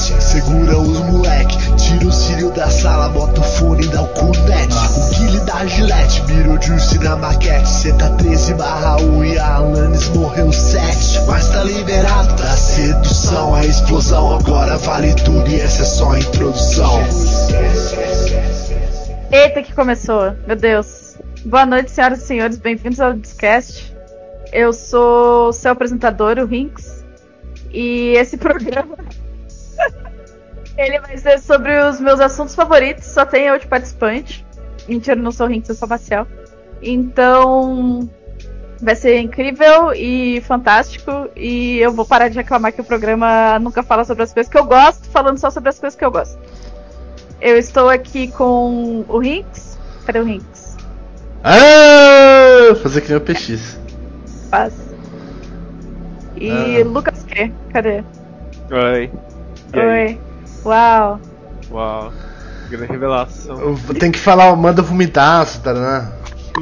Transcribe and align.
podcast. 0.00 0.22
Segura 0.22 0.78
os 0.78 0.98
moleque, 1.00 1.56
tira 1.76 2.06
o 2.06 2.12
cílio 2.12 2.50
da 2.52 2.68
sala, 2.70 3.08
bota 3.10 3.40
o 3.40 3.44
fone 3.44 3.84
e 3.84 3.88
dá 3.88 4.02
o 4.02 4.08
cunete. 4.08 4.76
O 4.96 5.14
Guile 5.14 5.40
da 5.40 5.66
Gillette, 5.66 6.22
Beetlejuice 6.22 6.98
na 7.00 7.16
maquete. 7.16 7.92
Tá 7.98 8.10
13 8.16 8.54
barra 8.54 8.96
1 8.96 9.24
e 9.24 9.38
a 9.38 9.54
Alanis 9.56 10.08
morreu 10.08 10.52
7. 10.52 11.26
Mas 11.26 11.48
tá 11.50 11.62
liberado 11.64 12.34
pra 12.34 12.56
sedução, 12.56 13.54
a 13.54 13.64
explosão 13.64 14.36
agora 14.36 14.76
vale 14.78 15.14
tudo 15.14 15.48
e 15.48 15.60
essa 15.60 15.82
é 15.82 15.86
só 15.86 16.12
a 16.12 16.18
introdução. 16.18 17.00
Eita, 19.30 19.62
que 19.62 19.74
começou, 19.74 20.34
meu 20.46 20.56
Deus. 20.56 21.16
Boa 21.44 21.64
noite, 21.64 21.90
senhoras 21.90 22.22
e 22.22 22.26
senhores, 22.26 22.58
bem-vindos 22.58 23.00
ao 23.00 23.12
Discast. 23.12 23.94
Eu 24.52 24.72
sou 24.72 25.52
seu 25.52 25.70
apresentador, 25.70 26.38
o 26.38 26.44
Rinks, 26.44 27.04
e 27.72 28.14
esse 28.16 28.36
programa 28.36 28.96
ele 30.80 30.98
vai 31.00 31.16
ser 31.18 31.38
sobre 31.40 31.76
os 31.84 32.00
meus 32.00 32.20
assuntos 32.20 32.54
favoritos. 32.54 33.04
Só 33.06 33.24
tem 33.24 33.44
eu 33.44 33.58
de 33.58 33.66
participante. 33.66 34.44
Mentira, 34.88 35.16
não 35.16 35.30
sou 35.32 35.46
Rinks, 35.46 35.68
eu 35.68 35.74
sou 35.74 35.88
Maciel. 35.88 36.26
Então 36.82 38.08
vai 38.80 38.94
ser 38.94 39.18
incrível 39.20 39.92
e 39.94 40.40
fantástico. 40.42 41.28
E 41.36 41.78
eu 41.78 41.92
vou 41.92 42.04
parar 42.06 42.28
de 42.28 42.36
reclamar 42.36 42.72
que 42.72 42.80
o 42.80 42.84
programa 42.84 43.58
nunca 43.58 43.82
fala 43.82 44.04
sobre 44.04 44.22
as 44.22 44.32
coisas 44.32 44.50
que 44.50 44.58
eu 44.58 44.64
gosto, 44.64 45.06
falando 45.10 45.38
só 45.38 45.50
sobre 45.50 45.68
as 45.68 45.78
coisas 45.78 45.98
que 45.98 46.04
eu 46.04 46.10
gosto. 46.10 46.38
Eu 47.40 47.56
estou 47.58 47.88
aqui 47.88 48.28
com 48.28 49.04
o 49.08 49.18
Rinks. 49.18 49.78
Cadê 50.06 50.20
o 50.20 50.24
Rinks? 50.24 50.76
Ah! 51.44 52.74
Fazer 52.82 53.00
que 53.00 53.08
nem 53.08 53.16
o 53.18 53.20
PX. 53.20 53.78
Faz. 54.50 54.74
E 56.36 56.50
Ah. 56.50 56.84
Lucas 56.84 57.22
Q. 57.24 57.52
Cadê? 57.72 58.02
Oi. 58.70 59.10
E? 59.74 59.78
Oi. 59.78 60.20
Uau. 60.64 61.20
Uau. 61.70 62.12
Grande 62.68 62.86
revelação. 62.92 63.60
Eu- 63.60 63.78
Tem 63.98 64.12
que 64.12 64.18
falar, 64.18 64.54
manda 64.56 64.82
vomitar, 64.82 65.44
Satanã. 65.46 66.12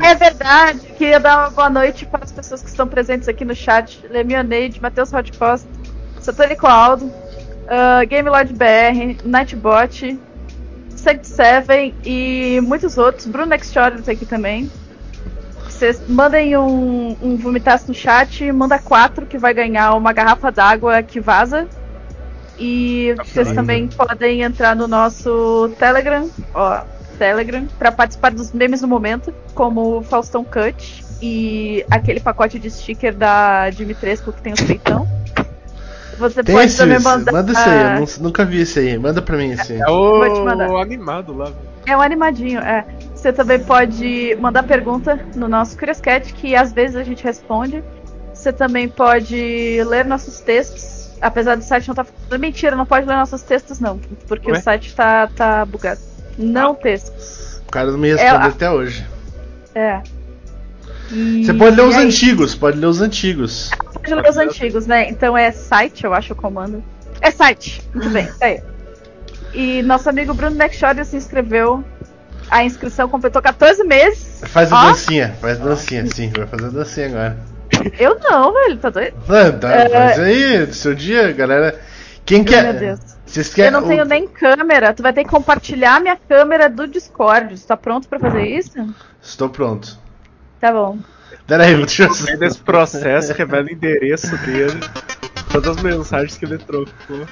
É 0.02 0.14
verdade. 0.14 0.80
Queria 0.96 1.18
dar 1.20 1.38
uma 1.38 1.50
boa 1.50 1.70
noite 1.70 2.06
para 2.06 2.24
as 2.24 2.32
pessoas 2.32 2.62
que 2.62 2.68
estão 2.68 2.86
presentes 2.86 3.28
aqui 3.28 3.44
no 3.44 3.54
chat. 3.54 4.04
Lemioneide, 4.08 4.80
Matheus 4.80 5.10
Rod 5.10 5.28
Costa, 5.36 5.68
Satânico 6.20 6.66
Aldo, 6.66 7.06
uh, 7.06 8.06
Game 8.08 8.28
Lord 8.28 8.52
BR, 8.54 9.16
Nightbot, 9.24 10.18
Sect 10.94 11.26
Seven 11.26 11.94
e 12.04 12.60
muitos 12.62 12.96
outros. 12.96 13.26
Bruno 13.26 13.46
Nextshore 13.48 14.02
tá 14.02 14.12
aqui 14.12 14.24
também. 14.26 14.70
Vocês 15.68 16.00
mandem 16.08 16.56
um, 16.56 17.16
um 17.22 17.36
vomitaço 17.36 17.88
no 17.88 17.94
chat, 17.94 18.50
manda 18.52 18.78
quatro 18.78 19.26
que 19.26 19.38
vai 19.38 19.54
ganhar 19.54 19.94
uma 19.94 20.12
garrafa 20.12 20.50
d'água 20.50 21.02
que 21.02 21.20
vaza. 21.20 21.68
E 22.58 23.14
vocês 23.18 23.52
também 23.52 23.86
podem 23.88 24.42
entrar 24.42 24.74
no 24.74 24.88
nosso 24.88 25.70
Telegram, 25.78 26.28
ó, 26.54 26.80
Telegram, 27.18 27.66
para 27.78 27.92
participar 27.92 28.32
dos 28.32 28.52
memes 28.52 28.80
do 28.80 28.88
momento, 28.88 29.32
como 29.54 29.98
o 29.98 30.02
Faustão 30.02 30.44
Cut 30.44 31.04
e 31.22 31.84
aquele 31.90 32.20
pacote 32.20 32.58
de 32.58 32.70
sticker 32.70 33.14
da 33.14 33.70
Dimitrescu 33.70 34.32
que 34.32 34.42
tem 34.42 34.52
os 34.52 34.60
peitão. 34.60 35.06
Você 36.18 36.42
Tem 36.42 36.52
pode 36.52 36.66
esse, 36.66 36.78
também 36.78 36.98
mandar. 37.00 37.30
manda 37.32 37.52
esse 37.52 37.60
aí, 37.68 37.82
eu 37.94 38.00
não- 38.00 38.22
nunca 38.24 38.44
vi 38.44 38.62
esse 38.62 38.80
aí. 38.80 38.98
Manda 38.98 39.22
pra 39.22 39.36
mim 39.36 39.52
esse 39.52 39.74
aí. 39.74 39.80
É 39.80 39.84
Vou 39.86 40.34
te 40.34 40.40
mandar. 40.40 40.68
o 40.68 40.76
animado 40.76 41.32
lá. 41.36 41.52
É 41.86 41.96
um 41.96 42.00
animadinho, 42.02 42.58
é. 42.58 42.84
Você 43.14 43.32
também 43.32 43.60
pode 43.60 44.36
mandar 44.40 44.64
pergunta 44.64 45.18
no 45.36 45.46
nosso 45.48 45.78
Curioscat, 45.78 46.32
que 46.34 46.56
às 46.56 46.72
vezes 46.72 46.96
a 46.96 47.04
gente 47.04 47.22
responde. 47.22 47.84
Você 48.34 48.52
também 48.52 48.88
pode 48.88 49.80
ler 49.84 50.04
nossos 50.04 50.40
textos, 50.40 50.97
apesar 51.20 51.56
do 51.56 51.62
site 51.64 51.88
não 51.88 51.92
estar. 51.92 52.04
Tá... 52.04 52.38
Mentira, 52.38 52.76
não 52.76 52.86
pode 52.86 53.06
ler 53.06 53.16
nossos 53.16 53.42
textos, 53.42 53.80
não, 53.80 53.98
porque 54.26 54.50
Ué? 54.50 54.58
o 54.58 54.62
site 54.62 54.94
tá, 54.94 55.26
tá 55.28 55.64
bugado. 55.64 56.00
Não 56.36 56.74
textos. 56.74 57.60
O 57.66 57.70
cara 57.70 57.90
não 57.90 57.98
me 57.98 58.08
respondeu 58.12 58.40
É, 58.40 58.48
até 58.48 58.70
hoje. 58.70 59.06
É. 59.74 60.00
E- 61.10 61.44
Você 61.44 61.54
pode 61.54 61.76
ler 61.76 61.82
os 61.82 61.96
antigos, 61.96 62.54
pode 62.54 62.78
ler 62.78 62.86
os 62.86 63.00
antigos. 63.00 63.70
Pode 63.92 64.14
ler 64.14 64.28
os 64.28 64.36
antigos, 64.36 64.86
né? 64.86 65.08
Então 65.10 65.36
é 65.36 65.50
site, 65.50 66.04
eu 66.04 66.14
acho 66.14 66.32
o 66.32 66.36
comando. 66.36 66.82
É 67.20 67.30
site, 67.30 67.82
muito 67.94 68.10
bem, 68.10 68.26
tá 68.26 68.46
aí. 68.46 68.62
E 69.54 69.82
nosso 69.82 70.08
amigo 70.08 70.34
Bruno 70.34 70.54
Nextshore 70.56 71.04
se 71.04 71.16
inscreveu. 71.16 71.82
A 72.50 72.64
inscrição 72.64 73.08
completou 73.08 73.42
14 73.42 73.82
meses. 73.84 74.40
Faz 74.46 74.72
a 74.72 74.76
Ó. 74.76 74.88
dancinha, 74.88 75.36
faz 75.40 75.60
a 75.60 75.64
dancinha, 75.64 76.06
sim, 76.06 76.30
vai 76.30 76.46
fazer 76.46 76.66
a 76.66 76.70
dancinha 76.70 77.06
agora. 77.08 77.36
Eu 77.98 78.18
não, 78.20 78.52
velho, 78.52 78.76
tá 78.78 78.90
doido? 78.90 79.14
Ah, 79.28 79.52
tá, 79.52 79.72
É. 79.72 79.88
Faz 79.88 80.18
aí, 80.20 80.66
do 80.66 80.74
seu 80.74 80.94
dia, 80.94 81.32
galera. 81.32 81.78
Quem 82.24 82.44
quer. 82.44 82.62
Meu 82.64 82.72
Deus. 82.74 83.00
Vocês 83.24 83.52
querem. 83.52 83.72
Eu 83.74 83.80
não 83.80 83.88
tenho 83.88 84.04
nem 84.04 84.26
câmera. 84.26 84.92
Tu 84.94 85.02
vai 85.02 85.12
ter 85.12 85.24
que 85.24 85.30
compartilhar 85.30 86.00
minha 86.00 86.16
câmera 86.16 86.68
do 86.68 86.86
Discord. 86.86 87.58
Tu 87.60 87.66
tá 87.66 87.76
pronto 87.76 88.08
pra 88.08 88.18
fazer 88.18 88.46
isso? 88.46 88.72
Estou 89.22 89.48
pronto. 89.48 89.98
Tá 90.60 90.72
bom. 90.72 90.98
Pera 91.46 91.64
aí, 91.64 91.74
deixa 91.76 92.04
eu. 92.04 92.14
Meio 92.24 92.38
desse 92.38 92.58
processo, 92.58 93.32
revela 93.32 93.66
o 93.66 93.70
endereço 93.70 94.36
dele. 94.38 94.78
Todas 95.50 95.76
as 95.76 95.82
mensagens 95.82 96.36
que 96.36 96.44
ele 96.44 96.58
trocou. 96.58 97.26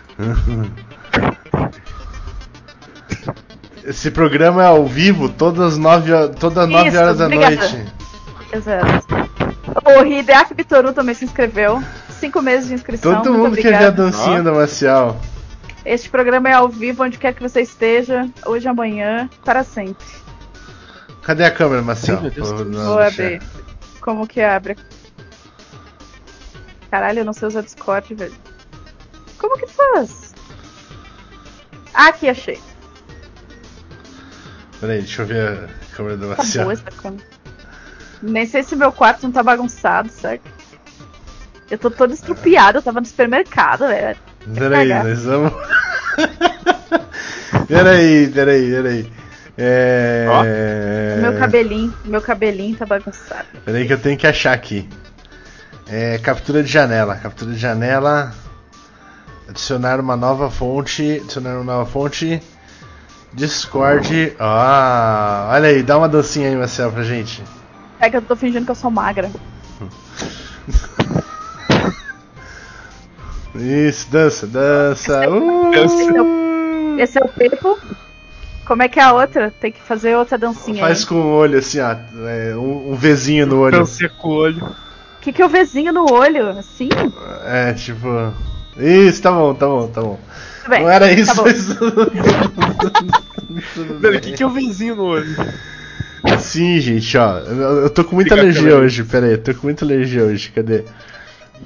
Esse 3.85 4.11
programa 4.11 4.63
é 4.63 4.67
ao 4.67 4.85
vivo, 4.87 5.29
todas 5.29 5.61
as 5.75 5.79
9, 5.79 6.13
ho- 6.13 6.29
todas 6.31 6.59
as 6.59 6.69
nove 6.69 6.89
Isso, 6.89 6.99
horas 6.99 7.19
da 7.19 7.27
obrigada. 7.27 7.55
noite. 7.57 7.93
Exato. 8.53 9.26
O 9.85 10.05
Hideaki 10.05 10.55
Bitoru 10.55 10.93
também 10.93 11.15
se 11.15 11.25
inscreveu. 11.25 11.83
Cinco 12.21 12.41
meses 12.41 12.69
de 12.69 12.75
inscrição. 12.75 13.17
Todo 13.23 13.33
Muito 13.33 13.45
mundo 13.51 13.57
quer 13.57 13.63
ver 13.63 13.75
a 13.75 13.89
obrigada. 13.89 14.03
dancinha 14.05 14.43
da 14.43 14.53
Marcial. 14.53 15.21
Este 15.85 16.09
programa 16.09 16.49
é 16.49 16.53
ao 16.53 16.69
vivo, 16.69 17.05
onde 17.05 17.19
quer 17.19 17.33
que 17.35 17.43
você 17.43 17.61
esteja, 17.61 18.29
hoje, 18.45 18.67
amanhã, 18.69 19.29
para 19.45 19.63
sempre. 19.63 20.07
Cadê 21.23 21.45
a 21.45 21.51
câmera, 21.51 21.83
Marcial? 21.83 22.21
Ai, 22.23 22.31
Vou 22.31 22.99
abrir. 22.99 23.43
Como 24.01 24.27
que 24.27 24.41
abre? 24.41 24.77
Caralho, 26.91 27.21
eu 27.21 27.25
não 27.25 27.33
sei 27.33 27.49
usar 27.49 27.63
Discord, 27.63 28.15
velho. 28.15 28.35
Como 29.39 29.59
que 29.59 29.67
faz? 29.67 30.35
Ah, 31.93 32.09
aqui, 32.09 32.29
achei. 32.29 32.59
Pera 34.81 34.93
aí, 34.93 34.99
deixa 35.01 35.23
eu 35.23 35.27
ver 35.27 35.49
a 35.93 35.97
câmera 35.97 36.17
da 36.17 36.29
Tá 36.31 36.37
Marcial. 36.39 36.65
boa 36.65 36.73
essa 36.75 36.91
câmera. 36.91 37.25
Nem 38.23 38.47
sei 38.47 38.63
se 38.63 38.77
meu 38.77 38.93
quarto 38.93 39.25
não 39.25 39.33
tá 39.33 39.43
bagunçado, 39.43 40.09
certo? 40.09 40.45
Eu 41.71 41.79
tô 41.79 41.91
toda 41.91 42.15
estrupiada, 42.15 42.79
eu 42.79 42.83
tava 42.83 43.01
no 43.01 43.07
supermercado, 43.07 43.89
velho. 43.89 44.17
Pera 44.55 44.79
aí, 44.79 44.89
cagar. 44.89 45.05
nós 45.05 45.25
vamos. 45.25 45.53
pera 47.67 47.91
aí, 47.91 48.29
pera 48.29 48.53
aí, 48.53 48.71
pera 48.71 48.89
aí. 48.89 49.13
É... 49.59 51.19
Meu 51.21 51.39
cabelinho, 51.39 51.95
meu 52.05 52.21
cabelinho 52.21 52.77
tá 52.77 52.87
bagunçado. 52.87 53.47
Pera 53.65 53.79
aí 53.79 53.87
que 53.87 53.93
eu 53.93 53.99
tenho 53.99 54.17
que 54.17 54.27
achar 54.27 54.53
aqui. 54.53 54.89
É, 55.89 56.19
captura 56.19 56.63
de 56.63 56.71
janela. 56.71 57.17
Captura 57.17 57.53
de 57.53 57.59
janela. 57.59 58.33
Adicionar 59.49 59.99
uma 59.99 60.17
nova 60.17 60.51
fonte. 60.51 61.21
Adicionar 61.23 61.57
uma 61.57 61.65
nova 61.65 61.91
fonte. 61.91 62.41
Discord. 63.33 64.37
Ah, 64.39 65.51
olha 65.53 65.69
aí, 65.69 65.83
dá 65.83 65.99
uma 65.99 66.09
dancinha 66.09 66.49
aí, 66.49 66.57
Marcel, 66.57 66.93
pra 66.93 67.03
gente. 67.03 67.43
É 68.01 68.11
que 68.11 68.17
eu 68.17 68.23
tô 68.23 68.37
fingindo 68.37 68.65
que 68.65 68.71
eu 68.71 68.75
sou 68.75 68.91
magra. 68.91 69.31
Isso, 73.55 74.11
dança, 74.11 74.47
dança. 74.47 75.29
Uh! 75.31 75.71
Dança. 75.71 77.03
Esse 77.03 77.19
é 77.19 77.25
o 77.25 77.29
Pepo. 77.29 77.79
Como 78.67 78.83
é 78.83 78.89
que 78.89 78.99
é 78.99 79.03
a 79.03 79.13
outra? 79.13 79.51
Tem 79.61 79.71
que 79.71 79.81
fazer 79.81 80.17
outra 80.17 80.37
dancinha 80.37 80.81
Faz 80.81 81.01
aí. 81.01 81.07
com 81.07 81.15
o 81.15 81.33
olho 81.35 81.59
assim, 81.59 81.79
ó. 81.81 81.95
é, 82.29 82.57
um, 82.57 82.93
um 82.93 82.97
Vzinho 82.97 83.47
no 83.47 83.61
olho. 83.61 83.79
Cansei 83.79 84.09
com 84.09 84.29
o 84.29 84.33
olho. 84.33 84.65
O 84.65 85.21
que, 85.21 85.33
que 85.33 85.41
é 85.41 85.47
o 85.47 85.49
vizinho 85.49 85.93
no 85.93 86.13
olho? 86.13 86.51
Assim? 86.51 86.89
É, 87.45 87.73
tipo. 87.73 88.07
Isso, 88.77 89.23
tá 89.23 89.31
bom, 89.31 89.55
tá 89.55 89.67
bom, 89.67 89.89
tá 89.89 90.01
bom. 90.01 90.19
bem. 90.69 90.83
Não 90.83 90.91
era 90.91 91.13
isso, 91.13 91.35
tá 91.35 91.43
bom. 91.43 91.49
mas. 91.49 91.71
O 93.79 94.21
que, 94.21 94.33
que 94.33 94.43
é 94.43 94.47
o 94.47 94.51
vizinho 94.51 94.97
no 94.97 95.05
olho? 95.05 95.37
Sim, 96.41 96.79
gente, 96.81 97.17
ó. 97.19 97.39
Eu, 97.39 97.83
eu 97.83 97.91
tô 97.91 98.05
com 98.05 98.15
muita 98.15 98.31
Fica 98.31 98.41
alergia 98.43 98.63
aquela- 98.63 98.81
hoje, 98.81 99.05
pera 99.05 99.27
aí, 99.27 99.33
eu 99.33 99.43
tô 99.43 99.55
com 99.55 99.67
muita 99.67 99.85
alergia 99.85 100.25
hoje, 100.25 100.51
cadê? 100.51 100.85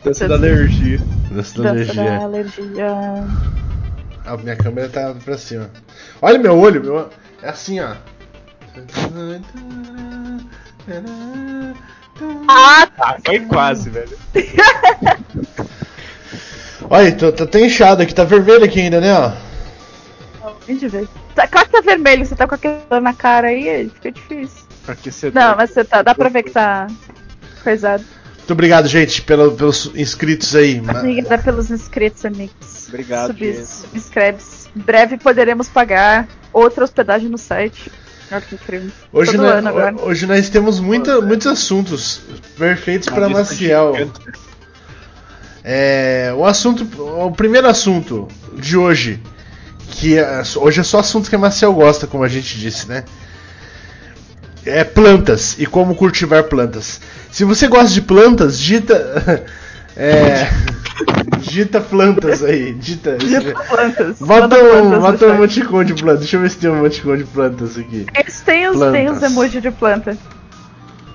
Dança 0.04 0.28
da 0.28 0.34
alergia. 0.34 1.00
Dança 1.30 1.62
da 1.62 1.72
Dança 1.72 1.94
da 1.94 2.02
alergia. 2.02 2.24
alergia. 2.24 3.24
A 4.24 4.36
minha 4.36 4.56
câmera 4.56 4.88
tá 4.88 5.14
pra 5.24 5.36
cima. 5.38 5.70
Olha 6.20 6.38
meu 6.38 6.58
olho, 6.58 6.82
meu. 6.82 7.10
É 7.42 7.48
assim, 7.48 7.80
ó. 7.80 7.94
Ah, 12.48 12.88
Ah, 12.98 13.16
foi 13.24 13.40
quase, 13.40 13.90
velho. 13.90 14.16
Olha, 16.88 17.12
tô, 17.12 17.32
tá 17.32 17.44
até 17.44 17.64
inchado 17.64 18.02
aqui, 18.02 18.14
tá 18.14 18.24
vermelho 18.24 18.64
aqui 18.64 18.80
ainda, 18.80 19.00
né, 19.00 19.12
ó. 19.14 19.32
Vem 20.66 20.76
de 20.76 20.88
ver. 20.88 21.08
Tá, 21.34 21.46
claro 21.46 21.66
que 21.68 21.72
tá 21.72 21.80
vermelho, 21.80 22.24
você 22.26 22.34
tá 22.34 22.46
com 22.46 22.54
aquele 22.54 22.74
na 23.00 23.14
cara 23.14 23.48
aí, 23.48 23.88
fica 23.94 24.10
difícil. 24.12 24.64
Aquecedor. 24.86 25.40
Não, 25.42 25.56
mas 25.56 25.70
você 25.70 25.84
tá. 25.84 26.02
Dá 26.02 26.14
pra 26.14 26.28
ver 26.28 26.42
que 26.42 26.50
tá 26.50 26.86
coisado. 27.62 28.04
Muito 28.38 28.52
obrigado, 28.52 28.88
gente, 28.88 29.22
pelo, 29.22 29.52
pelos 29.52 29.86
inscritos 29.94 30.56
aí. 30.56 30.80
Obrigada 30.80 31.42
pelos 31.42 31.70
inscritos, 31.70 32.24
amigos. 32.24 32.88
Obrigado, 32.88 33.28
Subs- 33.28 33.56
gente. 33.56 33.66
Subscreve-se. 33.68 34.68
Em 34.76 34.80
breve 34.80 35.16
poderemos 35.18 35.68
pagar 35.68 36.26
outra 36.52 36.82
hospedagem 36.84 37.28
no 37.28 37.38
site. 37.38 37.92
Olha 38.32 38.40
que 38.40 38.54
incrível. 38.54 38.90
Hoje, 39.12 39.36
nós, 39.36 39.64
hoje 40.02 40.26
nós 40.26 40.48
temos 40.48 40.78
muita, 40.80 41.20
muitos 41.20 41.46
assuntos 41.46 42.20
perfeitos 42.56 43.08
para 43.08 43.28
Maciel. 43.28 43.94
É, 45.62 46.32
o 46.36 46.44
assunto, 46.44 46.84
o 47.26 47.30
primeiro 47.32 47.68
assunto 47.68 48.26
de 48.54 48.76
hoje, 48.76 49.20
que 49.90 50.16
é- 50.18 50.42
hoje 50.56 50.80
é 50.80 50.82
só 50.82 51.00
assunto 51.00 51.28
que 51.28 51.36
a 51.36 51.38
Maciel 51.38 51.72
gosta, 51.74 52.06
como 52.06 52.24
a 52.24 52.28
gente 52.28 52.58
disse, 52.58 52.88
né? 52.88 53.04
É 54.64 54.84
plantas 54.84 55.56
e 55.58 55.66
como 55.66 55.94
cultivar 55.94 56.44
plantas. 56.44 57.00
Se 57.30 57.44
você 57.44 57.66
gosta 57.66 57.88
de 57.88 58.02
plantas, 58.02 58.58
digita. 58.58 59.44
É, 59.96 60.48
digita 61.40 61.80
plantas 61.80 62.42
aí. 62.44 62.72
Digita. 62.74 63.18
Plantas. 63.68 64.18
Bota 64.20 64.56
um, 64.56 64.88
plantas 64.88 65.00
bota 65.00 65.26
um 65.26 65.34
emoticon 65.34 65.84
de 65.84 65.94
planta. 65.94 66.18
Deixa 66.20 66.36
eu 66.36 66.40
ver 66.40 66.48
se 66.50 66.56
tem 66.58 66.70
um 66.70 66.76
emoticon 66.78 67.16
de 67.18 67.24
plantas 67.24 67.76
aqui. 67.76 68.06
Eles 68.16 68.40
têm 68.40 68.68
os, 68.68 68.78
têm 68.78 69.08
os 69.08 69.18
Plantas. 69.18 69.22
emojis 69.30 69.60
de 69.60 69.70
planta. 69.72 70.16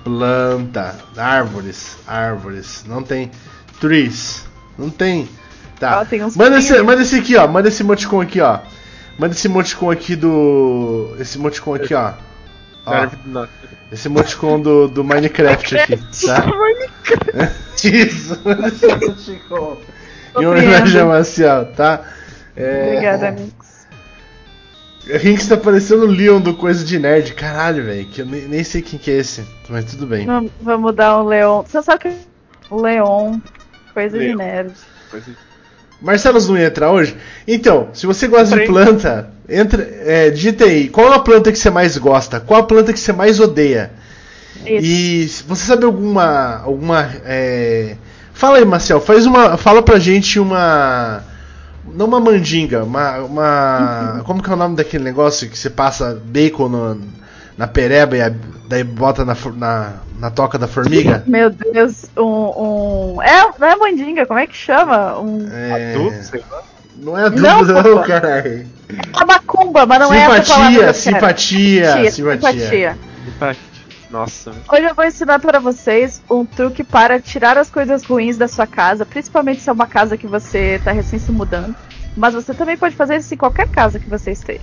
Planta, 0.03 0.95
árvores, 1.17 1.97
árvores. 2.05 2.83
Não 2.85 3.01
tem 3.01 3.31
trees. 3.79 4.43
Não 4.77 4.89
tem. 4.89 5.27
Tá. 5.79 5.99
Ó, 6.01 6.05
tem 6.05 6.23
uns 6.23 6.35
manda, 6.35 6.57
esse, 6.59 6.81
manda 6.81 7.01
esse 7.01 7.15
aqui, 7.17 7.35
ó. 7.35 7.47
Manda 7.47 7.67
esse 7.67 7.83
emoticon 7.83 8.21
aqui, 8.21 8.39
ó. 8.41 8.59
Manda 9.17 9.33
esse 9.33 9.47
emoticon 9.47 9.91
aqui 9.91 10.15
do. 10.15 11.15
Esse 11.19 11.37
emoticon 11.37 11.75
aqui, 11.75 11.93
ó. 11.93 12.13
ó 12.85 13.07
esse 13.91 14.07
emoticon 14.07 14.59
do, 14.59 14.87
do 14.87 15.03
Minecraft 15.03 15.77
aqui, 15.77 15.97
tá? 16.25 16.45
Isso, 17.83 18.39
manda 18.43 18.67
esse 18.67 18.85
emoticon. 18.85 19.77
Em 20.37 20.45
homenagem 20.45 21.01
a 21.01 21.05
Marcial, 21.05 21.65
tá? 21.67 22.01
É... 22.55 22.87
Obrigada, 22.89 23.27
amigos. 23.29 23.53
Rinks 25.07 25.47
tá 25.47 25.55
parecendo 25.55 26.05
o 26.05 26.09
Leon 26.09 26.41
do 26.41 26.53
Coisa 26.55 26.83
de 26.83 26.97
Nerd. 26.97 27.33
Caralho, 27.35 27.83
velho. 27.85 28.05
Que 28.07 28.21
eu 28.21 28.25
nem, 28.25 28.41
nem 28.47 28.63
sei 28.63 28.81
quem 28.81 28.97
que 28.97 29.11
é 29.11 29.17
esse. 29.17 29.45
Mas 29.69 29.85
tudo 29.85 30.07
bem. 30.07 30.25
Vamos- 30.25 30.51
Vamos 30.61 30.95
dar 30.95 31.21
um 31.21 31.25
Leon. 31.25 31.61
Você 31.61 31.81
sabe 31.83 31.99
que 32.01 32.17
o 32.71 32.81
Leon, 32.81 33.39
coisa 33.93 34.17
de 34.17 34.25
Leon. 34.25 34.37
nerd. 34.37 34.73
Coisa 35.11 35.29
de- 35.29 35.37
Marcelo 36.05 36.39
não 36.47 36.57
ia 36.57 36.67
entrar 36.67 36.91
hoje? 36.91 37.17
Então, 37.47 37.89
se 37.93 38.05
você 38.05 38.27
gosta 38.27 38.55
de 38.55 38.63
Entrei. 38.63 38.67
planta, 38.67 39.29
entra, 39.49 39.81
é, 40.05 40.29
digita 40.29 40.65
aí. 40.65 40.87
Qual 40.87 41.11
a 41.11 41.19
planta 41.19 41.51
que 41.51 41.57
você 41.57 41.69
mais 41.71 41.97
gosta? 41.97 42.39
Qual 42.39 42.59
a 42.59 42.63
planta 42.63 42.93
que 42.93 42.99
você 42.99 43.11
mais 43.11 43.39
odeia? 43.39 43.91
Isso. 44.65 45.43
E 45.43 45.43
você 45.47 45.65
sabe 45.65 45.83
alguma. 45.85 46.61
alguma 46.63 47.09
é... 47.25 47.95
Fala 48.33 48.57
aí, 48.57 48.65
Marcel. 48.65 49.01
Faz 49.01 49.25
uma. 49.25 49.57
Fala 49.57 49.81
pra 49.81 49.97
gente 49.97 50.39
uma. 50.39 51.23
Não 51.93 52.05
uma 52.05 52.19
mandinga, 52.19 52.83
uma. 52.83 53.17
uma 53.19 54.21
como 54.25 54.43
que 54.43 54.49
é 54.49 54.53
o 54.53 54.57
nome 54.57 54.75
daquele 54.75 55.03
negócio 55.03 55.49
que 55.49 55.57
você 55.57 55.69
passa 55.69 56.21
bacon 56.25 56.67
no- 56.69 57.01
na 57.57 57.67
pereba 57.67 58.17
e 58.17 58.21
a- 58.21 58.33
daí 58.67 58.83
bota 58.83 59.23
na, 59.23 59.35
na, 59.55 59.93
na 60.19 60.29
toca 60.31 60.57
da 60.57 60.67
formiga? 60.67 61.23
Meu 61.27 61.49
Deus, 61.49 62.05
um, 62.17 62.23
um. 63.15 63.21
É, 63.21 63.49
não 63.59 63.67
é 63.67 63.75
mandinga, 63.75 64.25
como 64.25 64.39
é 64.39 64.47
que 64.47 64.55
chama? 64.55 65.19
Um. 65.19 65.47
É, 65.51 65.93
Adubo, 65.93 66.23
sei 66.23 66.43
lá. 66.51 66.63
não 66.97 67.17
é 67.17 67.23
adubo, 67.25 67.41
Não, 67.41 67.63
não, 67.63 68.03
caralho. 68.03 68.67
A 69.13 69.25
macumba, 69.25 69.85
mas 69.85 69.99
não 69.99 70.13
é 70.13 70.19
essa 70.39 70.53
palavra. 70.53 70.93
Simpatia, 70.93 70.93
simpatia, 70.93 72.11
Simpatia, 72.11 72.11
simpatia. 72.11 72.97
Simpatia. 73.25 73.75
Nossa, 74.11 74.51
Hoje 74.71 74.83
eu 74.83 74.93
vou 74.95 75.03
ensinar 75.03 75.39
para 75.39 75.59
vocês 75.59 76.21
um 76.29 76.45
truque 76.45 76.83
para 76.83 77.19
tirar 77.19 77.57
as 77.57 77.69
coisas 77.71 78.03
ruins 78.03 78.37
da 78.37 78.47
sua 78.47 78.67
casa, 78.67 79.05
principalmente 79.05 79.61
se 79.61 79.69
é 79.69 79.73
uma 79.73 79.87
casa 79.87 80.15
que 80.15 80.27
você 80.27 80.75
está 80.75 80.91
recém 80.91 81.17
se 81.19 81.31
mudando. 81.31 81.75
Mas 82.15 82.33
você 82.33 82.53
também 82.53 82.77
pode 82.77 82.95
fazer 82.95 83.17
isso 83.17 83.33
em 83.33 83.37
qualquer 83.37 83.67
casa 83.67 83.99
que 83.99 84.07
você 84.09 84.31
esteja. 84.31 84.61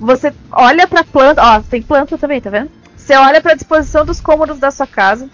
Você 0.00 0.32
olha 0.50 0.86
pra 0.88 1.04
planta, 1.04 1.42
ó, 1.42 1.60
tem 1.60 1.82
planta 1.82 2.16
também, 2.16 2.40
tá 2.40 2.48
vendo? 2.50 2.70
Você 2.96 3.14
olha 3.16 3.40
pra 3.40 3.54
disposição 3.54 4.04
dos 4.04 4.20
cômodos 4.20 4.58
da 4.58 4.70
sua 4.70 4.86
casa 4.86 5.28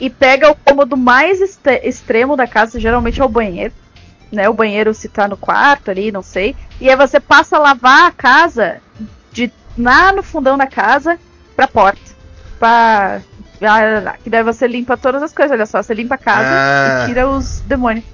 e 0.00 0.10
pega 0.10 0.50
o 0.50 0.54
cômodo 0.54 0.96
mais 0.96 1.40
extremo 1.82 2.36
da 2.36 2.46
casa, 2.46 2.78
geralmente 2.78 3.20
é 3.20 3.24
o 3.24 3.28
banheiro, 3.28 3.72
né? 4.30 4.48
O 4.48 4.54
banheiro 4.54 4.92
se 4.94 5.08
tá 5.08 5.26
no 5.26 5.36
quarto 5.36 5.90
ali, 5.90 6.12
não 6.12 6.22
sei. 6.22 6.54
E 6.80 6.88
aí 6.90 6.96
você 6.96 7.18
passa 7.18 7.56
a 7.56 7.60
lavar 7.60 8.08
a 8.08 8.12
casa 8.12 8.78
de 9.32 9.50
lá 9.76 10.12
no 10.12 10.22
fundão 10.22 10.56
da 10.58 10.66
casa 10.66 11.18
pra 11.56 11.66
porta. 11.66 12.00
Pra. 12.58 13.20
ah, 13.62 14.14
Que 14.22 14.28
daí 14.28 14.42
você 14.42 14.66
limpa 14.66 14.96
todas 14.96 15.22
as 15.22 15.32
coisas, 15.32 15.52
olha 15.52 15.66
só, 15.66 15.82
você 15.82 15.94
limpa 15.94 16.16
a 16.16 16.18
casa 16.18 16.48
Ah. 16.50 17.02
e 17.04 17.06
tira 17.06 17.28
os 17.28 17.60
demônios. 17.60 18.04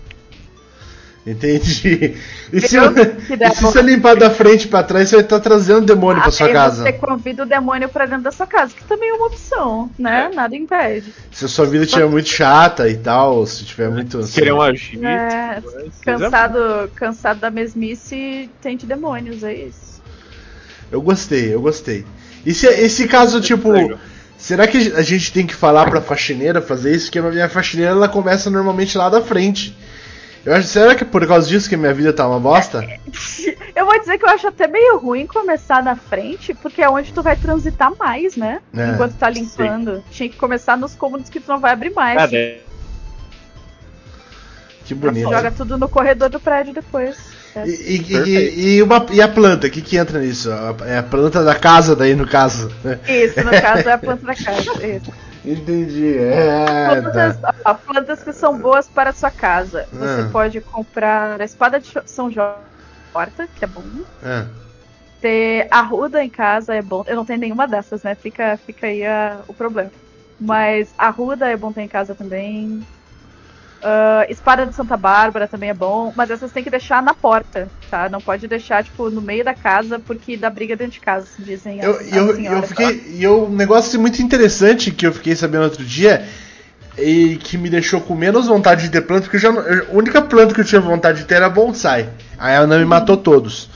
Entendi. 1.27 2.17
E 2.53 2.61
se, 2.61 2.77
e 2.77 3.51
se 3.55 3.63
você 3.63 3.81
limpar 3.81 4.15
da 4.15 4.29
frente 4.31 4.69
pra 4.69 4.83
trás, 4.83 5.09
você 5.09 5.17
vai 5.17 5.25
estar 5.25 5.41
trazendo 5.41 5.87
demônio 5.87 6.21
pra 6.23 6.31
sua 6.31 6.47
Aí 6.49 6.53
casa. 6.53 6.83
você 6.83 6.93
convida 6.93 7.43
o 7.45 7.47
demônio 7.47 7.89
pra 7.89 8.05
dentro 8.05 8.25
da 8.25 8.31
sua 8.31 8.47
casa, 8.47 8.75
que 8.75 8.85
também 8.85 9.09
é 9.09 9.15
uma 9.15 9.27
opção, 9.29 9.91
né? 9.99 10.31
Nada 10.35 10.55
impede. 10.55 11.13
Se 11.33 11.47
a 11.47 11.49
sua 11.49 11.65
vida 11.65 11.85
estiver 11.85 12.07
muito 12.07 12.29
chata 12.29 12.89
e 12.91 12.97
tal, 12.97 13.47
se 13.47 13.65
tiver 13.65 13.89
muito. 13.91 14.19
assim, 14.19 14.35
querer 14.35 14.53
um 14.53 14.61
agir. 14.61 15.03
É, 15.03 15.63
mas- 15.65 15.99
cansado, 16.03 16.91
cansado 16.95 17.41
da 17.41 17.51
mesmice, 17.51 18.51
tente 18.61 18.85
demônios, 18.85 19.43
é 19.43 19.55
isso. 19.55 20.03
Eu 20.93 21.01
gostei, 21.01 21.55
eu 21.55 21.61
gostei. 21.63 22.05
E 22.45 22.53
se 22.53 22.67
esse 22.67 23.09
caso, 23.09 23.41
tipo. 23.41 23.71
Será 24.37 24.67
que 24.67 24.93
a 24.95 25.01
gente 25.01 25.33
tem 25.33 25.47
que 25.47 25.55
falar 25.55 25.89
pra 25.89 26.03
faxineira 26.03 26.61
fazer 26.61 26.95
isso? 26.95 27.07
Porque 27.07 27.19
a 27.19 27.23
minha 27.23 27.49
faxineira 27.49 27.93
ela 27.93 28.09
começa 28.09 28.51
normalmente 28.51 28.99
lá 28.99 29.09
da 29.09 29.23
frente. 29.23 29.75
Eu 30.45 30.55
acho, 30.55 30.69
será 30.69 30.95
que 30.95 31.05
é 31.05 31.07
por 31.07 31.27
causa 31.27 31.49
disso 31.49 31.69
que 31.69 31.77
minha 31.77 31.95
vida 31.95 32.13
tá 32.13 32.29
uma 32.29 32.39
bosta? 32.41 32.85
Eu 33.75 33.87
vou 33.87 33.99
dizer 33.99 34.19
que 34.19 34.25
eu 34.25 34.29
acho 34.29 34.47
até 34.47 34.69
meio 34.69 34.99
ruim 34.99 35.27
começar 35.27 35.83
na 35.83 35.97
frente, 35.97 36.55
porque 36.55 36.81
é 36.81 36.89
onde 36.89 37.13
tu 37.13 37.23
vai 37.23 37.35
transitar 37.37 37.93
mais, 37.99 38.37
né? 38.37 38.61
É. 38.77 38.91
Enquanto 38.91 39.15
tá 39.17 39.29
limpando. 39.29 40.03
Tinha 40.13 40.29
que 40.29 40.37
começar 40.37 40.77
nos 40.77 40.95
cômodos 40.95 41.29
que 41.29 41.41
tu 41.41 41.49
não 41.49 41.59
vai 41.59 41.73
abrir 41.73 41.91
mais. 41.91 42.17
Ah, 42.23 42.27
né? 42.29 42.59
Que 44.85 44.95
bonito. 44.95 45.29
joga 45.31 45.51
tudo 45.51 45.77
no 45.79 45.89
corredor 45.89 46.29
do 46.29 46.39
prédio 46.39 46.73
depois. 46.75 47.17
É. 47.57 47.67
E, 47.67 47.97
e- 48.01 48.17
e- 48.37 48.77
e 48.77 48.83
uma- 48.83 49.07
e 49.11 49.21
a 49.21 49.29
planta? 49.29 49.67
O 49.67 49.71
que, 49.71 49.81
que 49.81 49.97
entra 49.97 50.21
nisso? 50.21 50.51
A- 50.53 50.75
É 50.87 50.99
a 50.99 51.03
planta 51.03 51.43
da 51.43 51.55
casa, 51.55 51.97
daí 51.97 52.15
no 52.15 52.27
caso. 52.29 52.71
né? 52.85 52.99
Isso, 53.09 53.43
no 53.43 53.51
caso 53.51 53.89
é 53.89 53.93
a 53.93 53.99
planta 53.99 54.25
da 54.27 54.35
casa. 54.37 54.87
Isso. 54.87 55.13
Entendi. 55.45 56.17
É, 56.19 57.01
Plantas, 57.01 57.39
tá. 57.39 57.55
ó, 57.67 57.75
plantas 57.75 58.23
que 58.23 58.33
são 58.33 58.59
boas 58.59 58.89
para 58.89 59.11
a 59.11 59.13
sua 59.13 59.31
casa. 59.31 59.87
Você 59.93 60.23
Ah. 60.23 60.29
pode 60.33 60.61
comprar 60.61 61.41
a 61.41 61.45
espada 61.45 61.79
de 61.79 61.93
São 62.07 62.31
Jorge, 62.31 62.63
porta, 63.13 63.47
que 63.55 63.65
é 63.65 63.69
bom. 63.69 63.83
É. 64.23 64.47
Ter 65.21 65.69
arruda 65.71 66.23
em 66.25 66.31
casa 66.31 66.75
é 66.75 66.83
bom. 66.83 67.05
Eu 67.07 67.17
não 67.17 67.25
tenho 67.25 67.39
nenhuma 67.41 67.67
dessas, 67.69 68.03
né? 68.03 68.15
Fica, 68.15 68.57
fica 68.59 68.87
aí 68.87 69.05
a- 69.05 69.41
o 69.47 69.55
problema. 69.55 69.91
Mas 70.41 70.93
arruda 70.99 71.49
é 71.49 71.57
bom 71.57 71.73
ter 71.73 71.83
em 71.83 71.89
casa 71.89 72.15
também. 72.15 72.87
Ah, 73.87 74.25
espada 74.31 74.65
de 74.65 74.75
Santa 74.75 74.97
Bárbara 74.97 75.47
também 75.47 75.69
é 75.69 75.75
bom, 75.75 76.11
mas 76.17 76.31
essas 76.31 76.51
tem 76.51 76.65
que 76.65 76.71
deixar 76.71 77.03
na 77.03 77.13
porta, 77.13 77.69
tá? 77.91 78.09
Não 78.09 78.19
pode 78.19 78.49
deixar, 78.49 78.83
tipo, 78.83 79.11
no 79.11 79.21
meio 79.21 79.45
da 79.45 79.53
casa, 79.53 79.99
porque 79.99 80.39
dá 80.39 80.49
briga 80.49 80.75
dentro 80.75 80.95
de 80.95 81.01
casa, 81.01 81.27
dizem 81.39 81.81
Eu, 81.83 81.91
as, 81.97 82.11
eu, 82.11 82.41
eu 82.41 82.63
fiquei. 82.63 83.03
E 83.09 83.23
eu- 83.23 83.45
um 83.45 83.55
negócio 83.55 84.01
muito 84.01 84.23
interessante 84.23 84.91
que 84.91 85.07
eu 85.07 85.13
fiquei 85.13 85.37
sabendo 85.37 85.65
outro 85.65 85.85
dia 85.85 86.27
e 86.97 87.37
que 87.37 87.59
me 87.59 87.69
deixou 87.69 88.01
com 88.01 88.15
menos 88.15 88.47
vontade 88.47 88.85
de 88.85 88.89
ter 88.89 89.03
planta, 89.03 89.25
porque 89.25 89.39
já, 89.39 89.51
a 89.51 89.85
única 89.93 90.23
planta 90.23 90.55
que 90.55 90.63
eu 90.63 90.65
tinha 90.65 90.81
vontade 90.81 91.19
de 91.19 91.25
ter 91.27 91.35
era 91.35 91.51
bonsai. 91.51 92.09
Aí 92.39 92.55
ela 92.55 92.67
não 92.67 92.79
me 92.79 92.87
matou 92.87 93.19
todos. 93.19 93.69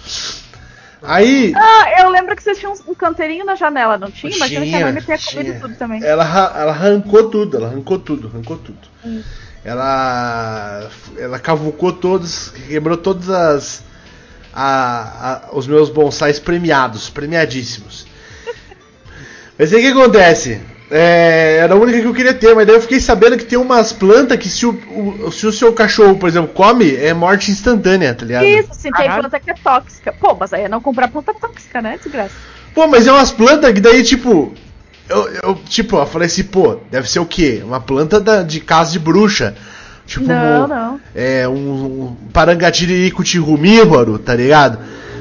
Aí. 1.03 1.53
Ah, 1.55 2.01
eu 2.03 2.09
lembro 2.11 2.35
que 2.35 2.43
vocês 2.43 2.59
tinham 2.59 2.73
um 2.87 2.95
canteirinho 2.95 3.45
na 3.45 3.55
janela, 3.55 3.99
não 3.99 4.11
tinha? 4.11 4.35
Imagina 4.35 4.61
que 4.63 4.67
a 4.75 4.79
Tinha, 4.79 4.93
mãe 4.93 5.03
comido 5.03 5.19
tinha. 5.45 5.61
tudo 5.61 5.75
também. 5.77 6.03
Ela, 6.03 6.25
ela 6.25 6.73
arrancou 6.73 7.29
tudo, 7.31 7.57
ela 7.59 7.69
arrancou 7.69 7.99
tudo, 7.99 8.29
arrancou 8.29 8.57
tudo. 8.57 8.79
Hum. 9.05 9.23
Ela, 9.65 10.89
ela 11.19 11.39
cavucou 11.39 11.93
todos, 11.93 12.51
quebrou 12.69 12.97
todas 12.97 13.29
as 13.29 13.83
a- 14.55 15.49
a- 15.51 15.57
os 15.57 15.67
meus 15.67 15.91
bonsais 15.91 16.39
premiados, 16.39 17.11
premiadíssimos. 17.11 18.07
Mas 19.59 19.73
aí 19.73 19.81
o 19.81 19.83
que 19.93 19.99
acontece? 20.01 20.61
É, 20.91 21.59
era 21.61 21.75
a 21.75 21.77
única 21.77 22.01
que 22.01 22.07
eu 22.07 22.15
queria 22.15 22.33
ter, 22.33 22.55
mas 22.55 22.67
daí 22.67 22.77
eu 22.77 22.81
fiquei 22.81 22.99
sabendo 22.99 23.37
que 23.37 23.45
tem 23.45 23.59
umas 23.59 23.93
plantas 23.93 24.39
que 24.39 24.49
se 24.49 24.65
o, 24.65 24.71
o- 25.27 25.31
se 25.31 25.47
o 25.47 25.53
seu 25.53 25.73
cachorro, 25.73 26.17
por 26.17 26.29
exemplo, 26.29 26.49
come, 26.55 26.95
é 26.97 27.13
morte 27.13 27.51
instantânea, 27.51 28.15
tá 28.15 28.25
ligado? 28.25 28.47
Isso, 28.47 28.69
sim, 28.73 28.91
tem 28.93 29.07
Caralho. 29.07 29.21
planta 29.23 29.39
que 29.41 29.51
é 29.51 29.55
tóxica. 29.55 30.13
Pô, 30.13 30.35
mas 30.35 30.53
aí 30.55 30.63
é 30.63 30.69
não 30.69 30.81
comprar 30.81 31.09
planta 31.09 31.35
tóxica, 31.35 31.83
né? 31.83 31.99
Desgraça. 32.03 32.35
Pô, 32.75 32.87
mas 32.87 33.07
é 33.07 33.13
umas 33.13 33.31
plantas 33.31 33.73
que 33.73 33.81
daí, 33.81 34.03
tipo. 34.03 34.55
Eu, 35.09 35.29
eu, 35.43 35.55
tipo, 35.69 35.97
eu 35.97 36.07
falei 36.07 36.27
assim, 36.27 36.45
pô, 36.45 36.77
deve 36.91 37.09
ser 37.09 37.19
o 37.19 37.27
quê? 37.27 37.63
Uma 37.65 37.81
planta 37.81 38.21
da- 38.21 38.43
de 38.43 38.61
casa 38.61 38.93
de 38.93 38.99
bruxa. 38.99 39.55
Tipo, 40.07 40.27
Não, 40.27 40.65
um, 40.65 40.69
não. 40.69 41.01
É, 41.15 41.49
um, 41.49 42.03
um 42.05 42.17
parangatiririco 42.33 43.23
tirumíhoro, 43.25 44.19
tá 44.19 44.35
ligado? 44.35 44.79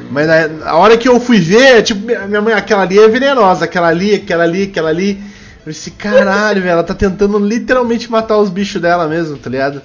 Mas 0.10 0.28
na, 0.28 0.70
a 0.70 0.76
hora 0.78 0.98
que 0.98 1.08
eu 1.08 1.20
fui 1.20 1.40
ver, 1.40 1.84
tipo, 1.84 2.02
minha 2.06 2.42
mãe, 2.42 2.54
aquela 2.54 2.84
ali 2.84 2.98
é 2.98 3.08
venenosa, 3.08 3.66
aquela 3.66 3.88
ali, 3.88 4.16
aquela 4.16 4.44
ali, 4.44 4.64
aquela 4.64 4.90
ali. 4.90 5.22
Esse 5.66 5.92
caralho, 5.92 6.62
velho, 6.62 6.72
ela 6.72 6.84
tá 6.84 6.94
tentando 6.94 7.38
literalmente 7.40 8.10
matar 8.10 8.38
os 8.38 8.50
bichos 8.50 8.82
dela 8.82 9.06
mesmo, 9.08 9.38
tá 9.38 9.50
ligado? 9.50 9.82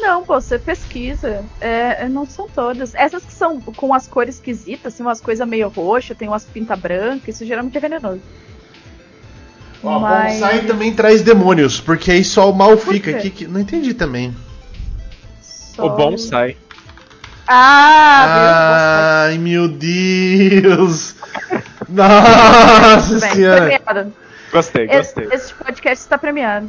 Não, 0.00 0.24
pô, 0.24 0.40
você 0.40 0.58
pesquisa. 0.58 1.44
É, 1.60 2.04
é, 2.04 2.08
não 2.08 2.26
são 2.26 2.48
todas. 2.48 2.92
Essas 2.94 3.24
que 3.24 3.32
são 3.32 3.60
com 3.60 3.94
as 3.94 4.08
cores 4.08 4.36
esquisitas, 4.36 4.92
assim, 4.94 5.04
umas 5.04 5.20
coisas 5.20 5.46
meio 5.46 5.68
roxas, 5.68 6.16
tem 6.16 6.26
umas 6.26 6.44
pinta 6.44 6.74
branca, 6.74 7.30
isso 7.30 7.44
geralmente 7.46 7.76
é 7.76 7.80
venenoso. 7.80 8.20
Ó, 9.86 9.98
Mas- 10.00 10.34
bonsai 10.34 10.60
também 10.62 10.92
traz 10.92 11.22
demônios, 11.22 11.80
porque 11.80 12.10
aí 12.10 12.24
só 12.24 12.50
o 12.50 12.54
mal 12.54 12.76
Por 12.76 12.92
fica. 12.92 13.12
quê? 13.14 13.20
Que, 13.20 13.30
que- 13.30 13.46
não 13.46 13.60
entendi 13.60 13.94
também. 13.94 14.34
Só- 15.40 15.86
O 15.86 15.90
bonsai. 15.90 16.56
Ah, 17.46 19.26
Ai, 19.28 19.38
meu 19.38 19.68
Deus! 19.68 21.14
Nossa 21.88 23.20
bem, 23.20 23.30
senhora! 23.32 23.80
Gostei, 24.56 24.84
Esse, 24.86 25.14
gostei. 25.14 25.28
esse 25.32 25.54
podcast 25.54 26.04
está 26.04 26.16
premiado. 26.18 26.68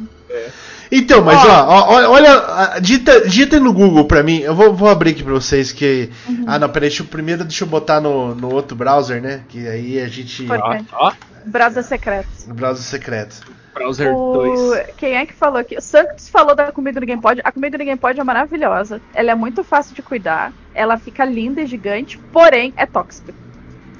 Então, 0.90 1.22
mas 1.22 1.38
Ó. 1.44 1.48
ó, 1.48 1.80
ó, 1.92 2.10
olha, 2.10 2.78
digita, 2.80 3.20
digita 3.22 3.60
no 3.60 3.72
Google 3.72 4.04
pra 4.06 4.22
mim. 4.22 4.38
Eu 4.40 4.54
vou, 4.54 4.74
vou 4.74 4.88
abrir 4.88 5.10
aqui 5.10 5.22
pra 5.22 5.32
vocês 5.34 5.70
que. 5.72 6.10
Uhum. 6.26 6.44
Ah, 6.46 6.58
não, 6.58 6.68
peraí, 6.68 6.88
deixa, 6.88 7.02
eu- 7.02 7.06
primeiro 7.06 7.44
deixa 7.44 7.64
eu 7.64 7.68
botar 7.68 8.00
no, 8.00 8.34
no 8.34 8.52
outro 8.52 8.74
browser, 8.76 9.20
né? 9.20 9.42
Que 9.48 9.66
aí 9.68 10.00
a 10.00 10.08
gente. 10.08 10.46
Ó, 10.50 10.78
ó, 10.92 11.12
Brasa 11.44 11.82
secretos. 11.82 12.46
No 12.46 12.54
browser 12.54 12.82
secreto. 12.84 13.40
browser 13.74 14.14
O... 14.14 14.32
2. 14.32 14.86
Quem 14.96 15.16
é 15.16 15.24
que 15.26 15.32
falou 15.34 15.58
aqui? 15.58 15.76
O 15.76 15.80
Sanctus 15.82 16.28
falou 16.28 16.54
da 16.54 16.72
Comigo 16.72 16.98
Ninguém 17.00 17.18
Pode. 17.20 17.40
A 17.44 17.52
Comigo 17.52 17.76
Ninguém 17.76 17.96
Pode 17.96 18.18
é 18.20 18.24
maravilhosa. 18.24 19.00
Ela 19.14 19.30
é 19.30 19.34
muito 19.34 19.62
fácil 19.64 19.94
de 19.94 20.02
cuidar. 20.02 20.52
Ela 20.74 20.98
fica 20.98 21.24
linda 21.24 21.60
e 21.62 21.66
gigante, 21.66 22.18
porém 22.32 22.72
é 22.76 22.84
tóxica. 22.86 23.32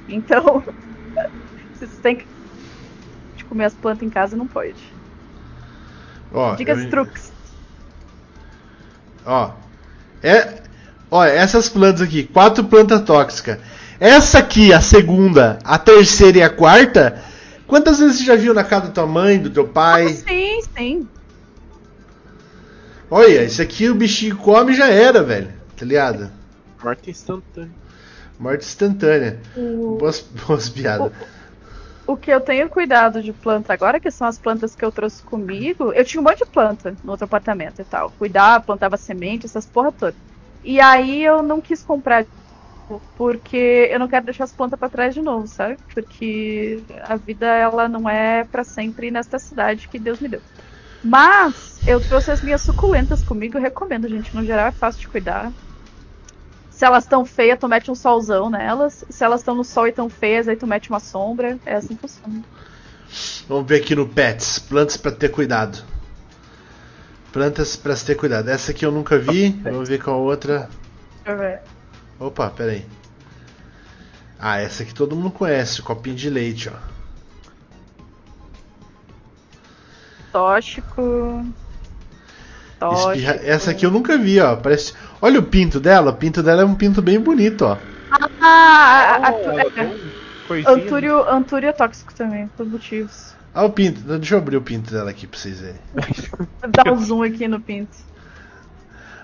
Então, 0.07 0.63
se 1.77 1.85
você 1.87 2.01
tem 2.01 2.15
que 2.17 2.25
comer 3.49 3.65
as 3.65 3.73
plantas 3.73 4.03
em 4.03 4.09
casa, 4.09 4.37
não 4.37 4.47
pode. 4.47 4.75
Ó, 6.31 6.55
Dicas 6.55 6.79
eu- 6.83 6.89
truques. 6.89 7.31
Ó. 9.25 9.51
É, 10.23 10.61
ó, 11.09 11.23
essas 11.23 11.67
plantas 11.69 12.01
aqui, 12.01 12.23
quatro 12.23 12.63
plantas 12.63 13.01
tóxicas. 13.01 13.57
Essa 13.99 14.39
aqui, 14.39 14.71
a 14.73 14.79
segunda, 14.81 15.59
a 15.63 15.77
terceira 15.77 16.37
e 16.37 16.41
a 16.43 16.49
quarta, 16.49 17.21
quantas 17.67 17.99
vezes 17.99 18.17
você 18.19 18.23
já 18.23 18.35
viu 18.35 18.53
na 18.53 18.63
casa 18.63 18.87
da 18.87 18.91
tua 18.93 19.07
mãe, 19.07 19.37
do 19.39 19.49
teu 19.49 19.67
pai? 19.67 20.07
Sim, 20.09 20.61
sim. 20.77 21.07
Olha, 23.11 23.43
isso 23.43 23.61
aqui 23.61 23.89
o 23.89 23.95
bichinho 23.95 24.37
come 24.37 24.71
e 24.73 24.75
já 24.75 24.87
era, 24.89 25.23
velho. 25.23 25.49
Tá 25.75 25.85
ligado? 25.85 26.29
Morte 26.83 27.09
instantânea. 27.09 27.71
Morte 28.39 28.65
instantânea. 28.65 29.39
O, 29.57 29.97
Boas, 29.99 30.19
boas 30.47 30.69
piadas. 30.69 31.07
o 31.07 31.11
que 32.17 32.31
eu 32.31 32.41
tenho 32.41 32.69
cuidado 32.69 33.21
de 33.21 33.33
planta 33.33 33.73
agora, 33.73 33.99
que 33.99 34.11
são 34.11 34.27
as 34.27 34.39
plantas 34.39 34.75
que 34.75 34.83
eu 34.83 34.91
trouxe 34.91 35.23
comigo, 35.23 35.93
eu 35.93 36.05
tinha 36.05 36.21
um 36.21 36.23
monte 36.23 36.39
de 36.39 36.45
planta 36.51 36.95
no 37.03 37.11
outro 37.11 37.25
apartamento 37.25 37.81
e 37.81 37.85
tal. 37.85 38.11
Cuidava, 38.11 38.63
plantava 38.63 38.97
semente, 38.97 39.45
essas 39.45 39.65
porra 39.65 39.91
toda. 39.91 40.15
E 40.63 40.79
aí 40.79 41.23
eu 41.23 41.41
não 41.41 41.61
quis 41.61 41.83
comprar 41.83 42.25
porque 43.15 43.87
eu 43.91 43.99
não 43.99 44.07
quero 44.07 44.25
deixar 44.25 44.45
as 44.45 44.53
plantas 44.53 44.79
pra 44.79 44.89
trás 44.89 45.13
de 45.13 45.21
novo, 45.21 45.45
sabe? 45.47 45.77
Porque 45.93 46.83
a 47.03 47.15
vida 47.17 47.45
ela 47.45 47.87
não 47.87 48.09
é 48.09 48.43
pra 48.45 48.63
sempre 48.63 49.11
nesta 49.11 49.37
cidade 49.37 49.87
que 49.87 49.99
Deus 49.99 50.19
me 50.19 50.27
deu. 50.27 50.41
Mas 51.03 51.79
eu 51.87 51.99
trouxe 52.01 52.31
as 52.31 52.41
minhas 52.41 52.61
suculentas 52.61 53.23
comigo, 53.23 53.57
eu 53.57 53.61
recomendo, 53.61 54.07
gente. 54.09 54.35
No 54.35 54.43
geral 54.43 54.67
é 54.67 54.71
fácil 54.71 55.01
de 55.01 55.07
cuidar. 55.07 55.53
Se 56.79 56.85
elas 56.85 57.03
estão 57.03 57.25
feias, 57.25 57.59
tu 57.59 57.67
mete 57.67 57.91
um 57.91 57.95
solzão 57.95 58.49
nelas. 58.49 59.03
Se 59.09 59.21
elas 59.21 59.41
estão 59.41 59.53
no 59.53 59.65
sol 59.65 59.87
e 59.87 59.89
estão 59.89 60.09
feias, 60.09 60.47
aí 60.47 60.55
tu 60.55 60.65
mete 60.65 60.89
uma 60.89 61.01
sombra. 61.01 61.59
É 61.65 61.75
assim 61.75 61.93
que 61.93 61.99
funciona. 62.07 62.41
Vamos 63.49 63.67
ver 63.67 63.81
aqui 63.81 63.93
no 63.93 64.07
Pets. 64.07 64.59
Plantas 64.59 64.95
pra 64.95 65.11
ter 65.11 65.27
cuidado. 65.27 65.83
Plantas 67.33 67.77
se 67.77 68.05
ter 68.05 68.15
cuidado. 68.15 68.47
Essa 68.47 68.71
aqui 68.71 68.85
eu 68.85 68.93
nunca 68.93 69.19
vi. 69.19 69.49
Vamos 69.61 69.89
ver 69.89 70.01
qual 70.01 70.21
outra. 70.21 70.69
Deixa 71.25 71.31
eu 71.31 71.37
ver. 71.37 71.59
Opa, 72.17 72.49
pera 72.49 72.71
aí. 72.71 72.85
Ah, 74.39 74.61
essa 74.61 74.83
aqui 74.83 74.93
todo 74.93 75.17
mundo 75.17 75.31
conhece. 75.31 75.81
Copinho 75.81 76.15
de 76.15 76.29
leite, 76.29 76.69
ó. 76.69 76.77
Tóxico. 80.31 81.45
Tóxico. 82.79 83.11
Espirra- 83.11 83.39
Essa 83.43 83.71
aqui 83.71 83.85
eu 83.85 83.91
nunca 83.91 84.17
vi, 84.17 84.39
ó. 84.39 84.55
Parece... 84.55 84.93
Olha 85.21 85.39
o 85.39 85.43
pinto 85.43 85.79
dela. 85.79 86.11
O 86.11 86.15
pinto 86.15 86.41
dela 86.41 86.61
é 86.61 86.65
um 86.65 86.75
pinto 86.75 87.01
bem 87.01 87.19
bonito, 87.19 87.63
ó. 87.65 87.77
Ah, 88.41 89.19
a- 89.27 89.33
Oh. 90.51 90.69
Antúrio, 90.71 91.29
Antúrio 91.29 91.69
é 91.69 91.71
tóxico 91.71 92.11
também, 92.15 92.47
por 92.57 92.65
motivos. 92.65 93.35
Ah, 93.53 93.65
o 93.65 93.69
pinto. 93.71 94.01
Deixa 94.01 94.33
eu 94.35 94.39
abrir 94.39 94.57
o 94.57 94.61
pinto 94.61 94.91
dela 94.91 95.11
aqui 95.11 95.27
pra 95.27 95.39
vocês 95.39 95.59
verem. 95.59 95.79
Dá 96.83 96.91
um 96.91 96.97
zoom 96.99 97.21
aqui 97.21 97.47
no 97.47 97.59
pinto. 97.59 97.95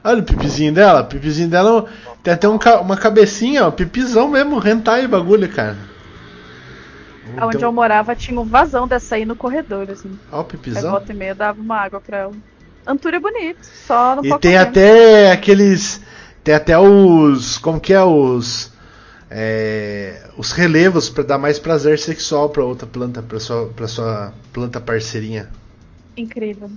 Olha 0.03 0.19
o 0.19 0.23
pipizinho 0.23 0.71
dela. 0.71 1.01
O 1.01 1.05
pipizinho 1.05 1.49
dela 1.49 1.85
tem 2.21 2.31
até 2.33 2.47
um 2.47 2.59
uma 2.81 2.95
cabecinha, 2.95 3.65
ó. 3.65 3.71
Pipizão 3.71 4.27
mesmo. 4.27 4.61
Hentai 4.65 5.07
bagulho, 5.07 5.49
cara. 5.49 5.77
Onde 7.41 7.63
eu 7.63 7.71
morava 7.71 8.15
tinha 8.15 8.39
um 8.39 8.45
vazão 8.45 8.87
dessa 8.87 9.15
aí 9.15 9.25
no 9.25 9.35
corredor, 9.35 9.89
assim. 9.89 10.17
Ó 10.31 10.37
o 10.37 10.41
Aí 10.41 10.45
pipizão. 10.45 10.91
volta 10.91 11.11
e 11.11 11.15
meia 11.15 11.33
dava 11.33 11.59
uma 11.59 11.77
água 11.77 11.99
pra 11.99 12.17
ela. 12.17 12.33
Antúrio 12.85 13.17
é 13.17 13.19
bonito, 13.19 13.59
só 13.87 14.15
não 14.15 14.25
E 14.25 14.39
tem 14.39 14.57
até 14.57 15.31
aqueles. 15.31 16.01
Tem 16.43 16.53
até 16.53 16.77
os. 16.77 17.57
Como 17.57 17.79
que 17.79 17.93
é? 17.93 18.01
Os. 18.03 18.71
é, 19.29 20.21
os 20.37 20.51
relevos 20.51 21.09
pra 21.09 21.23
dar 21.23 21.37
mais 21.37 21.57
prazer 21.59 21.97
sexual 21.97 22.49
pra 22.49 22.63
outra 22.63 22.85
planta, 22.87 23.21
pra 23.23 23.39
sua, 23.39 23.67
pra 23.75 23.87
sua 23.87 24.33
planta 24.53 24.79
parceirinha. 24.79 25.49
Incrível. 26.15 26.69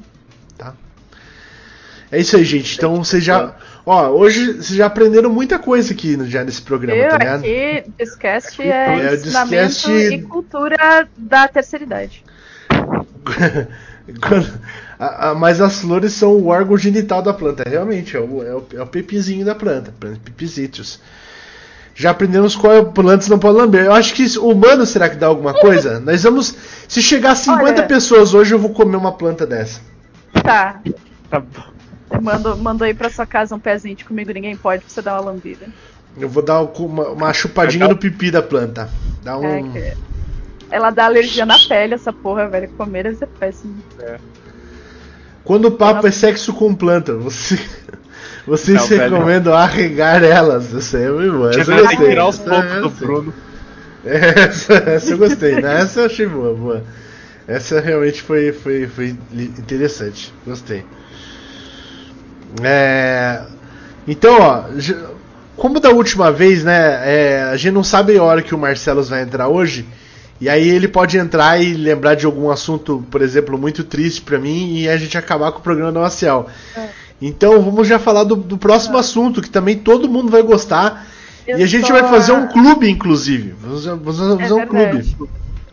É 2.10 2.18
isso 2.18 2.36
aí, 2.36 2.44
gente. 2.44 2.74
Então 2.76 2.96
vocês 3.04 3.22
já. 3.22 3.54
Ó, 3.84 4.08
hoje 4.08 4.52
vocês 4.54 4.74
já 4.78 4.86
aprenderam 4.86 5.28
muita 5.30 5.58
coisa 5.58 5.92
aqui 5.92 6.16
no- 6.16 6.26
já 6.26 6.42
nesse 6.42 6.62
programa, 6.62 6.98
Eu 6.98 7.10
tá 7.10 7.18
ligado? 7.18 7.40
aqui, 7.40 7.84
Discast 7.98 8.62
É, 8.62 8.66
é 9.10 9.14
ensinamento 9.14 9.68
Discast- 9.74 10.14
e 10.14 10.22
cultura 10.22 11.06
da 11.16 11.46
terceira 11.48 11.84
idade. 11.84 12.24
Quando- 14.20 14.60
a- 14.98 15.30
a- 15.30 15.34
mas 15.34 15.60
as 15.60 15.80
flores 15.80 16.12
são 16.12 16.32
o 16.32 16.46
órgão 16.48 16.76
genital 16.78 17.20
da 17.22 17.32
planta, 17.34 17.62
realmente, 17.68 18.16
é 18.16 18.20
o, 18.20 18.42
é 18.42 18.54
o, 18.54 18.66
é 18.74 18.82
o 18.82 18.86
pepizinho 18.86 19.44
da 19.44 19.54
planta, 19.54 19.92
pipizítios. 20.24 21.00
Já 21.94 22.10
aprendemos 22.10 22.54
qual 22.54 22.86
plantas 22.92 23.26
não 23.28 23.38
pode 23.40 23.58
lamber. 23.58 23.84
Eu 23.86 23.92
acho 23.92 24.14
que 24.14 24.22
isso- 24.22 24.46
humano 24.46 24.86
será 24.86 25.08
que 25.08 25.16
dá 25.16 25.26
alguma 25.26 25.52
coisa? 25.52 25.98
Nós 26.00 26.22
vamos. 26.22 26.54
Se 26.86 27.02
chegar 27.02 27.32
a 27.32 27.34
50 27.36 27.62
Olha- 27.80 27.82
pessoas 27.88 28.34
hoje, 28.34 28.54
eu 28.54 28.58
vou 28.58 28.70
comer 28.70 28.96
uma 28.96 29.12
planta 29.12 29.44
dessa. 29.44 29.80
Tá, 30.44 30.80
Tá 31.28 31.40
bom. 31.40 32.56
mando 32.56 32.84
aí 32.84 32.94
pra 32.94 33.10
sua 33.10 33.26
casa 33.26 33.54
um 33.54 33.58
pezinho 33.58 33.96
de 33.96 34.04
comigo, 34.04 34.32
ninguém 34.32 34.56
pode, 34.56 34.82
pra 34.84 34.90
você 34.94 35.02
dar 35.02 35.14
uma 35.20 35.32
lambida. 35.32 35.66
Eu 36.16 36.28
vou 36.28 36.42
dar 36.42 36.62
uma, 36.62 37.08
uma 37.08 37.32
chupadinha 37.32 37.88
no 37.88 37.96
pipi 37.96 38.30
da 38.30 38.42
planta. 38.42 38.88
Dá 39.22 39.36
um. 39.36 39.44
É, 39.44 39.62
que 39.62 39.96
ela 40.70 40.90
dá 40.90 41.04
alergia 41.06 41.44
na 41.46 41.58
pele, 41.58 41.94
essa 41.94 42.12
porra, 42.12 42.48
velho. 42.48 42.68
Comer 42.76 43.14
ser 43.16 43.26
péssimo. 43.26 43.76
Quando 45.44 45.66
o 45.66 45.70
papo 45.72 46.06
é 46.06 46.10
sexo 46.10 46.52
com 46.52 46.74
planta, 46.74 47.14
você. 47.14 47.58
Vocês 48.46 48.80
Não, 48.80 48.86
velho. 48.88 49.14
recomendam 49.14 49.52
arregar 49.52 50.24
elas. 50.24 50.74
Essa 50.74 50.96
é 50.98 51.10
muito 51.10 51.32
boa. 51.32 51.50
Essa 51.50 51.70
eu 51.70 51.82
gostei. 51.86 52.08
tirar 52.08 52.28
os 52.28 52.40
Essa- 52.40 52.50
pontos 52.50 52.70
do 52.80 52.86
essa- 52.86 53.04
Bruno. 53.04 53.34
Essa, 54.04 54.72
essa 54.74 55.10
eu 55.12 55.18
gostei, 55.18 55.60
né? 55.60 55.80
Essa 55.82 56.00
eu 56.00 56.06
achei 56.06 56.26
boa, 56.26 56.54
boa. 56.54 56.84
Essa 57.46 57.78
realmente 57.80 58.22
foi, 58.22 58.52
foi, 58.52 58.86
foi 58.86 59.14
interessante. 59.58 60.32
Gostei. 60.46 60.82
É, 62.62 63.42
Então, 64.06 64.38
ó, 64.40 64.64
como 65.56 65.78
da 65.80 65.90
última 65.90 66.32
vez, 66.32 66.64
né? 66.64 67.00
é, 67.04 67.42
a 67.52 67.56
gente 67.56 67.74
não 67.74 67.84
sabe 67.84 68.16
a 68.16 68.22
hora 68.22 68.40
que 68.40 68.54
o 68.54 68.58
Marcelos 68.58 69.08
vai 69.08 69.22
entrar 69.22 69.48
hoje. 69.48 69.86
E 70.40 70.48
aí 70.48 70.68
ele 70.68 70.86
pode 70.86 71.18
entrar 71.18 71.60
e 71.60 71.74
lembrar 71.74 72.14
de 72.14 72.24
algum 72.24 72.50
assunto, 72.50 73.04
por 73.10 73.20
exemplo, 73.22 73.58
muito 73.58 73.82
triste 73.82 74.20
pra 74.22 74.38
mim 74.38 74.78
e 74.78 74.88
a 74.88 74.96
gente 74.96 75.18
acabar 75.18 75.50
com 75.52 75.58
o 75.58 75.62
programa 75.62 75.90
da 75.90 76.00
Maciel. 76.00 76.48
É. 76.76 76.88
Então 77.20 77.60
vamos 77.60 77.88
já 77.88 77.98
falar 77.98 78.22
do, 78.24 78.36
do 78.36 78.56
próximo 78.56 78.96
assunto, 78.96 79.42
que 79.42 79.50
também 79.50 79.76
todo 79.76 80.08
mundo 80.08 80.30
vai 80.30 80.42
gostar. 80.42 81.06
Eu 81.46 81.58
e 81.58 81.62
a 81.62 81.66
gente 81.66 81.88
só- 81.88 81.92
vai 81.94 82.08
fazer 82.08 82.32
um 82.32 82.46
clube, 82.46 82.88
inclusive. 82.88 83.54
Vamos, 83.60 83.84
vamos 83.84 84.16
fazer 84.40 84.52
É 84.52 84.54
um 84.54 84.66
clube. 84.66 85.16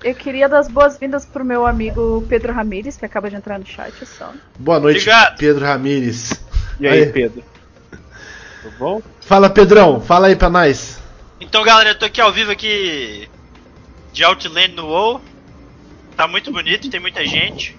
Eu 0.03 0.15
queria 0.15 0.47
dar 0.49 0.59
as 0.59 0.67
boas-vindas 0.67 1.25
pro 1.25 1.43
meu 1.45 1.65
amigo 1.65 2.23
Pedro 2.29 2.53
Ramires, 2.53 2.95
que 2.97 3.05
acaba 3.05 3.29
de 3.29 3.35
entrar 3.35 3.59
no 3.59 3.65
chat 3.65 3.93
só. 4.05 4.31
Boa 4.57 4.79
noite, 4.79 4.97
Obrigado. 4.99 5.37
Pedro 5.37 5.65
Ramires. 5.65 6.31
E 6.79 6.87
aí, 6.87 7.03
Aí. 7.03 7.05
Pedro? 7.11 7.43
Tudo 8.61 8.73
bom? 8.79 9.01
Fala, 9.21 9.49
Pedrão, 9.49 10.01
fala 10.01 10.27
aí 10.27 10.35
pra 10.35 10.49
nós. 10.49 10.99
Então, 11.41 11.63
galera, 11.63 11.89
eu 11.91 11.99
tô 11.99 12.05
aqui 12.05 12.21
ao 12.21 12.31
vivo 12.31 12.51
aqui 12.51 13.27
de 14.15 14.23
Outland 14.23 14.73
no 14.73 14.87
WoW. 14.87 15.21
Tá 16.15 16.25
muito 16.25 16.49
bonito, 16.49 16.89
tem 16.89 17.01
muita 17.01 17.25
gente. 17.25 17.77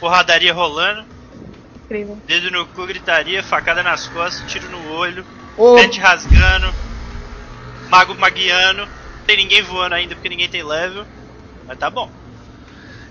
Porradaria 0.00 0.54
rolando, 0.54 1.04
Incrível. 1.84 2.18
dedo 2.26 2.50
no 2.50 2.64
cu, 2.66 2.86
gritaria, 2.86 3.42
facada 3.42 3.82
nas 3.82 4.06
costas, 4.06 4.50
tiro 4.50 4.70
no 4.70 4.92
olho, 4.92 5.24
Ô, 5.56 5.74
pet 5.74 6.00
rasgando, 6.00 6.72
mago 7.90 8.14
maguiano. 8.14 8.86
Não 8.86 9.24
tem 9.26 9.36
ninguém 9.36 9.60
voando 9.60 9.94
ainda 9.94 10.14
porque 10.14 10.30
ninguém 10.30 10.48
tem 10.48 10.62
level. 10.62 11.04
Mas 11.66 11.78
tá 11.78 11.90
bom. 11.90 12.10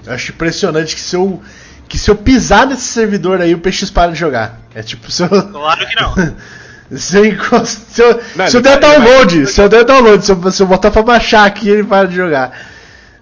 Eu 0.03 0.13
acho 0.13 0.31
impressionante 0.31 0.95
que 0.95 1.01
se 1.01 1.15
eu, 1.15 1.43
que 1.87 1.99
se 1.99 2.09
eu 2.09 2.15
pisar 2.15 2.65
nesse 2.65 2.85
servidor 2.85 3.39
aí, 3.39 3.53
o 3.53 3.59
PX 3.59 3.91
para 3.91 4.11
de 4.11 4.17
jogar. 4.17 4.59
É 4.73 4.81
tipo, 4.81 5.11
se 5.11 5.21
eu. 5.21 5.29
Claro 5.29 5.87
que 5.87 5.95
não. 6.01 6.15
Se 6.95 7.17
eu, 7.17 7.25
encost... 7.25 7.79
se 7.91 8.01
eu, 8.01 8.21
Não, 8.35 8.47
se 8.47 8.57
eu 8.57 8.61
der 8.61 8.79
vai- 8.79 8.95
ele 8.95 8.99
vai- 8.99 9.07
download, 9.07 9.47
se 9.47 9.61
eu 9.61 9.67
der 9.69 9.83
download, 9.83 10.25
se 10.25 10.31
eu, 10.31 10.51
se 10.51 10.63
eu 10.63 10.67
botar 10.67 10.89
pra 10.91 11.01
baixar 11.03 11.45
aqui, 11.45 11.69
ele 11.69 11.83
para 11.83 12.07
de 12.07 12.15
jogar. 12.15 12.67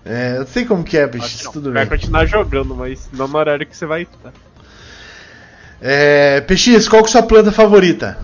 É, 0.06 0.34
eu 0.36 0.40
não 0.42 0.48
sei 0.48 0.66
como 0.66 0.84
que 0.84 0.98
é, 0.98 1.08
não. 1.08 1.52
tudo 1.52 1.74
Vai 1.74 1.86
bem. 1.86 1.98
continuar 1.98 2.26
jogando, 2.28 2.76
mas 2.76 3.10
não 3.12 3.28
no 3.28 3.38
horário 3.40 3.66
que 3.66 3.76
você 3.76 3.88
vai 3.88 4.04
estar. 4.04 4.32
É, 5.82 6.42
PX, 6.42 6.88
qual 6.88 7.02
que 7.04 7.08
é 7.08 7.10
a 7.10 7.12
sua 7.12 7.24
planta 7.24 7.52
favorita? 7.52 8.18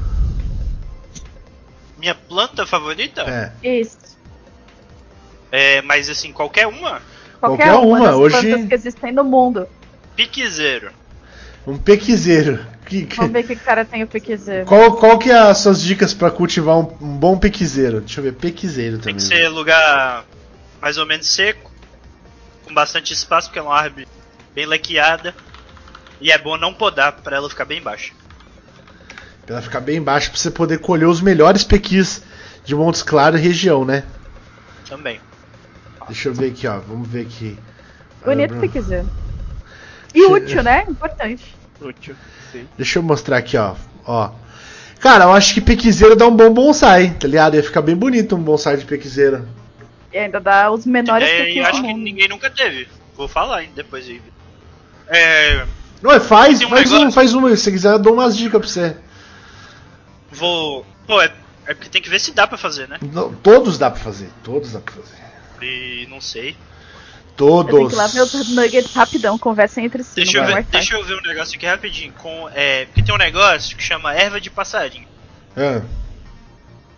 Minha 1.98 2.14
planta 2.16 2.66
favorita? 2.66 3.22
É. 3.22 3.52
Isso. 3.80 3.98
É, 5.52 5.82
mas 5.82 6.10
assim, 6.10 6.32
qualquer 6.32 6.68
uma? 6.68 7.02
Qualquer, 7.40 7.66
Qualquer 7.68 7.72
uma, 7.74 7.98
uma, 7.98 8.06
das 8.08 8.16
hoje- 8.16 8.48
plantas 8.48 8.68
que 8.68 8.74
existem 8.76 9.12
no 9.12 9.24
mundo. 9.24 9.68
Piquezeiro. 10.16 10.92
Um 11.66 11.78
pequizeiro. 11.78 12.60
Que- 12.92 13.06
que- 13.06 13.16
Vamos 13.16 13.32
ver 13.32 13.40
o 13.40 13.48
que 13.48 13.54
o 13.54 13.60
cara 13.60 13.86
tem 13.86 14.04
o 14.04 14.08
pequizeiro. 14.08 14.66
Qual, 14.66 14.98
qual 14.98 15.18
que 15.18 15.32
é 15.32 15.38
as 15.40 15.60
suas 15.60 15.82
dicas 15.82 16.14
pra 16.14 16.30
cultivar 16.30 16.78
um, 16.78 16.94
um 17.00 17.16
bom 17.18 17.38
pequizeiro? 17.38 18.02
Deixa 18.02 18.20
eu 18.20 18.24
ver, 18.26 18.34
pequizeiro 18.34 18.98
Tem 18.98 19.14
também. 19.14 19.16
que 19.16 19.22
ser 19.22 19.48
lugar 19.48 20.26
mais 20.82 20.98
ou 20.98 21.06
menos 21.06 21.26
seco, 21.30 21.72
com 22.66 22.74
bastante 22.74 23.14
espaço, 23.14 23.48
porque 23.48 23.60
é 23.60 23.62
uma 23.62 23.74
árvore 23.80 24.06
bem 24.54 24.66
lequeada. 24.66 25.34
E 26.20 26.32
é 26.34 26.38
bom 26.38 26.58
não 26.58 26.74
podar 26.74 27.14
pra 27.14 27.38
ela 27.38 27.50
ficar 27.50 27.64
bem 27.64 27.82
baixa. 27.82 28.12
Pra 29.46 29.56
ela 29.56 29.62
ficar 29.62 29.80
bem 29.80 30.02
baixa 30.02 30.30
pra 30.30 30.38
você 30.38 30.52
poder 30.52 30.80
colher 30.80 31.06
os 31.08 31.22
melhores 31.22 31.64
pequis 31.64 32.22
de 32.66 32.76
Montes 32.76 33.02
Claros 33.04 33.40
e 33.40 33.44
região, 33.44 33.86
né? 33.86 34.04
Também. 34.90 35.22
Deixa 36.08 36.28
eu 36.28 36.34
ver 36.34 36.52
aqui, 36.52 36.68
ó. 36.68 36.78
Vamos 36.80 37.08
ver 37.08 37.22
aqui. 37.22 37.58
Bonito 38.26 38.54
Ah, 38.54 38.60
pequizeiro. 38.60 39.10
E 40.14 40.26
útil, 40.26 40.62
né? 40.62 40.84
Importante. 40.90 41.56
Útil. 41.82 42.16
Sim. 42.52 42.68
Deixa 42.78 43.00
eu 43.00 43.04
mostrar 43.04 43.38
aqui, 43.38 43.58
ó. 43.58 43.76
ó. 44.06 44.32
Cara, 45.00 45.24
eu 45.26 45.32
acho 45.34 45.54
que 45.54 45.62
pequizeiro 45.62 46.16
dá 46.16 46.28
um 46.28 46.36
bom 46.36 46.54
bonsai, 46.54 47.10
tá 47.20 47.28
ligado? 47.28 47.56
Ia 47.56 47.64
ficar 47.64 47.82
bem 47.82 47.96
bonito 47.96 48.36
um 48.36 48.42
bonsai 48.44 48.78
de 48.78 48.86
pequizeiro. 48.86 49.48
E 50.14 50.18
ainda 50.18 50.40
dá 50.40 50.70
os 50.70 50.86
menores 50.86 51.28
É, 51.28 51.38
pequis 51.46 51.56
e 51.56 51.60
do 51.62 51.66
acho 51.68 51.82
que 51.82 51.94
ninguém 51.94 52.28
nunca 52.28 52.50
teve. 52.52 52.88
Vou 53.16 53.28
falar 53.28 53.58
ainda 53.58 53.74
depois 53.76 54.06
aí. 54.08 54.22
É, 55.08 55.66
Não, 56.02 56.12
é, 56.12 56.20
faz, 56.20 56.60
Tem 56.60 56.68
um 56.68 56.70
faz 56.70 56.92
um, 56.92 56.96
negócio- 57.00 57.12
faz 57.14 57.34
um. 57.34 57.50
Se 57.50 57.58
você 57.58 57.72
quiser, 57.72 57.92
eu 57.94 58.00
dou 58.00 58.14
umas 58.14 58.38
dicas 58.38 58.60
pra 58.62 58.70
você. 58.70 58.96
vou. 60.32 60.86
Pô, 61.08 61.22
é, 61.22 61.32
é 61.66 61.74
porque 61.74 61.90
tem 61.90 62.02
que 62.02 62.10
ver 62.10 62.20
se 62.20 62.32
dá 62.34 62.46
pra 62.48 62.58
fazer, 62.58 62.88
né? 62.88 62.98
Não, 63.02 63.34
todos 63.34 63.78
dá 63.78 63.90
pra 63.90 64.00
fazer, 64.00 64.30
todos 64.44 64.72
dá 64.74 64.80
pra 64.80 64.94
fazer. 64.94 65.16
E 65.62 66.08
não 66.10 66.22
sei. 66.22 66.56
Eu 67.48 67.64
tenho 67.64 67.78
Todos. 67.80 67.88
que 67.90 67.96
ir 67.96 67.98
lá 67.98 68.08
ver 68.08 68.22
os 68.22 68.50
nuggets 68.50 68.94
rapidão, 68.94 69.38
conversem 69.38 69.86
entre 69.86 70.04
si. 70.04 70.16
Deixa 70.16 70.38
eu, 70.38 70.46
ver, 70.46 70.64
deixa 70.64 70.96
eu 70.96 71.04
ver 71.04 71.16
um 71.16 71.22
negócio 71.22 71.56
aqui 71.56 71.66
rapidinho. 71.66 72.14
Com, 72.14 72.50
é, 72.54 72.86
porque 72.86 73.02
tem 73.02 73.14
um 73.14 73.18
negócio 73.18 73.76
que 73.76 73.84
chama 73.84 74.14
erva 74.14 74.40
de 74.40 74.50
passarinho. 74.50 75.08
Ah, 75.56 75.82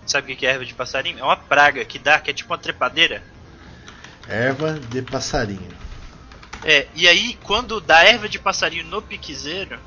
Sabe 0.05 0.33
o 0.33 0.35
que 0.35 0.45
é 0.45 0.51
erva 0.51 0.65
de 0.65 0.73
passarinho? 0.73 1.19
É 1.19 1.23
uma 1.23 1.37
praga 1.37 1.83
que 1.85 1.97
dá, 1.97 2.19
que 2.19 2.29
é 2.29 2.33
tipo 2.33 2.51
uma 2.51 2.57
trepadeira. 2.57 3.23
erva 4.27 4.73
de 4.73 5.01
passarinho. 5.01 5.71
É, 6.63 6.87
e 6.95 7.07
aí 7.07 7.37
quando 7.43 7.79
dá 7.81 8.03
erva 8.03 8.27
de 8.27 8.39
passarinho 8.39 8.85
no 8.85 9.01
piquezeiro, 9.01 9.79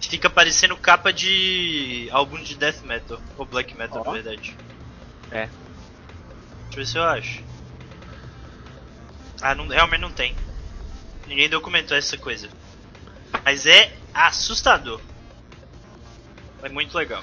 fica 0.00 0.28
parecendo 0.28 0.76
capa 0.76 1.12
de 1.12 2.08
álbum 2.10 2.42
de 2.42 2.54
death 2.56 2.82
metal, 2.82 3.20
ou 3.36 3.46
black 3.46 3.76
metal 3.76 4.02
Ó. 4.04 4.04
na 4.06 4.12
verdade. 4.12 4.56
É. 5.30 5.46
Deixa 5.46 6.72
eu 6.72 6.76
ver 6.76 6.86
se 6.86 6.98
eu 6.98 7.04
acho. 7.04 7.51
Ah, 9.42 9.54
não, 9.54 9.66
realmente 9.66 10.00
não 10.00 10.10
tem. 10.10 10.34
Ninguém 11.26 11.48
documentou 11.48 11.96
essa 11.96 12.16
coisa. 12.16 12.48
Mas 13.44 13.66
é 13.66 13.92
assustador. 14.14 15.00
É 16.62 16.68
muito 16.68 16.96
legal. 16.96 17.22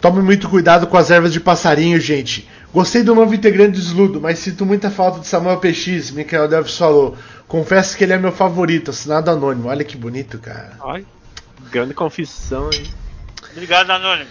Tome 0.00 0.20
muito 0.20 0.48
cuidado 0.48 0.86
com 0.86 0.96
as 0.96 1.10
ervas 1.10 1.32
de 1.32 1.38
passarinho, 1.38 2.00
gente. 2.00 2.48
Gostei 2.72 3.02
do 3.02 3.14
novo 3.14 3.34
integrante 3.34 3.72
do 3.72 3.78
Sludo, 3.78 4.20
mas 4.20 4.38
sinto 4.38 4.66
muita 4.66 4.90
falta 4.90 5.20
de 5.20 5.26
Samuel 5.26 5.58
PX, 5.58 6.10
Michael 6.10 6.48
Deves 6.48 6.76
falou. 6.76 7.16
Confesso 7.46 7.96
que 7.96 8.04
ele 8.04 8.12
é 8.12 8.18
meu 8.18 8.32
favorito, 8.32 8.90
assinado 8.90 9.30
anônimo. 9.30 9.68
Olha 9.68 9.84
que 9.84 9.96
bonito, 9.96 10.38
cara. 10.38 10.72
Ai, 10.84 11.04
grande 11.70 11.94
confissão, 11.94 12.70
hein? 12.72 12.84
Obrigado, 13.52 13.90
Anônimo. 13.90 14.30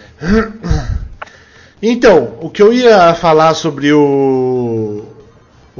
Então, 1.82 2.36
o 2.40 2.50
que 2.50 2.62
eu 2.62 2.72
ia 2.72 3.14
falar 3.14 3.54
sobre 3.54 3.92
o 3.92 4.59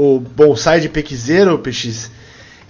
o 0.00 0.18
bonsai 0.18 0.80
de 0.80 0.88
pequizeiro, 0.88 1.58
PX, 1.58 2.10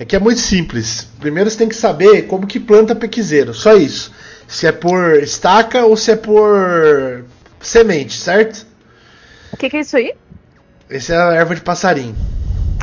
é 0.01 0.05
que 0.05 0.17
é 0.17 0.19
muito 0.19 0.41
simples. 0.41 1.07
Primeiro 1.21 1.49
você 1.49 1.57
tem 1.57 1.69
que 1.69 1.77
saber 1.77 2.23
como 2.23 2.47
que 2.47 2.59
planta 2.59 2.93
pequizeiro, 2.93 3.55
só 3.55 3.75
isso. 3.75 4.13
Se 4.49 4.67
é 4.67 4.73
por 4.73 5.15
estaca 5.23 5.85
ou 5.85 5.97
se 5.97 6.11
é 6.11 6.17
por 6.17 7.25
semente, 7.61 8.19
certo? 8.19 8.67
O 9.53 9.57
que, 9.57 9.71
que 9.71 9.77
é 9.77 9.81
isso 9.81 9.97
aí? 9.97 10.13
Essa 10.89 11.15
é 11.15 11.17
a 11.17 11.35
erva 11.35 11.55
de 11.55 11.61
passarinho. 11.61 12.17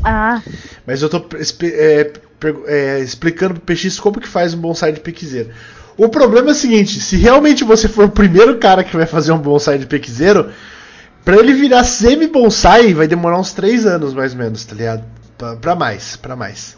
Ah, 0.02 0.42
Mas 0.86 1.02
eu 1.02 1.10
tô 1.10 1.26
é, 1.64 2.12
é, 2.68 3.00
explicando 3.00 3.60
pro 3.60 3.76
PX 3.76 4.00
como 4.00 4.22
que 4.22 4.28
faz 4.28 4.54
um 4.54 4.62
bonsai 4.62 4.94
de 4.94 5.02
pequizeiro. 5.02 5.50
O 5.98 6.08
problema 6.08 6.50
é 6.50 6.52
o 6.52 6.56
seguinte, 6.56 7.02
se 7.02 7.18
realmente 7.18 7.66
você 7.66 7.90
for 7.90 8.06
o 8.06 8.12
primeiro 8.12 8.58
cara 8.60 8.84
que 8.84 8.96
vai 8.96 9.06
fazer 9.06 9.34
um 9.34 9.40
bonsai 9.40 9.78
de 9.78 9.88
pequizeiro, 9.88 10.52
pra 11.28 11.36
ele 11.36 11.52
virar 11.52 11.84
semi-bonsai 11.84 12.94
vai 12.94 13.06
demorar 13.06 13.38
uns 13.38 13.52
3 13.52 13.86
anos 13.86 14.14
mais 14.14 14.32
ou 14.32 14.38
menos, 14.38 14.64
tá 14.64 14.74
ligado? 14.74 15.04
Pra, 15.38 15.58
pra 15.58 15.76
mais, 15.76 16.16
pra 16.16 16.38
mais. 16.38 16.78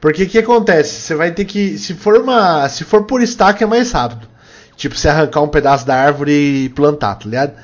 Porque 0.00 0.22
o 0.22 0.28
que 0.28 0.38
acontece? 0.38 1.00
Você 1.00 1.16
vai 1.16 1.32
ter 1.32 1.44
que, 1.44 1.76
se 1.76 1.92
for 1.92 2.20
uma, 2.20 2.68
se 2.68 2.84
for 2.84 3.02
por 3.02 3.20
estaca 3.20 3.64
é 3.64 3.66
mais 3.66 3.90
rápido. 3.90 4.28
Tipo, 4.76 4.96
você 4.96 5.08
arrancar 5.08 5.42
um 5.42 5.48
pedaço 5.48 5.84
da 5.84 5.96
árvore 5.96 6.30
e 6.30 6.68
plantar, 6.68 7.16
tá 7.16 7.24
ligado? 7.24 7.54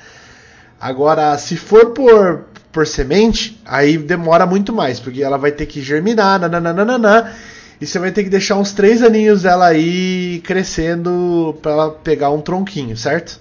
Agora, 0.80 1.38
se 1.38 1.56
for 1.56 1.90
por, 1.92 2.46
por 2.72 2.88
semente, 2.88 3.62
aí 3.64 3.96
demora 3.96 4.44
muito 4.46 4.72
mais, 4.72 4.98
porque 4.98 5.22
ela 5.22 5.38
vai 5.38 5.52
ter 5.52 5.66
que 5.66 5.80
germinar, 5.80 6.40
nananana, 6.40 7.32
e 7.80 7.86
você 7.86 8.00
vai 8.00 8.10
ter 8.10 8.24
que 8.24 8.30
deixar 8.30 8.56
uns 8.56 8.72
três 8.72 9.00
aninhos 9.00 9.42
dela 9.42 9.66
aí 9.68 10.42
crescendo 10.44 11.56
para 11.62 11.70
ela 11.70 11.90
pegar 11.92 12.30
um 12.30 12.40
tronquinho, 12.40 12.96
certo? 12.96 13.40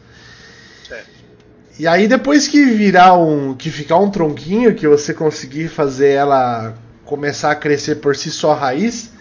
E 1.80 1.88
aí 1.88 2.10
depois 2.10 2.46
que 2.46 2.66
virar 2.66 3.16
um, 3.16 3.54
que 3.54 3.72
ficar 3.72 3.96
um 4.00 4.12
tronquinho, 4.12 4.76
que 4.76 4.86
você 4.86 5.14
conseguir 5.14 5.70
fazer 5.70 6.10
ela 6.10 6.74
começar 7.06 7.52
a 7.52 7.56
crescer 7.56 7.96
por 7.96 8.18
si 8.18 8.30
só 8.30 8.54
raiz, 8.54 9.14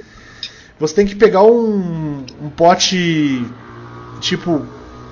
você 0.76 0.92
tem 0.92 1.06
que 1.06 1.14
pegar 1.14 1.44
um, 1.44 2.26
um 2.42 2.50
pote 2.50 3.46
tipo 4.20 4.66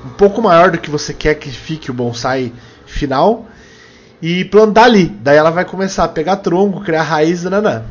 um 0.05 0.11
pouco 0.19 0.43
maior 0.43 0.73
do 0.73 0.79
que 0.79 0.91
você 0.91 1.15
quer 1.15 1.37
que 1.37 1.49
fique 1.49 1.89
o 1.89 1.95
bonsai 1.95 2.53
final 2.85 3.47
e 4.21 4.45
plantar 4.47 4.87
ali. 4.87 5.07
Daí 5.07 5.37
ela 5.37 5.51
vai 5.51 5.65
começar 5.65 6.03
a 6.03 6.09
pegar 6.09 6.39
tronco, 6.39 6.83
criar 6.83 7.03
raiz, 7.03 7.45
nananã. 7.45 7.85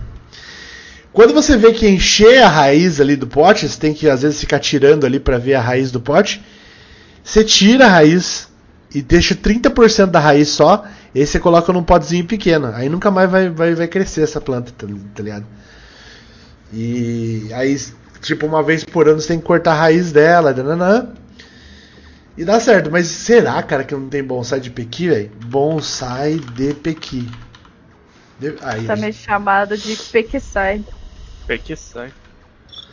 Quando 1.14 1.34
você 1.34 1.56
vê 1.56 1.72
que 1.72 1.88
encher 1.88 2.44
a 2.44 2.50
raiz 2.50 3.00
ali 3.00 3.16
do 3.16 3.26
pote, 3.26 3.70
você 3.70 3.80
tem 3.80 3.94
que 3.94 4.10
às 4.10 4.22
vezes 4.22 4.38
ficar 4.38 4.60
tirando 4.60 5.06
ali 5.06 5.18
para 5.18 5.38
ver 5.38 5.54
a 5.54 5.62
raiz 5.62 5.92
do 5.92 6.02
pote. 6.02 6.44
Você 7.24 7.42
tira 7.42 7.86
a 7.86 7.90
raiz 7.90 8.50
e 8.96 9.02
deixa 9.02 9.36
30% 9.36 10.12
da 10.12 10.20
raiz 10.20 10.50
só, 10.50 10.86
e 11.14 11.20
aí 11.20 11.28
você 11.28 11.40
coloca 11.40 11.72
num 11.74 11.84
potezinho 11.84 12.26
pequeno. 12.26 12.68
Aí 12.74 12.90
nunca 12.90 13.12
mais 13.12 13.30
vai, 13.30 13.50
vai, 13.50 13.76
vai 13.76 13.88
crescer 13.88 14.22
essa 14.22 14.42
planta, 14.42 14.72
tá, 14.72 14.88
tá 15.14 15.24
ligado? 15.24 15.46
E 16.74 17.50
aí, 17.54 17.78
tipo, 18.22 18.46
uma 18.46 18.64
vez 18.64 18.84
por 18.84 19.08
ano 19.08 19.22
você 19.22 19.30
tem 19.30 19.40
que 19.40 19.46
cortar 19.46 19.72
a 19.74 19.76
raiz 19.76 20.12
dela, 20.12 20.54
nananã. 20.54 21.10
E 22.38 22.44
dá 22.44 22.60
certo, 22.60 22.92
mas 22.92 23.08
será, 23.08 23.62
cara, 23.64 23.84
que 23.84 23.96
não 23.96 24.10
tem 24.10 24.24
bonsai 24.24 24.60
de 24.60 24.70
pequi, 24.70 25.08
velho? 25.08 25.32
Bonsai 25.46 26.38
de 26.40 26.74
pequi. 26.74 27.28
De- 28.40 28.56
Aí, 28.62 28.86
tá 28.86 28.96
meio 28.96 29.14
chamado 29.14 29.78
de 29.78 29.96
que 29.96 30.40
sai. 30.40 30.84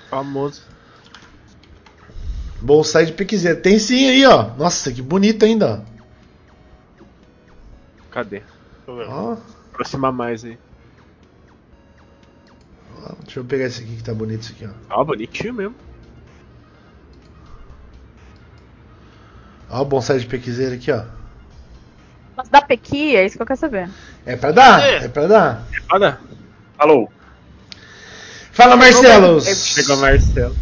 Famoso. 0.09 0.63
bonsai 2.61 3.07
de 3.07 3.13
pequizeiro. 3.13 3.61
Tem 3.61 3.79
sim 3.79 4.09
aí, 4.09 4.25
ó. 4.25 4.55
Nossa, 4.57 4.93
que 4.93 5.03
bonito 5.03 5.45
ainda, 5.45 5.85
Cadê? 8.13 8.43
ó. 8.87 9.37
Aproximar 9.73 10.13
mais 10.13 10.45
aí. 10.45 10.59
ó, 13.05 13.13
Deixa 13.25 13.41
eu 13.41 13.45
pegar 13.45 13.65
esse 13.65 13.83
aqui 13.83 13.97
que 13.97 14.05
tá 14.05 14.13
bonito, 14.15 14.41
esse 14.43 14.53
aqui, 14.53 14.67
ó. 14.91 15.01
Ó, 15.01 15.05
bonitinho 15.05 15.55
mesmo. 15.55 15.75
Ó 19.71 19.81
o 19.83 19.85
bonsai 19.85 20.19
de 20.19 20.27
pequizeiro 20.27 20.75
aqui, 20.75 20.93
ó. 20.93 21.05
Mas 22.37 22.49
da 22.49 22.61
pequi, 22.63 23.17
é 23.17 23.25
isso 23.27 23.37
que 23.37 23.43
eu 23.43 23.47
quero 23.47 23.59
saber. 23.59 23.89
É 24.27 24.37
pra 24.37 24.53
dar, 24.53 24.83
É. 24.83 25.05
é 25.05 25.09
pra 25.09 25.27
dar. 25.27 25.67
Olha, 25.91 26.19
Alô, 26.79 27.09
Fala, 28.53 28.77
Marcelo! 28.77 29.41
chegou 29.41 29.97
Marcelo. 29.99 30.55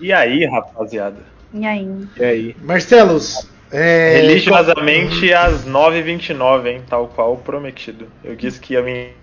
e 0.00 0.12
aí, 0.12 0.44
rapaziada? 0.46 1.18
Nhaim. 1.52 2.08
E 2.16 2.24
aí? 2.24 2.56
Marcelos, 2.62 3.48
é. 3.76 4.20
Religiosamente 4.20 5.34
às 5.34 5.64
9h29, 5.66 6.66
hein? 6.66 6.82
Tal 6.88 7.08
qual 7.08 7.36
prometido. 7.36 8.06
Eu 8.22 8.36
disse 8.36 8.60
que 8.60 8.74
ia 8.74 8.82
vir 8.82 9.16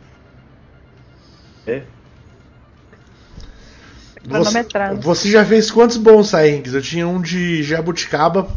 Cronometrado. 4.28 4.96
Você, 4.98 5.02
você 5.02 5.32
já 5.32 5.46
fez 5.46 5.72
quantos 5.72 5.96
bonsai, 5.96 6.50
Rinks? 6.50 6.74
Eu 6.74 6.82
tinha 6.82 7.08
um 7.08 7.22
de 7.22 7.64
jabuticaba, 7.64 8.50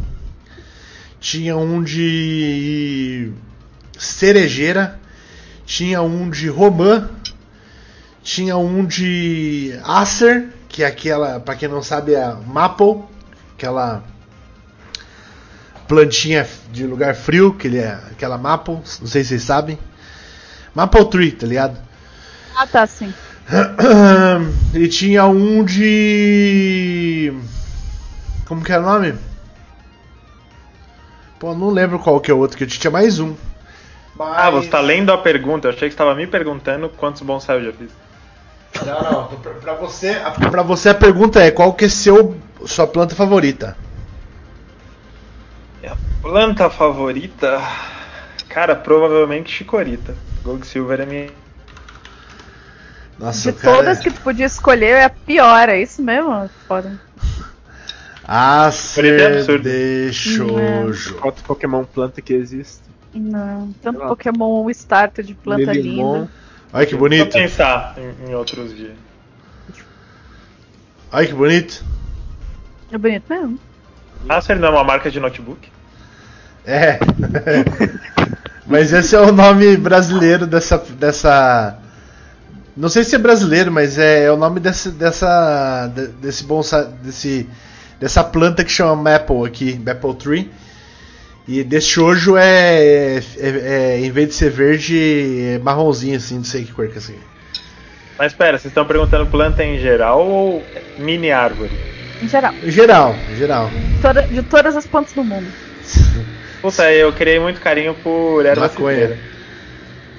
tinha 1.19 1.55
um 1.55 1.81
de 1.81 3.31
cerejeira, 3.97 4.99
tinha 5.65 6.01
um 6.01 6.29
de 6.29 6.49
romã, 6.49 7.09
tinha 8.21 8.57
um 8.57 8.85
de 8.85 9.79
acer, 9.83 10.49
que 10.67 10.83
é 10.83 10.87
aquela, 10.87 11.39
para 11.39 11.55
quem 11.55 11.69
não 11.69 11.81
sabe, 11.81 12.13
é 12.13 12.21
a 12.21 12.35
maple, 12.35 13.03
aquela 13.55 14.03
plantinha 15.87 16.47
de 16.71 16.85
lugar 16.85 17.15
frio, 17.15 17.53
que 17.53 17.67
ele 17.67 17.77
é 17.77 17.99
aquela 18.11 18.37
maple, 18.37 18.75
não 18.75 19.07
sei 19.07 19.23
se 19.23 19.29
vocês 19.29 19.43
sabem. 19.43 19.77
Maple 20.73 21.05
tree, 21.05 21.31
tá 21.31 21.47
ligado? 21.47 21.77
Ah, 22.55 22.67
tá, 22.67 22.85
sim. 22.85 23.13
E 24.73 24.87
tinha 24.89 25.25
um 25.25 25.63
de. 25.63 27.33
Como 28.45 28.63
que 28.63 28.71
era 28.71 28.81
o 28.81 28.85
nome? 28.85 29.15
Pô, 31.39 31.53
não 31.53 31.69
lembro 31.69 31.99
qual 31.99 32.19
que 32.19 32.29
é 32.29 32.33
o 32.33 32.39
outro, 32.39 32.57
que 32.57 32.63
eu 32.63 32.67
tinha 32.67 32.91
mais 32.91 33.19
um. 33.19 33.35
Ah, 34.19 34.49
você 34.49 34.67
tá 34.67 34.81
lendo 34.81 35.11
a 35.11 35.17
pergunta. 35.17 35.67
Eu 35.67 35.71
achei 35.71 35.87
que 35.87 35.93
você 35.93 35.97
tava 35.97 36.15
me 36.15 36.27
perguntando 36.27 36.89
quantos 36.89 37.21
bonsai 37.21 37.57
eu 37.57 37.65
já 37.65 37.73
fiz. 37.73 37.91
Não, 38.85 39.11
não. 39.11 39.27
Pra, 39.37 39.53
pra 39.53 39.73
você, 39.73 40.09
a, 40.09 40.31
pra 40.31 40.63
você 40.63 40.89
a 40.89 40.93
pergunta 40.93 41.39
é 41.41 41.51
qual 41.51 41.73
que 41.73 41.85
é 41.85 41.89
seu, 41.89 42.35
sua 42.65 42.87
planta 42.87 43.15
favorita? 43.15 43.77
Planta 46.29 46.71
favorita? 46.71 47.61
Cara, 48.49 48.75
provavelmente 48.75 49.51
chicorita. 49.51 50.15
Gold 50.43 50.65
Silver 50.65 51.01
é 51.01 51.05
minha. 51.05 51.29
Nossa, 53.19 53.51
De 53.51 53.57
o 53.57 53.61
cara 53.61 53.77
todas 53.77 53.99
é- 53.99 54.01
que 54.01 54.09
tu 54.09 54.21
podia 54.21 54.47
escolher, 54.47 54.89
é 54.95 55.03
a 55.03 55.09
pior, 55.11 55.69
é 55.69 55.79
isso 55.79 56.01
mesmo? 56.01 56.49
Foda. 56.67 56.99
Ele 58.25 58.27
é 58.27 58.27
Acer 58.27 59.35
absurdo. 59.37 59.69
de 59.69 60.11
Shoujo. 60.11 61.13
Quanto 61.17 61.43
Pokémon 61.43 61.83
planta 61.85 62.23
que 62.23 62.33
existe? 62.33 62.81
Não, 63.13 63.71
tanto. 63.83 63.99
Pokémon 63.99 64.67
starter 64.71 65.23
de 65.23 65.35
planta 65.35 65.71
Levimon. 65.73 66.15
linda. 66.21 66.31
Olha 66.73 66.85
que 66.87 66.93
Vou 66.95 67.01
bonito. 67.01 67.31
pensar 67.33 67.95
em, 67.99 68.31
em 68.31 68.33
outros 68.33 68.75
dias. 68.75 68.95
Olha 71.11 71.27
que 71.27 71.33
bonito. 71.35 71.85
É 72.91 72.97
bonito 72.97 73.25
mesmo. 73.29 73.59
Acer 74.27 74.57
não 74.57 74.69
é 74.69 74.71
uma 74.71 74.83
marca 74.83 75.11
de 75.11 75.19
notebook? 75.19 75.69
É. 76.65 76.99
mas 78.65 78.91
esse 78.91 79.15
é 79.15 79.19
o 79.19 79.31
nome 79.31 79.77
brasileiro 79.77 80.45
dessa. 80.47 80.77
dessa. 80.77 81.77
Não 82.75 82.89
sei 82.89 83.03
se 83.03 83.15
é 83.15 83.19
brasileiro, 83.19 83.71
mas 83.71 83.97
é, 83.97 84.25
é 84.25 84.31
o 84.31 84.37
nome 84.37 84.59
desse, 84.59 84.89
dessa. 84.89 85.87
de- 85.93 86.07
desse 86.07 86.43
bonsa, 86.43 86.83
desse 87.03 87.47
dessa 87.99 88.23
planta 88.23 88.63
que 88.63 88.71
chama 88.71 88.95
Maple 89.11 89.45
aqui, 89.45 89.81
Maple 89.85 90.15
Tree. 90.15 90.51
E 91.47 91.63
desse 91.63 91.87
shoujo 91.87 92.35
é, 92.37 93.17
é, 93.17 93.21
é- 93.37 93.99
em 94.03 94.11
vez 94.11 94.29
de 94.29 94.33
ser 94.33 94.49
verde, 94.49 95.53
é 95.55 95.59
marronzinho 95.59 96.17
assim, 96.17 96.37
não 96.37 96.43
sei 96.43 96.63
que 96.65 96.73
cor 96.73 96.87
que 96.87 96.95
é 96.95 96.97
assim. 96.97 97.15
Mas 98.17 98.33
pera, 98.33 98.57
vocês 98.57 98.71
estão 98.71 98.85
perguntando 98.85 99.27
planta 99.27 99.63
em 99.63 99.77
geral 99.79 100.25
ou 100.27 100.63
mini 100.97 101.31
árvore? 101.31 101.71
Em 102.21 102.27
geral. 102.27 102.53
Em 102.63 102.71
geral, 102.71 103.15
em 103.31 103.35
geral. 103.35 103.69
Toda- 104.01 104.23
de 104.23 104.41
todas 104.41 104.75
as 104.75 104.87
plantas 104.87 105.13
do 105.13 105.23
mundo. 105.23 105.47
Puta, 106.71 106.91
eu 106.91 107.13
criei 107.13 107.39
muito 107.39 107.61
carinho 107.61 107.93
por 108.03 108.45
erva 108.45 108.61
Maconha. 108.61 108.95
cidreira. 108.97 109.19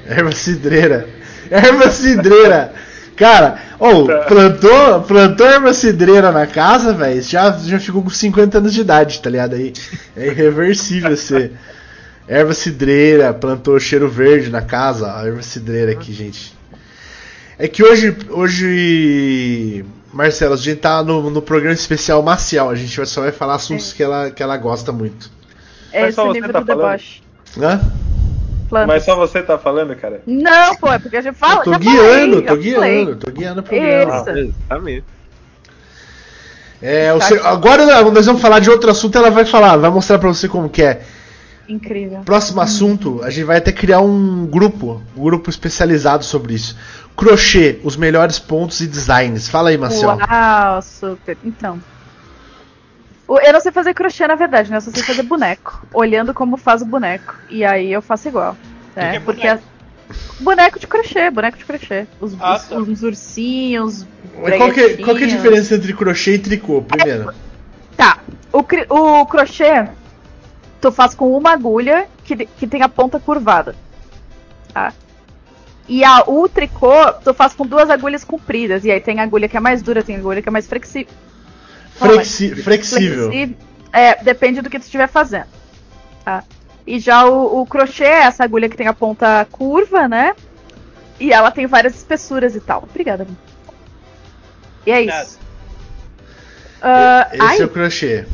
Erva 0.08 0.32
cidreira. 0.32 1.08
Erva 1.50 1.90
cidreira. 1.90 2.72
Cara, 3.16 3.58
ou 3.78 4.06
Tá. 4.06 4.18
plantou, 4.26 5.02
plantou 5.02 5.46
erva 5.46 5.72
cidreira 5.74 6.30
na 6.30 6.46
casa, 6.46 6.92
velho, 6.92 7.20
já, 7.22 7.50
já 7.50 7.80
ficou 7.80 8.02
com 8.02 8.10
50 8.10 8.58
anos 8.58 8.72
de 8.74 8.80
idade, 8.82 9.20
tá 9.20 9.28
ligado? 9.30 9.54
Aí 9.56 9.72
é 10.16 10.26
irreversível 10.26 11.10
você. 11.16 11.50
Erva 12.28 12.54
cidreira, 12.54 13.32
plantou 13.34 13.78
cheiro 13.80 14.08
verde 14.08 14.50
na 14.50 14.60
casa, 14.62 15.06
ó, 15.12 15.26
erva 15.26 15.42
cidreira 15.42 15.92
aqui, 15.92 16.12
gente. 16.12 16.54
É 17.58 17.66
que 17.66 17.82
hoje, 17.82 18.14
hoje, 18.30 19.84
Marcelo, 20.12 20.54
a 20.54 20.56
gente 20.56 20.78
tá 20.78 21.02
no, 21.02 21.28
no 21.30 21.40
programa 21.42 21.74
especial 21.74 22.22
Maciel, 22.22 22.68
a 22.70 22.74
gente 22.74 23.04
só 23.06 23.22
vai 23.22 23.32
falar 23.32 23.54
assuntos 23.54 23.92
que, 23.92 24.02
ela, 24.02 24.30
que 24.30 24.42
ela 24.42 24.56
gosta 24.56 24.92
muito. 24.92 25.30
É 25.96 26.06
esse 26.08 26.12
só 26.16 26.24
o 26.24 26.26
você 26.28 26.32
nível 26.34 26.52
tá 26.52 26.60
do 26.60 26.66
falando? 26.66 26.82
deboche. 26.86 27.22
Hã? 27.58 27.80
Mas 28.86 29.04
só 29.04 29.14
você 29.14 29.42
tá 29.42 29.56
falando, 29.56 29.94
cara? 29.94 30.20
Não, 30.26 30.74
pô, 30.76 30.92
é 30.92 30.98
porque 30.98 31.16
a 31.16 31.20
gente 31.22 31.36
fala. 31.36 31.60
Eu 31.60 31.64
tô 31.64 31.72
já 31.72 31.78
guiando, 31.78 32.32
falei, 32.32 32.42
tô 32.42 32.56
guiando, 32.56 33.16
tô 33.16 33.30
guiando 33.30 33.60
o 33.60 33.62
programa. 33.62 34.16
Isso. 34.16 34.30
Exatamente. 34.30 35.04
É, 36.82 37.12
o 37.14 37.18
Tá 37.18 37.24
seu- 37.26 37.46
agora 37.46 37.84
nós 38.10 38.26
vamos 38.26 38.42
falar 38.42 38.58
de 38.58 38.68
outro 38.68 38.90
assunto, 38.90 39.16
ela 39.16 39.30
vai 39.30 39.44
falar, 39.44 39.76
vai 39.76 39.90
mostrar 39.90 40.18
pra 40.18 40.28
você 40.28 40.48
como 40.48 40.68
que 40.68 40.82
é. 40.82 41.00
Incrível. 41.68 42.20
Próximo 42.24 42.60
assunto, 42.60 43.20
a 43.22 43.30
gente 43.30 43.44
vai 43.44 43.56
até 43.58 43.72
criar 43.72 44.00
um 44.00 44.46
grupo, 44.46 45.02
um 45.16 45.22
grupo 45.22 45.48
especializado 45.50 46.24
sobre 46.24 46.54
isso. 46.54 46.76
Crochê, 47.16 47.80
os 47.82 47.96
melhores 47.96 48.38
pontos 48.38 48.80
e 48.80 48.86
designs. 48.86 49.48
Fala 49.48 49.70
aí, 49.70 49.78
Marcel. 49.78 50.10
Uau, 50.10 50.82
super. 50.82 51.36
Então. 51.44 51.80
O- 53.28 53.38
Eu 53.40 53.52
não 53.52 53.60
sei 53.60 53.72
fazer 53.72 53.94
crochê, 53.94 54.26
na 54.26 54.34
verdade, 54.34 54.70
né? 54.70 54.76
Eu 54.76 54.80
só 54.80 54.90
sei 54.90 55.02
fazer 55.02 55.22
boneco. 55.22 55.86
Olhando 55.92 56.32
como 56.34 56.56
faz 56.56 56.82
o 56.82 56.86
boneco. 56.86 57.34
E 57.50 57.64
aí 57.64 57.92
eu 57.92 58.02
faço 58.02 58.28
igual. 58.28 58.56
Né? 58.94 59.10
que 59.10 59.16
é 59.16 59.20
Porque 59.20 59.46
boneco? 59.46 59.62
a- 60.08 60.42
boneco 60.42 60.78
de 60.80 60.86
crochê, 60.86 61.30
boneco 61.30 61.58
de 61.58 61.64
crochê. 61.64 62.06
Os, 62.20 62.34
Ah, 62.40 62.56
os- 62.56 62.62
tá. 62.68 62.76
os 62.76 63.02
ursinhos. 63.02 64.06
Mas 64.42 64.56
qual, 64.56 64.70
que, 64.72 64.96
qual 64.98 65.16
que 65.16 65.24
é 65.24 65.26
a 65.26 65.30
diferença 65.30 65.74
entre 65.74 65.92
crochê 65.92 66.34
e 66.34 66.38
tricô, 66.38 66.82
primeiro? 66.82 67.32
Tá. 67.96 68.18
O, 68.52 68.62
cri- 68.62 68.86
o 68.88 69.26
crochê, 69.26 69.88
tu 70.80 70.90
faz 70.92 71.14
com 71.14 71.36
uma 71.36 71.50
agulha 71.52 72.06
que, 72.24 72.36
que 72.46 72.66
tem 72.66 72.82
a 72.82 72.88
ponta 72.88 73.18
curvada. 73.20 73.74
Tá? 74.72 74.92
E 75.88 76.02
a, 76.04 76.22
o 76.26 76.48
tricô, 76.48 77.12
tu 77.24 77.32
faz 77.34 77.54
com 77.54 77.66
duas 77.66 77.88
agulhas 77.90 78.24
compridas. 78.24 78.84
E 78.84 78.90
aí 78.90 79.00
tem 79.00 79.20
agulha 79.20 79.48
que 79.48 79.56
é 79.56 79.60
mais 79.60 79.82
dura, 79.82 80.02
tem 80.02 80.16
agulha 80.16 80.42
que 80.42 80.48
é 80.48 80.52
mais 80.52 80.66
flexível. 80.66 81.12
Flexi 81.98 82.54
flexível. 82.56 83.30
É, 83.92 84.22
depende 84.22 84.60
do 84.60 84.68
que 84.70 84.78
tu 84.78 84.82
estiver 84.82 85.08
fazendo. 85.08 85.46
Tá? 86.24 86.44
E 86.86 86.98
já 87.00 87.24
o, 87.26 87.62
o 87.62 87.66
crochê 87.66 88.04
é 88.04 88.22
essa 88.24 88.44
agulha 88.44 88.68
que 88.68 88.76
tem 88.76 88.86
a 88.86 88.92
ponta 88.92 89.46
curva, 89.50 90.06
né? 90.06 90.34
E 91.18 91.32
ela 91.32 91.50
tem 91.50 91.66
várias 91.66 91.94
espessuras 91.96 92.54
e 92.54 92.60
tal. 92.60 92.82
Obrigada. 92.88 93.22
amigo. 93.24 93.38
E 94.86 94.90
é 94.92 95.00
isso. 95.02 95.38
Ah, 96.82 97.28
Esse 97.32 97.42
ai, 97.42 97.60
é 97.60 97.64
o 97.64 97.68
crochê. 97.68 98.26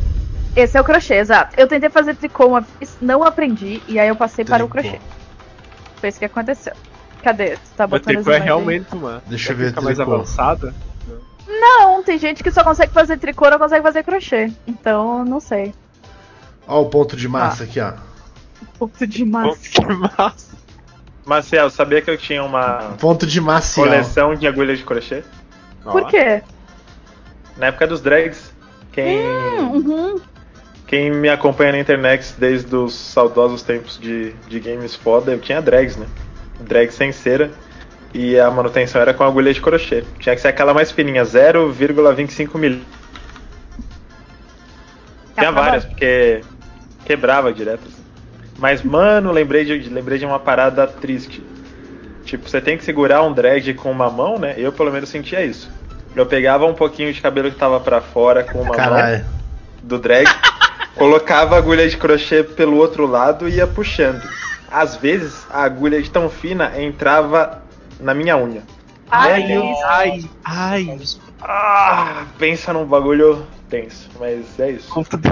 esse 0.56 0.76
é 0.76 0.80
o 0.80 0.84
crochê, 0.84 1.14
exato. 1.14 1.54
Eu 1.58 1.66
tentei 1.68 1.88
fazer 1.88 2.14
tricô 2.16 2.46
uma 2.46 2.60
vez, 2.60 2.96
não 3.00 3.22
aprendi, 3.22 3.80
e 3.88 3.98
aí 3.98 4.08
eu 4.08 4.16
passei 4.16 4.44
para 4.44 4.64
o 4.64 4.68
Tricô. 4.68 4.82
crochê. 4.88 5.00
Foi 6.00 6.08
isso 6.08 6.18
que 6.18 6.24
aconteceu. 6.24 6.72
Cadê? 7.22 7.50
Tu 7.56 7.60
tá 7.76 7.84
O 7.84 7.88
botando 7.88 8.16
as 8.18 8.24
tricô 8.24 8.32
é 8.32 8.36
aí? 8.36 8.42
realmente 8.42 8.94
uma 8.94 9.22
Deixa 9.28 9.52
eu 9.52 9.56
ver 9.56 9.64
técnica 9.66 9.80
mais 9.82 9.96
tricô. 9.96 10.14
avançada. 10.14 10.74
Não, 11.46 11.81
tem 12.02 12.18
gente 12.18 12.42
que 12.42 12.50
só 12.50 12.62
consegue 12.64 12.92
fazer 12.92 13.18
tricô, 13.18 13.48
não 13.50 13.58
consegue 13.58 13.82
fazer 13.82 14.02
crochê. 14.02 14.52
Então, 14.66 15.24
não 15.24 15.40
sei. 15.40 15.74
Ó 16.66 16.80
o 16.82 16.86
ponto 16.90 17.16
de 17.16 17.28
massa 17.28 17.64
aqui, 17.64 17.80
ó. 17.80 17.92
Ponto 18.78 19.06
de 19.06 19.24
massa. 19.24 19.68
Que 19.68 19.84
massa. 19.86 20.52
Marcel, 21.24 21.70
sabia 21.70 22.00
que 22.02 22.10
eu 22.10 22.18
tinha 22.18 22.42
uma 22.42 22.94
Ponto 23.00 23.26
de 23.26 23.40
massa. 23.40 23.80
coleção 23.80 24.34
de 24.34 24.46
agulhas 24.46 24.78
de 24.78 24.84
crochê? 24.84 25.22
Por 25.84 26.06
quê? 26.08 26.42
Na 27.56 27.66
época 27.66 27.86
dos 27.86 28.00
drags. 28.00 28.52
Quem, 28.92 29.20
Uhum. 29.60 30.20
quem 30.86 31.10
me 31.10 31.28
acompanha 31.28 31.72
na 31.72 31.78
internet 31.78 32.34
desde 32.38 32.74
os 32.76 32.94
saudosos 32.94 33.62
tempos 33.62 33.98
de, 33.98 34.32
de 34.48 34.60
games 34.60 34.94
foda, 34.94 35.32
eu 35.32 35.40
tinha 35.40 35.62
drags, 35.62 35.96
né? 35.96 36.06
Drag 36.60 36.90
sem 36.92 37.10
cera. 37.12 37.50
E 38.14 38.38
a 38.38 38.50
manutenção 38.50 39.00
era 39.00 39.14
com 39.14 39.24
agulha 39.24 39.52
de 39.54 39.60
crochê. 39.60 40.04
Tinha 40.18 40.34
que 40.34 40.40
ser 40.40 40.48
aquela 40.48 40.74
mais 40.74 40.90
fininha, 40.90 41.24
0,25 41.24 42.58
mil. 42.58 42.80
Tinha 45.34 45.48
Acaba- 45.48 45.62
várias, 45.62 45.84
porque 45.84 46.42
quebrava 47.04 47.52
direto. 47.52 47.82
assim. 47.86 48.02
Mas, 48.58 48.82
mano, 48.82 49.32
lembrei 49.32 49.64
de, 49.64 49.88
lembrei 49.88 50.18
de 50.18 50.26
uma 50.26 50.38
parada 50.38 50.86
triste. 50.86 51.42
Tipo, 52.24 52.48
você 52.48 52.60
tem 52.60 52.76
que 52.76 52.84
segurar 52.84 53.22
um 53.22 53.32
drag 53.32 53.74
com 53.74 53.90
uma 53.90 54.10
mão, 54.10 54.38
né? 54.38 54.54
Eu, 54.56 54.70
pelo 54.72 54.92
menos, 54.92 55.08
sentia 55.08 55.44
isso. 55.44 55.70
Eu 56.14 56.26
pegava 56.26 56.66
um 56.66 56.74
pouquinho 56.74 57.12
de 57.12 57.20
cabelo 57.20 57.50
que 57.50 57.56
tava 57.58 57.80
pra 57.80 58.00
fora 58.00 58.44
com 58.44 58.58
uma 58.58 58.66
mão 58.68 58.76
Caralho. 58.76 59.24
do 59.82 59.98
drag, 59.98 60.26
colocava 60.94 61.54
a 61.56 61.58
agulha 61.58 61.88
de 61.88 61.96
crochê 61.96 62.44
pelo 62.44 62.76
outro 62.76 63.06
lado 63.06 63.48
e 63.48 63.54
ia 63.56 63.66
puxando. 63.66 64.22
Às 64.70 64.96
vezes, 64.96 65.46
a 65.50 65.62
agulha 65.62 66.00
de 66.00 66.10
tão 66.10 66.28
fina 66.30 66.80
entrava 66.80 67.61
na 68.02 68.14
minha 68.14 68.36
unha. 68.36 68.62
Ai, 69.10 69.42
isso. 69.52 69.82
Ai, 69.84 70.30
ai. 70.44 70.98
Ah, 71.40 72.24
pensa 72.38 72.72
num 72.72 72.84
bagulho 72.86 73.46
tenso, 73.68 74.08
mas 74.18 74.58
é 74.58 74.70
isso. 74.72 74.88
Conta 74.90 75.16
de 75.18 75.28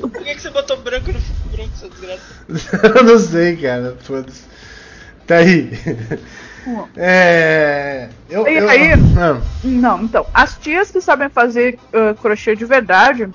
Por 0.00 0.10
que, 0.22 0.34
que 0.34 0.40
você 0.40 0.50
botou 0.50 0.76
branco 0.78 1.10
no 1.12 1.18
branco, 1.50 1.70
seu 1.74 1.88
desgraça? 1.88 2.22
Eu 2.96 3.04
não 3.04 3.18
sei, 3.18 3.56
cara. 3.56 3.96
Foda-se. 4.00 4.44
Tá 5.26 5.36
aí. 5.36 5.70
É. 6.96 8.08
Eu, 8.28 8.46
E 8.46 8.56
eu- 8.58 8.68
aí? 8.68 8.92
Ah, 9.18 9.40
Não, 9.64 10.02
então, 10.02 10.26
as 10.34 10.56
tias 10.58 10.90
que 10.90 11.00
sabem 11.00 11.28
fazer 11.28 11.78
ah, 11.92 12.14
crochê 12.20 12.54
de 12.54 12.64
verdade, 12.64 13.28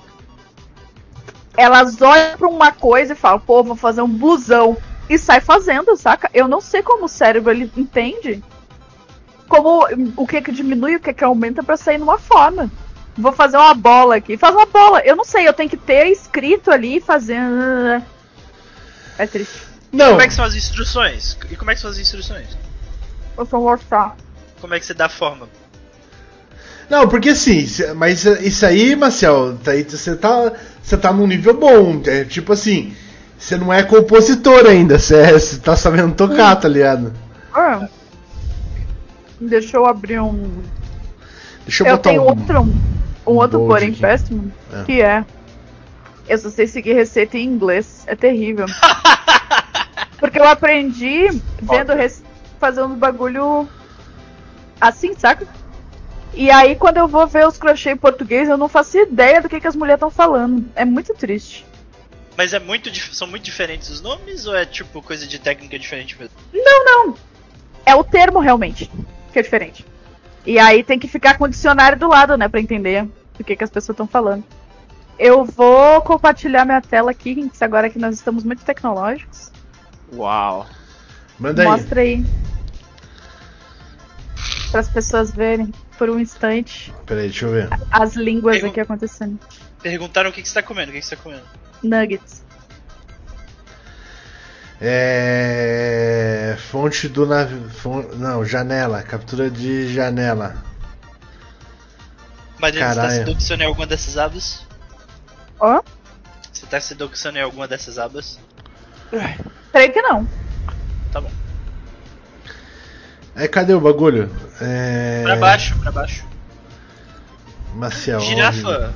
elas 1.56 2.00
olham 2.00 2.36
pra 2.38 2.48
uma 2.48 2.72
coisa 2.72 3.12
e 3.12 3.16
falam, 3.16 3.40
pô, 3.40 3.62
vou 3.64 3.76
fazer 3.76 4.02
um 4.02 4.08
blusão. 4.08 4.76
E 5.08 5.18
sai 5.18 5.40
fazendo, 5.40 5.96
saca? 5.96 6.30
Eu 6.34 6.48
não 6.48 6.60
sei 6.60 6.82
como 6.82 7.04
o 7.04 7.08
cérebro 7.08 7.50
ele 7.52 7.70
entende. 7.76 8.42
Como 9.48 9.86
o 10.16 10.26
que 10.26 10.42
que 10.42 10.50
diminui 10.50 10.92
e 10.92 10.96
o 10.96 11.00
que 11.00 11.14
que 11.14 11.22
aumenta 11.24 11.62
pra 11.62 11.76
sair 11.76 11.98
numa 11.98 12.18
forma. 12.18 12.70
Vou 13.16 13.32
fazer 13.32 13.56
uma 13.56 13.74
bola 13.74 14.16
aqui. 14.16 14.36
Faz 14.36 14.54
uma 14.54 14.66
bola. 14.66 15.00
Eu 15.00 15.16
não 15.16 15.24
sei, 15.24 15.46
eu 15.46 15.52
tenho 15.52 15.70
que 15.70 15.76
ter 15.76 16.08
escrito 16.08 16.70
ali 16.70 16.96
e 16.96 17.00
fazer. 17.00 17.38
É 19.16 19.26
triste. 19.26 19.62
Não, 19.92 20.10
Como 20.10 20.22
é 20.22 20.26
que 20.26 20.34
são 20.34 20.44
as 20.44 20.54
instruções? 20.54 21.38
E 21.50 21.56
como 21.56 21.70
é 21.70 21.74
que 21.74 21.80
são 21.80 21.88
as 21.88 21.98
instruções? 21.98 22.48
Eu 23.38 23.46
só 23.46 23.58
mostrar. 23.58 24.16
Como 24.60 24.74
é 24.74 24.80
que 24.80 24.86
você 24.86 24.94
dá 24.94 25.08
forma? 25.08 25.48
não, 26.88 27.08
porque 27.08 27.30
assim, 27.30 27.66
mas 27.96 28.24
isso 28.24 28.64
aí, 28.64 28.94
Marcel, 28.94 29.58
tá 29.58 29.72
aí, 29.72 29.82
você 29.82 30.14
tá, 30.14 30.52
você 30.82 30.96
tá 30.96 31.12
num 31.12 31.26
nível 31.26 31.54
bom. 31.54 32.00
É 32.06 32.24
tipo 32.24 32.52
assim, 32.52 32.94
você 33.46 33.56
não 33.56 33.72
é 33.72 33.82
compositor 33.84 34.66
ainda, 34.66 34.98
você, 34.98 35.16
é- 35.16 35.32
você 35.32 35.58
tá 35.58 35.76
sabendo 35.76 36.14
tocar, 36.14 36.56
tá 36.56 36.66
ligado? 36.68 37.12
Ah. 37.54 37.86
Deixa 39.40 39.76
eu 39.76 39.86
abrir 39.86 40.18
um. 40.20 40.50
Deixa 41.64 41.82
eu, 41.84 41.88
Eu 41.88 41.96
botar 41.96 42.10
tenho 42.10 42.22
um. 42.22 42.26
outro, 42.26 42.60
um 43.26 43.32
outro 43.34 43.58
bold 43.58 43.68
porém 43.68 43.88
aqui. 43.90 44.00
péssimo, 44.00 44.52
É. 44.72 44.82
que 44.84 45.00
é. 45.02 45.24
Eu 46.28 46.38
só 46.38 46.50
sei 46.50 46.66
seguir 46.66 46.94
receita 46.94 47.36
em 47.38 47.44
inglês. 47.44 48.02
É 48.06 48.16
terrível. 48.16 48.66
Porque 50.18 50.38
eu 50.40 50.48
aprendi 50.48 51.28
vendo 51.62 51.92
rece- 51.92 52.22
fazendo 52.58 52.94
bagulho 52.96 53.68
assim, 54.80 55.14
saca? 55.16 55.46
E 56.34 56.50
aí 56.50 56.74
quando 56.74 56.96
eu 56.96 57.06
vou 57.06 57.26
ver 57.26 57.46
os 57.46 57.58
crochê 57.58 57.90
em 57.92 57.96
português, 57.96 58.48
eu 58.48 58.56
não 58.58 58.68
faço 58.68 58.96
ideia 58.98 59.40
do 59.40 59.48
que, 59.48 59.60
que 59.60 59.68
as 59.68 59.76
mulheres 59.76 59.98
estão 59.98 60.10
falando. 60.10 60.64
É 60.74 60.84
muito 60.84 61.14
triste. 61.14 61.65
Mas 62.36 62.52
é 62.52 62.58
muito 62.58 62.94
são 63.14 63.26
muito 63.26 63.44
diferentes 63.44 63.88
os 63.88 64.00
nomes 64.00 64.46
ou 64.46 64.54
é 64.54 64.66
tipo 64.66 65.00
coisa 65.02 65.26
de 65.26 65.38
técnica 65.38 65.78
diferente 65.78 66.16
mesmo? 66.18 66.36
É 67.84 67.94
o 67.94 68.04
termo 68.04 68.40
realmente 68.40 68.90
que 69.32 69.38
é 69.38 69.42
diferente. 69.42 69.84
E 70.46 70.58
aí 70.58 70.82
tem 70.82 70.98
que 70.98 71.08
ficar 71.08 71.36
com 71.36 71.44
o 71.44 71.48
dicionário 71.48 71.98
do 71.98 72.08
lado, 72.08 72.36
né, 72.36 72.48
pra 72.48 72.60
entender 72.60 73.06
o 73.38 73.44
que, 73.44 73.54
que 73.56 73.64
as 73.64 73.70
pessoas 73.70 73.94
estão 73.94 74.06
falando. 74.06 74.44
Eu 75.18 75.44
vou 75.44 76.00
compartilhar 76.02 76.64
minha 76.64 76.80
tela 76.80 77.10
aqui, 77.10 77.50
agora 77.60 77.90
que 77.90 77.98
nós 77.98 78.14
estamos 78.14 78.44
muito 78.44 78.64
tecnológicos. 78.64 79.50
Uau. 80.12 80.66
Manda 81.38 81.62
aí. 81.62 81.68
Mostra 81.68 82.00
aí. 82.00 82.24
Para 84.70 84.80
as 84.80 84.88
pessoas 84.88 85.30
verem 85.30 85.72
por 85.98 86.10
um 86.10 86.18
instante 86.18 86.92
Peraí, 87.06 87.24
deixa 87.24 87.46
eu 87.46 87.52
ver. 87.52 87.68
as 87.90 88.14
línguas 88.14 88.62
Eu- 88.62 88.68
aqui 88.68 88.80
acontecendo. 88.80 89.38
Perguntaram 89.82 90.30
o 90.30 90.32
que, 90.32 90.42
que 90.42 90.48
você 90.48 90.54
tá 90.54 90.62
comendo, 90.62 90.90
o 90.90 90.94
que, 90.94 91.00
que 91.00 91.06
você 91.06 91.16
tá 91.16 91.22
comendo. 91.22 91.44
Nuggets. 91.82 92.42
É. 94.80 96.56
Fonte 96.70 97.08
do 97.08 97.26
navio. 97.26 97.70
Não, 98.16 98.44
janela. 98.44 99.02
Captura 99.02 99.50
de 99.50 99.92
janela. 99.92 100.56
Mariana, 102.58 102.88
você 102.94 103.00
tá 103.00 103.08
se 103.08 103.16
Caralho. 103.18 103.34
doxando 103.34 103.62
em 103.62 103.66
alguma 103.66 103.86
dessas 103.86 104.16
abas? 104.18 104.66
Ó, 105.60 105.82
Você 106.52 106.66
tá 106.66 106.80
se 106.80 106.94
doxando 106.94 107.38
em 107.38 107.42
alguma 107.42 107.68
dessas 107.68 107.98
abas? 107.98 108.38
creio 109.72 109.92
que 109.92 110.02
não. 110.02 110.26
Tá 111.12 111.20
bom. 111.20 111.30
Aí 113.34 113.46
cadê 113.48 113.74
o 113.74 113.80
bagulho? 113.80 114.30
É. 114.60 115.22
Pra 115.22 115.36
baixo, 115.36 115.78
pra 115.80 115.92
baixo. 115.92 116.24
Maciel. 117.74 118.20
ó, 118.20 118.90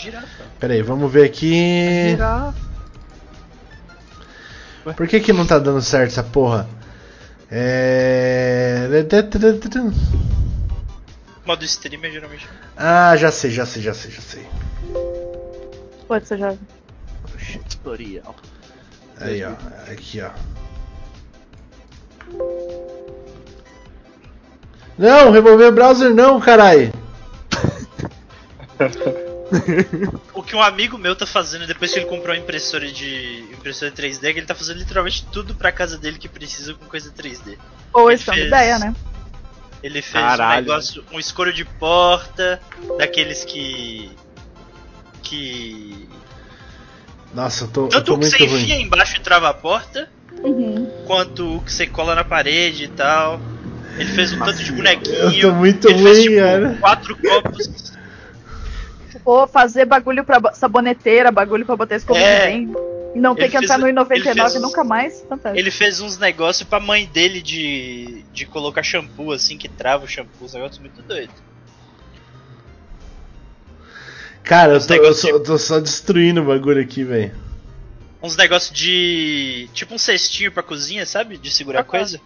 Girafa. 0.00 0.26
Girafa. 0.26 0.44
Peraí, 0.58 0.82
vamos 0.82 1.12
ver 1.12 1.24
aqui. 1.24 2.16
Por 4.96 5.06
que 5.06 5.20
que 5.20 5.32
não 5.32 5.46
tá 5.46 5.58
dando 5.58 5.82
certo 5.82 6.12
essa 6.12 6.22
porra? 6.22 6.68
É. 7.50 8.88
Modo 11.44 11.64
streamer 11.64 12.12
geralmente. 12.12 12.48
Ah, 12.76 13.16
já 13.16 13.30
sei, 13.30 13.50
já 13.50 13.66
sei, 13.66 13.82
já 13.82 13.92
sei, 13.92 14.10
já 14.10 14.20
sei. 14.20 14.46
Pode 16.08 16.26
ser 16.26 16.38
já. 16.38 16.54
Tutorial. 17.68 18.34
Aí, 19.20 19.44
ó. 19.44 19.52
Aqui, 19.90 20.22
ó. 20.22 20.30
Não, 24.96 25.30
remover 25.30 25.68
o 25.68 25.72
browser 25.72 26.14
não, 26.14 26.40
carai. 26.40 26.92
O 30.32 30.42
que 30.42 30.54
um 30.56 30.62
amigo 30.62 30.96
meu 30.96 31.14
tá 31.16 31.26
fazendo 31.26 31.66
depois 31.66 31.92
que 31.92 31.98
ele 31.98 32.06
comprou 32.06 32.34
uma 32.34 32.40
impressora 32.40 32.90
de 32.90 33.44
impressora 33.52 33.90
3D, 33.90 34.24
é 34.28 34.32
que 34.32 34.38
ele 34.38 34.46
tá 34.46 34.54
fazendo 34.54 34.78
literalmente 34.78 35.26
tudo 35.32 35.54
pra 35.54 35.72
casa 35.72 35.98
dele 35.98 36.18
que 36.18 36.28
precisa 36.28 36.72
com 36.74 36.86
coisa 36.86 37.10
3D. 37.10 37.58
Ou 37.92 38.16
são 38.16 38.32
de 38.34 38.40
fez- 38.40 38.46
ideia, 38.46 38.78
né? 38.78 38.94
Ele 39.82 40.00
fez 40.02 40.22
um 40.24 40.26
Caralho. 40.28 40.66
negócio, 40.66 41.04
um 41.12 41.18
escuro 41.18 41.52
de 41.52 41.64
porta, 41.64 42.60
daqueles 42.98 43.44
que. 43.44 44.10
que. 45.22 46.08
Nossa, 47.34 47.64
eu 47.64 47.68
tô, 47.68 47.84
eu 47.84 47.88
Tanto 47.88 48.04
tô 48.06 48.12
o 48.14 48.18
que 48.18 48.26
muito 48.26 48.36
você 48.38 48.44
enfia 48.44 48.74
ruim. 48.76 48.84
embaixo 48.86 49.16
e 49.16 49.20
trava 49.20 49.48
a 49.48 49.54
porta, 49.54 50.08
Uhum. 50.42 51.04
quanto 51.06 51.56
o 51.56 51.60
que 51.60 51.72
você 51.72 51.86
cola 51.86 52.14
na 52.14 52.24
parede 52.24 52.84
e 52.84 52.88
tal. 52.88 53.40
Ele 53.96 54.10
fez 54.12 54.32
um 54.32 54.38
tanto 54.38 54.62
de 54.62 54.72
bonequinho. 54.72 55.16
Eu 55.34 55.40
tô 55.40 55.54
muito 55.54 55.88
ele 55.88 56.02
fez, 56.02 56.18
ruim, 56.18 56.22
tipo, 56.28 56.36
cara. 56.36 56.76
quatro 56.80 57.16
copos. 57.16 57.92
Ou 59.24 59.46
fazer 59.46 59.84
bagulho 59.84 60.24
pra 60.24 60.52
saboneteira, 60.54 61.30
bagulho 61.30 61.64
pra 61.66 61.76
botar 61.76 61.96
escova 61.96 62.18
É. 62.20 62.50
de. 62.50 62.68
E 63.12 63.18
não 63.18 63.34
ter 63.34 63.42
Ele 63.42 63.50
que 63.50 63.56
entrar 63.56 63.78
fez- 63.80 63.94
no 63.94 64.02
I99 64.04 64.12
ele 64.12 64.22
fez- 64.34 64.54
nunca 64.62 64.84
mais. 64.84 65.20
Fantástico. 65.28 65.58
Ele 65.58 65.70
fez 65.72 66.00
uns 66.00 66.16
negócios 66.18 66.68
pra 66.68 66.78
mãe 66.78 67.06
dele 67.06 67.42
de. 67.42 68.24
de 68.32 68.46
colocar 68.46 68.82
shampoo, 68.84 69.32
assim, 69.32 69.58
que 69.58 69.68
trava 69.68 70.04
o 70.04 70.08
shampoo, 70.08 70.44
uns 70.44 70.54
negócios 70.54 70.78
muito 70.78 71.02
doidos. 71.02 71.34
Cara, 74.44 74.72
eu 74.72 74.78
Os 74.78 74.86
tô, 74.86 74.94
eu 74.94 75.00
negócios 75.02 75.20
só, 75.22 75.28
eu 75.28 75.42
tô 75.42 75.58
só 75.58 75.80
destruindo 75.80 76.40
o 76.40 76.44
bagulho 76.44 76.80
aqui, 76.80 77.04
velho. 77.04 77.32
Uns 78.22 78.36
negócios 78.36 78.72
de. 78.76 79.68
tipo 79.72 79.94
um 79.94 79.98
cestinho 79.98 80.52
pra 80.52 80.62
cozinha, 80.62 81.06
sabe? 81.06 81.36
De 81.36 81.50
segurar 81.50 81.84
coisa. 81.84 82.20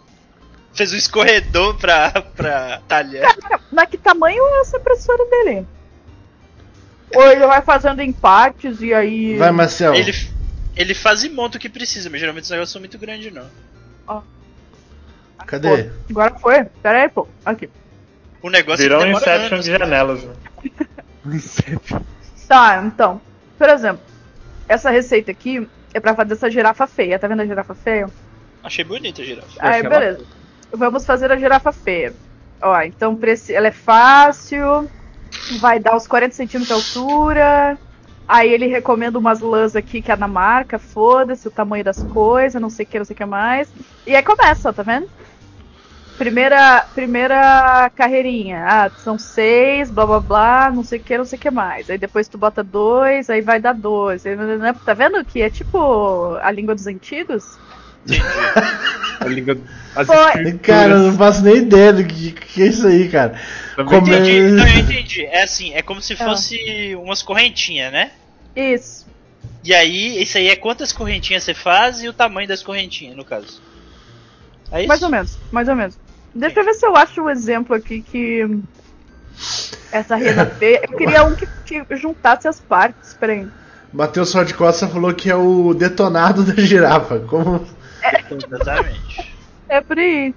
Fez 0.72 0.92
um 0.92 0.96
escorredor 0.96 1.76
pra, 1.76 2.10
pra 2.34 2.80
talhar. 2.88 3.34
Mas 3.70 3.88
que 3.88 3.96
tamanho 3.96 4.42
é 4.44 4.60
essa 4.60 4.76
impressora 4.76 5.24
dele? 5.26 5.66
Ou 7.14 7.26
ele 7.30 7.46
vai 7.46 7.62
fazendo 7.62 8.00
em 8.00 8.12
partes 8.12 8.80
e 8.80 8.92
aí. 8.92 9.36
Vai, 9.36 9.50
Marcel. 9.50 9.94
Ele, 9.94 10.12
ele 10.76 10.94
faz 10.94 11.24
e 11.24 11.28
monta 11.28 11.56
o 11.56 11.60
que 11.60 11.68
precisa, 11.68 12.10
mas 12.10 12.20
geralmente 12.20 12.44
os 12.44 12.50
negócios 12.50 12.72
são 12.72 12.80
muito 12.80 12.98
grandes, 12.98 13.32
não. 13.32 13.46
Cadê? 15.46 15.84
Pô, 15.84 15.90
agora 16.10 16.34
foi? 16.38 16.64
Pera 16.82 17.02
aí, 17.02 17.08
pô. 17.08 17.28
Aqui. 17.44 17.68
O 18.42 18.50
negócio 18.50 18.82
Virou 18.82 19.02
um 19.02 19.12
Inception 19.12 19.54
anos. 19.54 19.64
de 19.64 19.70
janelas. 19.70 20.24
Né? 20.24 20.34
Tá, 22.46 22.82
então. 22.84 23.22
Por 23.56 23.70
exemplo, 23.70 24.02
essa 24.68 24.90
receita 24.90 25.30
aqui 25.30 25.66
é 25.94 25.98
pra 25.98 26.14
fazer 26.14 26.34
essa 26.34 26.50
girafa 26.50 26.86
feia. 26.86 27.18
Tá 27.18 27.26
vendo 27.26 27.40
a 27.40 27.46
girafa 27.46 27.74
feia? 27.74 28.10
Achei 28.62 28.84
bonita 28.84 29.22
a 29.22 29.24
girafa. 29.24 29.48
Aí, 29.58 29.82
beleza. 29.82 30.26
Vamos 30.70 31.06
fazer 31.06 31.32
a 31.32 31.38
girafa 31.38 31.72
feia. 31.72 32.12
Ó, 32.60 32.78
então 32.82 33.18
ela 33.48 33.68
é 33.68 33.72
fácil. 33.72 34.90
Vai 35.48 35.78
dar 35.80 35.96
uns 35.96 36.06
40 36.06 36.34
centímetros 36.34 36.66
de 36.68 36.72
altura. 36.72 37.78
Aí 38.26 38.50
ele 38.52 38.66
recomenda 38.66 39.18
umas 39.18 39.40
lãs 39.40 39.76
aqui 39.76 40.00
que 40.02 40.10
é 40.10 40.16
na 40.16 40.26
marca, 40.28 40.78
foda-se 40.78 41.46
o 41.46 41.50
tamanho 41.50 41.84
das 41.84 42.02
coisas, 42.02 42.60
não 42.60 42.70
sei 42.70 42.84
o 42.86 42.88
que, 42.88 42.98
não 42.98 43.04
sei 43.04 43.14
o 43.14 43.16
que 43.16 43.26
mais. 43.26 43.74
E 44.06 44.16
aí 44.16 44.22
começa, 44.22 44.70
ó, 44.70 44.72
tá 44.72 44.82
vendo? 44.82 45.08
Primeira, 46.16 46.88
primeira 46.94 47.90
carreirinha. 47.90 48.64
Ah, 48.66 48.90
são 48.96 49.18
seis, 49.18 49.90
blá 49.90 50.06
blá 50.06 50.20
blá, 50.20 50.70
não 50.70 50.84
sei 50.84 51.00
o 51.00 51.04
que, 51.04 51.18
não 51.18 51.24
sei 51.24 51.36
o 51.38 51.40
que 51.40 51.50
mais. 51.50 51.90
Aí 51.90 51.98
depois 51.98 52.28
tu 52.28 52.38
bota 52.38 52.62
dois, 52.62 53.28
aí 53.28 53.42
vai 53.42 53.60
dar 53.60 53.74
dois. 53.74 54.24
Aí, 54.24 54.36
Tá 54.84 54.94
vendo 54.94 55.24
que 55.24 55.42
é 55.42 55.50
tipo 55.50 56.34
a 56.36 56.50
língua 56.52 56.74
dos 56.74 56.86
antigos? 56.86 57.60
A 59.20 59.26
língua. 59.26 59.56
As 59.96 60.06
Cara, 60.62 60.92
eu 60.94 60.98
não 60.98 61.16
faço 61.16 61.42
nem 61.42 61.56
ideia 61.58 61.92
do 61.92 62.04
que, 62.04 62.32
que 62.32 62.62
é 62.62 62.66
isso 62.66 62.86
aí, 62.86 63.08
cara. 63.08 63.40
também 63.76 64.00
como 64.00 64.06
tem- 64.06 64.14
é- 64.14 64.18
Entendi, 64.18 64.50
não, 64.52 64.66
eu 64.68 64.78
entendi. 64.78 65.24
É 65.26 65.42
assim, 65.44 65.72
é 65.72 65.82
como 65.82 66.02
se 66.02 66.14
Ah. 66.14 66.16
fosse 66.16 66.94
umas 66.96 67.22
correntinhas, 67.22 67.92
né? 67.92 68.10
Isso. 68.56 69.06
E 69.62 69.72
aí, 69.72 70.20
isso 70.20 70.36
aí 70.36 70.48
é 70.48 70.56
quantas 70.56 70.92
correntinhas 70.92 71.42
você 71.44 71.54
faz 71.54 72.02
e 72.02 72.08
o 72.08 72.12
tamanho 72.12 72.46
das 72.48 72.62
correntinhas, 72.62 73.16
no 73.16 73.24
caso. 73.24 73.62
É 74.70 74.80
isso? 74.80 74.88
Mais 74.88 75.02
ou 75.02 75.08
menos, 75.08 75.38
mais 75.52 75.68
ou 75.68 75.76
menos. 75.76 75.98
Deixa 76.34 76.60
eu 76.60 76.64
ver 76.64 76.74
se 76.74 76.84
eu 76.84 76.96
acho 76.96 77.22
um 77.22 77.30
exemplo 77.30 77.74
aqui 77.74 78.02
que. 78.02 78.46
Essa 79.92 80.16
rena 80.16 80.44
feia. 80.58 80.80
Eu 80.90 80.96
queria 80.96 81.24
um 81.24 81.34
que, 81.34 81.46
que 81.64 81.96
juntasse 81.96 82.48
as 82.48 82.60
partes. 82.60 83.14
Peraí. 83.14 83.46
Matheus 83.92 84.34
Rod 84.34 84.50
Costa 84.52 84.88
falou 84.88 85.14
que 85.14 85.30
é 85.30 85.36
o 85.36 85.72
detonado 85.72 86.42
da 86.42 86.60
girafa. 86.60 87.20
Como. 87.20 87.64
Exatamente. 88.30 89.34
É 89.68 89.80
por 89.80 89.98
aí. 89.98 90.34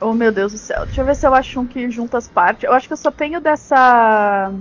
Oh 0.00 0.14
meu 0.14 0.30
Deus 0.32 0.52
do 0.52 0.58
céu. 0.58 0.86
Deixa 0.86 1.00
eu 1.00 1.04
ver 1.04 1.16
se 1.16 1.26
eu 1.26 1.34
acho 1.34 1.60
um 1.60 1.66
que 1.66 1.90
junta 1.90 2.18
as 2.18 2.28
partes. 2.28 2.64
Eu 2.64 2.72
acho 2.72 2.86
que 2.86 2.92
eu 2.92 2.96
só 2.96 3.10
tenho 3.10 3.40
dessa. 3.40 4.52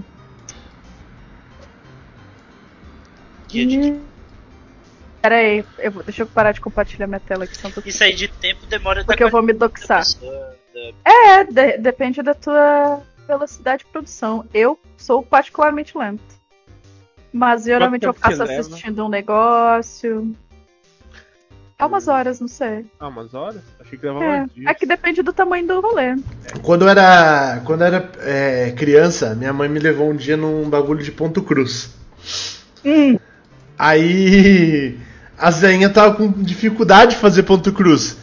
Guia 3.48 3.68
de- 3.68 4.08
Pera 5.22 5.36
aí, 5.36 5.66
eu 5.80 5.92
vou, 5.92 6.04
deixa 6.04 6.24
eu 6.24 6.28
parar 6.28 6.52
de 6.52 6.62
compartilhar 6.62 7.08
minha 7.08 7.20
tela 7.20 7.44
aqui, 7.44 7.58
tô... 7.60 7.82
Isso 7.84 8.04
aí 8.04 8.14
de 8.14 8.28
tempo 8.28 8.66
demora 8.68 9.02
da 9.02 9.08
porque 9.08 9.24
eu 9.24 9.30
vou 9.30 9.42
me 9.42 9.52
da 9.52 9.68
doxar. 9.68 10.00
pessoa, 10.00 10.56
da- 10.74 11.12
É, 11.12 11.44
de- 11.44 11.78
depende 11.80 12.22
da 12.22 12.34
tua 12.34 13.02
velocidade 13.28 13.84
de 13.84 13.92
produção. 13.92 14.46
Eu 14.54 14.80
sou 14.96 15.24
particularmente 15.24 15.98
lento. 15.98 16.24
Mas 17.34 17.64
geralmente 17.66 18.06
eu 18.06 18.14
faço 18.14 18.44
leva? 18.44 18.60
assistindo 18.62 19.06
um 19.06 19.10
negócio. 19.10 20.36
É 21.80 21.86
umas 21.86 22.08
horas, 22.08 22.40
não 22.40 22.48
sei. 22.48 22.86
Ah, 23.00 23.08
umas 23.08 23.34
horas? 23.36 23.62
Achei 23.80 23.98
que 24.00 24.06
levava 24.06 24.26
É, 24.26 24.44
uns 24.44 24.54
dias. 24.54 24.66
é 24.66 24.74
que 24.74 24.86
depende 24.86 25.22
do 25.22 25.32
tamanho 25.32 25.68
do 25.68 25.80
rolê. 25.80 26.16
Quando 26.64 26.84
eu 26.84 26.90
era, 26.90 27.62
quando 27.66 27.82
eu 27.82 27.88
era 27.88 28.12
é, 28.20 28.72
criança, 28.72 29.36
minha 29.36 29.54
mãe 29.54 29.70
me 29.70 29.80
levou 29.80 30.10
um 30.10 30.16
dia 30.16 30.36
num 30.36 30.68
bagulho 30.70 31.04
de 31.04 31.12
ponto 31.12 31.42
cruz. 31.44 31.92
Hum, 32.84 33.20
Aí 33.78 34.98
as 35.38 35.60
veinhas 35.60 35.94
tava 35.94 36.16
com 36.16 36.32
dificuldade 36.32 37.12
de 37.12 37.18
fazer 37.22 37.44
ponto 37.44 37.72
cruz. 37.72 38.18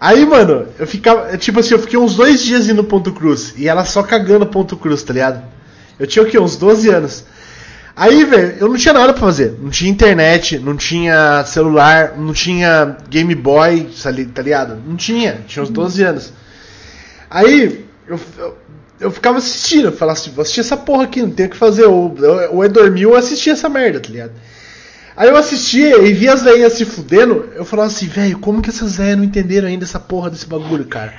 Aí, 0.00 0.24
mano, 0.24 0.68
eu 0.78 0.86
ficava. 0.86 1.36
Tipo 1.36 1.60
assim, 1.60 1.74
eu 1.74 1.78
fiquei 1.80 1.98
uns 1.98 2.14
dois 2.14 2.42
dias 2.42 2.68
indo 2.68 2.84
ponto 2.84 3.12
cruz. 3.12 3.54
E 3.56 3.68
ela 3.68 3.84
só 3.84 4.02
cagando 4.02 4.46
ponto 4.46 4.76
cruz, 4.76 5.02
tá 5.02 5.12
ligado? 5.12 5.42
Eu 5.98 6.06
tinha 6.06 6.22
o 6.22 6.26
quê? 6.28 6.38
Uns 6.38 6.56
12 6.56 6.88
anos. 6.90 7.24
Aí, 7.96 8.24
velho, 8.24 8.56
eu 8.58 8.68
não 8.68 8.76
tinha 8.76 8.92
nada 8.92 9.12
pra 9.12 9.20
fazer. 9.22 9.56
Não 9.60 9.70
tinha 9.70 9.90
internet, 9.90 10.58
não 10.58 10.76
tinha 10.76 11.44
celular, 11.44 12.14
não 12.18 12.32
tinha 12.32 12.96
Game 13.08 13.34
Boy, 13.34 13.90
sali- 13.94 14.26
tá 14.26 14.42
ligado? 14.42 14.76
Não 14.84 14.96
tinha. 14.96 15.44
Tinha 15.46 15.62
uns 15.62 15.70
12 15.70 16.02
anos. 16.02 16.32
Aí, 17.30 17.84
eu, 18.08 18.18
eu, 18.38 18.58
eu 19.00 19.10
ficava 19.12 19.38
assistindo. 19.38 19.86
Eu 19.86 19.92
falava 19.92 20.18
assim, 20.18 20.30
vou 20.32 20.42
assistir 20.42 20.60
essa 20.60 20.76
porra 20.76 21.04
aqui, 21.04 21.22
não 21.22 21.30
tem 21.30 21.46
o 21.46 21.50
que 21.50 21.56
fazer. 21.56 21.84
Ou, 21.84 22.14
ou 22.50 22.64
é 22.64 22.68
dormir 22.68 23.06
ou 23.06 23.14
assistir 23.16 23.50
essa 23.50 23.68
merda, 23.68 24.00
tá 24.00 24.08
ligado? 24.10 24.32
Aí 25.16 25.28
eu 25.28 25.36
assistia 25.36 25.98
e 25.98 26.12
via 26.12 26.32
as 26.32 26.42
velhinhas 26.42 26.72
se 26.72 26.84
fudendo, 26.84 27.48
eu 27.54 27.64
falava 27.64 27.86
assim, 27.86 28.08
velho, 28.08 28.36
como 28.40 28.60
que 28.60 28.70
essas 28.70 28.96
velhas 28.96 29.16
não 29.16 29.22
entenderam 29.22 29.68
ainda 29.68 29.84
essa 29.84 30.00
porra 30.00 30.28
desse 30.28 30.44
bagulho, 30.46 30.84
cara? 30.86 31.14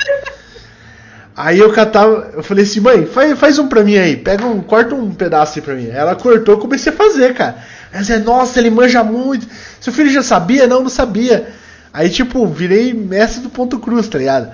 Aí 1.37 1.59
eu 1.59 1.71
catava, 1.73 2.31
eu 2.33 2.41
falei 2.43 2.63
assim, 2.63 2.79
mãe, 2.79 3.05
faz, 3.05 3.37
faz 3.37 3.59
um 3.59 3.67
pra 3.67 3.83
mim 3.83 3.97
aí, 3.97 4.15
pega 4.15 4.45
um, 4.45 4.61
corta 4.61 4.95
um 4.95 5.13
pedaço 5.13 5.59
aí 5.59 5.61
pra 5.65 5.75
mim. 5.75 5.89
Ela 5.89 6.15
cortou, 6.15 6.57
comecei 6.57 6.93
a 6.93 6.95
fazer, 6.95 7.33
cara. 7.33 7.57
Ela 7.91 8.01
dizia, 8.01 8.19
nossa, 8.19 8.57
ele 8.59 8.69
manja 8.69 9.03
muito. 9.03 9.45
Seu 9.81 9.91
filho 9.91 10.09
já 10.09 10.23
sabia? 10.23 10.65
Não, 10.65 10.81
não 10.81 10.89
sabia. 10.89 11.47
Aí, 11.93 12.09
tipo, 12.09 12.47
virei 12.47 12.93
mestre 12.93 13.41
do 13.41 13.49
ponto 13.49 13.79
cruz, 13.79 14.07
tá 14.07 14.17
ligado? 14.17 14.51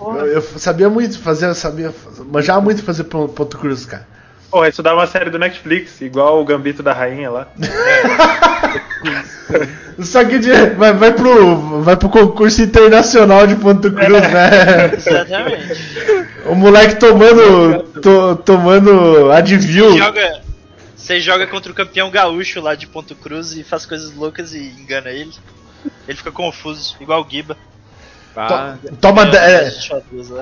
Eu, 0.00 0.26
eu 0.26 0.42
sabia 0.56 0.88
muito 0.88 1.18
fazer, 1.18 1.46
eu 1.46 1.54
sabia, 1.54 1.92
manjava 2.30 2.60
muito 2.60 2.82
fazer 2.82 3.04
pon- 3.04 3.28
ponto 3.28 3.58
cruz, 3.58 3.84
cara. 3.84 4.06
Pô, 4.50 4.64
isso 4.64 4.82
dá 4.82 4.94
uma 4.94 5.06
série 5.06 5.28
do 5.30 5.38
Netflix, 5.38 6.00
igual 6.00 6.40
o 6.40 6.44
Gambito 6.44 6.82
da 6.82 6.92
Rainha 6.92 7.30
lá. 7.30 7.48
Só 10.00 10.24
que 10.24 10.38
de- 10.38 10.70
vai, 10.76 10.92
vai, 10.92 11.12
pro, 11.12 11.82
vai 11.82 11.96
pro 11.96 12.08
concurso 12.08 12.62
internacional 12.62 13.46
de 13.46 13.56
ponto 13.56 13.90
cruz, 13.92 14.10
né? 14.22 14.92
Exatamente. 14.96 15.80
O 16.46 16.54
moleque 16.54 16.96
tomando, 16.96 17.82
to- 18.00 18.36
tomando 18.44 19.30
Advil. 19.32 19.90
Você 19.90 19.98
joga, 19.98 20.40
você 20.96 21.20
joga 21.20 21.46
contra 21.46 21.72
o 21.72 21.74
campeão 21.74 22.10
gaúcho 22.10 22.60
lá 22.60 22.74
de 22.74 22.86
Ponto 22.86 23.14
Cruz 23.16 23.52
e 23.56 23.64
faz 23.64 23.84
coisas 23.86 24.14
loucas 24.14 24.54
e 24.54 24.58
engana 24.80 25.10
ele. 25.10 25.32
Ele 26.06 26.16
fica 26.16 26.30
confuso, 26.30 26.96
igual 27.00 27.22
o 27.22 27.30
Giba. 27.30 27.56
Ah, 28.36 28.76
To- 28.80 28.96
toma, 28.96 29.26
de- 29.26 29.36
É, 29.36 29.68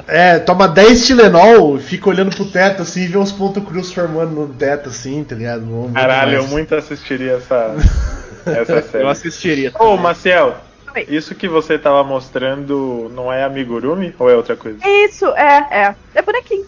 é, 0.08 0.34
é, 0.34 0.38
toma 0.38 0.68
10 0.68 1.06
Tilenol, 1.06 1.78
fica 1.78 2.10
olhando 2.10 2.34
pro 2.34 2.44
teto 2.44 2.82
assim 2.82 3.02
e 3.04 3.06
vê 3.06 3.16
uns 3.16 3.32
pontos 3.32 3.64
cruz 3.64 3.92
formando 3.92 4.32
no 4.32 4.48
teto 4.54 4.88
assim, 4.90 5.24
tá 5.24 5.34
ligado? 5.34 5.90
Caralho, 5.94 6.32
eu 6.32 6.36
demais. 6.40 6.50
muito 6.52 6.74
assistiria 6.74 7.32
essa, 7.36 7.74
essa 8.46 8.82
série. 8.82 9.04
eu 9.04 9.08
assistiria. 9.08 9.72
Ô, 9.78 9.96
Maciel, 9.96 10.56
Oi. 10.94 11.06
isso 11.08 11.34
que 11.34 11.48
você 11.48 11.78
tava 11.78 12.04
mostrando 12.04 13.10
não 13.14 13.32
é 13.32 13.44
amigurumi 13.44 14.14
ou 14.18 14.30
é 14.30 14.34
outra 14.36 14.56
coisa? 14.56 14.78
É 14.82 15.04
isso, 15.06 15.26
é, 15.28 15.66
é. 15.70 15.94
É 16.14 16.22
bonequinho. 16.22 16.66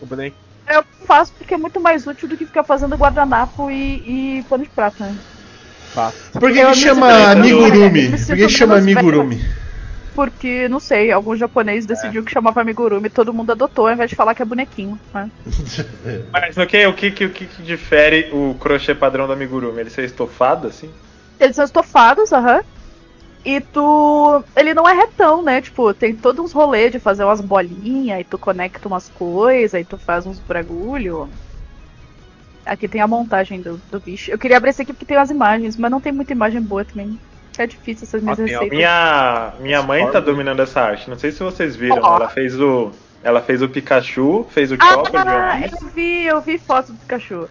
O 0.00 0.06
boneco. 0.06 0.36
Eu 0.68 0.84
faço 1.06 1.32
porque 1.38 1.54
é 1.54 1.58
muito 1.58 1.80
mais 1.80 2.06
útil 2.06 2.28
do 2.28 2.36
que 2.36 2.46
ficar 2.46 2.62
fazendo 2.64 2.96
guardanapo 2.96 3.70
e, 3.70 4.38
e 4.38 4.42
pano 4.48 4.62
de 4.62 4.70
prata, 4.70 5.04
né? 5.04 5.16
Fato. 5.92 6.14
Por 6.38 6.52
que, 6.52 6.58
Eu 6.60 6.66
que 6.66 6.76
me 6.76 6.76
chama 6.76 7.30
amigurumi? 7.32 8.04
eu 8.04 8.10
me 8.12 8.18
Por 8.26 8.36
que 8.36 8.48
chama 8.48 8.76
amigurumi? 8.78 9.44
Porque, 10.14 10.68
não 10.68 10.80
sei, 10.80 11.10
algum 11.10 11.36
japonês 11.36 11.86
decidiu 11.86 12.24
que 12.24 12.32
chamava 12.32 12.60
amigurumi 12.60 13.06
e 13.06 13.10
todo 13.10 13.32
mundo 13.32 13.52
adotou 13.52 13.86
ao 13.86 13.92
invés 13.92 14.10
de 14.10 14.16
falar 14.16 14.34
que 14.34 14.42
é 14.42 14.44
bonequinho, 14.44 14.98
né? 15.14 15.30
Mas 16.32 16.56
o 16.56 16.66
que, 16.66 16.86
o 16.86 16.94
que, 16.94 17.06
o 17.08 17.32
que, 17.32 17.46
que 17.46 17.62
difere 17.62 18.30
o 18.32 18.54
crochê 18.54 18.94
padrão 18.94 19.26
do 19.26 19.32
amigurumi? 19.32 19.80
Ele 19.80 19.90
ser 19.90 20.04
estofado 20.04 20.66
assim? 20.68 20.92
Eles 21.38 21.56
são 21.56 21.64
estofados, 21.64 22.32
aham. 22.32 22.60
E 23.44 23.60
tu. 23.60 24.44
Ele 24.54 24.74
não 24.74 24.86
é 24.86 24.92
retão, 24.92 25.42
né? 25.42 25.62
Tipo, 25.62 25.94
tem 25.94 26.14
todos 26.14 26.44
uns 26.44 26.52
rolês 26.52 26.92
de 26.92 26.98
fazer 26.98 27.24
umas 27.24 27.40
bolinhas, 27.40 28.18
aí 28.18 28.24
tu 28.24 28.38
conecta 28.38 28.86
umas 28.86 29.08
coisas, 29.08 29.74
aí 29.74 29.84
tu 29.84 29.96
faz 29.96 30.26
uns 30.26 30.38
bagulho. 30.40 31.30
Aqui 32.64 32.88
tem 32.88 33.00
a 33.00 33.08
montagem 33.08 33.62
do, 33.62 33.78
do 33.90 34.00
bicho. 34.00 34.30
Eu 34.30 34.38
queria 34.38 34.58
abrir 34.58 34.70
esse 34.70 34.82
aqui 34.82 34.92
porque 34.92 35.06
tem 35.06 35.16
umas 35.16 35.30
imagens, 35.30 35.76
mas 35.76 35.90
não 35.90 36.00
tem 36.00 36.12
muita 36.12 36.32
imagem 36.32 36.60
boa 36.60 36.84
também. 36.84 37.18
É 37.60 37.66
difícil 37.66 38.04
essas 38.04 38.22
minhas 38.22 38.38
Ah, 38.38 38.42
tem 38.42 38.52
receitas. 38.54 38.78
Minha, 38.78 39.52
minha 39.60 39.82
mãe 39.82 40.10
tá 40.10 40.18
dominando 40.18 40.62
essa 40.62 40.80
arte. 40.80 41.10
Não 41.10 41.18
sei 41.18 41.30
se 41.30 41.42
vocês 41.42 41.76
viram. 41.76 42.00
Ó. 42.02 42.16
Ela 42.16 42.28
fez 42.30 42.58
o. 42.58 42.90
Ela 43.22 43.42
fez 43.42 43.60
o 43.60 43.68
Pikachu, 43.68 44.46
fez 44.48 44.72
o 44.72 44.76
Chopper 44.76 45.10
de 45.10 45.28
Ah, 45.28 45.60
eu 45.70 45.88
vi, 45.88 46.24
eu 46.24 46.40
vi 46.40 46.56
foto 46.56 46.90
do 46.90 47.04
cachorro. 47.04 47.50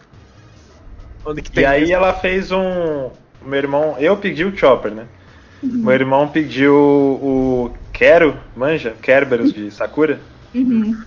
Onde 1.23 1.43
que 1.43 1.51
tem 1.51 1.63
E 1.63 1.65
aí 1.67 1.81
mesmo? 1.81 1.93
ela 1.93 2.11
fez 2.13 2.51
um. 2.51 2.59
o 2.59 3.11
Meu 3.45 3.59
irmão. 3.59 3.95
Eu 3.99 4.17
pedi 4.17 4.43
o 4.43 4.57
Chopper, 4.57 4.91
né? 4.91 5.05
Uhum. 5.61 5.83
Meu 5.83 5.93
irmão 5.93 6.27
pediu 6.27 6.73
o 6.73 7.71
Quero, 7.93 8.35
manja? 8.55 8.95
Kerberos 8.99 9.53
de 9.53 9.69
Sakura. 9.69 10.19
Uhum. 10.55 10.99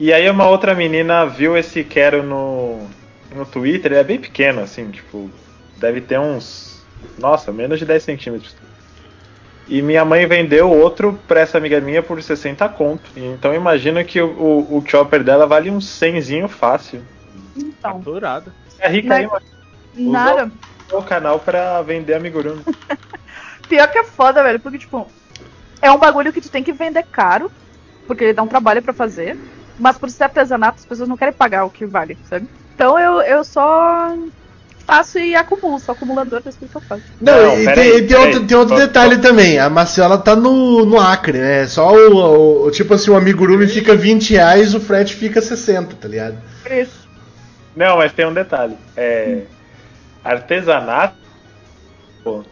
E 0.00 0.14
aí 0.14 0.30
uma 0.30 0.48
outra 0.48 0.74
menina 0.74 1.26
viu 1.26 1.58
esse 1.58 1.84
Quero 1.84 2.22
no, 2.22 2.86
no 3.34 3.44
Twitter, 3.44 3.92
ele 3.92 4.00
é 4.00 4.04
bem 4.04 4.18
pequeno, 4.18 4.62
assim, 4.62 4.90
tipo, 4.90 5.30
deve 5.76 6.00
ter 6.00 6.18
uns. 6.18 6.75
Nossa, 7.18 7.52
menos 7.52 7.78
de 7.78 7.84
10 7.84 8.02
centímetros. 8.02 8.54
E 9.68 9.82
minha 9.82 10.04
mãe 10.04 10.26
vendeu 10.26 10.70
outro 10.70 11.18
pra 11.26 11.40
essa 11.40 11.58
amiga 11.58 11.80
minha 11.80 12.02
por 12.02 12.22
60 12.22 12.68
conto. 12.68 13.10
Então 13.16 13.52
imagina 13.52 14.04
que 14.04 14.20
o, 14.20 14.28
o, 14.28 14.78
o 14.78 14.84
chopper 14.86 15.24
dela 15.24 15.46
vale 15.46 15.70
uns 15.70 15.88
100 15.88 16.46
fácil. 16.46 17.02
Então, 17.56 17.98
Faturado. 17.98 18.52
É 18.78 18.88
rica 18.88 19.14
aí, 19.14 19.28
nada. 19.94 20.50
o 20.92 21.02
canal 21.02 21.40
pra 21.40 21.82
vender 21.82 22.14
amigurumi. 22.14 22.62
Pior 23.68 23.90
que 23.90 23.98
é 23.98 24.04
foda, 24.04 24.42
velho, 24.42 24.60
porque, 24.60 24.78
tipo, 24.78 25.10
é 25.82 25.90
um 25.90 25.98
bagulho 25.98 26.32
que 26.32 26.40
tu 26.40 26.48
tem 26.48 26.62
que 26.62 26.72
vender 26.72 27.04
caro, 27.04 27.50
porque 28.06 28.24
ele 28.24 28.32
dá 28.32 28.42
um 28.42 28.48
trabalho 28.48 28.82
pra 28.82 28.92
fazer, 28.92 29.36
mas 29.78 29.98
por 29.98 30.08
ser 30.10 30.24
artesanato, 30.24 30.78
as 30.78 30.84
pessoas 30.84 31.08
não 31.08 31.16
querem 31.16 31.34
pagar 31.34 31.64
o 31.64 31.70
que 31.70 31.84
vale, 31.84 32.16
sabe? 32.28 32.48
Então 32.74 32.98
eu, 32.98 33.20
eu 33.22 33.42
só 33.42 34.14
faço 34.86 35.18
e 35.18 35.34
acumulo, 35.34 35.78
sou 35.80 35.92
acumulador 35.94 36.42
que 36.42 36.48
eu 36.48 36.80
faço. 36.88 37.02
Não, 37.20 37.32
Não, 37.32 37.60
e 37.60 37.64
tem, 37.64 37.92
aí, 37.92 38.06
tem 38.06 38.16
outro, 38.16 38.46
tem 38.46 38.56
outro 38.56 38.76
detalhe 38.76 39.18
também. 39.18 39.58
A 39.58 39.68
Marcela 39.68 40.18
tá 40.18 40.36
no, 40.36 40.84
no 40.86 40.98
Acre, 41.00 41.38
né? 41.38 41.66
Só 41.66 41.92
o, 41.92 42.66
o- 42.66 42.70
Tipo 42.70 42.94
assim, 42.94 43.10
o 43.10 43.16
amigurumi 43.16 43.66
fica 43.68 43.94
20 43.96 44.32
reais, 44.32 44.74
o 44.74 44.80
frete 44.80 45.14
fica 45.14 45.40
60, 45.42 45.96
tá 45.96 46.08
ligado? 46.08 46.38
Isso. 46.70 47.06
Não, 47.74 47.96
mas 47.98 48.12
tem 48.12 48.26
um 48.26 48.32
detalhe. 48.34 48.76
É, 48.96 49.42
artesanato 50.24 51.16
pô, 52.22 52.44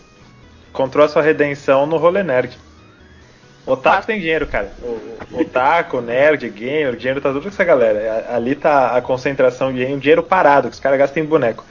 encontrou 0.71 1.05
a 1.05 1.09
sua 1.09 1.23
redenção 1.23 1.87
no 1.87 1.97
rolê 1.97 2.23
nerd. 2.23 2.59
Otaku 3.67 4.07
tem 4.07 4.21
dinheiro, 4.21 4.47
cara. 4.47 4.73
O, 4.83 4.87
o- 5.33 5.41
otaku, 5.41 6.01
nerd, 6.01 6.49
gamer, 6.51 6.93
o 6.93 6.97
dinheiro 6.97 7.21
tá 7.21 7.31
tudo 7.31 7.43
com 7.43 7.49
essa 7.49 7.65
galera. 7.65 8.27
Ali 8.29 8.55
tá 8.55 8.95
a 8.97 9.01
concentração 9.01 9.73
de 9.73 9.79
dinheiro, 9.79 10.01
dinheiro 10.01 10.23
parado, 10.23 10.69
que 10.69 10.75
os 10.75 10.81
caras 10.81 10.99
gastam 10.99 11.23
em 11.23 11.27
boneco. 11.27 11.65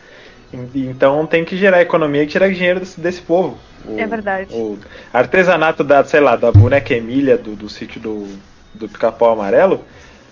Então 0.75 1.25
tem 1.25 1.43
que 1.43 1.57
gerar 1.57 1.81
economia 1.81 2.23
e 2.23 2.27
tirar 2.27 2.49
dinheiro 2.51 2.79
desse, 2.79 2.99
desse 2.99 3.21
povo. 3.21 3.57
O- 3.85 3.99
É 3.99 4.05
verdade. 4.05 4.53
O 4.53 4.77
artesanato 5.11 5.83
da, 5.83 6.03
sei 6.03 6.19
lá, 6.19 6.35
da 6.35 6.51
boneca 6.51 6.93
Emília 6.93 7.37
do, 7.37 7.55
do 7.55 7.69
sítio 7.69 7.99
do, 7.99 8.27
do 8.73 8.87
pica-pau 8.87 9.31
amarelo 9.33 9.83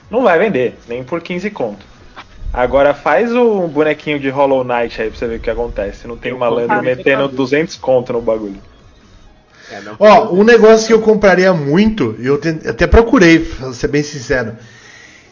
não 0.09 0.23
vai 0.23 0.37
vender, 0.37 0.77
nem 0.87 1.03
por 1.03 1.21
15 1.21 1.49
conto. 1.51 1.85
Agora 2.53 2.93
faz 2.93 3.31
um 3.33 3.65
bonequinho 3.67 4.19
de 4.19 4.29
Hollow 4.29 4.63
Knight 4.63 5.01
aí 5.01 5.09
pra 5.09 5.17
você 5.17 5.25
ver 5.27 5.37
o 5.37 5.39
que 5.39 5.49
acontece. 5.49 6.05
Não 6.07 6.17
tem 6.17 6.31
Eu 6.31 6.37
malandro 6.37 6.81
metendo 6.83 7.03
computador. 7.23 7.29
200 7.35 7.77
conto 7.77 8.11
no 8.13 8.21
bagulho. 8.21 8.57
É. 9.71 9.79
Ó, 9.97 10.33
um 10.33 10.43
negócio 10.43 10.85
que 10.87 10.93
eu 10.93 11.01
compraria 11.01 11.53
muito, 11.53 12.13
eu 12.19 12.39
até 12.69 12.85
procurei, 12.85 13.39
pra 13.39 13.71
ser 13.71 13.87
bem 13.87 14.03
sincero. 14.03 14.53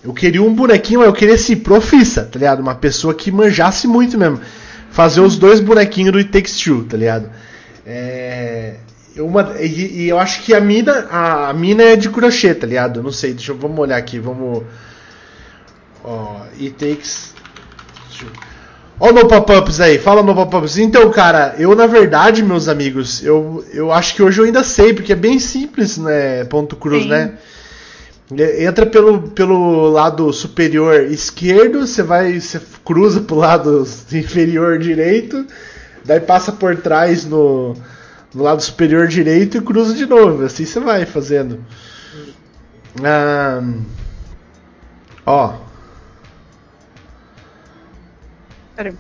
Eu 0.02 0.14
queria 0.14 0.42
um 0.42 0.54
bonequinho, 0.56 1.02
eu 1.04 1.12
queria 1.12 1.36
assim, 1.36 1.58
profissa, 1.58 2.24
tá 2.24 2.40
ligado? 2.40 2.62
Uma 2.62 2.76
pessoa 2.76 3.14
que 3.14 3.30
manjasse 3.34 3.86
muito 3.86 4.18
mesmo. 4.18 4.40
Fazer 4.92 5.22
os 5.22 5.38
dois 5.38 5.60
bonequinhos 5.60 6.12
do 6.12 6.18
It 6.18 6.32
Takes 6.32 6.58
Two, 6.58 6.84
tá 6.84 6.98
ligado? 6.98 7.30
É, 7.86 8.76
Uma, 9.18 9.56
e, 9.60 10.04
e 10.04 10.10
eu 10.10 10.20
acho 10.20 10.44
que 10.44 10.54
a 10.54 10.60
mina, 10.62 11.08
a, 11.10 11.50
a 11.50 11.54
mina 11.54 11.84
é 11.84 11.96
de 11.96 12.10
crochê, 12.10 12.54
tá 12.54 12.66
ligado? 12.68 13.02
Não 13.02 13.12
sei, 13.12 13.34
deixa 13.34 13.52
eu, 13.52 13.58
vamos 13.58 13.80
olhar 13.80 13.98
aqui, 13.98 14.20
vamos. 14.20 14.64
Ó, 16.04 16.42
it 16.60 16.72
takes. 16.72 17.34
Ó 19.00 19.12
no 19.14 19.28
pop-ups 19.28 19.80
aí, 19.80 19.98
fala 19.98 20.22
no 20.22 20.36
pop-ups. 20.36 20.78
Então, 20.78 21.10
cara, 21.10 21.56
eu 21.58 21.74
na 21.74 21.88
verdade, 21.88 22.44
meus 22.44 22.68
amigos, 22.68 23.24
eu, 23.24 23.64
eu 23.74 23.92
acho 23.92 24.14
que 24.14 24.22
hoje 24.22 24.42
eu 24.42 24.46
ainda 24.46 24.64
sei, 24.64 24.94
porque 24.94 25.14
é 25.14 25.16
bem 25.16 25.40
simples, 25.40 25.98
né? 25.98 26.44
Ponto 26.46 26.76
cruz, 26.76 27.04
Sim. 27.04 27.10
né? 27.10 27.34
Entra 28.32 28.86
pelo, 28.86 29.30
pelo 29.30 29.90
lado 29.90 30.32
superior 30.32 31.02
esquerdo, 31.06 31.88
você 31.88 32.04
vai, 32.04 32.40
você 32.40 32.62
cruza 32.86 33.22
pro 33.22 33.36
lado 33.36 33.88
inferior 34.12 34.78
direito, 34.78 35.48
daí 36.06 36.20
passa 36.20 36.52
por 36.52 36.76
trás 36.78 37.26
no, 37.26 37.74
no 38.34 38.44
lado 38.44 38.62
superior 38.62 39.08
direito 39.08 39.58
e 39.58 39.62
cruza 39.62 39.96
de 39.96 40.06
novo. 40.06 40.46
Assim 40.46 40.64
você 40.64 40.80
vai 40.80 41.08
fazendo. 41.08 41.66
Ah, 43.04 43.64
ó, 45.26 45.54
Peraí. 48.76 48.94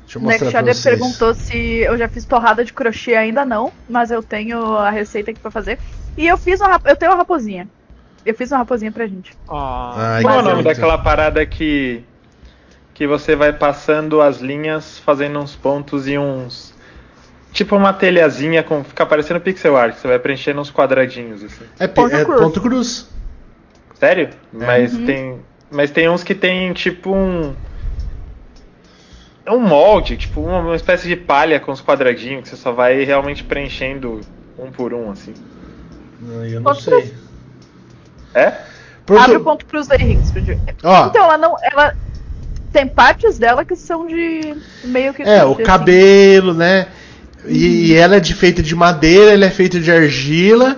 deixa 0.00 0.18
eu 0.18 0.22
mostrar 0.22 0.62
Next 0.62 0.82
pra 0.82 0.92
vocês. 0.92 0.98
perguntou 0.98 1.34
se 1.34 1.56
eu 1.56 1.96
já 1.96 2.08
fiz 2.08 2.24
torrada 2.24 2.64
de 2.64 2.72
crochê 2.72 3.14
ainda 3.14 3.44
não, 3.44 3.72
mas 3.88 4.10
eu 4.10 4.22
tenho 4.22 4.76
a 4.76 4.90
receita 4.90 5.30
aqui 5.30 5.40
pra 5.40 5.50
fazer. 5.50 5.78
E 6.18 6.26
eu 6.26 6.36
fiz 6.36 6.60
uma, 6.60 6.80
eu 6.84 6.96
tenho 6.96 7.12
uma 7.12 7.18
raposinha. 7.18 7.68
Eu 8.26 8.34
fiz 8.34 8.50
uma 8.50 8.58
raposinha 8.58 8.90
pra 8.92 9.06
gente. 9.06 9.32
Ai, 9.48 10.22
Qual 10.22 10.34
é 10.34 10.38
o 10.38 10.42
nome 10.42 10.62
daquela 10.64 10.98
parada 10.98 11.46
que. 11.46 12.02
que 12.92 13.06
você 13.06 13.36
vai 13.36 13.52
passando 13.52 14.20
as 14.20 14.38
linhas, 14.40 14.98
fazendo 14.98 15.38
uns 15.38 15.54
pontos 15.54 16.08
e 16.08 16.18
uns. 16.18 16.74
Tipo 17.52 17.76
uma 17.76 17.92
telhazinha 17.92 18.62
com. 18.62 18.82
fica 18.84 19.06
parecendo 19.06 19.40
pixel 19.40 19.76
art, 19.76 19.94
você 19.94 20.08
vai 20.08 20.18
preenchendo 20.18 20.60
uns 20.60 20.70
quadradinhos 20.70 21.42
assim. 21.44 21.64
É, 21.78 21.86
Ponto 21.86 22.14
é 22.14 22.24
cruz. 22.24 22.40
ponto 22.40 22.60
cruz. 22.60 23.08
Sério? 23.94 24.28
É. 24.60 24.66
Mas 24.66 24.94
Uhum. 24.94 25.06
tem. 25.06 25.40
Mas 25.70 25.90
tem 25.90 26.08
uns 26.08 26.24
que 26.24 26.34
tem 26.34 26.72
tipo 26.72 27.14
um. 27.14 27.54
É 29.46 29.50
um 29.52 29.60
molde, 29.60 30.16
tipo 30.16 30.40
uma, 30.42 30.58
uma 30.58 30.76
espécie 30.76 31.08
de 31.08 31.16
palha 31.16 31.58
com 31.60 31.72
os 31.72 31.80
quadradinhos 31.80 32.42
que 32.42 32.48
você 32.50 32.56
só 32.56 32.72
vai 32.72 33.02
realmente 33.04 33.42
preenchendo 33.44 34.20
um 34.58 34.70
por 34.70 34.92
um, 34.92 35.10
assim. 35.10 35.32
Não, 36.20 36.44
eu 36.44 36.60
não 36.60 36.72
Ponto 36.72 36.82
sei. 36.82 37.14
É? 38.34 38.52
Ponto- 39.06 39.20
Abre 39.20 39.36
o 39.36 39.40
ponto 39.40 39.66
aí, 39.90 39.98
Ricksford. 40.04 40.58
Ó, 40.82 41.06
Então, 41.06 41.24
ela 41.24 41.38
não. 41.38 41.56
Ela. 41.62 41.94
Tem 42.72 42.86
partes 42.86 43.38
dela 43.38 43.64
que 43.64 43.74
são 43.74 44.06
de 44.06 44.54
meio 44.84 45.14
que. 45.14 45.22
É, 45.22 45.44
o 45.44 45.52
assim. 45.52 45.62
cabelo, 45.62 46.52
né? 46.52 46.88
E, 47.46 47.86
e 47.86 47.94
ela 47.94 48.16
é 48.16 48.20
de, 48.20 48.34
feita 48.34 48.62
de 48.62 48.74
madeira, 48.74 49.32
ele 49.32 49.44
é 49.44 49.50
feito 49.50 49.80
de 49.80 49.90
argila. 49.90 50.76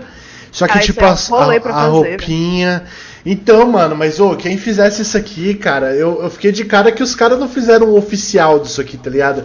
Só 0.52 0.66
que, 0.66 0.78
Ah, 0.78 0.80
tipo, 0.80 1.00
é 1.00 1.08
um 1.08 1.10
a, 1.10 1.60
pra 1.60 1.70
a 1.72 1.74
fazer, 1.74 1.88
roupinha. 1.90 2.84
Então, 3.24 3.66
mano, 3.70 3.96
mas 3.96 4.18
ô, 4.20 4.34
quem 4.36 4.56
fizesse 4.56 5.02
isso 5.02 5.16
aqui, 5.16 5.54
cara, 5.54 5.94
eu, 5.94 6.22
eu 6.22 6.30
fiquei 6.30 6.52
de 6.52 6.64
cara 6.64 6.90
que 6.90 7.02
os 7.02 7.14
caras 7.14 7.38
não 7.38 7.48
fizeram 7.48 7.88
o 7.88 7.96
oficial 7.96 8.58
disso 8.58 8.80
aqui, 8.80 8.96
tá 8.96 9.10
ligado? 9.10 9.44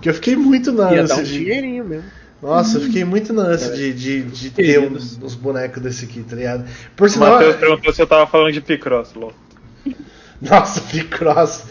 Que 0.00 0.08
eu 0.08 0.14
fiquei 0.14 0.36
muito 0.36 0.72
na 0.72 0.92
ia 0.92 1.04
dar 1.04 1.16
um 1.16 1.22
dinheirinho 1.22 1.84
mesmo. 1.84 2.04
Nossa, 2.42 2.76
eu 2.76 2.82
fiquei 2.82 3.04
muito 3.04 3.32
na 3.32 3.42
ânsia 3.42 3.72
de, 3.74 3.92
de, 3.94 4.22
de 4.22 4.50
ter 4.50 4.78
uns, 4.78 5.18
uns 5.22 5.34
bonecos 5.34 5.82
desse 5.82 6.04
aqui, 6.04 6.22
tá 6.22 6.36
ligado? 6.36 6.64
Por 6.94 7.06
O 7.06 7.10
sinal. 7.10 7.32
Matheus 7.32 7.56
perguntou 7.56 7.92
se 7.92 8.02
eu 8.02 8.06
tava 8.06 8.26
falando 8.26 8.52
de 8.52 8.60
Picross, 8.60 9.14
lol. 9.14 9.32
Nossa, 10.42 10.80
Picross. 10.82 11.64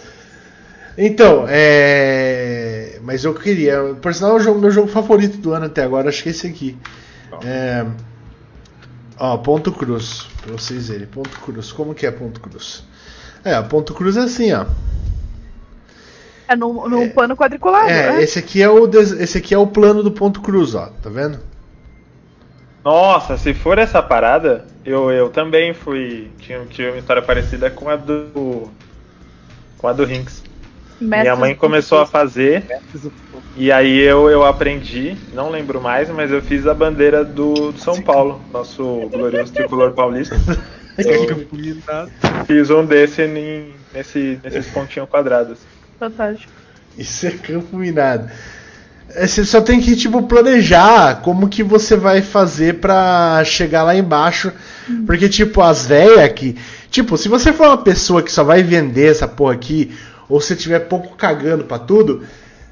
Então, 0.98 1.46
é. 1.48 3.00
Mas 3.04 3.24
eu 3.24 3.34
queria. 3.34 3.96
Por 4.02 4.14
sinal, 4.14 4.32
é 4.32 4.36
o 4.36 4.40
jogo- 4.40 4.60
meu 4.60 4.72
jogo 4.72 4.88
favorito 4.88 5.38
do 5.38 5.54
ano 5.54 5.66
até 5.66 5.84
agora, 5.84 6.10
acho 6.10 6.24
que 6.24 6.30
é 6.30 6.32
esse 6.32 6.48
aqui. 6.48 6.78
É... 7.44 7.86
Ó, 9.20 9.38
ponto 9.38 9.72
cruz. 9.72 10.26
Pra 10.42 10.54
vocês 10.54 10.88
verem. 10.90 11.06
Ponto 11.08 11.30
cruz. 11.40 11.72
Como 11.72 11.94
que 11.94 12.06
é 12.06 12.12
ponto 12.12 12.40
cruz? 12.40 12.84
É, 13.44 13.62
ponto 13.62 13.94
cruz 13.94 14.18
é 14.18 14.22
assim, 14.22 14.52
ó. 14.54 14.66
É 16.48 16.56
num, 16.56 16.88
num 16.90 17.10
pano 17.10 17.36
quadriculado. 17.36 17.90
É, 17.90 18.12
né? 18.14 18.24
esse 18.24 18.40
aqui 18.40 18.62
é 18.62 18.70
o 18.70 18.86
des- 18.88 19.12
esse 19.12 19.38
aqui 19.38 19.54
é 19.54 19.58
o 19.58 19.68
plano 19.68 20.04
do 20.04 20.12
ponto 20.12 20.42
cruz, 20.42 20.76
ó. 20.76 20.88
Tá 21.02 21.10
vendo? 21.10 21.40
Nossa, 22.84 23.38
se 23.38 23.54
for 23.54 23.78
essa 23.78 24.02
parada, 24.04 24.66
eu, 24.86 25.10
eu 25.12 25.30
também 25.30 25.74
fui. 25.74 26.30
Tinha, 26.40 26.66
tive 26.66 26.90
uma 26.90 26.98
história 27.00 27.22
parecida 27.22 27.70
com 27.70 27.90
a 27.90 27.96
do. 27.96 28.70
Com 29.78 29.88
a 29.88 29.94
do 29.94 30.04
Rinks. 30.04 30.44
Minha 31.00 31.36
mãe 31.36 31.56
começou 31.56 32.00
a 32.00 32.06
fazer, 32.06 32.66
e 33.58 33.72
aí 33.72 34.00
eu, 34.00 34.30
eu 34.30 34.46
aprendi, 34.46 35.18
não 35.34 35.50
lembro 35.50 35.82
mais, 35.82 36.10
mas 36.10 36.32
eu 36.32 36.42
fiz 36.42 36.66
a 36.66 36.74
bandeira 36.74 37.26
do, 37.26 37.74
do 37.74 37.78
São 37.80 38.02
Paulo, 38.02 38.40
nosso 38.54 39.10
glorioso 39.12 39.52
tricolor 39.54 39.92
paulista. 39.92 40.36
Eu 40.96 41.48
Comunidade. 41.48 42.12
fiz 42.46 42.70
um 42.70 42.86
desse 42.86 43.24
em- 43.24 43.74
nesse, 43.92 44.40
nesses 44.44 44.68
pontinhos 44.68 45.10
quadrados. 45.10 45.58
Fantástico. 46.00 46.52
Isso 46.98 47.26
é 47.26 47.32
campo 47.32 47.78
minado. 47.78 48.30
É, 49.10 49.28
Você 49.28 49.44
só 49.46 49.62
tem 49.62 49.80
que 49.80 49.96
tipo 49.96 50.24
planejar 50.24 51.22
como 51.22 51.50
que 51.50 51.64
você 51.64 51.96
vai 51.96 52.22
fazer 52.22 52.76
pra 52.80 53.44
chegar 53.46 53.84
lá 53.84 53.96
embaixo, 53.96 54.52
porque 55.06 55.30
tipo 55.30 55.62
as 55.62 55.86
velhas 55.86 56.20
aqui, 56.20 56.58
tipo, 56.90 57.18
se 57.18 57.28
você 57.30 57.54
for 57.54 57.68
uma 57.68 57.78
pessoa 57.78 58.22
que 58.22 58.32
só 58.32 58.44
vai 58.44 58.64
vender 58.64 59.12
essa 59.12 59.28
porra 59.28 59.54
aqui, 59.54 59.92
ou 60.30 60.40
se 60.42 60.56
tiver 60.56 60.80
pouco 60.82 61.16
cagando 61.16 61.64
pra 61.66 61.80
tudo, 61.80 62.24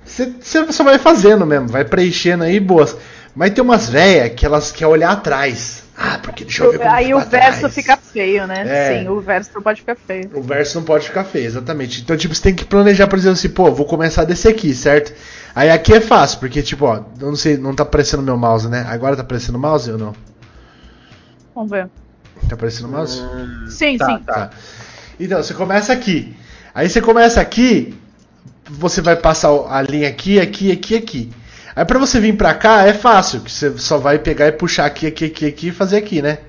você 0.05 0.71
só 0.71 0.83
vai 0.83 0.97
fazendo 0.97 1.45
mesmo, 1.45 1.67
vai 1.67 1.85
preenchendo 1.85 2.43
aí 2.43 2.59
boas. 2.59 2.95
Mas 3.35 3.51
tem 3.51 3.63
umas 3.63 3.89
velhas 3.89 4.33
que 4.35 4.45
elas 4.45 4.71
querem 4.71 4.93
olhar 4.93 5.11
atrás. 5.11 5.83
Ah, 5.97 6.19
porque 6.21 6.43
deixa 6.43 6.63
eu 6.63 6.71
ver 6.71 6.79
como 6.79 6.89
Aí 6.91 7.13
o 7.13 7.19
verso 7.19 7.57
atrás. 7.59 7.73
fica 7.75 7.95
feio, 7.95 8.47
né? 8.47 8.63
É. 8.67 8.99
Sim, 9.03 9.07
o 9.09 9.19
verso 9.21 9.51
não 9.55 9.61
pode 9.61 9.81
ficar 9.81 9.95
feio. 9.95 10.29
O 10.33 10.41
verso 10.41 10.77
não 10.77 10.83
pode 10.85 11.05
ficar 11.07 11.23
feio, 11.23 11.45
exatamente. 11.45 12.01
Então, 12.01 12.17
tipo, 12.17 12.33
você 12.35 12.41
tem 12.41 12.55
que 12.55 12.65
planejar, 12.65 13.07
por 13.07 13.17
exemplo, 13.17 13.33
assim, 13.37 13.49
pô, 13.49 13.71
vou 13.71 13.85
começar 13.85 14.23
desse 14.25 14.47
aqui, 14.47 14.73
certo? 14.73 15.13
Aí 15.53 15.69
aqui 15.69 15.93
é 15.93 16.01
fácil, 16.01 16.39
porque, 16.39 16.61
tipo, 16.61 16.85
ó, 16.85 17.03
eu 17.19 17.27
não 17.27 17.35
sei, 17.35 17.55
não 17.57 17.73
tá 17.75 17.83
aparecendo 17.83 18.23
meu 18.23 18.35
mouse, 18.37 18.67
né? 18.67 18.85
Agora 18.89 19.15
tá 19.15 19.21
aparecendo 19.21 19.55
o 19.55 19.59
mouse 19.59 19.91
ou 19.91 19.97
não? 19.97 20.13
Vamos 21.53 21.69
ver. 21.71 21.87
Tá 22.49 22.55
aparecendo 22.55 22.85
o 22.87 22.91
mouse? 22.91 23.21
Sim, 23.69 23.97
Tá, 23.97 24.05
sim. 24.07 24.23
tá. 24.23 24.49
Então, 25.19 25.41
você 25.41 25.53
começa 25.53 25.93
aqui. 25.93 26.35
Aí 26.73 26.89
você 26.89 26.99
começa 27.01 27.39
aqui, 27.39 27.93
você 28.69 29.01
vai 29.01 29.15
passar 29.15 29.49
a 29.69 29.81
linha 29.81 30.07
aqui, 30.09 30.39
aqui, 30.39 30.71
aqui, 30.71 30.95
aqui. 30.95 31.31
Aí 31.75 31.85
pra 31.85 31.99
você 31.99 32.19
vir 32.19 32.35
pra 32.35 32.53
cá 32.53 32.85
é 32.85 32.93
fácil, 32.93 33.41
que 33.41 33.51
você 33.51 33.77
só 33.77 33.97
vai 33.97 34.19
pegar 34.19 34.47
e 34.47 34.51
puxar 34.51 34.85
aqui, 34.85 35.07
aqui, 35.07 35.25
aqui, 35.25 35.45
aqui 35.45 35.67
e 35.69 35.71
fazer 35.71 35.97
aqui, 35.97 36.21
né? 36.21 36.39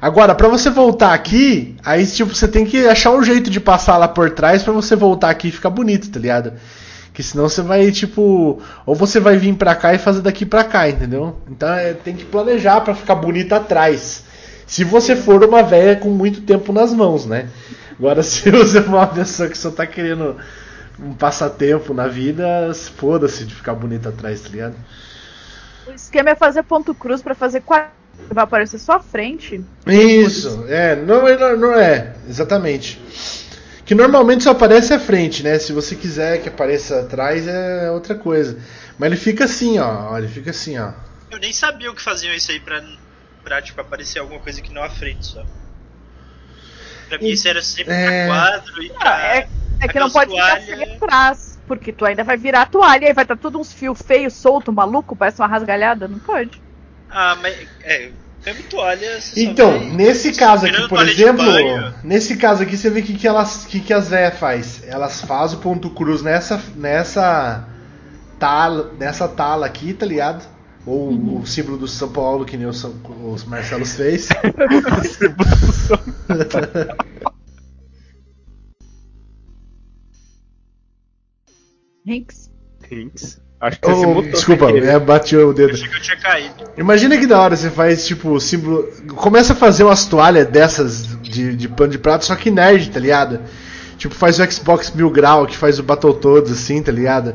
Agora, 0.00 0.34
pra 0.34 0.48
você 0.48 0.68
voltar 0.68 1.14
aqui, 1.14 1.76
aí 1.84 2.06
tipo, 2.06 2.34
você 2.34 2.46
tem 2.46 2.66
que 2.66 2.86
achar 2.86 3.10
um 3.12 3.22
jeito 3.22 3.48
de 3.48 3.60
passar 3.60 3.96
lá 3.96 4.06
por 4.08 4.30
trás 4.30 4.62
pra 4.62 4.72
você 4.72 4.94
voltar 4.94 5.30
aqui 5.30 5.48
e 5.48 5.52
ficar 5.52 5.70
bonito, 5.70 6.10
tá 6.10 6.20
ligado? 6.20 6.52
Que 7.12 7.22
senão 7.22 7.48
você 7.48 7.62
vai, 7.62 7.90
tipo, 7.92 8.60
ou 8.84 8.94
você 8.94 9.20
vai 9.20 9.36
vir 9.36 9.54
pra 9.54 9.74
cá 9.74 9.94
e 9.94 9.98
fazer 9.98 10.20
daqui 10.20 10.44
pra 10.44 10.64
cá, 10.64 10.88
entendeu? 10.88 11.36
Então 11.48 11.72
é, 11.72 11.94
tem 11.94 12.14
que 12.14 12.24
planejar 12.24 12.80
pra 12.80 12.94
ficar 12.94 13.14
bonito 13.14 13.52
atrás. 13.54 14.24
Se 14.66 14.82
você 14.82 15.14
for 15.14 15.42
uma 15.44 15.62
velha 15.62 15.96
com 15.96 16.10
muito 16.10 16.40
tempo 16.40 16.72
nas 16.72 16.92
mãos, 16.92 17.24
né? 17.24 17.48
Agora, 17.98 18.20
se 18.24 18.50
você 18.50 18.82
for 18.82 18.94
uma 18.94 19.06
pessoa 19.06 19.48
que 19.48 19.56
só 19.56 19.70
tá 19.70 19.86
querendo 19.86 20.36
um 20.98 21.14
passatempo 21.14 21.92
na 21.94 22.06
vida, 22.06 22.72
foda-se 22.96 23.44
de 23.44 23.54
ficar 23.54 23.74
bonito 23.74 24.08
atrás, 24.08 24.40
tá 24.40 24.48
ligado? 24.48 24.76
O 25.86 25.92
esquema 25.92 26.30
é 26.30 26.34
fazer 26.34 26.62
ponto 26.62 26.94
cruz 26.94 27.20
pra 27.22 27.34
fazer 27.34 27.60
quadro. 27.60 27.90
Vai 28.30 28.44
aparecer 28.44 28.78
só 28.78 28.92
a 28.94 29.00
frente. 29.00 29.62
Isso, 29.86 30.64
é, 30.68 30.94
não, 30.96 31.26
é- 31.26 31.36
não, 31.36 31.56
não 31.56 31.72
é, 31.74 32.14
exatamente. 32.28 33.00
Que 33.84 33.94
normalmente 33.94 34.44
só 34.44 34.52
aparece 34.52 34.94
a 34.94 35.00
frente, 35.00 35.42
né? 35.42 35.58
Se 35.58 35.72
você 35.72 35.94
quiser 35.96 36.40
que 36.40 36.48
apareça 36.48 37.00
atrás 37.00 37.46
é 37.46 37.90
outra 37.90 38.14
coisa. 38.14 38.56
Mas 38.98 39.08
ele 39.08 39.16
fica 39.20 39.44
assim, 39.44 39.78
ó, 39.78 40.12
ó, 40.12 40.16
ele 40.18 40.28
fica 40.28 40.50
assim, 40.50 40.78
ó. 40.78 40.92
Eu 41.30 41.38
nem 41.38 41.52
sabia 41.52 41.90
o 41.90 41.94
que 41.94 42.00
faziam 42.00 42.32
isso 42.32 42.50
aí 42.52 42.60
pra, 42.60 42.82
pra 43.42 43.60
tipo, 43.60 43.78
aparecer 43.80 44.20
alguma 44.20 44.38
coisa 44.40 44.60
aqui 44.60 44.72
na 44.72 44.88
frente 44.88 45.26
só. 45.26 45.44
Pra 47.08 47.18
mim 47.18 47.28
isso 47.28 47.46
era 47.48 47.60
sempre 47.60 47.92
é. 47.92 48.26
pra 48.26 48.34
quadro 48.34 48.82
e 48.82 48.90
Ah, 48.92 48.98
pra. 49.00 49.36
é, 49.36 49.48
é 49.80 49.88
que 49.88 49.98
não 50.00 50.10
pode 50.10 50.30
ficar 50.30 50.60
toalha- 50.60 50.62
feio 50.76 50.94
atrás. 50.96 51.54
Porque 51.66 51.92
tu 51.92 52.04
ainda 52.04 52.22
vai 52.22 52.36
virar 52.36 52.62
a 52.62 52.66
toalha 52.66 53.04
e 53.04 53.08
aí 53.08 53.14
vai 53.14 53.24
estar 53.24 53.36
tudo 53.38 53.58
uns 53.58 53.72
fios 53.72 54.00
feios, 54.02 54.34
solto, 54.34 54.70
maluco, 54.70 55.16
parece 55.16 55.40
uma 55.40 55.48
rasgalhada. 55.48 56.06
Não 56.06 56.18
pode. 56.18 56.60
Ah, 57.10 57.36
mas. 57.40 57.56
É, 57.82 58.10
mesmo 58.44 58.62
toalha. 58.64 59.18
você 59.20 59.34
só 59.44 59.50
Então, 59.50 59.70
vai- 59.70 59.90
nesse 59.90 60.34
caso 60.34 60.66
aqui, 60.66 60.76
por 60.82 60.88
toalha 60.90 61.10
exemplo, 61.10 61.44
nesse 62.02 62.36
caso 62.36 62.62
aqui 62.62 62.76
você 62.76 62.90
vê 62.90 63.00
o 63.00 63.02
que, 63.02 63.14
que, 63.14 63.26
elas, 63.26 63.64
que, 63.64 63.80
que 63.80 63.94
as 63.94 64.08
velhas 64.10 64.38
faz. 64.38 64.82
Elas 64.86 65.22
fazem 65.22 65.56
o 65.56 65.60
ponto 65.62 65.88
cruz 65.88 66.20
nessa 66.22 66.60
nessa 66.76 67.66
tala, 68.38 68.92
nessa 68.98 69.26
tala 69.26 69.64
aqui, 69.64 69.94
tá 69.94 70.04
ligado? 70.04 70.44
Ou 70.84 71.38
o 71.40 71.46
símbolo 71.46 71.78
do 71.78 71.88
São 71.88 72.10
Paulo, 72.10 72.44
que 72.44 72.58
nem 72.58 72.66
o, 72.66 72.74
São, 72.74 72.90
o 72.90 73.36
Marcelos 73.46 73.94
fez. 73.94 74.28
Rinks. 74.68 75.98
Hinks. 82.06 82.50
Acho 83.60 83.80
que 83.80 83.88
você 83.88 84.06
Oh, 84.06 84.20
desculpa, 84.22 84.70
é, 84.70 84.98
bateu 84.98 85.38
o 85.38 85.50
Eu 85.50 85.54
dedo. 85.54 85.72
achei 85.72 85.88
que 85.88 85.96
eu 85.96 86.00
tinha 86.02 86.16
caído. 86.18 86.54
Imagina 86.76 87.16
que 87.16 87.26
da 87.26 87.40
hora 87.40 87.56
você 87.56 87.70
faz, 87.70 88.06
tipo, 88.06 88.38
símbolo. 88.38 88.86
Começa 89.16 89.54
a 89.54 89.56
fazer 89.56 89.84
umas 89.84 90.04
toalhas 90.04 90.46
dessas 90.48 91.06
de, 91.22 91.56
de 91.56 91.68
pano 91.68 91.92
de 91.92 91.98
prato, 91.98 92.26
só 92.26 92.36
que 92.36 92.50
nerd, 92.50 92.90
tá 92.90 93.00
ligado? 93.00 93.40
Tipo, 93.96 94.14
faz 94.14 94.38
o 94.38 94.52
Xbox 94.52 94.90
Mil 94.94 95.08
Grau, 95.08 95.46
que 95.46 95.56
faz 95.56 95.78
o 95.78 95.82
Battletoads, 95.82 96.52
assim, 96.52 96.82
tá 96.82 96.92
ligado? 96.92 97.34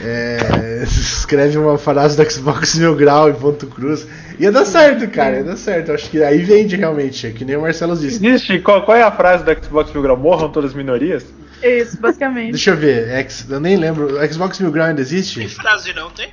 É, 0.00 0.82
escreve 0.86 1.58
uma 1.58 1.76
frase 1.76 2.16
do 2.16 2.30
Xbox 2.30 2.76
Mil 2.76 2.94
Grau 2.94 3.28
em 3.28 3.34
ponto 3.34 3.66
cruz. 3.66 4.06
Ia 4.38 4.52
dar 4.52 4.64
certo, 4.64 5.08
cara, 5.10 5.38
ia 5.38 5.44
dar 5.44 5.56
certo. 5.56 5.90
Acho 5.90 6.08
que 6.08 6.22
aí 6.22 6.38
vende 6.42 6.76
realmente, 6.76 7.26
é 7.26 7.30
que 7.30 7.44
nem 7.44 7.56
o 7.56 7.62
Marcelo 7.62 7.96
disse. 7.96 8.24
Existe? 8.24 8.60
Qual, 8.60 8.84
qual 8.84 8.96
é 8.96 9.02
a 9.02 9.10
frase 9.10 9.44
do 9.44 9.64
Xbox 9.64 9.92
Mil 9.92 10.02
Grau? 10.02 10.16
Morram 10.16 10.50
todas 10.50 10.70
as 10.70 10.76
minorias? 10.76 11.24
Isso, 11.62 12.00
basicamente. 12.00 12.50
Deixa 12.52 12.70
eu 12.70 12.76
ver, 12.76 13.08
X, 13.10 13.46
eu 13.48 13.60
nem 13.60 13.76
lembro. 13.76 14.08
Xbox 14.32 14.58
Mil 14.58 14.72
Grau 14.72 14.86
ainda 14.86 14.96
Tem 15.04 15.18
existe? 15.18 15.48
frase 15.48 15.92
não, 15.94 16.10
tem? 16.10 16.32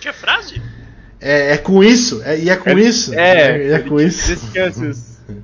Tinha 0.00 0.12
frase? 0.12 0.60
É, 1.20 1.52
é 1.52 1.58
com 1.58 1.84
isso? 1.84 2.22
É, 2.24 2.38
e 2.38 2.48
é 2.48 2.56
com 2.56 2.78
isso? 2.78 3.12
É, 3.14 3.72
é, 3.72 3.78
com 3.80 4.00
isso. 4.00 4.32
Esquece 4.32 5.10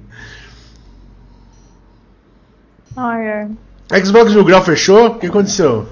Ai, 2.97 3.31
ai. 3.91 4.03
Xbox 4.05 4.33
Mil 4.33 4.45
Grau 4.45 4.65
fechou? 4.65 5.07
O 5.09 5.19
que 5.19 5.27
aconteceu? 5.27 5.89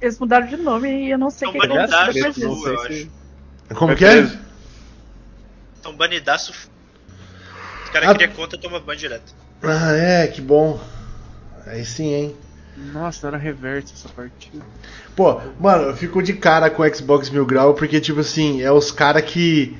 Eles 0.00 0.18
mudaram 0.18 0.46
de 0.46 0.56
nome 0.56 0.88
e 1.06 1.10
eu 1.10 1.18
não 1.18 1.30
sei 1.30 1.48
o 1.48 1.52
que 1.52 1.58
aconteceu 1.58 2.12
depois 2.12 2.34
disso. 2.34 2.68
eu 2.68 2.80
acho. 2.82 3.08
Como 3.74 3.86
Foi 3.92 3.96
que 3.96 4.04
é? 4.04 4.10
preso. 4.22 4.38
Então 5.80 5.96
banidaço. 5.96 6.52
Os 7.84 7.90
caras 7.90 8.08
Ah. 8.10 8.14
criam 8.14 8.32
conta 8.32 8.56
e 8.56 8.58
tomam 8.58 8.80
ban 8.80 8.96
direto. 8.96 9.34
Ah, 9.62 9.92
é, 9.92 10.26
que 10.26 10.40
bom. 10.40 10.78
Aí 11.66 11.84
sim, 11.84 12.12
hein? 12.12 12.36
Nossa, 12.92 13.26
era 13.26 13.36
reverso 13.36 13.92
essa 13.94 14.08
partida. 14.08 14.64
Pô, 15.14 15.40
mano, 15.60 15.84
eu 15.84 15.96
fico 15.96 16.22
de 16.22 16.32
cara 16.32 16.70
com 16.70 16.82
o 16.82 16.94
Xbox 16.94 17.28
Mil 17.28 17.44
Grau 17.44 17.74
porque, 17.74 18.00
tipo 18.00 18.20
assim, 18.20 18.62
é 18.62 18.72
os 18.72 18.90
caras 18.90 19.22
que. 19.22 19.76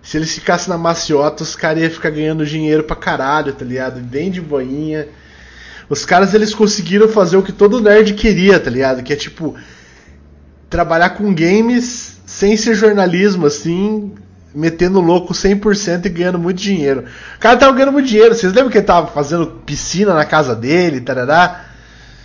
Se 0.00 0.16
eles 0.16 0.32
ficassem 0.32 0.70
na 0.70 0.78
maciota, 0.78 1.42
os 1.42 1.56
caras 1.56 1.82
iam 1.82 1.90
ficar 1.90 2.10
ganhando 2.10 2.46
dinheiro 2.46 2.84
pra 2.84 2.96
caralho, 2.96 3.52
tá 3.52 3.64
ligado? 3.64 4.00
Bem 4.00 4.30
de 4.30 4.40
boinha. 4.40 5.08
Os 5.88 6.04
caras, 6.04 6.32
eles 6.32 6.54
conseguiram 6.54 7.08
fazer 7.08 7.36
o 7.36 7.42
que 7.42 7.52
todo 7.52 7.80
nerd 7.80 8.14
queria, 8.14 8.60
tá 8.60 8.70
ligado? 8.70 9.02
Que 9.02 9.12
é, 9.12 9.16
tipo, 9.16 9.56
trabalhar 10.70 11.10
com 11.10 11.34
games 11.34 12.20
sem 12.24 12.56
ser 12.56 12.74
jornalismo, 12.74 13.46
assim, 13.46 14.14
metendo 14.54 15.00
louco 15.00 15.32
100% 15.34 16.06
e 16.06 16.08
ganhando 16.08 16.38
muito 16.38 16.58
dinheiro. 16.58 17.04
O 17.36 17.38
cara 17.38 17.56
tava 17.56 17.72
ganhando 17.72 17.92
muito 17.92 18.08
dinheiro. 18.08 18.34
Vocês 18.34 18.52
lembram 18.52 18.70
que 18.70 18.78
ele 18.78 18.86
tava 18.86 19.06
fazendo 19.08 19.46
piscina 19.66 20.14
na 20.14 20.24
casa 20.24 20.54
dele, 20.54 21.00
tarará? 21.00 21.64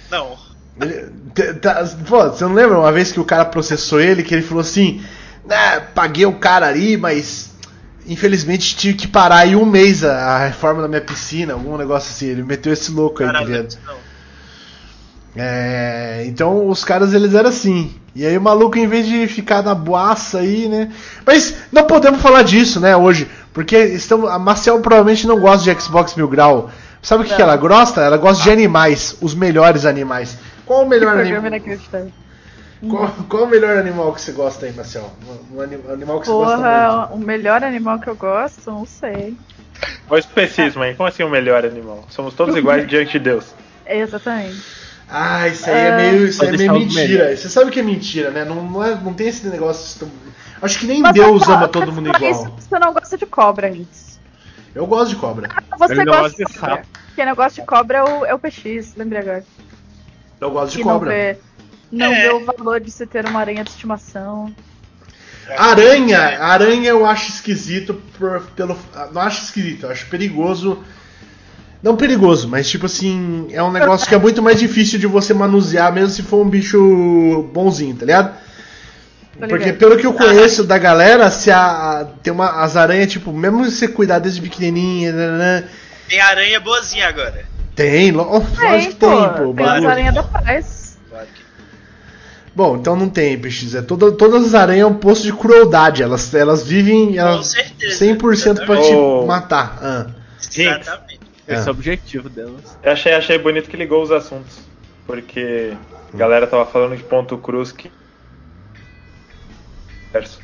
Não. 0.10 0.38
Ele- 0.82 1.12
tá- 1.62 1.84
pô, 2.08 2.24
você 2.30 2.44
não 2.44 2.54
lembra 2.54 2.80
uma 2.80 2.92
vez 2.92 3.12
que 3.12 3.20
o 3.20 3.26
cara 3.26 3.46
processou 3.46 4.00
ele, 4.00 4.24
que 4.24 4.34
ele 4.34 4.42
falou 4.42 4.62
assim, 4.62 5.02
né, 5.46 5.80
paguei 5.94 6.26
o 6.26 6.34
cara 6.40 6.68
ali, 6.68 6.98
mas 6.98 7.52
infelizmente 8.08 8.76
tive 8.76 8.98
que 8.98 9.08
parar 9.08 9.38
aí 9.38 9.56
um 9.56 9.66
mês 9.66 10.04
a, 10.04 10.14
a 10.18 10.46
reforma 10.48 10.82
da 10.82 10.88
minha 10.88 11.02
piscina, 11.02 11.54
algum 11.54 11.78
negócio 11.78 12.10
assim, 12.12 12.28
ele 12.28 12.44
meteu 12.44 12.74
esse 12.74 12.92
louco 12.92 13.22
aí, 13.24 13.28
tá 13.28 13.34
Caralho, 13.34 13.52
ligado? 13.52 13.78
não. 13.86 14.13
É, 15.36 16.24
então 16.28 16.68
os 16.68 16.84
caras 16.84 17.14
eles 17.14 17.34
eram 17.34 17.50
assim. 17.50 17.94
E 18.16 18.26
aí 18.26 18.38
o 18.38 18.42
maluco, 18.42 18.78
em 18.78 18.88
vez 18.88 19.08
de 19.08 19.28
ficar 19.28 19.64
na 19.64 19.74
boaça 19.74 20.40
aí, 20.40 20.70
né? 20.70 20.92
Mas 21.26 21.56
não 21.72 21.86
podemos 21.86 22.22
falar 22.22 22.44
disso, 22.44 22.80
né, 22.80 22.96
hoje. 22.96 23.28
Porque 23.52 23.76
estamos, 23.78 24.30
a 24.30 24.38
Marcel 24.38 24.80
provavelmente 24.82 25.26
não 25.26 25.40
gosta 25.40 25.64
de 25.74 25.82
Xbox 25.82 26.16
Mil 26.16 26.28
Grau. 26.28 26.70
Sabe 27.02 27.24
o 27.24 27.26
que, 27.26 27.36
que 27.36 27.42
ela 27.42 27.58
gosta? 27.58 28.02
Ela 28.02 28.18
gosta 28.18 28.44
de 28.44 28.50
animais, 28.52 29.18
os 29.22 29.34
melhores 29.36 29.86
animais. 29.86 30.38
Qual 30.66 30.84
o 30.86 30.90
melhor 30.90 31.18
animal? 31.20 31.46
inacreditável. 31.48 32.12
Qual, 32.90 33.08
qual 33.30 33.44
o 33.44 33.48
melhor 33.48 33.78
animal 33.78 34.14
que 34.14 34.22
você 34.22 34.32
gosta 34.32 34.66
aí, 34.66 34.74
Marcel? 34.74 35.10
Um, 35.52 35.58
um 35.58 35.62
ani- 35.62 35.80
animal 35.90 36.20
que 36.20 36.28
você 36.28 36.32
gosta 36.34 36.58
Porra, 36.58 36.98
muito. 37.10 37.14
o 37.14 37.18
melhor 37.26 37.64
animal 37.64 38.00
que 38.00 38.08
eu 38.10 38.16
gosto, 38.16 38.70
não 38.72 38.86
sei. 38.86 39.36
Olha 40.10 40.16
o 40.16 40.20
especismo, 40.20 40.84
hein? 40.84 40.94
Como 40.96 41.08
assim 41.08 41.24
o 41.24 41.30
melhor 41.30 41.66
animal? 41.66 42.06
Somos 42.10 42.34
todos 42.34 42.56
iguais 42.58 42.88
diante 42.88 43.14
de 43.14 43.20
Deus. 43.20 43.46
É, 43.86 44.00
exatamente. 44.00 44.83
Ah, 45.16 45.48
isso 45.48 45.70
aí 45.70 45.76
é 45.76 45.96
meio, 45.96 46.26
isso 46.28 46.44
é 46.44 46.52
meio 46.52 46.74
mentira. 46.74 47.38
Você 47.38 47.48
sabe 47.48 47.70
que 47.70 47.80
é 47.80 47.84
mentira, 47.84 48.32
né? 48.32 48.44
Não, 48.44 48.64
não, 48.64 48.84
é- 48.84 48.96
não 48.96 49.14
tem 49.14 49.28
esse 49.28 49.48
negócio. 49.48 50.10
Acho 50.60 50.80
que 50.80 50.88
nem 50.88 51.02
Mas 51.02 51.14
Deus 51.14 51.44
você- 51.44 51.52
ama 51.52 51.68
todo 51.68 51.92
mundo 51.92 52.10
você- 52.12 52.26
igual. 52.30 52.56
Você 52.60 52.80
não 52.80 52.94
gosta 52.94 53.16
de 53.18 53.26
cobra, 53.28 53.72
gente. 53.72 53.90
Eu 54.74 54.88
gosto 54.88 55.10
de 55.12 55.16
cobra. 55.18 55.50
Você 55.78 55.94
Ele 55.94 56.06
não 56.06 56.14
gosta 56.20 56.44
de 56.44 56.52
de 56.52 56.60
cobra. 56.60 56.76
sapo. 56.78 56.88
Quem 57.16 57.26
não 57.28 57.36
gosta 57.36 57.62
de 57.62 57.68
cobra 57.68 57.98
é 58.00 58.04
o, 58.04 58.26
é 58.26 58.34
o 58.34 58.40
PX, 58.40 58.96
lembrei 58.98 59.20
agora. 59.22 59.46
Eu 60.42 60.50
gosto 60.50 60.72
de 60.72 60.78
que 60.80 60.84
não 60.84 60.94
cobra. 60.94 61.10
vê, 61.12 61.38
não 61.92 62.12
É. 62.12 62.22
vê 62.24 62.34
o 62.34 62.44
valor 62.44 62.80
de 62.80 62.90
se 62.90 63.06
ter 63.06 63.24
uma 63.28 63.40
aranha 63.40 63.64
de 63.64 63.70
estimação. 63.70 64.52
Aranha, 65.58 66.40
aranha 66.42 66.90
eu 66.90 67.06
acho 67.06 67.30
esquisito 67.30 68.02
por, 68.18 68.42
pelo. 68.56 68.78
Não 69.12 69.22
acho 69.22 69.44
esquisito, 69.44 69.84
eu 69.86 69.92
acho 69.92 70.08
perigoso. 70.08 70.84
Não 71.84 71.98
perigoso, 71.98 72.48
mas 72.48 72.70
tipo 72.70 72.86
assim, 72.86 73.48
é 73.52 73.62
um 73.62 73.70
negócio 73.72 74.08
que 74.08 74.16
é 74.16 74.18
muito 74.18 74.42
mais 74.42 74.58
difícil 74.58 74.98
de 74.98 75.06
você 75.06 75.34
manusear, 75.34 75.92
mesmo 75.92 76.10
se 76.10 76.24
for 76.24 76.42
um 76.42 76.50
bicho 76.50 77.50
bonzinho, 77.54 77.94
tá 77.96 78.06
ligado? 78.06 78.34
Porque 79.50 79.74
pelo 79.74 79.98
que 79.98 80.06
eu 80.06 80.14
conheço 80.14 80.64
da 80.64 80.78
galera, 80.78 81.30
se 81.30 81.52
a, 81.52 81.60
a- 81.60 82.06
tem 82.24 82.32
uma, 82.32 82.62
as 82.64 82.78
aranhas, 82.78 83.12
tipo, 83.12 83.34
mesmo 83.34 83.66
se 83.66 83.72
você 83.72 83.88
cuidar 83.90 84.20
desde 84.20 84.40
pequenininha, 84.42 85.12
nananã, 85.12 85.64
Tem 86.08 86.22
aranha 86.22 86.60
boazinha 86.62 87.10
agora. 87.10 87.44
tem, 87.76 88.12
lo- 88.12 88.28
oh, 88.32 88.62
lógico 88.64 88.94
que 88.94 89.00
tem, 89.00 89.30
pô. 89.34 89.54
tem 89.54 89.66
as 89.66 89.86
aranhas 89.86 90.14
da 90.16 90.24
paz. 90.24 90.98
Claro 91.10 91.28
que. 91.36 91.44
Bom, 92.56 92.78
então 92.78 92.96
não 92.96 93.10
tem, 93.10 93.38
PX. 93.38 93.76
É 93.76 93.82
toda, 93.82 94.12
todas 94.12 94.46
as 94.46 94.54
aranhas 94.54 94.84
é 94.84 94.86
um 94.86 94.94
posto 94.94 95.24
de 95.24 95.34
crueldade. 95.34 96.04
Elas, 96.04 96.34
elas 96.34 96.64
vivem 96.64 97.08
Com 97.14 97.20
elas, 97.20 97.48
certeza. 97.48 98.06
100% 98.06 98.66
pra 98.66 98.78
te 98.80 98.94
matar. 99.28 99.80
Ah. 99.82 100.06
Exatamente. 100.56 101.13
Esse 101.48 101.62
É. 101.62 101.64
é 101.66 101.68
o 101.68 101.72
objetivo 101.72 102.30
delas. 102.30 102.78
Eu 102.82 102.92
achei, 102.92 103.14
achei 103.14 103.38
bonito 103.38 103.70
que 103.70 103.78
ligou 103.78 104.02
os 104.02 104.12
assuntos. 104.12 104.60
Porque 105.06 105.74
a 106.14 106.18
galera 106.18 106.48
tava 106.48 106.66
falando 106.66 106.96
de 106.96 107.04
ponto 107.04 107.38
cruz 107.38 107.72
que. 107.72 107.92
Verso. 110.12 110.40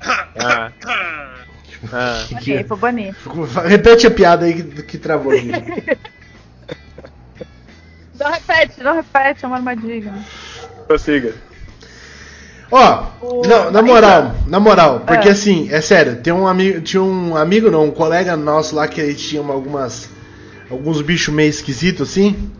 Ah, 0.00 0.70
ah. 0.86 1.34
Que 2.28 2.34
que 2.34 2.34
Ok, 2.34 2.56
é? 2.58 2.62
vou 2.64 2.76
banir. 2.78 3.14
Ficou- 3.14 3.44
Repete 3.44 4.06
a 4.06 4.10
piada 4.10 4.44
aí 4.46 4.62
que, 4.62 4.82
que 4.82 4.98
travou 4.98 5.32
aqui. 5.32 5.50
Não 8.18 8.30
repete, 8.32 8.82
não 8.82 8.94
repete, 8.96 9.44
é 9.44 9.48
uma 9.48 9.56
armadilha. 9.56 10.12
Prossiga. 10.86 11.34
Ó, 12.70 13.06
O- 13.22 13.42
não, 13.46 13.70
na 13.70 13.80
moral, 13.80 14.34
na 14.46 14.60
moral, 14.60 15.00
porque 15.00 15.28
É. 15.28 15.30
assim, 15.30 15.68
é 15.72 15.80
sério, 15.80 16.20
tem 16.20 16.32
um 16.32 16.46
amigo, 16.46 16.80
tinha 16.82 17.02
um 17.02 17.34
amigo 17.36 17.70
não, 17.70 17.84
um 17.84 17.90
colega 17.90 18.36
nosso 18.36 18.74
lá 18.74 18.86
que 18.88 19.00
ele 19.00 19.14
tinha 19.14 19.40
uma- 19.40 19.54
algumas 19.54 20.10
alguns 20.70 21.00
bichos 21.02 21.34
meio 21.34 21.50
esquisitos 21.50 22.10
assim, 22.10 22.50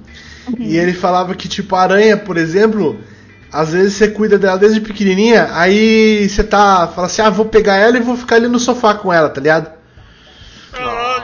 e 0.58 0.76
ele 0.76 0.92
falava 0.92 1.34
que 1.34 1.48
tipo 1.48 1.74
a 1.76 1.82
aranha, 1.82 2.16
por 2.16 2.36
exemplo, 2.36 2.98
às 3.52 3.72
vezes 3.72 3.94
você 3.94 4.08
cuida 4.08 4.38
dela 4.38 4.58
desde 4.58 4.80
pequenininha, 4.80 5.48
aí 5.52 6.28
você 6.28 6.42
tá, 6.44 6.86
fala 6.88 7.06
assim: 7.06 7.22
"Ah, 7.22 7.30
vou 7.30 7.46
pegar 7.46 7.76
ela 7.76 7.96
e 7.96 8.02
vou 8.02 8.16
ficar 8.16 8.36
ali 8.36 8.48
no 8.48 8.58
sofá 8.58 8.94
com 8.94 9.12
ela", 9.12 9.28
tá 9.28 9.40
ligado? 9.40 9.70
Ah, 10.74 11.18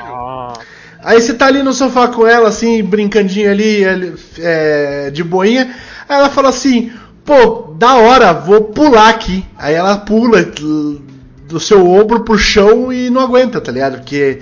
Aí 1.04 1.20
você 1.20 1.34
tá 1.34 1.46
ali 1.46 1.62
no 1.62 1.74
sofá 1.74 2.08
com 2.08 2.26
ela, 2.26 2.48
assim, 2.48 2.82
brincandinho 2.82 3.50
ali, 3.50 3.84
ali, 3.84 4.14
é, 4.38 5.10
de 5.10 5.22
boinha. 5.22 5.74
Aí 6.08 6.16
ela 6.16 6.30
fala 6.30 6.48
assim: 6.48 6.90
pô, 7.24 7.74
da 7.78 7.96
hora, 7.96 8.32
vou 8.32 8.62
pular 8.62 9.10
aqui. 9.10 9.44
Aí 9.58 9.74
ela 9.74 9.98
pula 9.98 10.42
do 10.42 11.60
seu 11.60 11.86
ombro 11.86 12.20
pro 12.24 12.38
chão 12.38 12.90
e 12.90 13.10
não 13.10 13.20
aguenta, 13.20 13.60
tá 13.60 13.70
ligado? 13.70 13.98
Porque 13.98 14.40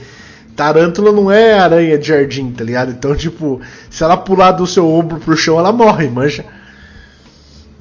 tarântula 0.56 1.12
não 1.12 1.30
é 1.30 1.58
aranha 1.58 1.98
de 1.98 2.08
jardim, 2.08 2.50
tá 2.52 2.64
ligado? 2.64 2.92
Então, 2.92 3.14
tipo, 3.14 3.60
se 3.90 4.02
ela 4.02 4.16
pular 4.16 4.52
do 4.52 4.66
seu 4.66 4.88
ombro 4.88 5.18
pro 5.18 5.36
chão, 5.36 5.58
ela 5.58 5.72
morre, 5.72 6.08
mancha. 6.08 6.44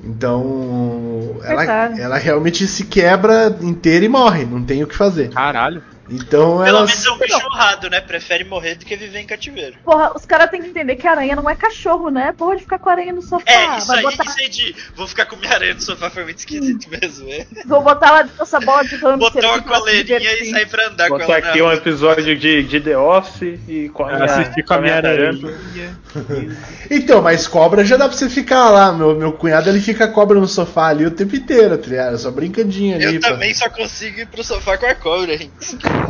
Então, 0.04 1.36
ela, 1.44 1.64
ela 1.98 2.18
realmente 2.18 2.68
se 2.68 2.86
quebra 2.86 3.56
inteira 3.62 4.04
e 4.04 4.10
morre, 4.10 4.46
não 4.46 4.64
tem 4.64 4.84
o 4.84 4.88
que 4.88 4.96
fazer. 4.96 5.30
caralho. 5.30 5.84
Então 6.12 6.58
Pelo 6.58 6.68
ela. 6.68 6.86
menos 6.86 7.06
é 7.06 7.12
um 7.12 7.18
bicho 7.18 7.38
honrado, 7.48 7.90
né? 7.90 8.02
Prefere 8.02 8.44
morrer 8.44 8.76
do 8.76 8.86
que 8.86 8.96
viver 8.96 9.20
em 9.20 9.26
cativeiro. 9.26 9.78
Porra, 9.84 10.12
os 10.16 10.26
caras 10.26 10.50
têm 10.50 10.62
que 10.62 10.70
entender 10.70 10.96
que 10.96 11.08
aranha 11.08 11.36
não 11.36 11.50
é 11.50 11.56
cachorro, 11.56 12.10
né? 12.10 12.34
Porra 12.38 12.58
de 12.58 12.64
ficar 12.64 12.80
com 12.80 12.90
a 12.90 12.92
aranha 12.92 13.14
no 13.14 13.22
sofá. 13.22 13.50
É, 13.50 13.78
isso 13.78 13.88
Vai 13.88 13.98
aí, 13.98 14.04
botar, 14.04 14.24
isso 14.26 14.40
aí 14.40 14.50
de 14.50 14.76
vou 14.96 15.08
ficar 15.08 15.26
com 15.26 15.36
minha 15.38 15.54
aranha 15.54 15.74
no 15.74 15.82
sofá 15.82 16.10
foi 16.10 16.24
muito 16.24 16.40
esquisito 16.40 16.90
mesmo, 16.90 17.30
é. 17.32 17.46
Vou 17.66 17.82
botar 17.82 18.08
ela 18.08 18.24
de 18.24 18.32
essa 18.40 18.60
bola 18.60 18.84
de 18.84 18.96
hamster. 18.96 19.18
Botar 19.18 19.48
uma 19.48 19.62
pra 19.62 19.80
coleirinha 19.80 20.20
e 20.20 20.50
sair 20.52 20.68
pra 20.68 20.88
andar 20.88 21.08
com 21.10 21.18
Botar 21.18 21.38
ela. 21.38 21.50
aqui 21.50 21.60
na 21.60 21.66
um 21.66 21.72
episódio 21.72 22.38
de, 22.38 22.64
de 22.64 22.82
The 22.82 22.98
Office 22.98 23.60
e 23.68 23.90
com 23.90 24.04
a 24.04 24.14
minha, 24.14 24.26
Assistir 24.26 24.64
com 24.64 24.74
a 24.74 24.82
minha 24.82 24.96
aranha. 24.96 25.32
Então, 26.94 27.22
mas 27.22 27.48
cobra 27.48 27.86
já 27.86 27.96
dá 27.96 28.08
pra 28.08 28.18
você 28.18 28.30
ficar 28.30 28.70
lá. 28.70 28.92
Meu, 28.92 29.16
meu 29.16 29.32
cunhado 29.32 29.70
ele 29.70 29.80
fica 29.80 30.10
cobra 30.10 30.38
no 30.38 30.48
sofá 30.48 30.88
ali 30.88 31.06
o 31.06 31.12
tempo 31.12 31.36
inteiro, 31.36 31.78
tá 31.78 31.88
ligado? 31.88 32.18
Só 32.18 32.30
brincadinha 32.30 32.98
ali. 32.98 33.16
Eu 33.16 33.22
pô. 33.22 33.28
também 33.30 33.54
só 33.54 33.70
consigo 33.70 34.20
ir 34.20 34.28
pro 34.28 34.44
sofá 34.44 34.78
com 34.78 34.86
a 34.86 34.96
cobra, 34.96 35.38
gente. 35.38 35.52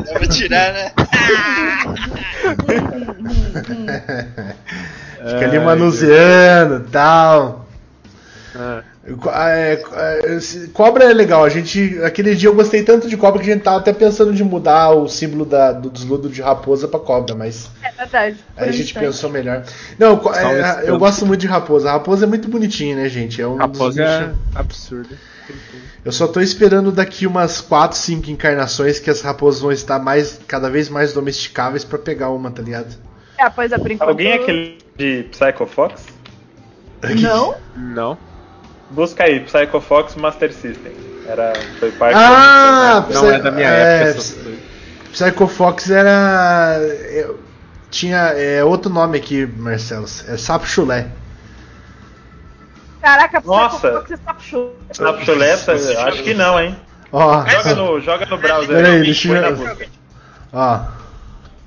Dá 0.06 0.14
pra 0.14 0.28
tirar, 0.28 0.74
né? 0.74 0.92
Fica 5.18 5.46
ali 5.46 5.60
manuseando 5.60 6.86
e 6.88 6.92
tal. 6.92 7.66
Ah, 8.56 8.82
É, 9.50 9.82
é, 9.94 10.40
cobra 10.74 11.06
é 11.06 11.14
legal. 11.14 11.44
A 11.44 11.50
gente, 11.50 12.00
aquele 12.04 12.36
dia 12.36 12.50
eu 12.50 12.56
gostei 12.56 12.84
tanto 12.84 13.08
de 13.10 13.18
cobra 13.18 13.42
que 13.42 13.50
a 13.50 13.54
gente 13.54 13.64
tava 13.64 13.78
até 13.78 13.92
pensando 13.94 14.34
de 14.34 14.44
mudar 14.44 14.92
o 14.92 15.08
símbolo 15.08 15.44
da- 15.46 15.72
do 15.72 15.90
desludo 15.90 16.30
de 16.30 16.42
raposa 16.42 16.88
pra 16.88 17.00
cobra, 17.00 17.34
mas 17.34 17.70
É 17.82 17.92
verdade. 17.92 18.38
aí 18.56 18.70
a 18.70 18.72
gente 18.72 18.84
instante. 18.90 19.06
pensou 19.06 19.30
melhor. 19.30 19.64
Não, 19.98 20.22
é, 20.36 20.84
eu 20.86 21.00
gosto 21.00 21.26
muito 21.26 21.42
de 21.42 21.48
raposa. 21.48 21.90
A 21.90 21.94
raposa 21.94 22.26
é 22.26 22.28
muito 22.28 22.48
bonitinha, 22.48 22.96
né, 22.96 23.10
gente? 23.10 23.42
É 23.42 23.48
um 23.48 23.52
dos 23.54 23.60
Raposa 23.62 24.04
é 24.04 24.20
bichos- 24.20 24.36
absurdo. 24.56 25.18
Eu 26.04 26.12
só 26.12 26.28
tô 26.28 26.40
esperando 26.42 26.92
daqui 26.92 27.28
umas 27.28 27.62
4, 27.62 27.98
5 27.98 28.30
encarnações 28.32 29.00
que 29.00 29.10
as 29.10 29.22
raposas 29.22 29.62
vão 29.62 29.72
estar 29.72 30.00
mais, 30.00 30.40
cada 30.48 30.70
vez 30.70 30.90
mais 30.90 31.14
domesticáveis 31.14 31.84
pra 31.84 32.00
pegar 32.00 32.30
uma, 32.32 32.50
tá 32.52 32.62
ligado? 32.62 32.96
É, 33.38 33.50
pois 33.50 33.72
é, 33.72 33.78
por 33.78 33.92
enquanto. 33.92 34.10
Alguém 34.10 34.34
aquele 34.34 34.78
de 34.98 35.24
Psycho 35.32 35.66
Fox? 35.68 36.04
Não? 37.22 37.56
Não. 37.76 38.18
Busca 38.90 39.24
aí, 39.24 39.40
Psycho 39.42 39.80
Fox 39.80 40.16
Master 40.16 40.52
System. 40.54 40.92
Era, 41.28 41.54
foi 41.80 41.92
parte 41.92 42.16
Ah, 42.18 43.06
da 43.08 43.14
Não 43.14 43.22
Psy- 43.24 43.34
é 43.36 43.40
da 43.40 43.52
minha 43.52 43.68
é, 43.70 44.10
época. 44.10 44.24
Psycho 45.12 45.48
Fox 45.48 45.90
era. 45.90 46.78
é, 46.82 47.30
tinha 47.90 48.18
é, 48.36 48.64
outro 48.64 48.92
nome 48.92 49.18
aqui, 49.18 49.46
Marcelo. 49.46 50.06
É 50.28 50.36
Sapo 50.38 50.66
Chulé. 50.66 51.08
Caraca, 53.02 53.42
Nossa. 53.44 53.78
Psycho 53.78 53.94
Fox 54.00 54.12
é 54.12 54.18
sapo 54.18 54.42
show. 54.44 54.76
Sapo 54.92 55.26
Chuleta? 55.26 55.74
Acho 56.08 56.24
que 56.24 56.34
não, 56.34 56.60
hein? 56.60 56.78
Ó, 57.12 57.46
Joga 57.46 57.76
no, 57.76 58.00
joga 58.00 58.26
no 58.28 58.38
browser 58.38 58.68
Peraí, 58.76 58.96
aí, 58.98 59.02
deixa 59.04 59.28
eu- 59.30 59.42
na 59.42 59.52
busca. 59.52 59.88
ó, 60.54 60.80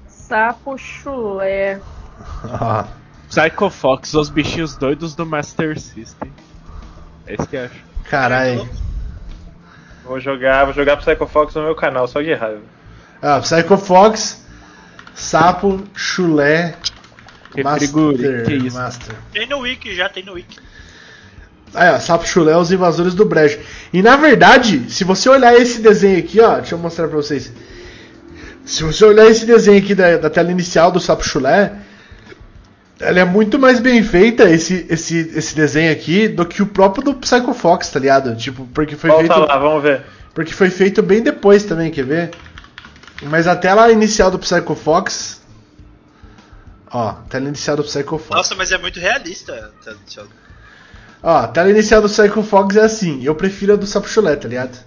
Sapo 0.09 0.79
chulé. 0.79 1.81
ó. 2.61 2.85
Psycho 3.29 3.69
Fox, 3.69 4.15
os 4.15 4.31
bichinhos 4.31 4.77
doidos 4.77 5.15
do 5.15 5.27
Master 5.27 5.79
System. 5.79 6.33
É 7.27 7.35
isso 7.35 7.47
que 7.49 7.57
eu 7.57 7.65
acho. 7.65 7.75
Caralho. 8.09 8.69
Vou 10.05 10.21
jogar, 10.21 10.65
vou 10.67 10.73
jogar 10.75 10.97
Psycho 10.99 11.27
Fox 11.27 11.55
no 11.55 11.63
meu 11.65 11.75
canal, 11.75 12.07
só 12.07 12.21
de 12.23 12.33
raiva. 12.33 12.61
Ah, 13.21 13.41
Psycho 13.41 13.77
Fox, 13.77 14.45
Sapo 15.15 15.83
Chulé, 15.95 16.75
Master. 17.63 18.45
que 18.47 18.55
isso? 18.55 18.77
Master. 18.77 19.15
Tem 19.33 19.47
no 19.49 19.59
Wiki, 19.61 19.95
já 19.95 20.09
tem 20.09 20.25
no 20.25 20.35
Wiki. 20.35 20.59
Aí, 21.75 21.91
ó, 21.91 21.99
Sapo 21.99 22.27
Chulé, 22.27 22.57
os 22.57 22.71
invasores 22.71 23.15
do 23.15 23.25
brejo. 23.25 23.59
E 23.93 24.03
na 24.03 24.17
verdade, 24.17 24.85
se 24.89 25.05
você 25.05 25.29
olhar 25.29 25.55
esse 25.55 25.81
desenho 25.81 26.19
aqui, 26.19 26.41
ó, 26.41 26.57
deixa 26.57 26.75
eu 26.75 26.79
mostrar 26.79 27.09
pra 27.09 27.17
vocês. 27.17 27.53
Se 28.65 28.83
você 28.83 29.05
olhar 29.05 29.27
esse 29.27 29.45
desenho 29.45 29.79
aqui 29.79 29.95
da, 29.95 30.17
da 30.17 30.31
tela 30.31 30.51
inicial 30.51 30.91
do 30.91 31.01
Sapo 31.01 31.25
Chulé, 31.25 31.73
ela 32.99 33.21
é 33.21 33.25
muito 33.25 33.59
mais 33.59 33.81
bem 33.81 34.03
feita, 34.03 34.49
esse, 34.49 34.87
esse, 34.89 35.33
esse 35.35 35.55
desenho 35.55 35.93
aqui, 35.93 36.29
do 36.29 36.47
que 36.47 36.63
o 36.63 36.67
próprio 36.67 37.05
do 37.05 37.15
Psycho 37.15 37.53
Fox, 37.53 37.91
tá 37.91 37.99
ligado? 37.99 38.35
Tipo, 38.37 38.67
porque 38.67 38.97
foi 38.97 39.11
Volta 39.11 39.35
feito. 39.35 39.49
lá, 39.49 39.59
vamos 39.59 39.83
ver. 39.83 40.03
Porque 40.33 40.53
foi 40.53 40.71
feito 40.71 41.03
bem 41.03 41.23
depois 41.23 41.65
também, 41.65 41.91
quer 41.91 42.05
ver? 42.05 42.31
Mas 43.23 43.47
a 43.47 43.55
tela 43.57 43.91
inicial 43.91 44.31
do 44.31 44.39
Psycho 44.39 44.75
Fox. 44.75 45.43
Ó, 46.91 47.13
tela 47.29 47.49
inicial 47.49 47.77
do 47.77 47.85
Psycho 47.85 48.19
Fox. 48.19 48.31
Nossa, 48.31 48.55
mas 48.55 48.73
é 48.73 48.79
muito 48.79 48.99
realista. 48.99 49.73
tá, 49.85 49.95
tio. 50.07 50.27
Ó, 51.25 51.37
a 51.39 51.49
tela 51.49 51.71
inicial 51.71 52.03
do 52.03 52.09
Psycho 52.09 52.43
Fox 52.43 52.77
é 52.77 52.83
assim. 52.83 53.25
Eu 53.25 53.35
prefiro 53.35 53.73
a 53.73 53.77
do 53.77 53.87
Sapo 53.87 54.07
Chulé, 54.09 54.37
tá 54.37 54.47
ligado? 54.47 54.79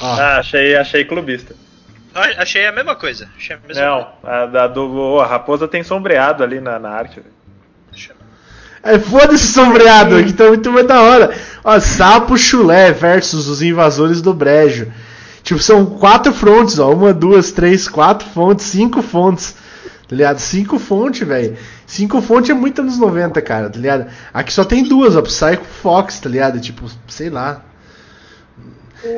Ó, 0.00 0.06
Ah, 0.14 0.38
achei, 0.38 0.74
achei 0.74 1.04
clubista. 1.04 1.54
Ah, 2.14 2.28
Achei 2.38 2.66
a 2.66 2.72
mesma 2.72 2.94
coisa. 2.96 3.28
Achei 3.36 3.56
a 3.56 3.58
mesma 3.66 3.82
Não, 3.84 4.08
a, 4.22 4.46
da 4.46 4.66
do, 4.66 4.90
oh, 4.90 5.20
a 5.20 5.26
raposa 5.26 5.66
tem 5.68 5.82
sombreado 5.82 6.42
ali 6.42 6.60
na, 6.60 6.78
na 6.78 6.90
arte. 6.90 7.20
velho. 7.20 7.32
coisa. 7.90 8.14
é 8.82 8.98
foda-se 8.98 9.46
sombreado, 9.46 10.16
aqui 10.16 10.32
tá 10.32 10.48
muito 10.48 10.70
mais 10.72 10.86
da 10.86 11.00
hora. 11.00 11.34
Ó, 11.64 11.78
Sapo 11.80 12.36
Chulé 12.36 12.92
versus 12.92 13.48
os 13.48 13.62
invasores 13.62 14.20
do 14.20 14.34
Brejo. 14.34 14.92
Tipo, 15.42 15.60
são 15.60 15.84
quatro 15.86 16.32
frontes, 16.32 16.78
ó. 16.78 16.90
Uma, 16.92 17.12
duas, 17.12 17.50
três, 17.52 17.88
quatro 17.88 18.28
fontes, 18.28 18.66
cinco 18.66 19.02
fontes. 19.02 19.56
Tá 20.08 20.14
ligado? 20.16 20.38
Cinco 20.38 20.78
fontes, 20.78 21.26
velho. 21.26 21.56
Cinco 21.92 22.22
fontes 22.22 22.48
é 22.48 22.54
muito 22.54 22.80
anos 22.80 22.98
90, 22.98 23.42
cara, 23.42 23.68
tá 23.68 23.78
ligado? 23.78 24.06
Aqui 24.32 24.50
só 24.50 24.64
tem 24.64 24.82
duas, 24.82 25.14
ó. 25.14 25.20
Psycho 25.20 25.62
Fox, 25.62 26.20
tá 26.20 26.28
ligado? 26.30 26.58
Tipo, 26.58 26.86
sei 27.06 27.28
lá. 27.28 27.60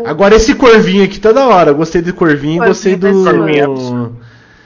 Agora 0.05 0.35
esse 0.35 0.57
corvinho 0.57 1.05
aqui 1.05 1.21
tá 1.21 1.31
da 1.31 1.47
hora. 1.47 1.71
Eu 1.71 1.77
Gostei 1.77 2.03
do 2.03 2.13
corvinho, 2.13 2.57
Corvinho 2.57 2.67
gostei 2.67 2.97
do. 2.97 3.13
Corvinho 3.23 4.17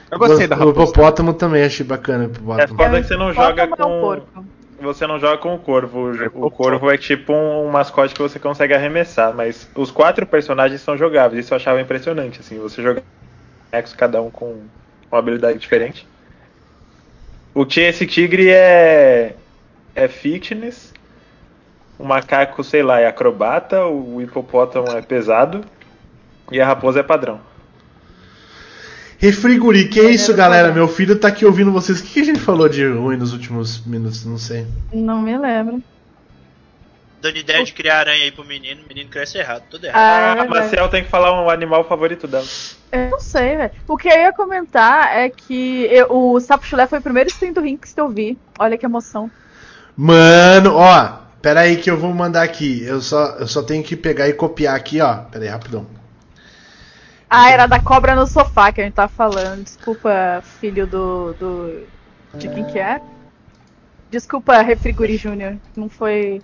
Eu 0.09 0.17
gostei 0.17 0.47
da 0.47 0.57
O 0.57 0.71
hipopótamo 0.71 1.35
também 1.35 1.63
achei 1.63 1.85
bacana. 1.85 2.23
o 2.23 2.27
É 2.59 2.63
hipopótamo. 2.63 2.77
foda 2.79 2.99
que 2.99 3.07
você 3.07 3.15
não 3.15 3.31
joga 3.31 3.65
Hipopótamo 3.65 4.15
é 4.15 4.21
com. 4.33 4.45
Você 4.81 5.05
não 5.05 5.19
joga 5.19 5.37
com 5.37 5.53
o 5.53 5.59
corvo. 5.59 6.11
É 6.15 6.31
O, 6.33 6.49
corvo 6.49 6.89
é 6.89 6.97
tipo 6.97 7.31
um, 7.31 7.69
mascote 7.69 8.15
que 8.15 8.21
você 8.23 8.39
consegue 8.39 8.73
arremessar, 8.73 9.35
mas 9.35 9.69
os 9.75 9.91
quatro 9.91 10.25
personagens 10.25 10.81
são 10.81 10.97
jogáveis. 10.97 11.45
Isso 11.45 11.53
eu 11.53 11.57
achava 11.57 11.79
impressionante, 11.79 12.39
assim. 12.39 12.57
Você 12.57 12.81
joga 12.81 13.03
bonecos, 13.69 13.93
cada 13.93 14.19
um 14.19 14.31
com 14.31 14.63
uma 15.11 15.19
habilidade 15.19 15.59
diferente. 15.59 16.07
O 17.53 17.65
esse 17.65 18.05
tigre 18.05 18.49
é 18.49 19.35
é 19.95 20.07
fitness. 20.07 20.93
O 21.97 22.05
macaco, 22.05 22.63
sei 22.63 22.81
lá, 22.81 22.99
é 22.99 23.07
acrobata. 23.07 23.85
O 23.85 24.21
hipopótamo 24.21 24.89
é 24.89 25.01
pesado. 25.01 25.61
E 26.51 26.59
a 26.59 26.65
raposa 26.65 27.01
é 27.01 27.03
padrão. 27.03 27.41
Refriguri, 29.17 29.89
que 29.89 29.99
isso, 29.99 30.31
Maneiro, 30.31 30.37
galera? 30.37 30.73
Meu 30.73 30.87
filho 30.87 31.19
tá 31.19 31.27
aqui 31.27 31.45
ouvindo 31.45 31.73
vocês. 31.73 31.99
O 31.99 32.03
que 32.03 32.21
a 32.21 32.23
gente 32.23 32.39
falou 32.39 32.69
de 32.69 32.87
ruim 32.87 33.17
nos 33.17 33.33
últimos 33.33 33.85
minutos? 33.85 34.25
Não 34.25 34.37
sei. 34.37 34.65
Não 34.93 35.21
me 35.21 35.37
lembro. 35.37 35.83
Dando 37.21 37.37
ideia 37.37 37.63
de 37.65 37.73
criar 37.73 37.99
aranha 37.99 38.23
aí 38.23 38.31
pro 38.31 38.45
menino, 38.45 38.81
o 38.83 38.87
menino 38.87 39.09
cresce 39.09 39.37
errado, 39.37 39.63
tudo 39.69 39.85
errado. 39.85 39.99
Ah, 40.01 40.41
Ah. 40.41 40.45
Marcel 40.45 40.87
tem 40.89 41.03
que 41.03 41.09
falar 41.09 41.33
um 41.41 41.49
animal 41.49 41.83
favorito 41.83 42.27
dela. 42.27 42.45
Eu 42.91 43.09
não 43.09 43.19
sei, 43.19 43.57
velho. 43.57 43.71
O 43.87 43.97
que 43.97 44.07
eu 44.07 44.17
ia 44.17 44.31
comentar 44.33 45.15
é 45.17 45.29
que 45.29 45.85
eu- 45.91 46.07
o 46.11 46.39
Sapo 46.39 46.65
Chulé 46.65 46.87
foi 46.87 46.99
o 46.99 47.01
primeiro 47.01 47.29
stream 47.29 47.51
do 47.51 47.59
Rinks 47.61 47.93
que 47.93 47.99
eu 47.99 48.07
vi. 48.07 48.37
Olha 48.57 48.77
que 48.77 48.85
emoção. 48.85 49.29
Mano, 49.97 50.75
ó. 50.75 51.19
Pera 51.41 51.61
aí 51.61 51.77
que 51.77 51.89
eu 51.91 51.97
vou 51.97 52.13
mandar 52.13 52.43
aqui. 52.43 52.83
Eu 52.83 53.01
só, 53.01 53.35
eu 53.37 53.47
só 53.47 53.61
tenho 53.63 53.83
que 53.83 53.95
pegar 53.95 54.27
e 54.29 54.33
copiar 54.33 54.75
aqui, 54.75 55.01
ó. 55.01 55.17
Pera 55.23 55.43
aí, 55.43 55.49
rapidão. 55.49 55.85
Ah, 57.29 57.49
era 57.51 57.67
da 57.67 57.79
cobra 57.79 58.15
no 58.15 58.25
sofá 58.25 58.71
que 58.71 58.81
a 58.81 58.83
gente 58.85 58.93
tava 58.93 59.11
falando. 59.11 59.63
Desculpa, 59.63 60.41
filho 60.59 60.87
do. 60.87 61.33
do... 61.33 61.83
De 62.33 62.47
quem 62.49 62.63
que 62.65 62.79
é? 62.79 63.01
Desculpa, 64.09 64.61
Refriguri 64.61 65.17
Júnior. 65.17 65.57
Não 65.75 65.89
foi. 65.89 66.41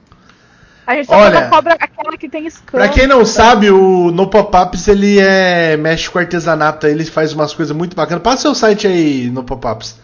A 0.87 0.95
gente 0.95 1.07
tá 1.07 1.17
Olha, 1.17 1.49
cobra, 1.49 1.73
aquela 1.79 2.15
que 2.17 2.29
tem 2.29 2.45
escama. 2.45 2.83
Pra 2.85 2.89
quem 2.93 3.07
não 3.07 3.25
sabe, 3.25 3.71
o 3.71 4.11
No 4.11 4.29
Pop-Ups 4.29 4.87
ele 4.87 5.19
é 5.19 5.75
mexe 5.77 6.09
com 6.09 6.19
artesanato, 6.19 6.85
aí 6.85 6.91
ele 6.91 7.05
faz 7.05 7.33
umas 7.33 7.53
coisas 7.53 7.75
muito 7.75 7.95
bacanas. 7.95 8.21
Passa 8.23 8.43
seu 8.43 8.53
site 8.55 8.85
aí 8.85 9.29
no 9.31 9.43
Pop-Ups. 9.43 9.97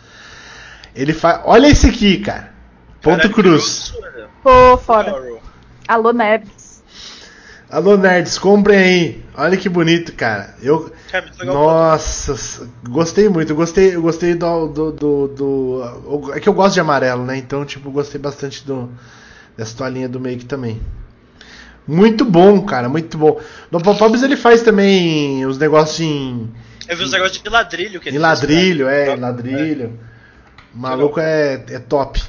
Ele 0.95 1.13
faz. 1.13 1.41
Olha 1.45 1.67
esse 1.67 1.87
aqui, 1.87 2.17
cara. 2.17 2.51
Ponto 3.01 3.17
Caralho, 3.17 3.33
Cruz. 3.33 3.93
grosso, 3.95 4.31
Pô, 4.43 4.77
fora. 4.77 5.15
Alô, 5.87 6.11
Nerds. 6.11 6.83
Alô, 7.69 7.95
nerds, 7.95 8.37
comprem 8.37 8.77
aí. 8.77 9.25
Olha 9.33 9.55
que 9.55 9.69
bonito, 9.69 10.11
cara. 10.13 10.55
Eu. 10.61 10.91
Legal. 11.39 11.55
Nossa, 11.55 12.67
gostei 12.89 13.29
muito. 13.29 13.51
Eu 13.51 13.55
gostei, 13.55 13.95
eu 13.95 14.01
gostei 14.01 14.35
do, 14.35 14.67
do, 14.67 14.91
do, 14.91 15.27
do- 15.29 16.31
É 16.33 16.39
que 16.41 16.49
eu 16.49 16.53
gosto 16.53 16.73
de 16.73 16.81
amarelo, 16.81 17.23
né? 17.23 17.37
Então, 17.37 17.63
tipo, 17.63 17.89
gostei 17.89 18.19
bastante 18.19 18.65
do, 18.67 18.89
dessa 19.57 19.75
toalhinha 19.77 20.07
do 20.09 20.19
make 20.19 20.45
também. 20.45 20.81
Muito 21.87 22.23
bom, 22.23 22.61
cara, 22.61 22.87
muito 22.87 23.17
bom. 23.17 23.39
No 23.71 23.81
Pop-Ups 23.81 24.21
ele 24.23 24.35
faz 24.37 24.61
também 24.61 25.45
os 25.45 25.57
negócios 25.57 25.99
em, 25.99 26.49
Eu 26.87 26.95
vi 26.95 27.03
uns 27.03 27.11
negócios 27.11 27.41
de 27.41 27.49
ladrilho 27.49 27.99
que 27.99 28.09
em 28.09 28.13
ele 28.15 28.19
fez, 28.19 28.21
ladrilho, 28.21 28.85
cara. 28.85 28.97
é, 28.97 29.15
em 29.15 29.19
ladrilho. 29.19 29.99
O 30.73 30.77
maluco 30.77 31.19
é, 31.19 31.63
é 31.69 31.79
top. 31.79 32.21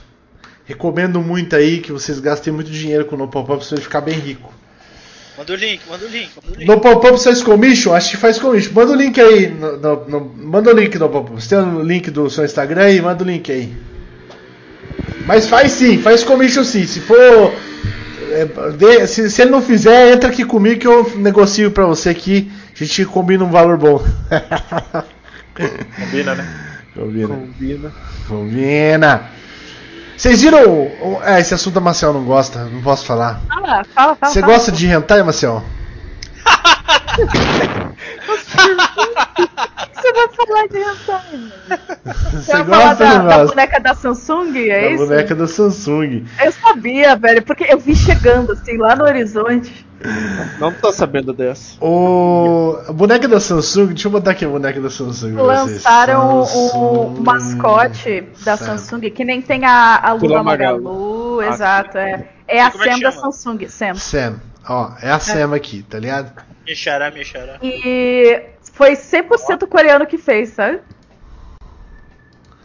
Recomendo 0.64 1.20
muito 1.20 1.54
aí 1.54 1.80
que 1.80 1.92
vocês 1.92 2.18
gastem 2.18 2.52
muito 2.52 2.70
dinheiro 2.70 3.04
com 3.04 3.14
o 3.14 3.18
No 3.18 3.28
Pop-Ups 3.28 3.68
pra 3.68 3.76
ele 3.76 3.84
ficar 3.84 4.00
bem 4.00 4.18
rico. 4.18 4.52
Manda 5.36 5.52
o 5.52 5.56
link, 5.56 5.80
manda 5.88 6.04
o 6.04 6.08
link, 6.08 6.30
manda 6.36 6.48
o 6.54 6.58
link. 6.58 6.68
No 6.68 6.80
pop-up 6.80 7.22
faz 7.24 7.42
commission? 7.42 7.94
Acho 7.94 8.10
que 8.10 8.16
faz 8.18 8.38
commission. 8.38 8.72
Manda 8.74 8.92
o 8.92 8.94
link 8.94 9.18
aí. 9.18 9.48
No, 9.48 9.76
no- 9.78 10.04
no- 10.08 10.34
manda 10.36 10.70
o 10.70 10.74
link 10.78 10.98
no 10.98 11.08
pop-up. 11.08 11.40
Você 11.42 11.56
tem 11.56 11.58
o 11.64 11.82
link 11.82 12.10
do 12.10 12.28
seu 12.28 12.44
Instagram 12.44 12.82
aí? 12.82 13.00
Manda 13.00 13.24
o 13.24 13.26
link 13.26 13.50
aí. 13.50 13.74
Mas 15.26 15.48
faz 15.48 15.72
sim, 15.72 15.98
faz 15.98 16.24
commission 16.24 16.64
sim. 16.64 16.86
Se 16.86 17.00
for. 17.00 17.16
é, 18.30 19.06
se, 19.06 19.30
se 19.30 19.42
ele 19.42 19.50
não 19.50 19.62
fizer, 19.62 20.12
entra 20.12 20.30
aqui 20.30 20.44
comigo 20.44 20.80
que 20.80 20.86
eu 20.86 21.12
negocio 21.16 21.70
pra 21.70 21.86
você 21.86 22.10
aqui. 22.10 22.50
A 22.74 22.84
gente 22.84 23.04
combina 23.04 23.44
um 23.44 23.50
valor 23.50 23.76
bom. 23.76 24.04
Combina, 25.96 26.34
né? 26.34 26.48
combina. 26.94 27.28
Combina. 27.28 27.92
Combina. 28.28 29.30
Vocês 30.16 30.40
viram. 30.42 30.90
É, 31.24 31.40
esse 31.40 31.54
assunto 31.54 31.78
a 31.78 31.80
Marcel 31.80 32.12
não 32.12 32.24
gosta, 32.24 32.64
não 32.64 32.80
posso 32.82 33.04
falar. 33.04 33.40
Fala, 33.48 33.84
fala, 33.84 34.16
fala. 34.16 34.32
Você 34.32 34.40
fala. 34.40 34.52
gosta 34.52 34.72
de 34.72 34.86
hentai, 34.86 35.22
Marcel? 35.22 35.62
O 37.12 37.26
que 37.26 37.36
você 38.26 38.74
você 40.01 40.01
vai 40.12 40.28
falar 40.28 40.66
de 40.68 40.78
hentai? 40.78 41.78
Você 42.32 42.52
vai 42.52 42.64
falar 42.64 42.94
da, 42.94 43.18
da 43.18 43.44
boneca 43.46 43.80
da 43.80 43.94
Samsung, 43.94 44.68
é 44.68 44.80
Da 44.80 44.88
isso? 44.90 45.06
boneca 45.06 45.34
da 45.34 45.46
Samsung. 45.46 46.24
Eu 46.44 46.52
sabia, 46.52 47.16
velho, 47.16 47.42
porque 47.42 47.64
eu 47.68 47.78
vi 47.78 47.94
chegando 47.94 48.52
assim 48.52 48.76
lá 48.76 48.94
no 48.96 49.04
horizonte. 49.04 49.86
Não 50.58 50.72
tô 50.72 50.90
sabendo 50.92 51.32
dessa. 51.32 51.76
O... 51.84 52.76
A 52.88 52.92
boneca 52.92 53.28
da 53.28 53.38
Samsung, 53.38 53.88
deixa 53.88 54.08
eu 54.08 54.12
botar 54.12 54.32
aqui 54.32 54.44
a 54.44 54.48
boneca 54.48 54.80
da 54.80 54.90
Samsung. 54.90 55.34
pra 55.34 55.42
vocês. 55.42 55.84
Lançaram 55.84 56.40
o, 56.40 56.44
Samsung, 56.44 56.76
o 56.78 57.20
mascote 57.22 58.24
da 58.44 58.56
Sam. 58.56 58.78
Samsung, 58.78 59.10
que 59.10 59.24
nem 59.24 59.40
tem 59.40 59.64
a, 59.64 60.00
a 60.02 60.12
Lula 60.12 60.28
Lula 60.28 60.42
Magalu. 60.42 60.82
Magalu, 60.82 61.40
Ah, 61.40 61.48
exato, 61.48 61.98
é. 61.98 62.28
É 62.48 62.60
a 62.60 62.66
é 62.66 62.70
Sam 62.72 62.98
da 62.98 63.12
chama? 63.12 63.12
Samsung, 63.32 63.68
Sam. 63.68 63.94
Sam. 63.94 64.40
Ó, 64.68 64.90
é 65.00 65.10
a 65.10 65.18
Sam 65.20 65.54
aqui, 65.54 65.82
tá 65.82 65.98
ligado? 65.98 66.32
Me 66.66 66.74
xará, 66.74 67.10
me 67.10 67.24
xará. 67.24 67.58
E 67.62 68.40
foi 68.72 68.92
100% 68.96 69.66
coreano 69.68 70.06
que 70.06 70.18
fez, 70.18 70.50
sabe? 70.50 70.80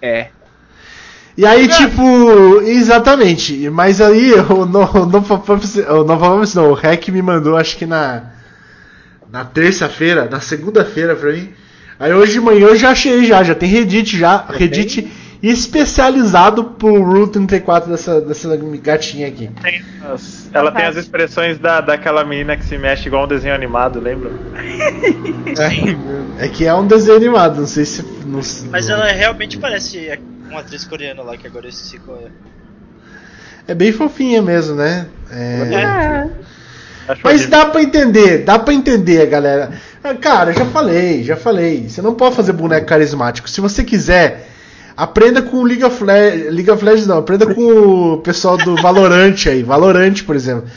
É. 0.01 0.29
E 1.37 1.45
aí, 1.45 1.67
tipo, 1.67 2.61
exatamente. 2.61 3.69
Mas 3.69 4.01
aí, 4.01 4.33
o 4.49 4.65
No- 4.65 4.89
o 5.03 5.05
Nova 5.05 5.37
Pumps, 5.37 5.75
o 5.75 6.03
Nova 6.03 6.29
Pumps 6.31 6.55
não, 6.55 6.71
o 6.71 6.73
Hack 6.73 7.09
me 7.09 7.21
mandou, 7.21 7.57
acho 7.57 7.77
que 7.77 7.85
na 7.85 8.23
na 9.29 9.43
terça-feira, 9.43 10.27
na 10.29 10.39
segunda-feira 10.39 11.15
pra 11.15 11.33
mim. 11.33 11.49
Aí 11.99 12.13
hoje 12.13 12.33
de 12.33 12.39
manhã 12.39 12.67
eu 12.67 12.75
já 12.75 12.91
achei 12.91 13.25
já, 13.25 13.43
já 13.43 13.53
tem 13.53 13.69
Reddit 13.69 14.17
já, 14.17 14.45
Reddit 14.49 15.11
especializado 15.41 16.63
pro 16.63 17.01
Rule 17.03 17.29
34 17.31 17.91
dessa, 17.91 18.19
dessa 18.21 18.57
gatinha 18.81 19.27
aqui. 19.27 19.49
Tem 19.61 19.81
as- 20.11 20.49
ela 20.53 20.71
tem 20.71 20.85
as 20.85 20.95
expressões 20.95 21.59
da, 21.59 21.81
daquela 21.81 22.23
menina 22.25 22.57
que 22.57 22.65
se 22.65 22.77
mexe 22.77 23.07
igual 23.07 23.25
um 23.25 23.27
desenho 23.27 23.53
animado, 23.53 23.99
lembra? 23.99 24.31
É 26.39 26.47
que 26.47 26.65
é 26.65 26.73
um 26.73 26.85
desenho 26.85 27.17
animado, 27.17 27.59
não 27.59 27.67
sei 27.67 27.85
se. 27.85 28.03
Não, 28.25 28.39
Mas 28.71 28.87
não- 28.87 28.95
ela 28.95 29.11
realmente 29.11 29.57
parece 29.57 30.19
uma 30.49 30.61
atriz 30.61 30.83
coreana 30.85 31.21
lá, 31.23 31.35
que 31.37 31.47
agora 31.47 31.65
eu 31.65 31.69
esqueci 31.69 31.97
qual 31.99 32.17
é. 32.17 32.29
É 33.67 33.75
bem 33.75 33.91
fofinha 33.91 34.41
mesmo, 34.41 34.75
né? 34.75 35.07
É... 35.31 35.73
É. 35.73 36.27
Mas 37.23 37.47
dá 37.47 37.65
pra 37.65 37.81
entender, 37.81 38.39
dá 38.43 38.59
pra 38.59 38.73
entender, 38.73 39.25
galera. 39.27 39.71
Ah, 40.03 40.13
Cara, 40.13 40.53
já 40.53 40.65
falei, 40.65 41.23
já 41.23 41.35
falei. 41.35 41.89
Você 41.89 42.01
não 42.01 42.13
pode 42.13 42.35
fazer 42.35 42.53
boneco 42.53 42.85
carismático. 42.85 43.49
Se 43.49 43.59
você 43.61 43.83
quiser, 43.83 44.47
aprenda 44.97 45.41
com 45.41 45.57
o 45.57 45.63
League 45.63 45.83
of 45.83 46.03
Legends. 46.03 46.51
League 46.53 46.71
of 46.71 46.83
Legends 46.83 47.07
não, 47.07 47.19
aprenda 47.19 47.53
com 47.53 48.13
o 48.13 48.17
pessoal 48.17 48.57
do 48.57 48.75
Valorant 48.75 49.35
aí. 49.47 49.61
Valorant, 49.63 50.23
por 50.25 50.35
exemplo. 50.35 50.67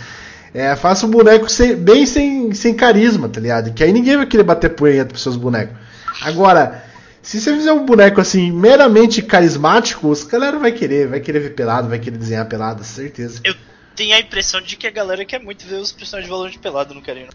É, 0.52 0.76
faça 0.76 1.06
um 1.06 1.10
boneco 1.10 1.48
sem- 1.48 1.74
bem 1.76 2.04
sem, 2.04 2.52
sem 2.52 2.74
carisma, 2.74 3.28
tá 3.28 3.40
ligado? 3.40 3.72
Que 3.72 3.82
aí 3.84 3.92
ninguém 3.92 4.16
vai 4.16 4.26
querer 4.26 4.42
bater 4.42 4.68
punheta 4.70 5.10
pros 5.10 5.22
seus 5.22 5.36
bonecos. 5.36 5.76
Agora, 6.22 6.82
se 7.22 7.40
você 7.40 7.54
fizer 7.54 7.72
um 7.72 7.86
boneco 7.86 8.20
assim, 8.20 8.50
meramente 8.50 9.22
carismático, 9.22 10.08
os 10.08 10.24
galera 10.24 10.58
vai 10.58 10.72
querer, 10.72 11.06
vai 11.06 11.20
querer 11.20 11.38
ver 11.38 11.50
pelado, 11.50 11.88
vai 11.88 11.98
querer 12.00 12.18
desenhar 12.18 12.46
pelado, 12.46 12.82
certeza. 12.82 13.40
Eu 13.44 13.54
tenho 13.94 14.14
a 14.16 14.18
impressão 14.20 14.60
de 14.60 14.76
que 14.76 14.86
a 14.88 14.90
galera 14.90 15.24
quer 15.24 15.38
muito 15.40 15.64
ver 15.66 15.76
os 15.76 15.92
personagens 15.92 16.26
de 16.28 16.30
Valorant 16.36 16.58
pelado 16.58 16.94
no 16.94 17.00
carinho. 17.02 17.28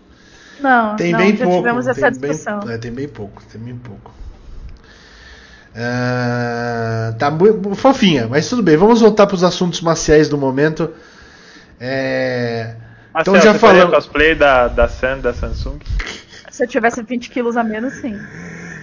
Não, 0.60 0.96
Tem 0.98 1.12
não, 1.12 1.20
bem 1.20 1.36
já 1.38 1.46
pouco. 1.46 1.60
tivemos 1.60 1.88
essa 1.88 2.12
tem 2.12 2.20
bem- 2.20 2.32
discussão. 2.32 2.60
é, 2.70 2.78
tem 2.78 2.92
bem 2.92 3.08
pouco, 3.08 3.42
tem 3.52 3.62
bem 3.62 3.76
pouco. 3.78 4.14
Ah, 5.76 7.14
tá 7.20 7.30
muito 7.30 7.76
fofinha, 7.76 8.28
mas 8.28 8.48
tudo 8.48 8.64
bem. 8.64 8.78
Vamos 8.78 9.02
voltar 9.02 9.28
para 9.28 9.36
os 9.36 9.44
assuntos 9.44 9.82
maciais 9.82 10.30
do 10.30 10.38
momento. 10.38 10.90
É, 11.80 12.76
então 13.20 13.34
Marcelo, 13.34 13.42
já 13.42 13.54
você 13.54 13.60
faria 13.60 13.82
falamos. 13.82 14.06
cosplay 14.06 14.36
da, 14.36 14.68
da 14.70 14.88
Sam, 14.88 15.20
da 15.20 15.34
Samsung? 15.34 15.80
Se 16.50 16.64
eu 16.64 16.68
tivesse 16.68 17.04
20 17.04 17.30
quilos 17.30 17.58
a 17.58 17.64
menos, 17.64 17.96
sim. 17.96 18.18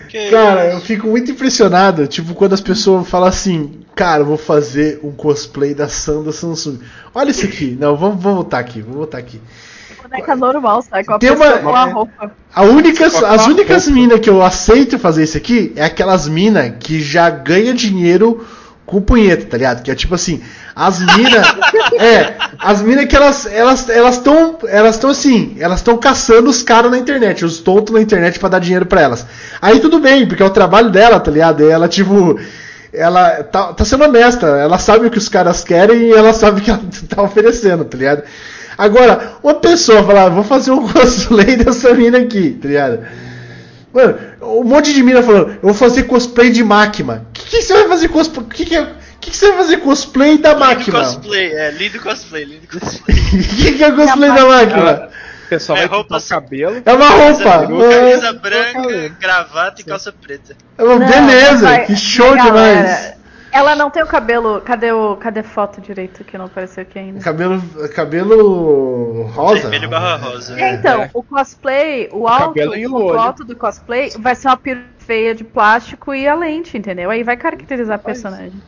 Que 0.09 0.31
Cara, 0.31 0.67
eu 0.73 0.81
fico 0.81 1.07
muito 1.07 1.31
impressionado, 1.31 2.07
tipo, 2.07 2.35
quando 2.35 2.53
as 2.53 2.61
pessoas 2.61 3.09
falam 3.09 3.29
assim, 3.29 3.81
cara, 3.95 4.21
eu 4.21 4.27
vou 4.27 4.37
fazer 4.37 5.01
um 5.03 5.11
cosplay 5.11 5.73
da 5.73 5.89
Sam 5.89 6.23
da 6.23 6.33
Samsung. 6.33 6.81
Olha 7.15 7.31
isso 7.31 7.47
aqui. 7.47 7.75
Não, 7.81 7.97
vamos, 7.97 8.23
vamos 8.23 8.37
voltar 8.41 8.59
aqui, 8.59 8.83
vamos 8.83 8.97
voltar 8.99 9.17
aqui. 9.17 9.41
Boneca 10.13 10.37
normal, 10.37 10.83
sabe? 10.83 11.05
Com 11.05 11.15
a 11.15 11.19
Tem 11.19 11.31
pessoa 11.31 11.49
uma- 11.55 11.59
com 11.59 11.77
a 11.77 11.85
roupa. 11.85 12.33
A 12.55 12.63
única, 12.63 13.07
as 13.07 13.47
únicas 13.47 13.89
minas 13.89 14.21
que 14.21 14.29
eu 14.31 14.43
aceito 14.43 14.99
fazer 14.99 15.25
isso 15.25 15.37
aqui 15.37 15.73
é 15.75 15.85
aquelas 15.85 16.29
minas 16.29 16.73
que 16.79 17.01
já 17.01 17.31
ganha 17.31 17.73
dinheiro 17.73 18.47
com 18.85 19.01
punheta, 19.01 19.47
tá 19.47 19.57
ligado? 19.57 19.83
Que 19.83 19.91
é 19.91 19.95
tipo 19.95 20.15
assim, 20.15 20.43
as 20.77 20.99
minas. 21.01 21.47
é, 21.99 22.35
as 22.59 22.83
minas 22.83 23.07
que 23.07 23.17
elas 23.17 23.47
elas 23.47 23.89
elas 23.89 24.17
estão 24.17 24.59
elas 24.69 24.97
estão 24.97 25.09
assim, 25.11 25.57
elas 25.59 25.79
estão 25.79 25.97
caçando 25.97 26.51
os 26.51 26.63
caras 26.63 26.91
na 26.91 26.99
internet, 26.99 27.45
os 27.45 27.59
tontos 27.61 27.95
na 27.95 28.01
internet 28.03 28.39
pra 28.39 28.51
dar 28.51 28.59
dinheiro 28.59 28.85
pra 28.85 29.01
elas. 29.01 29.25
Aí 29.63 29.81
tudo 29.81 29.99
bem, 29.99 30.27
porque 30.27 30.43
é 30.43 30.47
o 30.47 30.51
trabalho 30.51 30.91
dela, 30.91 31.19
tá 31.21 31.31
ligado? 31.31 31.63
E 31.63 31.71
ela 31.71 31.89
tipo 31.89 32.39
ela 32.93 33.43
tá, 33.45 33.73
tá 33.73 33.85
sendo 33.87 34.05
honesta, 34.05 34.47
ela 34.49 34.77
sabe 34.77 35.07
o 35.07 35.11
que 35.11 35.17
os 35.17 35.27
caras 35.29 35.65
querem 35.65 36.09
e 36.09 36.13
ela 36.13 36.35
sabe 36.35 36.61
o 36.61 36.63
que 36.63 36.71
ela 36.71 36.83
tá 37.09 37.23
oferecendo, 37.23 37.87
tá 37.87 37.97
ligado? 37.97 38.23
Agora, 38.77 39.35
uma 39.43 39.55
pessoa 39.55 40.03
falar, 40.03 40.29
vou 40.31 40.45
fazer 40.45 40.71
um 40.71 40.87
cosplay 40.89 41.57
dessa 41.57 41.93
mina 41.95 42.19
aqui, 42.19 42.59
tá 42.61 42.69
ligado? 42.69 43.01
Mano, 43.93 44.19
um 44.41 44.65
monte 44.65 44.93
de 44.95 45.03
mina 45.03 45.23
falando, 45.23 45.51
eu 45.51 45.59
vou 45.63 45.75
fazer 45.75 46.05
cosplay 46.05 46.51
de 46.51 46.65
máquina. 46.65 47.27
O 47.29 47.33
que, 47.33 47.45
que 47.59 47.63
você 47.63 47.75
vai 47.75 47.89
fazer 47.89 48.09
cosplay? 48.09 48.45
O 48.47 48.49
que, 48.49 48.65
que, 48.65 48.77
é- 48.77 48.87
que, 49.21 49.31
que 49.31 49.37
você 49.37 49.49
vai 49.49 49.59
fazer 49.59 49.77
cosplay 49.79 50.39
da 50.39 50.51
Lindo 50.55 50.61
máquina? 50.61 50.99
cosplay, 51.01 51.53
é, 51.53 51.71
lindo 51.73 52.01
cosplay, 52.01 52.45
lindo 52.45 52.67
cosplay. 52.67 53.17
O 53.33 53.39
que, 53.57 53.73
que 53.75 53.85
é 53.85 53.93
cosplay 53.93 54.31
da 54.33 54.47
máquina? 54.47 55.09
Pessoal 55.51 55.77
É 55.77 55.87
vai 55.87 55.97
roupa 55.99 56.15
pintar 56.19 56.41
cabelo. 56.41 56.83
É 56.87 56.93
uma 56.95 57.09
roupa. 57.11 57.67
Camisa, 57.67 57.85
é- 57.85 58.11
camisa 58.11 58.33
branca, 58.33 59.17
gravata 59.21 59.81
e 59.83 59.85
calça 59.85 60.11
preta. 60.13 60.57
é 60.79 60.83
uma 60.83 60.99
Não, 60.99 61.07
beleza, 61.07 61.59
vai- 61.67 61.85
que 61.85 61.95
show 61.95 62.31
demais. 62.35 62.53
galera. 62.53 63.15
Ela 63.53 63.77
não 63.77 63.91
tem 63.91 64.03
o 64.03 64.07
cabelo. 64.07 64.61
Cadê 64.63 64.91
o. 64.93 65.17
Cadê 65.17 65.43
foto 65.43 65.81
direito 65.81 66.25
que 66.25 66.39
não 66.39 66.47
apareceu 66.47 66.83
aqui 66.83 66.99
ainda? 66.99 67.21
Cabelo, 67.21 67.63
cabelo 67.95 69.25
rosa. 69.25 69.69
Vermelho 69.69 69.91
barra 69.91 70.17
rosa. 70.17 70.59
É, 70.59 70.75
então, 70.75 71.11
o 71.13 71.23
cosplay, 71.23 72.09
o, 72.11 72.27
alto, 72.27 72.59
e 72.59 72.87
o 72.87 72.95
o 72.95 73.05
olho. 73.05 73.19
alto 73.19 73.45
do 73.45 73.55
cosplay 73.55 74.11
vai 74.19 74.35
ser 74.35 74.49
uma 74.49 74.57
peruca 74.57 74.93
feia 75.03 75.35
de 75.35 75.45
plástico 75.45 76.15
e 76.15 76.27
a 76.27 76.35
lente, 76.35 76.79
entendeu? 76.79 77.11
Aí 77.11 77.23
vai 77.23 77.37
caracterizar 77.37 77.97
a 77.97 77.99
personagem. 77.99 78.63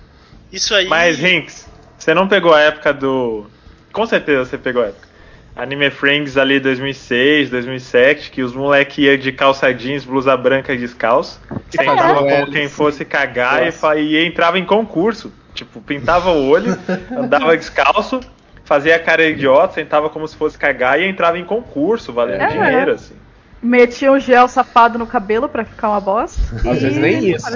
Isso 0.53 0.75
aí. 0.75 0.87
Mas, 0.87 1.19
Rinks, 1.19 1.67
você 1.99 2.13
não 2.13 2.29
pegou 2.29 2.53
a 2.53 2.61
época 2.61 2.93
do. 2.93 3.47
Com 3.93 4.07
certeza 4.07 4.45
você 4.45 4.59
pegou 4.59 4.83
a 4.83 4.87
época. 4.87 5.09
Anime 5.57 5.89
Friends 5.91 6.37
ali 6.37 6.59
2006, 6.59 7.49
2007, 7.51 8.31
que 8.31 8.43
os 8.43 8.53
moleque 8.55 9.03
iam 9.03 9.17
de 9.17 9.31
calça 9.31 9.73
jeans, 9.73 10.05
blusa 10.05 10.37
branca 10.37 10.73
e 10.73 10.79
descalço. 10.79 11.41
Sentava 11.71 12.29
É. 12.29 12.41
como 12.41 12.53
quem 12.53 12.69
fosse 12.69 13.05
cagar 13.05 13.63
e, 13.63 13.67
Nossa. 13.67 13.97
e 13.97 14.25
entrava 14.27 14.59
em 14.59 14.65
concurso. 14.65 15.33
Tipo, 15.55 15.81
pintava 15.81 16.31
o 16.33 16.49
olho, 16.49 16.77
andava 17.17 17.57
descalço, 17.57 18.19
fazia 18.65 18.99
cara 18.99 19.25
idiota, 19.25 19.75
sentava 19.75 20.11
como 20.11 20.27
se 20.27 20.37
fosse 20.37 20.59
cagar 20.59 21.01
e 21.01 21.07
entrava 21.09 21.39
em 21.39 21.45
concurso, 21.45 22.13
valendo 22.13 22.43
É. 22.43 22.49
dinheiro, 22.49 22.91
assim. 22.93 23.15
Metia 23.63 24.11
um 24.13 24.19
gel 24.19 24.49
safado 24.49 24.99
no 24.99 25.07
cabelo 25.07 25.49
pra 25.49 25.65
ficar 25.65 25.89
uma 25.91 26.01
bosta. 26.01 26.41
Às 26.69 26.83
vezes 26.83 26.97
nem 26.99 27.31
isso. 27.31 27.47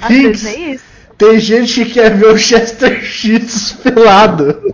Às 0.00 0.08
vezes 0.08 0.42
nem 0.44 0.72
isso. 0.72 0.84
Tem 1.16 1.38
gente 1.38 1.84
que 1.84 1.92
quer 1.94 2.10
ver 2.14 2.26
o 2.26 2.36
Chester 2.36 3.02
Cheats 3.04 3.72
pelado. 3.82 4.72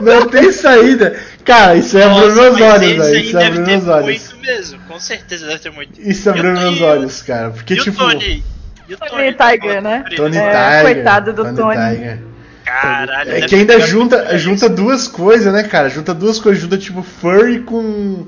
Não 0.00 0.26
tem 0.28 0.50
saída. 0.50 1.16
Cara, 1.44 1.76
isso 1.76 1.96
é 1.98 2.02
abrir 2.04 2.28
Nossa, 2.28 2.40
meus 2.42 2.58
mas 2.58 2.72
olhos, 2.74 2.96
velho. 2.96 3.02
aí 3.02 3.22
Isso 3.26 3.36
é 3.36 3.40
deve 3.40 3.58
abrir 3.60 3.64
ter 3.64 3.70
meus 3.76 3.88
olhos. 3.88 4.32
muito 4.32 4.46
mesmo. 4.46 4.78
Com 4.88 4.98
certeza 5.00 5.46
deve 5.46 5.58
ter 5.58 5.70
muito. 5.70 6.00
Isso 6.00 6.30
abriu 6.30 6.50
E 6.50 6.54
o- 6.56 6.60
meus 6.60 6.80
olhos, 6.80 7.22
cara. 7.22 7.50
Porque, 7.50 7.74
E 7.74 7.80
o 7.80 7.82
tipo. 7.84 7.98
Tony? 7.98 8.42
E 8.88 8.94
o 8.94 8.96
Tony 8.98 9.10
Tony 9.10 9.32
Tiger, 9.58 9.82
né? 9.82 10.04
Tony 10.16 10.36
É, 10.36 10.40
Tiger. 10.50 10.82
coitado 10.82 11.32
do 11.32 11.44
Tony. 11.54 11.76
Tiger. 11.96 12.18
Caralho. 12.64 13.32
É 13.32 13.40
que 13.42 13.54
ainda 13.54 13.78
junta, 13.80 14.36
junta 14.38 14.68
duas 14.68 15.06
coisas, 15.06 15.52
né, 15.52 15.62
cara? 15.62 15.88
Junta 15.88 16.12
duas 16.12 16.40
coisas. 16.40 16.60
Junta, 16.62 16.76
tipo, 16.78 17.02
furry 17.02 17.60
com. 17.60 18.26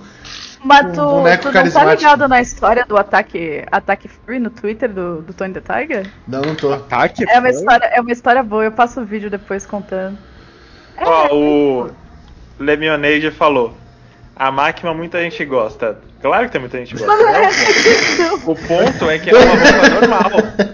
Mas 0.64 0.86
Um 0.86 0.92
tu, 0.92 1.02
boneco 1.02 1.42
tu 1.50 1.52
não 1.52 1.70
tá 1.70 1.84
ligado 1.84 2.28
na 2.28 2.40
história 2.40 2.84
do 2.84 2.96
ataque, 2.96 3.64
ataque 3.70 4.08
Free 4.08 4.38
no 4.38 4.50
Twitter 4.50 4.92
do, 4.92 5.22
do 5.22 5.32
Tony 5.32 5.54
the 5.54 5.60
Tiger? 5.60 6.10
Não, 6.26 6.42
não 6.42 6.54
tô. 6.54 6.72
Ataque? 6.72 7.24
É 7.28 7.38
uma, 7.38 7.48
história, 7.48 7.86
é 7.86 8.00
uma 8.00 8.12
história 8.12 8.42
boa, 8.42 8.64
eu 8.64 8.72
passo 8.72 9.00
o 9.00 9.04
vídeo 9.04 9.30
depois 9.30 9.64
contando. 9.64 10.18
É, 10.96 11.04
Ó, 11.04 11.34
o 11.34 11.90
Lemonade 12.58 13.30
falou. 13.30 13.74
A 14.34 14.52
máquina 14.52 14.94
muita 14.94 15.20
gente 15.20 15.44
gosta. 15.44 15.98
Claro 16.22 16.46
que 16.46 16.52
tem 16.52 16.60
muita 16.60 16.78
gente 16.78 16.94
que 16.94 17.04
gosta. 17.04 17.22
É 17.22 17.40
né? 17.40 17.50
O 18.46 18.54
ponto 18.54 19.10
é 19.10 19.18
que 19.18 19.30
é 19.30 19.34
uma 19.34 19.50
roupa 19.50 19.88
normal. 19.88 20.30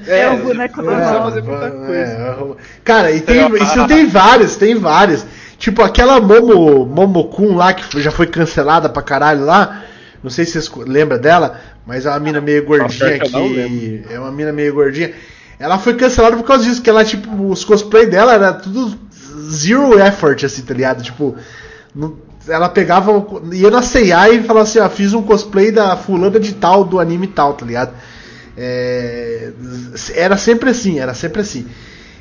É 0.07 0.31
um 0.31 0.39
boneco 0.39 0.83
normal. 0.83 1.23
fazer 1.23 1.43
muita 1.43 1.71
coisa. 1.71 2.13
é, 2.13 2.55
cara, 2.83 3.11
e 3.11 3.21
tem, 3.21 3.55
isso 3.57 3.87
tem 3.87 4.07
vários, 4.07 4.57
tem 4.57 4.75
vários. 4.75 5.27
Tipo 5.59 5.83
aquela 5.83 6.21
Momo, 6.21 6.85
Momokun 6.87 7.55
lá, 7.57 7.73
que 7.73 8.01
já 8.01 8.11
foi 8.11 8.27
cancelada 8.27 8.89
pra 8.89 9.03
caralho 9.03 9.45
lá. 9.45 9.83
Não 10.23 10.31
sei 10.31 10.45
se 10.45 10.53
vocês 10.53 10.71
lembram 10.87 11.19
dela, 11.19 11.61
mas 11.87 12.07
é 12.07 12.11
uma 12.11 12.21
mina 12.21 12.41
meio 12.41 12.65
gordinha 12.65 13.19
que. 13.19 14.05
É 14.11 14.19
uma 14.19 14.33
mina 14.33 14.53
meio 14.53 14.73
gordinha. 14.75 15.13
Ela 15.59 15.79
foi 15.79 15.95
cancelada 15.95 16.37
por 16.37 16.45
causa 16.45 16.65
disso, 16.65 16.83
que 16.83 16.91
ela, 16.91 17.05
tipo, 17.05 17.49
os 17.49 17.65
cosplay 17.65 18.07
dela 18.07 18.35
era 18.35 18.53
tudo 18.53 18.99
zero 19.51 19.99
effort, 20.01 20.43
assim, 20.45 20.63
tá 20.63 20.75
ligado? 20.75 21.03
Tipo, 21.03 21.37
não- 21.95 22.17
ela 22.49 22.69
pegava, 22.69 23.25
ia 23.53 23.71
na 23.71 23.81
C&A 23.81 24.31
e 24.31 24.43
falava 24.43 24.65
assim, 24.65 24.79
ó, 24.79 24.89
fiz 24.89 25.15
um 25.15 25.23
cosplay 25.23 25.71
da 25.71 25.97
fulana 25.97 26.39
de 26.41 26.55
tal, 26.55 26.85
do 26.85 26.99
anime 26.99 27.27
tal, 27.27 27.55
tá 27.55 27.65
ligado? 27.65 27.93
É, 28.57 29.51
era 30.15 30.37
sempre 30.37 30.71
assim, 30.71 30.99
era 30.99 31.15
sempre 31.15 31.41
assim. 31.41 31.67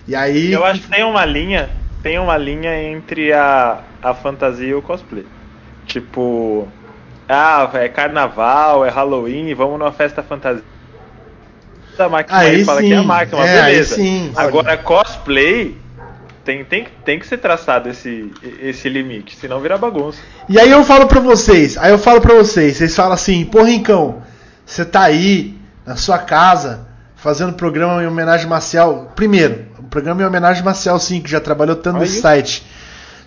E 0.07 0.15
aí. 0.15 0.51
Eu 0.51 0.63
acho 0.65 0.81
que 0.81 0.89
tem 0.89 1.03
uma 1.03 1.25
linha, 1.25 1.69
tem 2.03 2.19
uma 2.19 2.37
linha 2.37 2.83
entre 2.83 3.31
a, 3.31 3.79
a 4.03 4.13
fantasia 4.13 4.67
e 4.67 4.75
o 4.75 4.81
cosplay. 4.81 5.25
Tipo, 5.87 6.67
ah, 7.27 7.69
é 7.73 7.87
carnaval, 7.87 8.85
é 8.85 8.89
Halloween, 8.89 9.53
vamos 9.55 9.79
numa 9.79 9.91
festa 9.91 10.21
fantasia. 10.21 10.63
Da 11.97 12.09
máquina 12.09 12.37
Aí 12.37 12.55
aí 12.55 12.65
fala 12.65 12.81
sim, 12.81 12.87
que 12.87 12.93
é 12.93 12.97
a 12.97 13.03
máquina, 13.03 13.45
é, 13.47 13.65
beleza. 13.65 13.95
sim. 13.95 14.31
Agora 14.35 14.75
cosplay 14.75 15.77
tem, 16.43 16.65
tem, 16.65 16.87
tem 17.05 17.19
que 17.19 17.25
ser 17.25 17.37
traçado 17.37 17.87
esse, 17.87 18.33
esse 18.59 18.89
limite, 18.89 19.37
senão 19.37 19.61
vira 19.61 19.77
bagunça. 19.77 20.19
E 20.49 20.59
aí 20.59 20.71
eu 20.71 20.83
falo 20.83 21.07
pra 21.07 21.21
vocês, 21.21 21.77
aí 21.77 21.91
eu 21.91 21.97
falo 21.97 22.19
pra 22.19 22.33
vocês, 22.33 22.77
vocês 22.77 22.95
falam 22.95 23.13
assim, 23.13 23.45
pô 23.45 23.63
Rincão, 23.63 24.21
você 24.65 24.83
tá 24.83 25.03
aí 25.03 25.55
na 25.85 25.95
sua 25.95 26.17
casa 26.17 26.87
fazendo 27.15 27.53
programa 27.53 28.03
em 28.03 28.07
homenagem 28.07 28.45
a 28.47 28.49
Marcial. 28.49 29.13
Primeiro, 29.15 29.65
programa 29.93 30.23
em 30.23 30.25
homenagem 30.25 30.63
a 30.63 30.65
Marcial 30.65 30.99
sim, 30.99 31.21
que 31.21 31.29
já 31.29 31.39
trabalhou 31.39 31.75
tanto 31.75 31.99
nesse 31.99 32.15
Aí. 32.15 32.21
site. 32.21 32.65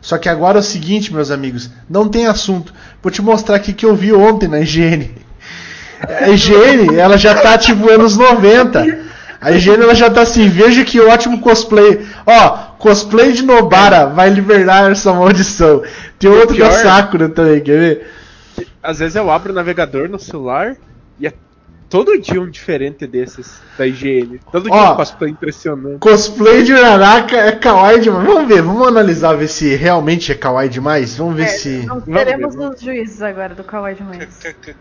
Só 0.00 0.18
que 0.18 0.28
agora 0.28 0.58
é 0.58 0.60
o 0.60 0.64
seguinte, 0.64 1.14
meus 1.14 1.30
amigos, 1.30 1.70
não 1.88 2.08
tem 2.08 2.26
assunto. 2.26 2.74
Vou 3.00 3.10
te 3.10 3.22
mostrar 3.22 3.54
aqui 3.54 3.72
que 3.72 3.86
eu 3.86 3.94
vi 3.94 4.12
ontem 4.12 4.48
na 4.48 4.60
higiene. 4.60 5.14
A 6.00 6.28
higiene, 6.28 6.96
ela 6.96 7.16
já 7.16 7.34
tá 7.36 7.56
tipo 7.56 7.88
anos 7.88 8.16
90. 8.16 9.06
A 9.40 9.52
higiene 9.52 9.84
ela 9.84 9.94
já 9.94 10.10
tá 10.10 10.22
assim, 10.22 10.48
veja 10.48 10.84
que 10.84 11.00
ótimo 11.00 11.40
cosplay. 11.40 12.04
Ó, 12.26 12.50
cosplay 12.78 13.32
de 13.32 13.44
Nobara 13.44 14.06
vai 14.06 14.28
liberar 14.28 14.90
essa 14.90 15.12
maldição. 15.12 15.82
Tem 16.18 16.28
outro 16.28 16.58
da 16.58 16.70
Sakura 16.70 17.28
também, 17.28 17.60
quer 17.60 17.78
ver? 17.78 18.10
Às 18.82 18.98
vezes 18.98 19.14
eu 19.14 19.30
abro 19.30 19.52
o 19.52 19.54
navegador 19.54 20.08
no 20.08 20.18
celular 20.18 20.76
e 21.18 21.26
é 21.28 21.32
todo 21.88 22.18
dia 22.20 22.40
um 22.40 22.48
diferente 22.50 23.06
desses 23.06 23.60
da 23.78 23.86
IGN. 23.86 24.40
Todo 24.50 24.64
dia 24.70 24.72
Ó. 24.72 24.92
um 24.92 24.96
cosplay 24.96 25.30
impressionante. 25.30 25.98
Cosplay 25.98 26.62
de 26.62 26.72
Uraraka 26.72 27.36
é 27.36 27.52
kawaii 27.52 28.00
demais. 28.00 28.26
Vamos 28.26 28.48
ver, 28.48 28.62
vamos 28.62 28.86
analisar, 28.88 29.34
ver 29.34 29.48
se 29.48 29.74
realmente 29.76 30.32
é 30.32 30.34
kawaii 30.34 30.68
demais. 30.68 31.16
Vamos 31.16 31.36
ver 31.36 31.44
É, 31.44 31.48
se. 31.48 31.86
Não 31.86 32.00
teremos 32.00 32.54
ver, 32.54 32.70
os 32.70 32.80
juízes 32.80 33.22
agora 33.22 33.54
do 33.54 33.62
Kawaii 33.64 33.94
de 33.96 34.02
Mães. 34.02 34.28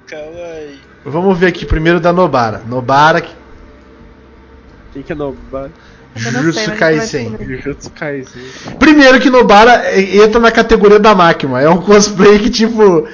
Kawaii. 0.07 0.79
Vamos 1.05 1.37
ver 1.37 1.47
aqui 1.47 1.65
primeiro 1.65 1.99
da 1.99 2.11
Nobara. 2.11 2.61
Nobara, 2.67 3.21
Quem 4.93 5.03
que 5.03 5.11
é 5.11 5.15
no 5.15 5.35
Eu 5.53 6.31
não 6.31 6.31
sei, 6.31 6.31
Jujutsu 6.31 6.59
mas 6.61 6.69
a 6.69 6.75
Kaisen. 6.77 7.37
Jujutsu 7.41 7.91
Kaisen? 7.91 8.41
Primeiro 8.79 9.19
que 9.19 9.29
Nobara 9.29 9.83
é- 9.85 10.17
entra 10.17 10.39
na 10.39 10.49
categoria 10.51 10.97
da 10.99 11.13
máquina. 11.13 11.59
É 11.61 11.69
um 11.69 11.81
cosplay 11.81 12.39
que, 12.39 12.49
tipo, 12.49 13.05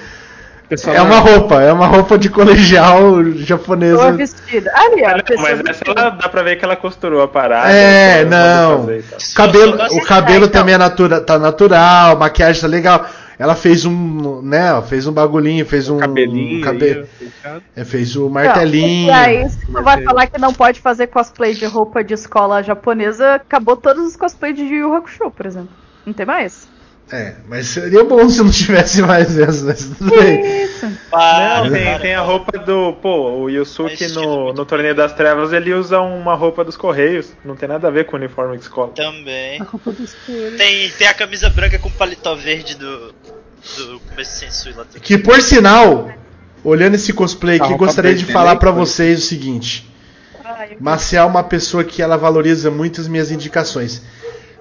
Pessoal, 0.72 0.96
é 0.96 1.02
uma 1.02 1.20
roupa. 1.20 1.62
É 1.62 1.74
uma 1.74 1.86
roupa 1.86 2.18
de 2.18 2.30
colegial 2.30 3.26
japonesa. 3.36 4.14
vestida. 4.14 4.72
Ali, 4.74 5.04
ó. 5.04 5.10
Não, 5.36 5.42
mas 5.42 5.60
essa 5.68 5.84
ela 5.86 6.10
dá 6.12 6.30
pra 6.30 6.44
ver 6.44 6.56
que 6.56 6.64
ela 6.64 6.78
costurou 6.78 7.22
a 7.22 7.28
parada. 7.28 7.70
É, 7.70 8.24
não. 8.24 8.86
fazer. 8.86 9.04
O 9.10 9.36
cabelo, 9.36 9.74
o 9.98 10.02
cabelo 10.06 10.46
então. 10.46 10.62
também 10.62 10.76
é 10.76 10.78
natura, 10.78 11.20
tá 11.20 11.38
natural, 11.38 12.18
maquiagem 12.18 12.62
tá 12.62 12.68
legal. 12.70 13.06
Ela 13.38 13.54
fez 13.54 13.84
um, 13.84 14.42
né, 14.42 14.82
fez 14.88 15.08
um 15.08 15.12
bagulhinho, 15.12 15.66
fez 15.66 15.90
um 15.90 15.98
cabelinho. 15.98 16.64
cabe- 16.64 17.06
aí, 17.44 17.62
é, 17.76 17.84
fez 17.84 18.16
o 18.16 18.22
Não, 18.26 18.30
martelinho. 18.30 19.08
E 19.08 19.12
aí, 19.12 19.50
se 19.50 19.66
tu 19.66 19.84
vai 19.84 20.02
falar 20.04 20.28
que 20.28 20.40
não 20.40 20.54
pode 20.54 20.80
fazer 20.80 21.08
cosplay 21.08 21.54
de 21.54 21.66
roupa 21.66 22.02
de 22.02 22.14
escola 22.14 22.64
japonesa, 22.64 23.34
acabou 23.36 23.76
todos 23.76 24.06
os 24.06 24.16
cosplays 24.16 24.56
de 24.56 24.64
Yu 24.64 24.88
Yu 24.88 24.94
Hakusho, 24.96 25.32
por 25.32 25.46
exemplo. 25.46 25.72
Não 26.06 26.14
tem 26.14 26.26
mais? 26.26 26.71
É, 27.12 27.34
mas 27.46 27.68
seria 27.68 28.06
bom 28.06 28.30
se 28.30 28.42
não 28.42 28.50
tivesse 28.50 29.02
mais 29.02 29.38
essa, 29.38 29.66
mas 29.66 29.84
tudo 29.84 30.10
bem. 30.12 30.64
Isso. 30.64 30.90
Para, 31.10 31.64
Não, 31.66 31.72
tem, 31.72 31.84
para, 31.84 32.00
tem 32.00 32.16
a 32.16 32.20
para. 32.20 32.32
roupa 32.32 32.58
do. 32.58 32.94
Pô, 32.94 33.42
o 33.42 33.50
Yusuke 33.50 34.08
no, 34.10 34.54
no 34.54 34.66
Torneio 34.66 34.96
das 34.96 35.12
Trevas 35.14 35.52
ele 35.52 35.74
usa 35.74 36.00
uma 36.00 36.36
roupa 36.36 36.64
dos 36.64 36.78
Correios. 36.78 37.34
Não 37.44 37.56
tem 37.56 37.68
nada 37.68 37.90
a 37.90 37.92
ver 37.92 38.06
com 38.06 38.16
o 38.16 38.20
uniforme 38.20 38.56
de 38.56 38.64
escola. 38.64 38.94
Também. 38.96 39.60
A 39.60 39.66
roupa 39.66 39.92
dos 39.92 40.14
coelhos. 40.26 40.58
Tem, 40.58 40.90
tem 40.90 41.08
a 41.08 41.14
camisa 41.14 41.50
branca 41.50 41.78
com 41.78 41.92
paletó 41.92 42.34
verde 42.36 42.76
do. 42.76 43.14
Do 43.78 44.00
começo 44.10 44.40
Sensui 44.40 44.74
lá 44.74 44.86
também. 44.86 45.02
Que 45.02 45.18
por 45.18 45.40
sinal, 45.42 46.10
olhando 46.64 46.96
esse 46.96 47.14
cosplay 47.14 47.60
A 47.60 47.66
aqui, 47.66 47.76
gostaria 47.76 48.16
de 48.16 48.26
falar 48.26 48.58
foi. 48.60 48.72
vocês 48.72 49.20
o 49.20 49.28
seguinte. 49.28 49.92
Ai, 50.44 50.78
Marcial 50.80 51.28
é 51.28 51.30
uma 51.30 51.44
pessoa 51.44 51.84
que 51.84 52.02
ela 52.02 52.18
valoriza 52.18 52.72
muito 52.72 53.02
as 53.02 53.08
minhas 53.08 53.32
indicações. 53.32 54.02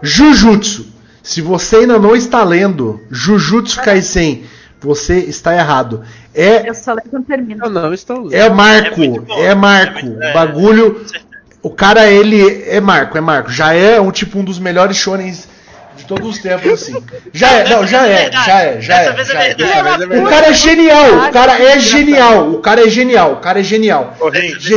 Jujutsu. 0.02 0.99
Se 1.22 1.40
você 1.42 1.76
ainda 1.76 1.98
não 1.98 2.16
está 2.16 2.42
lendo 2.42 3.00
Jujutsu 3.10 3.80
Kaisen, 3.82 4.44
você 4.80 5.18
está 5.18 5.54
errado. 5.54 6.02
É 6.34 6.68
eu 6.68 6.74
só 6.74 6.92
lembro 6.92 7.10
quando 7.10 7.26
termina. 7.26 7.66
Eu 7.66 7.70
não 7.70 7.92
estou 7.94 8.22
lendo. 8.22 8.34
é 8.34 8.48
marco, 8.48 9.00
É 9.32 9.44
é 9.46 9.54
marco. 9.54 9.98
é 9.98 10.02
muito- 10.02 10.22
é, 10.22 10.32
Bagulho, 10.32 10.98
certeza. 11.06 11.24
o 11.62 11.70
cara 11.70 12.10
ele 12.10 12.62
é 12.66 12.80
marco, 12.80 13.18
é 13.18 13.20
marco. 13.20 13.50
Já 13.50 13.74
é 13.74 14.00
um 14.00 14.10
tipo 14.10 14.38
um 14.38 14.44
dos 14.44 14.58
melhores 14.58 14.96
shonens 14.96 15.46
de 15.96 16.04
todos 16.06 16.26
os 16.30 16.38
tempos 16.38 16.72
assim. 16.72 16.96
Já 17.34 17.50
é, 17.52 17.68
não, 17.68 17.86
já 17.86 18.06
é, 18.06 18.32
já 18.32 18.60
é, 18.62 18.80
já 18.80 18.98
Dessa 19.02 19.10
é. 19.10 19.12
vez 19.12 19.28
é 19.28 19.32
já 19.32 19.42
é. 19.42 19.54
verdade. 19.98 20.18
O 20.20 20.28
cara 20.30 20.46
é 20.46 20.52
genial, 20.54 21.14
o 21.28 21.30
cara 21.32 21.62
é 21.62 21.78
genial, 21.78 22.50
o 22.52 22.58
cara 22.60 22.86
é 22.86 22.88
genial, 22.88 23.32
o 23.32 23.36
cara 23.36 23.60
é 23.60 23.62
genial. 23.62 24.16
Dessa 24.18 24.30
vez 24.30 24.68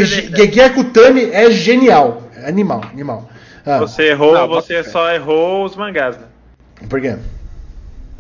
é 1.34 1.46
é 1.46 1.52
genial. 1.52 2.24
É 2.36 2.50
Animal, 2.50 2.84
animal. 2.92 3.30
Ah, 3.66 3.78
Você 3.80 4.10
errou, 4.10 4.34
Não, 4.34 4.48
você 4.50 4.84
só 4.84 5.10
errou 5.14 5.64
os 5.64 5.78
mangás, 5.78 6.18
né? 6.18 6.24
Por 6.90 7.02
quê? 7.02 7.16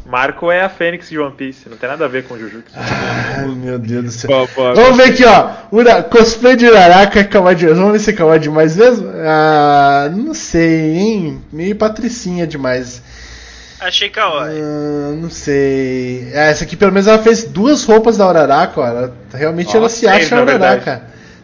Marco 0.06 0.52
é 0.52 0.62
a 0.62 0.70
Fênix 0.70 1.10
de 1.10 1.18
One 1.18 1.34
Piece, 1.34 1.70
não 1.70 1.78
tem 1.78 1.88
nada 1.88 2.04
a 2.04 2.08
ver 2.10 2.26
com 2.26 2.38
Jujutsu. 2.38 2.74
Ai, 2.76 3.48
meu 3.48 3.80
Deus 3.80 4.04
do 4.04 4.12
céu. 4.12 4.30
Boa, 4.30 4.48
boa. 4.54 4.76
Vamos 4.76 4.98
ver 4.98 5.14
aqui, 5.14 5.24
ó. 5.24 5.50
Ura, 5.72 6.04
cosplay 6.04 6.58
de 6.58 6.66
Uraraka 6.66 7.22
é 7.22 7.24
kawaii 7.24 7.56
demais. 7.56 7.78
Vamos 7.78 7.94
ver 7.94 8.00
se 8.00 8.10
é 8.10 8.14
kawaii 8.14 8.40
demais 8.40 8.76
mesmo? 8.76 9.10
Ah, 9.26 10.12
não 10.14 10.34
sei, 10.34 10.98
hein? 10.98 11.42
Meio 11.54 11.76
patricinha 11.78 12.46
demais. 12.46 13.02
Achei 13.80 14.10
kawaii. 14.10 14.60
Ah, 14.62 15.16
não 15.16 15.30
sei. 15.30 16.32
Ah, 16.36 16.48
essa 16.48 16.66
aqui 16.66 16.76
pelo 16.76 16.92
menos 16.92 17.08
ela 17.08 17.24
fez 17.24 17.46
duas 17.46 17.86
roupas 17.86 18.18
da 18.18 18.28
Uraraka, 18.28 18.82
ó. 18.82 18.86
Ela, 18.86 19.16
realmente 19.34 19.72
ela 19.72 19.84
Nossa, 19.84 19.96
se 19.96 20.06
três, 20.06 20.26
acha 20.26 20.36
na 20.36 20.42
Uraraka. 20.42 21.04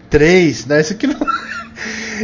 Três, 0.10 0.66
né? 0.66 0.82
Esse 0.82 0.94
aqui 0.94 1.08
não. 1.08 1.16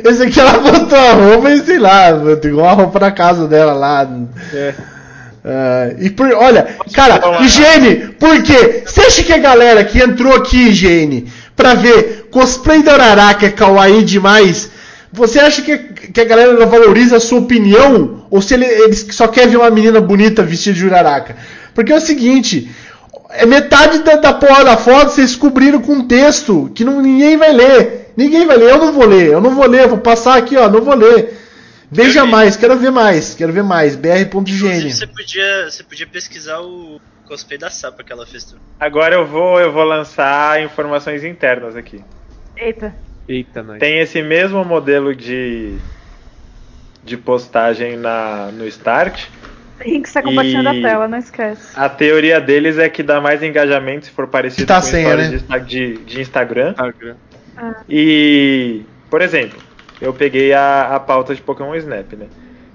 Esse 0.03 0.23
aqui 0.23 0.39
ela 0.39 0.59
botou 0.59 0.97
a 0.97 1.13
roupa 1.13 1.51
e 1.51 1.63
sei 1.63 1.79
lá, 1.79 2.09
igual 2.43 2.67
a 2.67 2.73
roupa 2.73 2.99
da 2.99 3.11
casa 3.11 3.47
dela 3.47 3.73
lá. 3.73 4.09
É. 4.53 4.73
Ah, 5.47 5.93
e 5.99 6.09
por, 6.09 6.31
olha, 6.33 6.75
cara, 6.91 7.39
higiene, 7.41 8.07
por 8.19 8.41
quê? 8.41 8.83
Você 8.83 9.01
acha 9.01 9.23
que 9.23 9.31
a 9.31 9.37
galera 9.37 9.83
que 9.83 10.01
entrou 10.01 10.33
aqui, 10.35 10.69
higiene, 10.69 11.31
pra 11.55 11.75
ver 11.75 12.27
cosplay 12.31 12.81
da 12.81 12.95
Uraraka 12.95 13.45
é 13.45 13.51
kawaii 13.51 14.03
demais? 14.03 14.71
Você 15.13 15.39
acha 15.39 15.61
que, 15.61 15.77
que 15.77 16.19
a 16.19 16.25
galera 16.25 16.53
não 16.53 16.67
valoriza 16.67 17.17
a 17.17 17.19
sua 17.19 17.39
opinião? 17.39 18.25
Ou 18.31 18.41
se 18.41 18.55
ele, 18.55 18.65
eles 18.65 19.05
só 19.11 19.27
querem 19.27 19.51
ver 19.51 19.57
uma 19.57 19.69
menina 19.69 20.01
bonita 20.01 20.41
vestida 20.41 20.75
de 20.75 20.85
Uraraka? 20.85 21.35
Porque 21.75 21.93
é 21.93 21.95
o 21.95 22.01
seguinte, 22.01 22.69
é 23.37 23.45
metade 23.45 23.99
da, 23.99 24.15
da 24.15 24.33
porra 24.33 24.63
da 24.63 24.77
foto 24.77 25.11
vocês 25.11 25.35
cobriram 25.35 25.81
com 25.81 25.93
um 25.93 26.07
texto 26.07 26.71
que 26.73 26.83
não, 26.83 27.01
ninguém 27.01 27.37
vai 27.37 27.53
ler. 27.53 28.13
Ninguém 28.15 28.45
vai 28.47 28.57
ler, 28.57 28.71
eu 28.71 28.77
não 28.77 28.93
vou 28.93 29.05
ler, 29.05 29.27
eu 29.27 29.41
não 29.41 29.53
vou 29.53 29.67
ler, 29.67 29.87
vou 29.87 29.97
passar 29.97 30.37
aqui, 30.37 30.55
ó, 30.55 30.69
não 30.69 30.81
vou 30.81 30.95
ler. 30.95 31.37
Veja 31.91 32.25
mais, 32.25 32.55
quero 32.55 32.77
ver 32.77 32.91
mais, 32.91 33.35
quero 33.35 33.51
ver 33.53 33.63
mais. 33.63 33.95
Inclusive, 33.95 34.93
você 34.93 35.07
podia, 35.07 35.69
você 35.69 35.83
podia 35.83 36.07
pesquisar 36.07 36.61
o 36.61 36.99
cosplay 37.25 37.57
da 37.57 37.69
Sapa 37.69 38.03
que 38.03 38.11
ela 38.11 38.25
fez 38.25 38.45
tudo. 38.45 38.61
Agora 38.79 39.15
eu 39.15 39.25
vou, 39.25 39.59
eu 39.59 39.71
vou 39.71 39.83
lançar 39.83 40.61
informações 40.63 41.23
internas 41.23 41.75
aqui. 41.75 42.03
Eita. 42.55 42.95
Eita, 43.27 43.63
nós. 43.63 43.79
Tem 43.79 43.99
esse 43.99 44.21
mesmo 44.21 44.63
modelo 44.63 45.15
de 45.15 45.77
de 47.03 47.15
postagem 47.15 47.95
na 47.97 48.49
no 48.51 48.65
Start. 48.65 49.27
Tem 49.77 50.01
que 50.01 50.09
ser 50.09 50.21
compartilhando 50.23 50.73
E- 50.73 50.79
a 50.79 50.89
tela, 50.89 51.07
não 51.07 51.17
esquece. 51.17 51.61
A 51.75 51.89
teoria 51.89 52.39
deles 52.39 52.77
é 52.77 52.87
que 52.89 53.03
dá 53.03 53.19
mais 53.19 53.43
engajamento 53.43 54.05
se 54.05 54.11
for 54.11 54.27
parecido 54.27 54.65
Tá 54.67 54.75
com 54.81 54.87
senha, 54.87 55.03
histórias 55.15 55.43
né? 55.49 55.59
de, 55.59 55.97
de, 55.97 56.21
Instagram. 56.21 56.69
Instagram. 56.71 57.15
E, 57.89 58.83
por 59.09 59.21
exemplo, 59.21 59.59
eu 60.01 60.13
peguei 60.13 60.53
a, 60.53 60.95
a 60.95 60.99
pauta 60.99 61.35
de 61.35 61.41
Pokémon 61.41 61.75
Snap, 61.75 62.13
né? 62.13 62.27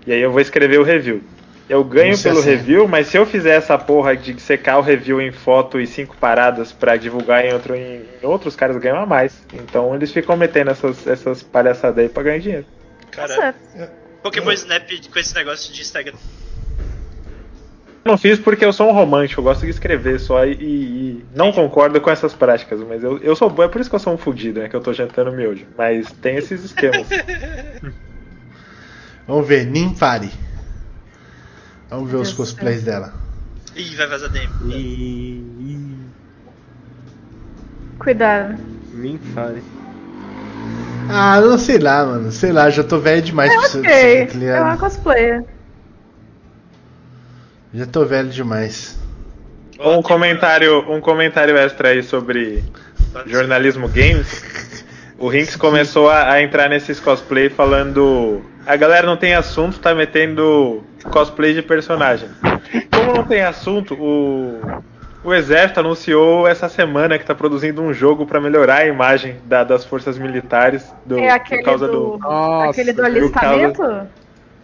E 0.07 0.13
aí 0.13 0.21
eu 0.21 0.31
vou 0.31 0.41
escrever 0.41 0.79
o 0.79 0.83
review. 0.83 1.23
Eu 1.69 1.85
ganho 1.85 2.17
Você 2.17 2.29
pelo 2.29 2.41
acerta. 2.41 2.59
review, 2.59 2.89
mas 2.89 3.07
se 3.07 3.17
eu 3.17 3.25
fizer 3.25 3.55
essa 3.55 3.79
porra 3.79 4.17
de 4.17 4.41
secar 4.41 4.79
o 4.79 4.83
review 4.83 5.21
em 5.21 5.31
foto 5.31 5.81
e 5.81 5.87
cinco 5.87 6.17
paradas 6.17 6.73
pra 6.73 6.97
divulgar 6.97 7.45
em, 7.45 7.53
outro, 7.53 7.77
em, 7.77 8.03
em 8.23 8.27
outros, 8.27 8.57
caras 8.57 8.77
ganham 8.79 8.99
a 8.99 9.07
mais. 9.07 9.41
Então 9.55 9.95
eles 9.95 10.11
ficam 10.11 10.37
metendo 10.37 10.71
essas, 10.73 11.07
essas 11.07 11.43
palhaçadas 11.45 11.99
aí 11.99 12.09
pra 12.09 12.25
ganhar 12.25 12.39
dinheiro. 12.41 12.67
Tá 13.13 13.27
Caralho. 13.29 13.55
certo. 13.77 13.91
Pokémon 14.23 14.51
Snap 14.53 14.89
com 15.13 15.19
esse 15.19 15.35
negócio 15.35 15.73
de 15.73 15.81
Instagram. 15.81 16.17
Eu 18.05 18.13
não 18.13 18.19
fiz 18.19 18.39
porque 18.39 18.65
eu 18.65 18.73
sou 18.73 18.89
um 18.89 18.93
romântico, 18.93 19.41
eu 19.41 19.45
gosto 19.45 19.63
de 19.63 19.71
escrever 19.71 20.19
só 20.19 20.47
e, 20.47 20.53
e 20.53 21.25
não 21.35 21.53
concordo 21.53 22.01
com 22.01 22.11
essas 22.11 22.33
práticas, 22.33 22.81
mas 22.81 23.05
eu, 23.05 23.19
eu 23.19 23.37
sou 23.37 23.51
bom, 23.51 23.63
é 23.63 23.69
por 23.69 23.81
isso 23.81 23.91
que 23.91 23.97
eu 23.97 24.01
sou 24.01 24.15
um 24.15 24.19
fudido, 24.19 24.61
né? 24.61 24.69
Que 24.69 24.77
eu 24.77 24.81
tô 24.81 24.93
jantando 24.93 25.33
miojo. 25.33 25.67
Mas 25.77 26.11
tem 26.13 26.37
esses 26.37 26.65
esquemas. 26.65 27.07
Vamos 29.27 29.47
ver, 29.47 29.67
Ninfari. 29.67 30.31
Vamos 31.91 32.11
ver 32.11 32.17
os 32.17 32.33
cosplays 32.33 32.83
dela. 32.83 33.13
Ih, 33.77 33.95
vai 33.97 34.07
vazar 34.07 34.31
DM. 34.31 34.49
E. 34.65 35.97
Cuidado. 37.99 38.59
Fale. 39.35 39.63
Ah, 41.09 41.41
não 41.41 41.59
sei 41.59 41.79
lá, 41.79 42.05
mano. 42.05 42.33
Sei 42.33 42.51
lá, 42.51 42.71
já 42.71 42.83
tô 42.83 42.99
velho 42.99 43.23
demais 43.23 43.53
É 43.53 43.55
pra 43.57 43.67
isso, 43.67 43.79
ok. 43.79 44.27
tá 44.27 44.45
É 44.45 44.61
uma 44.61 44.79
cosplayer. 44.79 45.45
Já 47.73 47.87
tô 47.87 48.05
velho 48.05 48.29
demais. 48.29 48.99
Um 49.79 50.03
comentário, 50.03 50.85
um 50.93 51.01
comentário 51.01 51.57
extra 51.57 51.89
aí 51.91 52.03
sobre 52.03 52.63
jornalismo 53.27 53.89
games. 53.89 54.85
O 55.19 55.29
Rinks 55.29 55.57
começou 55.57 56.09
a, 56.11 56.33
a 56.33 56.43
entrar 56.43 56.69
nesses 56.69 56.99
cosplay 57.01 57.49
falando. 57.49 58.43
A 58.67 58.77
galera 58.77 59.07
não 59.07 59.17
tem 59.17 59.35
assunto, 59.35 59.79
tá 59.79 59.95
metendo 59.95 60.83
cosplay 61.11 61.55
de 61.55 61.63
personagem. 61.63 62.29
Como 62.93 63.15
não 63.15 63.25
tem 63.25 63.43
assunto, 63.43 63.95
o, 63.95 64.61
o 65.25 65.33
Exército 65.35 65.81
anunciou 65.81 66.47
essa 66.47 66.69
semana 66.69 67.19
que 67.19 67.25
tá 67.25 67.35
produzindo 67.35 67.81
um 67.83 67.93
jogo 67.93 68.27
pra 68.27 68.41
melhorar 68.41 68.77
a 68.79 68.87
imagem 68.87 69.37
da- 69.47 69.65
das 69.65 69.85
forças 69.85 70.19
militares 70.19 70.93
do, 71.07 71.19
É 71.19 71.31
aquele 71.31 71.63
por 71.63 71.65
causa 71.65 71.87
do, 71.87 71.93
do. 72.13 72.19
Nossa, 72.19 72.71
aquele 72.71 72.93
do 72.93 73.05
alistamento? 73.05 73.83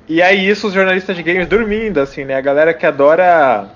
E 0.09 0.23
aí 0.23 0.49
isso 0.49 0.69
os 0.69 0.73
jornalistas 0.75 1.17
de 1.17 1.23
games 1.23 1.49
dormindo, 1.49 2.01
assim, 2.01 2.25
né? 2.25 2.35
A 2.37 2.41
galera 2.41 2.73
que 2.73 2.87
adora 2.87 3.69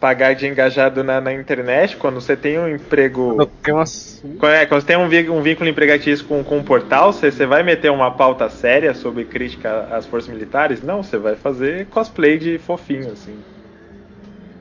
pagar 0.00 0.34
de 0.34 0.46
engajado 0.46 1.02
na, 1.02 1.20
na 1.20 1.32
internet, 1.32 1.96
quando 1.96 2.20
você 2.20 2.36
tem 2.36 2.58
um 2.58 2.68
emprego. 2.68 3.34
Não 3.36 3.46
tem 3.62 3.78
assunto. 3.78 4.36
Quando, 4.38 4.52
é, 4.52 4.66
quando 4.66 4.80
você 4.82 4.86
tem 4.86 4.96
um, 4.96 5.08
vínculo- 5.08 5.38
um 5.38 5.42
vínculo 5.42 5.68
empregatício 5.68 6.24
com, 6.26 6.44
com 6.44 6.58
um 6.58 6.62
portal, 6.62 7.12
você, 7.12 7.30
você 7.30 7.46
vai 7.46 7.62
meter 7.62 7.90
uma 7.90 8.10
pauta 8.10 8.48
séria 8.48 8.94
sobre 8.94 9.24
crítica 9.24 9.88
às 9.90 10.06
forças 10.06 10.28
militares? 10.32 10.82
Não, 10.82 11.02
você 11.02 11.16
vai 11.16 11.36
fazer 11.36 11.86
cosplay 11.86 12.38
de 12.38 12.58
fofinho, 12.58 13.12
assim. 13.12 13.34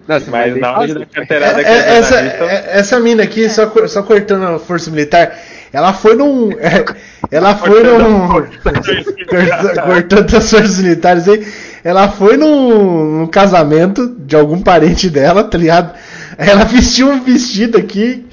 Não, 0.07 0.19
você 0.19 0.29
Mas 0.29 0.55
na 0.57 0.77
hora 0.77 0.93
da 0.93 1.05
carteirada 1.05 1.61
É, 1.61 1.63
que 1.63 1.69
é 1.69 1.73
é, 1.73 1.97
essa, 1.97 2.19
é- 2.19 2.79
essa 2.79 2.99
mina 2.99 3.23
aqui, 3.23 3.49
só, 3.49 3.69
só 3.87 4.03
cortando 4.03 4.45
a 4.45 4.59
força 4.59 4.89
militar, 4.91 5.37
ela 5.73 5.91
foi 5.93 6.15
num. 6.15 6.51
é, 6.59 6.85
ela 7.31 7.55
foi 7.55 7.83
num. 7.83 8.27
corta- 8.29 9.81
cortando 9.81 10.35
as 10.37 10.49
forças 10.49 10.77
militares 10.79 11.27
aí. 11.27 11.45
Ela 11.83 12.07
foi 12.07 12.37
num, 12.37 13.19
num 13.19 13.27
casamento 13.27 14.15
de 14.19 14.35
algum 14.35 14.61
parente 14.61 15.09
dela, 15.09 15.43
tá 15.43 15.57
ligado? 15.57 15.93
Ela 16.37 16.63
vestiu 16.63 17.09
um 17.09 17.23
vestido 17.23 17.77
aqui 17.77 18.25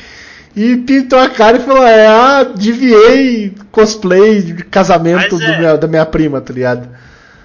e 0.54 0.76
pintou 0.76 1.18
a 1.18 1.28
cara 1.30 1.56
e 1.56 1.60
falou: 1.60 1.84
É, 1.84 2.06
ah, 2.06 2.44
deviei 2.44 3.54
cosplay 3.72 4.40
de 4.42 4.64
casamento 4.64 5.40
é. 5.40 5.58
meu- 5.58 5.78
da 5.78 5.88
minha 5.88 6.06
prima, 6.06 6.40
tá 6.40 6.52
ligado? 6.52 6.88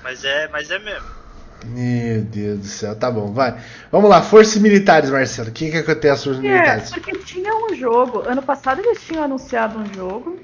Mas 0.04 0.24
é, 0.24 0.48
mas 0.52 0.70
é 0.70 0.78
mesmo. 0.80 1.16
Meu 1.64 2.24
Deus 2.24 2.60
do 2.60 2.66
céu, 2.66 2.98
tá 2.98 3.10
bom, 3.12 3.34
vai. 3.34 3.60
Vamos 3.92 4.10
lá, 4.10 4.22
forças 4.22 4.62
militares, 4.62 5.10
Marcelo. 5.10 5.50
O 5.50 5.52
que, 5.54 5.72
que 5.72 5.78
acontece 5.78 6.14
as 6.14 6.24
forças 6.24 6.44
É, 6.44 6.44
militares? 6.44 6.92
porque 6.92 7.12
tinha 7.20 7.54
um 7.56 7.74
jogo. 7.74 8.20
Ano 8.20 8.44
passado 8.44 8.80
eles 8.80 9.04
tinham 9.04 9.24
anunciado 9.24 9.80
um 9.80 9.88
jogo. 9.94 10.38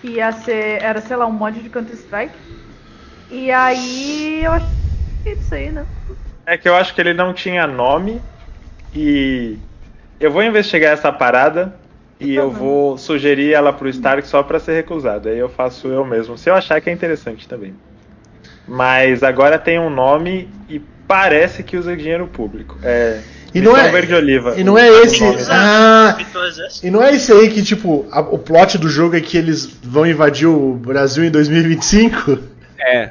Que 0.00 0.08
ia 0.16 0.32
ser. 0.32 0.82
Era, 0.82 1.00
sei 1.00 1.16
lá, 1.16 1.26
um 1.26 1.32
mod 1.32 1.60
de 1.62 1.70
Counter-Strike. 1.70 2.38
E 3.30 3.50
aí 3.50 4.44
eu 4.44 4.52
achei 4.52 4.70
isso 5.26 5.54
aí, 5.54 5.70
né? 5.72 5.86
É 6.46 6.58
que 6.58 6.68
eu 6.68 6.74
acho 6.74 6.94
que 6.94 7.00
ele 7.00 7.14
não 7.14 7.32
tinha 7.32 7.66
nome 7.66 8.22
e 8.94 9.58
eu 10.20 10.32
vou 10.32 10.42
investigar 10.44 10.92
essa 10.92 11.12
parada 11.12 11.80
e 12.20 12.34
eu 12.34 12.50
vou 12.50 12.98
sugerir 12.98 13.54
ela 13.54 13.72
pro 13.72 13.88
Stark 13.88 14.26
só 14.28 14.42
pra 14.42 14.60
ser 14.60 14.74
recusado. 14.74 15.28
Aí 15.28 15.38
eu 15.38 15.48
faço 15.48 15.88
eu 15.88 16.04
mesmo, 16.04 16.38
se 16.38 16.50
eu 16.50 16.54
achar 16.54 16.80
que 16.80 16.90
é 16.90 16.92
interessante 16.92 17.48
também. 17.48 17.74
Mas 18.70 19.22
agora 19.22 19.58
tem 19.58 19.78
um 19.78 19.90
nome 19.90 20.48
e 20.68 20.80
parece 21.08 21.62
que 21.62 21.76
usa 21.76 21.96
dinheiro 21.96 22.26
público. 22.28 22.78
É 22.82 23.18
E 23.52 23.60
não 23.60 23.76
é- 23.76 23.90
Verde 23.90 24.14
Oliva. 24.14 24.54
E 24.56 24.62
não 24.62 24.78
é 24.78 24.88
esse. 25.02 25.20
nome. 25.20 25.38
Ah, 25.50 26.14
Pintou 26.16 26.40
o 26.42 26.46
exército. 26.46 26.86
e 26.86 26.90
não 26.90 27.02
é 27.02 27.12
esse 27.14 27.32
aí 27.32 27.50
que, 27.50 27.62
tipo, 27.64 28.06
a- 28.12 28.20
o 28.20 28.38
plot 28.38 28.78
do 28.78 28.88
jogo 28.88 29.16
é 29.16 29.20
que 29.20 29.36
eles 29.36 29.66
vão 29.82 30.06
invadir 30.06 30.46
o 30.46 30.74
Brasil 30.74 31.24
em 31.24 31.30
2025? 31.30 32.38
É. 32.78 33.10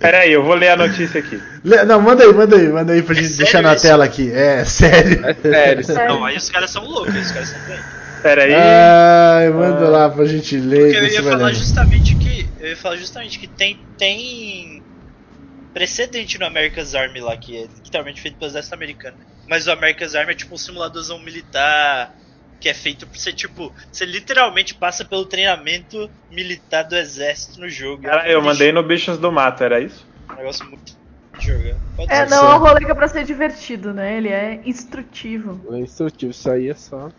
Pera 0.00 0.18
aí, 0.18 0.32
eu 0.32 0.42
vou 0.42 0.54
ler 0.56 0.70
a 0.70 0.76
notícia 0.76 1.20
aqui. 1.20 1.40
Não, 1.86 2.00
manda 2.02 2.24
aí, 2.24 2.32
manda 2.32 2.56
aí, 2.56 2.68
manda 2.68 2.92
aí 2.92 3.02
pra 3.02 3.12
É 3.14 3.16
gente 3.18 3.28
sério 3.28 3.44
deixar 3.44 3.62
na 3.62 3.74
isso? 3.74 3.82
tela 3.86 4.04
aqui. 4.04 4.32
É, 4.32 4.64
sério. 4.64 5.20
É 5.24 5.34
sério. 5.34 5.84
É. 6.02 6.08
Não, 6.08 6.24
aí 6.24 6.36
os 6.36 6.50
caras 6.50 6.70
são 6.70 6.84
loucos, 6.84 7.14
os 7.14 7.30
caras 7.30 7.48
são 7.50 7.58
bem. 7.68 7.78
Pera 8.20 8.42
aí. 8.42 8.52
Ai, 8.54 9.50
manda 9.50 9.88
lá 9.88 10.08
pra 10.10 10.24
gente 10.24 10.56
ler. 10.56 10.92
Porque 10.92 10.96
eu 10.96 11.06
ia 11.06 11.22
falar 11.22 11.52
justamente 11.52 12.16
que. 12.16 12.48
Eu 12.58 12.70
ia 12.70 12.76
falar 12.76 12.96
justamente 12.96 13.38
que 13.38 13.46
tem. 13.46 13.78
tem 13.96 14.77
precedente 15.72 16.38
no 16.38 16.46
America's 16.46 16.94
Army 16.94 17.20
lá, 17.20 17.36
que 17.36 17.56
é 17.56 17.66
literalmente 17.84 18.20
feito 18.20 18.38
pelo 18.38 18.50
exército 18.50 18.74
americano. 18.74 19.16
Mas 19.46 19.66
o 19.66 19.72
America's 19.72 20.14
Army 20.14 20.32
é 20.32 20.36
tipo 20.36 20.54
um 20.54 20.58
simuladorzão 20.58 21.18
militar 21.20 22.12
que 22.60 22.68
é 22.68 22.74
feito 22.74 23.06
pra 23.06 23.18
você, 23.18 23.32
tipo, 23.32 23.72
você 23.90 24.04
literalmente 24.04 24.74
passa 24.74 25.04
pelo 25.04 25.26
treinamento 25.26 26.10
militar 26.28 26.82
do 26.82 26.96
exército 26.96 27.60
no 27.60 27.68
jogo. 27.68 28.02
Cara, 28.02 28.28
eu 28.28 28.42
mandei 28.42 28.72
no 28.72 28.82
Bichos 28.82 29.18
do 29.18 29.30
Mato, 29.30 29.62
era 29.62 29.80
isso? 29.80 30.04
Um 30.30 30.34
negócio 30.34 30.66
muito 30.66 30.92
de 31.38 31.46
jogar. 31.46 31.76
Pode 31.96 32.12
É, 32.12 32.26
não 32.26 32.50
é 32.50 32.54
um 32.56 32.58
rolê 32.58 32.84
que 32.84 32.90
é 32.90 32.94
pra 32.94 33.08
ser 33.08 33.24
divertido, 33.24 33.94
né? 33.94 34.16
Ele 34.16 34.28
é 34.28 34.60
instrutivo. 34.64 35.72
É 35.72 35.78
instrutivo, 35.78 36.32
isso 36.32 36.50
aí 36.50 36.68
é 36.68 36.74
só. 36.74 37.10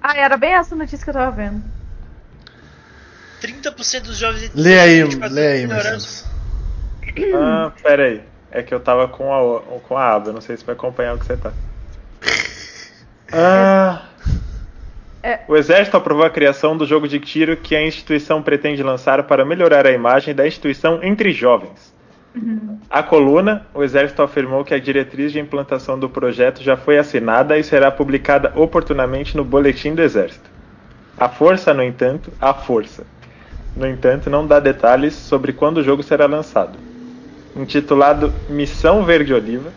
Ah, 0.00 0.16
era 0.16 0.36
bem 0.36 0.54
essa 0.54 0.76
notícia 0.76 1.02
que 1.02 1.10
eu 1.10 1.14
tava 1.14 1.34
vendo. 1.34 1.62
30% 3.40 4.02
dos 4.02 4.16
jovens 4.16 4.50
Lê 4.54 4.78
aí, 4.78 5.02
24 5.02 5.34
lê 5.34 5.46
aí, 5.46 5.58
ignorantes. 5.60 6.33
Ah, 7.34 7.72
pera 7.82 8.04
aí. 8.04 8.22
É 8.50 8.62
que 8.62 8.72
eu 8.72 8.80
tava 8.80 9.08
com 9.08 9.32
a, 9.32 9.60
com 9.80 9.96
a 9.96 10.14
aba, 10.14 10.32
não 10.32 10.40
sei 10.40 10.56
se 10.56 10.64
vai 10.64 10.74
acompanhar 10.74 11.14
o 11.14 11.18
que 11.18 11.26
você 11.26 11.36
tá. 11.36 11.52
Ah. 13.36 14.02
É. 15.24 15.40
O 15.48 15.56
Exército 15.56 15.96
aprovou 15.96 16.24
a 16.24 16.30
criação 16.30 16.76
do 16.76 16.86
jogo 16.86 17.08
de 17.08 17.18
tiro 17.18 17.56
que 17.56 17.74
a 17.74 17.82
instituição 17.82 18.42
pretende 18.42 18.82
lançar 18.82 19.22
para 19.22 19.42
melhorar 19.42 19.86
a 19.86 19.90
imagem 19.90 20.34
da 20.34 20.46
instituição 20.46 21.02
entre 21.02 21.32
jovens. 21.32 21.94
A 22.90 23.02
coluna, 23.02 23.66
o 23.72 23.82
Exército 23.82 24.20
afirmou 24.22 24.64
que 24.64 24.74
a 24.74 24.78
diretriz 24.78 25.32
de 25.32 25.38
implantação 25.38 25.98
do 25.98 26.10
projeto 26.10 26.62
já 26.62 26.76
foi 26.76 26.98
assinada 26.98 27.56
e 27.56 27.62
será 27.62 27.90
publicada 27.90 28.52
oportunamente 28.56 29.36
no 29.36 29.44
Boletim 29.44 29.94
do 29.94 30.02
Exército. 30.02 30.50
A 31.16 31.28
Força, 31.28 31.72
no 31.72 31.82
entanto, 31.82 32.32
a 32.40 32.52
Força, 32.52 33.06
no 33.76 33.86
entanto, 33.86 34.28
não 34.28 34.46
dá 34.46 34.58
detalhes 34.58 35.14
sobre 35.14 35.52
quando 35.52 35.78
o 35.78 35.82
jogo 35.82 36.02
será 36.02 36.26
lançado. 36.26 36.76
Intitulado 37.56 38.32
Missão 38.48 39.04
Verde 39.04 39.32
Oliva, 39.32 39.70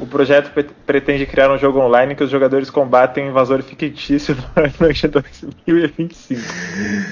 o 0.00 0.06
projeto 0.06 0.50
pre- 0.52 0.66
pretende 0.86 1.26
criar 1.26 1.50
um 1.52 1.58
jogo 1.58 1.78
online 1.80 2.14
que 2.14 2.24
os 2.24 2.30
jogadores 2.30 2.70
combatem 2.70 3.24
um 3.26 3.28
invasor 3.30 3.62
fictício 3.62 4.34
no 4.34 4.62
ano 4.64 4.92
de 4.92 5.08
2025. 5.08 6.40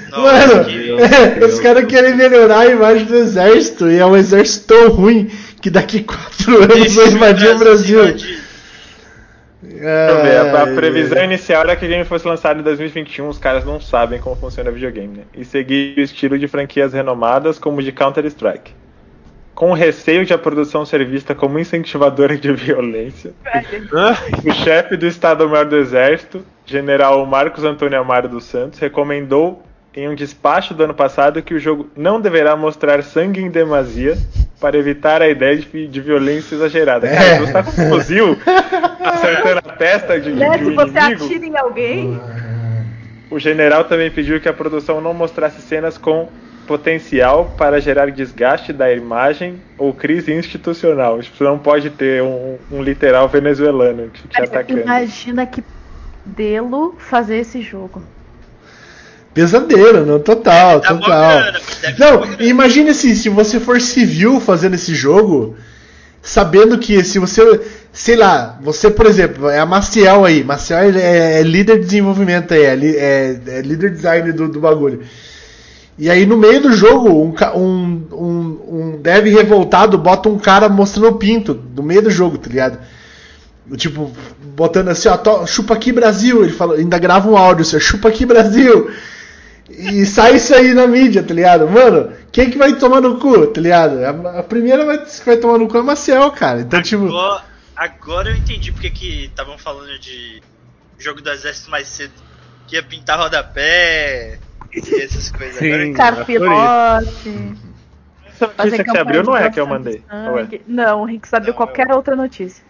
Nossa, 0.09 0.47
Mano, 0.47 0.65
que- 0.65 1.45
os 1.45 1.59
caras 1.59 1.85
querem 1.85 2.15
melhorar 2.15 2.61
a 2.61 2.67
imagem 2.67 3.05
do 3.05 3.15
exército 3.15 3.89
e 3.89 3.97
é 3.99 4.05
um 4.05 4.17
exército 4.17 4.67
tão 4.67 4.89
ruim 4.89 5.29
que 5.61 5.69
daqui 5.69 6.03
quatro 6.03 6.63
anos 6.63 6.95
vai 6.95 7.07
invadir 7.09 7.49
o 7.49 7.59
Brasil. 7.59 8.03
invadir. 8.03 8.41
Ver, 9.63 10.37
a, 10.37 10.63
a 10.63 10.67
Ai, 10.67 10.75
previsão 10.75 11.19
ai. 11.19 11.25
inicial 11.25 11.61
era 11.63 11.75
que 11.75 11.85
o 11.85 11.87
game 11.87 12.03
fosse 12.03 12.27
lançado 12.27 12.59
em 12.59 12.63
2021, 12.63 13.27
os 13.29 13.37
caras 13.37 13.63
não 13.63 13.79
sabem 13.79 14.19
como 14.19 14.35
funciona 14.35 14.71
videogame, 14.71 15.17
né? 15.19 15.23
E 15.35 15.45
seguir 15.45 15.95
o 15.97 16.01
estilo 16.01 16.37
de 16.37 16.47
franquias 16.47 16.93
renomadas 16.93 17.59
como 17.59 17.77
o 17.79 17.83
de 17.83 17.91
Counter-Strike. 17.91 18.73
Com 19.61 19.73
receio 19.73 20.25
de 20.25 20.33
a 20.33 20.39
produção 20.39 20.83
ser 20.87 21.05
vista 21.05 21.35
como 21.35 21.59
incentivadora 21.59 22.35
de 22.35 22.51
violência, 22.51 23.31
o 24.43 24.51
chefe 24.55 24.97
do 24.97 25.05
Estado-Maior 25.05 25.65
do 25.65 25.77
Exército, 25.77 26.43
general 26.65 27.23
Marcos 27.27 27.63
Antônio 27.63 27.99
Amaro 27.99 28.27
dos 28.27 28.45
Santos, 28.45 28.79
recomendou 28.79 29.61
em 29.95 30.09
um 30.09 30.15
despacho 30.15 30.73
do 30.73 30.83
ano 30.83 30.95
passado 30.95 31.43
que 31.43 31.53
o 31.53 31.59
jogo 31.59 31.91
não 31.95 32.19
deverá 32.19 32.55
mostrar 32.55 33.03
sangue 33.03 33.39
em 33.39 33.51
demasia 33.51 34.17
para 34.59 34.79
evitar 34.79 35.21
a 35.21 35.29
ideia 35.29 35.55
de, 35.55 35.87
de 35.87 36.01
violência 36.01 36.55
exagerada. 36.55 37.07
Cara, 37.07 37.23
É. 37.23 37.33
se 37.35 37.39
você 37.41 37.53
tá 37.53 37.61
com 37.61 37.69
um 37.69 37.89
fuzil 37.89 38.37
acertando 38.99 39.59
a 39.59 39.73
testa 39.75 40.19
de, 40.19 40.31
Né? 40.31 40.57
de 40.57 40.65
Se 40.65 40.71
um 40.71 40.73
você 40.73 40.97
inimigo, 40.97 41.23
atira 41.25 41.45
em 41.45 41.57
alguém, 41.59 42.19
o 43.29 43.37
general 43.37 43.83
também 43.83 44.09
pediu 44.09 44.41
que 44.41 44.49
a 44.49 44.53
produção 44.53 44.99
não 44.99 45.13
mostrasse 45.13 45.61
cenas 45.61 45.99
com 45.99 46.29
potencial 46.71 47.53
para 47.57 47.81
gerar 47.81 48.09
desgaste 48.11 48.71
da 48.71 48.89
imagem 48.93 49.61
ou 49.77 49.93
crise 49.93 50.31
institucional. 50.31 51.19
Isso 51.19 51.43
não 51.43 51.59
pode 51.59 51.89
ter 51.89 52.23
um, 52.23 52.57
um 52.71 52.81
literal 52.81 53.27
venezuelano 53.27 54.07
te, 54.07 54.25
te 54.25 54.41
atacando. 54.41 54.79
imagina 54.79 55.45
que 55.45 55.61
delo 56.25 56.95
fazer 56.97 57.39
esse 57.39 57.61
jogo. 57.61 58.01
Pesadelo, 59.33 60.05
não, 60.05 60.19
total, 60.19 60.75
mó 60.75 60.79
total. 60.79 61.07
dar 61.09 61.61
Não, 61.99 62.41
imagine 62.41 62.91
assim, 62.91 63.13
se 63.15 63.27
você 63.27 63.59
for 63.59 63.81
civil 63.81 64.39
fazendo 64.39 64.75
esse 64.75 64.95
jogo, 64.95 65.57
sabendo 66.21 66.77
que 66.77 67.03
se 67.03 67.19
você, 67.19 67.41
sei 67.91 68.15
lá, 68.15 68.57
você, 68.61 68.89
por 68.89 69.05
exemplo, 69.07 69.49
é 69.49 69.59
a 69.59 69.65
Maciel 69.65 70.23
aí, 70.23 70.41
Maciel 70.41 70.97
é, 70.97 71.39
é 71.39 71.43
líder 71.43 71.79
de 71.79 71.85
desenvolvimento 71.85 72.53
aí, 72.53 72.63
é, 72.63 72.73
é- 72.75 73.41
é 73.57 73.61
líder 73.61 73.91
design 73.91 74.31
do, 74.31 74.47
do 74.47 74.59
bagulho. 74.61 75.01
E 75.97 76.09
aí 76.09 76.25
no 76.25 76.37
meio 76.37 76.61
do 76.61 76.73
jogo, 76.73 77.09
um, 77.09 77.33
um, 77.55 78.07
um, 78.11 78.61
um 78.69 79.01
dev 79.01 79.25
revoltado 79.27 79.97
bota 79.97 80.29
um 80.29 80.39
cara 80.39 80.69
mostrando 80.69 81.09
o 81.09 81.17
pinto 81.17 81.53
no 81.75 81.83
meio 81.83 82.01
do 82.01 82.09
jogo, 82.09 82.37
tá 82.37 82.49
ligado? 82.49 82.79
Tipo, 83.75 84.11
botando 84.55 84.89
assim, 84.89 85.07
ó, 85.09 85.45
chupa 85.45 85.73
aqui 85.73 85.91
Brasil, 85.91 86.43
ele 86.43 86.51
fala, 86.51 86.75
ainda 86.75 86.97
grava 86.97 87.29
um 87.29 87.37
áudio 87.37 87.61
assim, 87.61 87.79
chupa 87.79 88.09
aqui 88.09 88.25
Brasil. 88.25 88.91
E 89.69 90.05
sai 90.05 90.35
isso 90.35 90.53
aí 90.53 90.73
na 90.73 90.85
mídia, 90.87 91.23
tá 91.23 91.33
ligado? 91.33 91.69
Mano, 91.69 92.11
quem 92.31 92.49
que 92.49 92.57
vai 92.57 92.75
tomar 92.77 92.99
no 92.99 93.19
cu, 93.19 93.47
tá 93.47 93.61
ligado? 93.61 94.03
A, 94.03 94.39
a 94.39 94.43
primeira 94.43 94.85
vai, 94.85 94.97
que 94.97 95.25
vai 95.25 95.37
tomar 95.37 95.57
no 95.57 95.67
cu 95.67 95.77
é 95.77 95.79
a 95.79 95.83
Maciel, 95.83 96.31
cara. 96.31 96.61
Então, 96.61 96.81
tipo. 96.81 97.05
Agora, 97.05 97.43
agora 97.75 98.29
eu 98.31 98.35
entendi 98.35 98.71
porque 98.71 98.89
que 98.89 99.25
estavam 99.25 99.57
falando 99.57 99.97
de 99.99 100.41
jogo 100.99 101.21
do 101.21 101.29
exército 101.29 101.71
mais 101.71 101.87
cedo. 101.87 102.13
Que 102.67 102.75
ia 102.75 102.83
pintar 102.83 103.19
rodapé 103.19 104.39
e 104.73 105.01
essas 105.01 105.31
coisas. 105.31 105.55
Sim. 105.57 105.67
Entendi. 105.71 105.97
Carpilote. 105.97 107.57
Essa 108.27 108.47
notícia 108.47 108.83
que 108.83 108.91
você 108.91 108.97
abriu 108.97 109.23
não 109.23 109.37
é 109.37 109.45
a 109.45 109.51
que 109.51 109.59
eu 109.59 109.65
de 109.65 109.71
mandei. 109.71 110.03
É? 110.09 110.25
sangue. 110.25 110.61
Não, 110.67 111.01
o 111.01 111.05
Rick 111.05 111.27
abriu 111.33 111.51
Não, 111.51 111.57
qualquer 111.57 111.87
eu- 111.89 111.95
outra 111.95 112.15
notícia. 112.15 112.63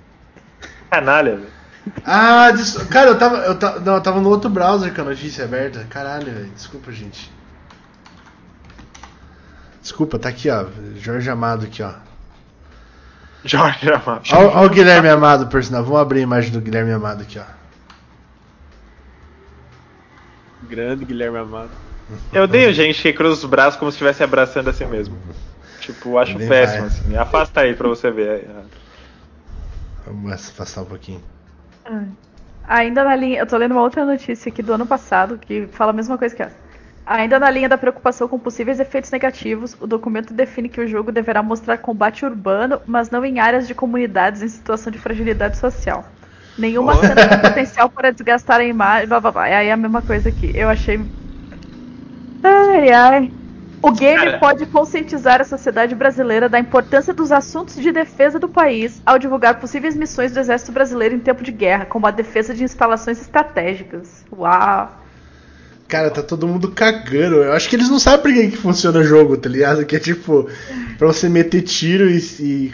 Canalha, 0.90 1.36
velho. 1.38 1.48
Ah, 2.06 2.52
des- 2.52 2.78
cara, 2.90 3.10
eu 3.10 3.18
tava, 3.18 3.38
eu, 3.38 3.58
ta- 3.58 3.80
não, 3.80 3.96
eu 3.96 4.02
tava 4.02 4.20
no 4.22 4.30
outro 4.30 4.50
browser 4.50 4.94
com 4.94 5.02
a 5.02 5.06
notícia 5.06 5.46
aberta. 5.46 5.86
Caralho, 5.90 6.26
velho. 6.32 6.50
Desculpa, 6.50 6.92
gente. 6.92 7.32
Desculpa, 9.82 10.20
tá 10.20 10.30
aqui, 10.30 10.50
ó. 10.50 10.66
Jorge 10.98 11.30
Amado 11.30 11.66
aqui, 11.66 11.82
ó. 11.82 11.94
Jorge 13.44 13.92
Amado. 13.92 14.22
Ó 14.34 14.66
o 14.66 14.70
Guilherme 14.70 15.10
Amado, 15.10 15.48
por 15.48 15.64
sinal. 15.64 15.84
Vamos 15.84 16.00
abrir 16.02 16.20
a 16.20 16.24
imagem 16.24 16.52
do 16.52 16.62
Guilherme 16.62 16.92
Amado 16.92 17.24
aqui, 17.24 17.40
ó. 17.40 17.44
Grande 20.70 21.04
Guilherme 21.06 21.38
Amado. 21.40 21.72
Eu 22.34 22.44
odeio 22.44 22.74
gente 22.74 23.02
que 23.02 23.14
cruza 23.14 23.34
os 23.34 23.46
braços 23.46 23.80
como 23.80 23.92
se 23.92 23.96
estivesse 23.96 24.24
abraçando 24.24 24.70
a 24.70 24.74
si 24.74 24.86
mesmo. 24.86 25.18
Tipo, 25.80 26.18
acho 26.18 26.38
Nem 26.38 26.48
péssimo, 26.48 26.82
vai. 26.82 26.88
assim. 26.88 27.18
Afasta 27.18 27.62
aí 27.62 27.76
pra 27.76 27.88
você 27.88 28.12
ver. 28.12 28.48
Vamos 30.06 30.32
afastar 30.32 30.82
um 30.82 30.86
pouquinho. 30.86 31.22
Ainda 32.68 33.04
na 33.04 33.16
linha, 33.16 33.40
eu 33.40 33.48
tô 33.48 33.58
lendo 33.58 33.72
uma 33.72 33.82
outra 33.82 34.06
notícia 34.06 34.50
aqui 34.50 34.62
do 34.62 34.74
ano 34.74 34.86
passado 34.86 35.38
que 35.38 35.68
fala 35.68 35.92
a 35.92 35.94
mesma 35.94 36.18
coisa 36.18 36.36
que 36.36 36.44
essa. 36.44 36.56
Ainda 37.06 37.40
na 37.40 37.50
linha 37.50 37.68
da 37.68 37.78
preocupação 37.78 38.28
com 38.28 38.38
possíveis 38.38 38.80
efeitos 38.80 39.10
negativos, 39.12 39.76
o 39.80 39.88
documento 39.88 40.34
define 40.34 40.70
que 40.70 40.80
o 40.80 40.88
jogo 40.88 41.12
deverá 41.12 41.42
mostrar 41.42 41.78
combate 41.80 42.24
urbano, 42.24 42.80
mas 42.86 43.10
não 43.10 43.26
em 43.26 43.40
áreas 43.40 43.68
de 43.68 43.74
comunidades 43.74 44.42
em 44.42 44.48
situação 44.48 44.92
de 44.92 45.00
fragilidade 45.00 45.58
social. 45.58 46.06
Nenhuma 46.58 46.96
cena 46.96 47.28
tem 47.28 47.40
potencial 47.40 47.90
para 47.90 48.12
desgastar 48.12 48.60
a 48.60 48.64
imagem, 48.64 49.08
blá 49.08 49.20
blá 49.20 49.32
blá. 49.32 49.44
Aí 49.44 49.68
é 49.68 49.72
a 49.72 49.78
mesma 49.78 50.02
coisa 50.02 50.30
aqui. 50.30 50.52
Eu 50.54 50.70
achei. 50.70 51.02
Ai 52.44 52.92
ai. 52.92 53.32
O 53.84 53.92
game 53.92 54.24
Cara. 54.26 54.38
pode 54.38 54.66
conscientizar 54.68 55.42
a 55.42 55.44
sociedade 55.44 55.96
brasileira 55.96 56.48
da 56.48 56.60
importância 56.60 57.14
dos 57.16 57.32
assuntos 57.32 57.76
de 57.76 57.92
defesa 57.92 58.38
do 58.38 58.48
país 58.48 59.02
ao 59.04 59.18
divulgar 59.18 59.60
possíveis 59.60 59.96
missões 59.96 60.32
do 60.32 60.40
Exército 60.40 60.72
Brasileiro 60.72 61.16
em 61.16 61.20
tempo 61.20 61.44
de 61.44 61.52
guerra, 61.52 61.86
como 61.86 62.06
a 62.06 62.12
defesa 62.12 62.54
de 62.54 62.64
instalações 62.64 63.20
estratégicas. 63.20 64.24
Uau! 64.32 65.00
Cara, 65.88 66.12
tá 66.12 66.22
todo 66.22 66.48
mundo 66.48 66.70
cagando. 66.72 67.38
Eu 67.38 67.54
acho 67.54 67.68
que 67.68 67.76
eles 67.76 67.90
não 67.90 67.98
sabem 68.00 68.22
por 68.22 68.34
que, 68.34 68.52
que 68.52 68.58
funciona 68.58 69.00
o 69.00 69.04
jogo, 69.04 69.36
tá 69.36 69.50
ligado? 69.50 69.84
Que 69.84 69.96
é 69.96 70.00
tipo, 70.00 70.48
pra 71.00 71.08
você 71.08 71.28
meter 71.28 71.64
tiro 71.64 72.08
e, 72.08 72.18
e, 72.40 72.74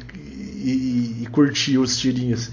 e- 0.64 1.24
e 1.24 1.28
curtir 1.32 1.78
os 1.78 1.98
tirinhos. 1.98 2.52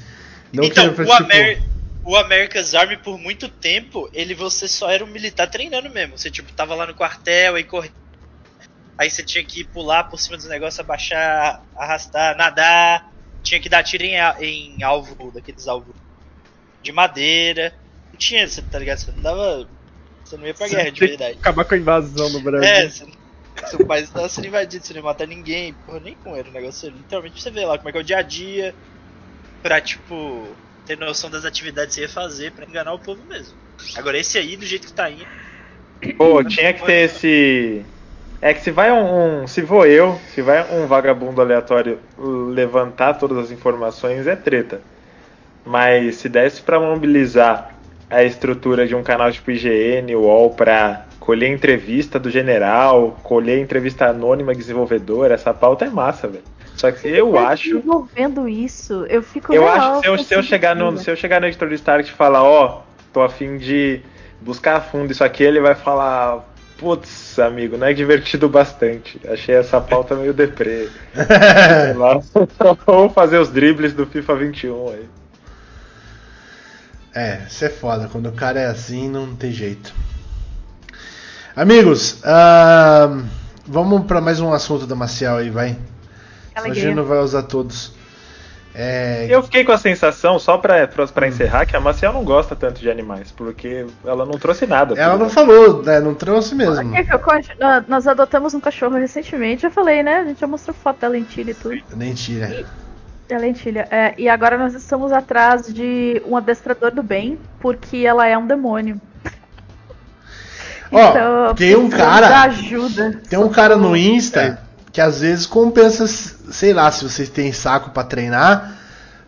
Não 0.52 0.62
então, 0.64 0.84
que 0.94 1.00
é 1.00 1.04
pra, 1.04 1.04
o, 1.04 1.16
tipo, 1.18 1.32
Amer- 1.32 1.62
o 2.04 2.16
America's 2.16 2.74
Army, 2.74 2.98
por 2.98 3.18
muito 3.18 3.48
tempo, 3.48 4.08
ele 4.12 4.34
você 4.34 4.68
só 4.68 4.90
era 4.90 5.02
um 5.02 5.08
militar 5.08 5.48
treinando 5.48 5.88
mesmo. 5.88 6.18
Você, 6.18 6.30
tipo, 6.30 6.52
tava 6.52 6.74
lá 6.74 6.86
no 6.86 6.94
quartel 6.94 7.58
e 7.58 7.64
corria. 7.64 7.90
Aí 8.98 9.10
você 9.10 9.22
tinha 9.22 9.42
que 9.42 9.64
pular 9.64 10.04
por 10.04 10.20
cima 10.20 10.36
dos 10.36 10.46
negócios, 10.46 10.78
abaixar, 10.78 11.64
arrastar, 11.76 12.36
nadar. 12.36 13.10
Tinha 13.42 13.58
que 13.58 13.68
dar 13.68 13.82
tiro 13.82 14.04
em, 14.04 14.16
em 14.40 14.82
alvo, 14.82 15.32
daqueles 15.32 15.66
alvos 15.66 15.94
de 16.82 16.92
madeira. 16.92 17.74
Não 18.12 18.18
tinha, 18.18 18.46
você 18.46 18.60
tá 18.60 18.78
ligado? 18.78 18.98
Você 18.98 19.10
não 19.10 19.22
dava. 19.22 19.68
Você 20.24 20.36
não 20.36 20.46
ia 20.46 20.54
pra 20.54 20.68
Você 20.68 20.76
guerra 20.76 20.90
de 20.90 21.00
verdade. 21.00 21.38
Acabar 21.38 21.64
com 21.64 21.74
a 21.74 21.78
invasão 21.78 22.30
no 22.30 22.40
Brasil. 22.40 22.68
É, 22.68 22.88
você, 22.88 23.06
seu 23.66 23.86
país 23.86 24.10
tava 24.10 24.28
sendo 24.28 24.46
invadido, 24.46 24.84
você 24.84 24.92
não 24.92 25.00
ia 25.00 25.04
matar 25.04 25.26
ninguém. 25.26 25.72
Porra, 25.72 26.00
nem 26.00 26.14
como 26.14 26.36
era 26.36 26.48
o 26.48 26.52
negócio. 26.52 26.90
Literalmente 26.90 27.42
você 27.42 27.50
vê 27.50 27.64
lá 27.64 27.78
como 27.78 27.88
é 27.88 27.92
que 27.92 27.98
é 27.98 28.00
o 28.00 28.04
dia 28.04 28.18
a 28.18 28.22
dia. 28.22 28.74
Pra, 29.62 29.80
tipo, 29.80 30.54
ter 30.86 30.98
noção 30.98 31.30
das 31.30 31.44
atividades 31.44 31.94
que 31.94 32.00
você 32.00 32.06
ia 32.06 32.08
fazer 32.08 32.52
pra 32.52 32.66
enganar 32.66 32.92
o 32.92 32.98
povo 32.98 33.22
mesmo. 33.28 33.54
Agora, 33.96 34.18
esse 34.18 34.38
aí, 34.38 34.56
do 34.56 34.64
jeito 34.64 34.86
que 34.86 34.92
tá 34.92 35.10
indo. 35.10 35.26
Pô, 36.16 36.42
tinha 36.44 36.72
que 36.72 36.84
ter 36.84 37.04
esse. 37.04 37.84
É 38.40 38.52
que 38.52 38.60
se 38.62 38.70
vai 38.70 38.92
um, 38.92 39.42
um- 39.42 39.46
Se 39.46 39.62
vou 39.62 39.86
eu, 39.86 40.20
se 40.34 40.42
vai 40.42 40.66
um 40.74 40.86
vagabundo 40.86 41.40
aleatório 41.40 41.98
levantar 42.18 43.14
todas 43.14 43.38
as 43.38 43.50
informações, 43.50 44.26
é 44.26 44.36
treta. 44.36 44.80
Mas 45.64 46.16
se 46.16 46.28
desse 46.28 46.60
pra 46.60 46.78
mobilizar 46.78 47.74
a 48.10 48.22
estrutura 48.22 48.86
de 48.86 48.94
um 48.94 49.02
canal 49.02 49.32
tipo 49.32 49.50
IGN, 49.50 50.14
UOL, 50.14 50.50
pra 50.50 51.06
colher 51.18 51.50
entrevista 51.50 52.18
do 52.18 52.30
general, 52.30 53.18
colher 53.22 53.58
entrevista 53.58 54.06
anônima 54.08 54.52
de 54.52 54.58
desenvolvedor, 54.58 55.30
essa 55.30 55.54
pauta 55.54 55.86
é 55.86 55.90
massa, 55.90 56.28
velho. 56.28 56.44
Só 56.76 56.90
que 56.90 57.06
eu 57.08 57.32
Tá 57.32 57.48
acho. 57.48 57.64
desenvolvendo 57.74 58.48
isso, 58.48 59.06
eu 59.08 59.22
fico 59.22 59.52
Eu 59.54 59.62
real 59.62 59.74
acho 59.76 60.00
que 60.00 60.00
se 60.00 60.08
eu, 60.08 60.18
se 60.18 60.34
eu 60.34 60.42
chegar 60.42 60.74
no, 60.74 60.98
se 60.98 61.10
eu 61.10 61.16
chegar 61.16 61.40
no 61.40 61.46
editor 61.46 61.68
do 61.68 61.74
Start 61.74 62.08
e 62.08 62.12
falar, 62.12 62.42
ó, 62.42 62.82
tô 63.12 63.22
a 63.22 63.28
fim 63.28 63.56
de 63.58 64.00
buscar 64.40 64.76
a 64.76 64.80
fundo 64.80 65.10
isso 65.12 65.22
aqui, 65.22 65.42
ele 65.44 65.60
vai 65.60 65.74
falar, 65.76 66.44
putz, 66.76 67.38
amigo, 67.38 67.76
não 67.76 67.86
é 67.86 67.92
divertido 67.94 68.48
bastante. 68.48 69.20
Achei 69.28 69.54
essa 69.54 69.80
pauta 69.80 70.14
meio 70.16 70.34
deprê. 70.34 70.88
Ou 72.86 73.08
fazer 73.14 73.38
os 73.38 73.50
dribles 73.50 73.92
do 73.92 74.04
FIFA 74.04 74.34
21 74.34 74.88
aí. 74.88 75.08
É, 77.14 77.42
isso 77.48 77.64
é 77.64 77.68
foda. 77.70 78.08
Quando 78.10 78.26
o 78.28 78.32
cara 78.32 78.58
é 78.60 78.66
assim, 78.66 79.08
não 79.08 79.34
tem 79.36 79.52
jeito. 79.52 79.94
Amigos, 81.54 82.18
ahn, 82.24 83.22
vamos 83.64 84.04
pra 84.06 84.20
mais 84.20 84.40
um 84.40 84.52
assunto 84.52 84.86
da 84.88 84.96
Maciel 84.96 85.36
aí, 85.36 85.50
vai. 85.50 85.78
A 86.54 86.60
gente 86.60 86.70
Alegria. 86.72 86.94
não 86.94 87.04
vai 87.04 87.18
usar 87.18 87.42
todos. 87.42 87.92
É, 88.76 89.26
Eu 89.30 89.40
fiquei 89.42 89.62
com 89.64 89.70
a 89.70 89.78
sensação, 89.78 90.36
só 90.36 90.58
pra, 90.58 90.88
pra, 90.88 91.06
pra 91.06 91.28
encerrar, 91.28 91.64
que 91.64 91.76
a 91.76 91.80
Maciel 91.80 92.12
não 92.12 92.24
gosta 92.24 92.56
tanto 92.56 92.80
de 92.80 92.90
animais, 92.90 93.30
porque 93.30 93.86
ela 94.04 94.26
não 94.26 94.36
trouxe 94.36 94.66
nada. 94.66 94.98
ela 95.00 95.16
não 95.16 95.30
falou, 95.30 95.80
né, 95.82 96.00
não 96.00 96.12
trouxe 96.12 96.56
mesmo. 96.56 96.92
Nós 97.86 98.08
adotamos 98.08 98.52
um 98.52 98.58
cachorro 98.58 98.96
recentemente, 98.96 99.62
já 99.62 99.70
falei, 99.70 100.02
né? 100.02 100.16
A 100.18 100.24
gente 100.24 100.40
já 100.40 100.46
mostrou 100.48 100.74
foto 100.74 100.98
da 101.00 101.06
lentilha 101.08 101.52
e 101.52 101.54
tudo. 101.54 101.80
Mentira. 101.94 102.64
Da 103.28 103.38
lentilha. 103.38 103.86
É, 103.92 104.12
e 104.18 104.28
agora 104.28 104.58
nós 104.58 104.74
estamos 104.74 105.12
atrás 105.12 105.72
de 105.72 106.20
um 106.26 106.36
adestrador 106.36 106.90
do 106.90 107.02
bem, 107.02 107.38
porque 107.60 107.98
ela 107.98 108.26
é 108.26 108.36
um 108.36 108.46
demônio. 108.46 109.00
Ó, 110.90 111.54
tem 111.54 111.76
um 111.76 111.88
cara- 111.88 112.28
da 112.28 112.42
ajuda. 112.42 113.20
Tem 113.28 113.38
um 113.38 113.48
cara 113.48 113.76
no 113.76 113.96
Insta 113.96 114.63
que 114.94 115.00
às 115.00 115.22
vezes 115.22 115.44
compensa, 115.44 116.06
sei 116.06 116.72
lá, 116.72 116.88
se 116.92 117.02
vocês 117.02 117.28
têm 117.28 117.52
saco 117.52 117.90
pra 117.90 118.04
treinar, 118.04 118.78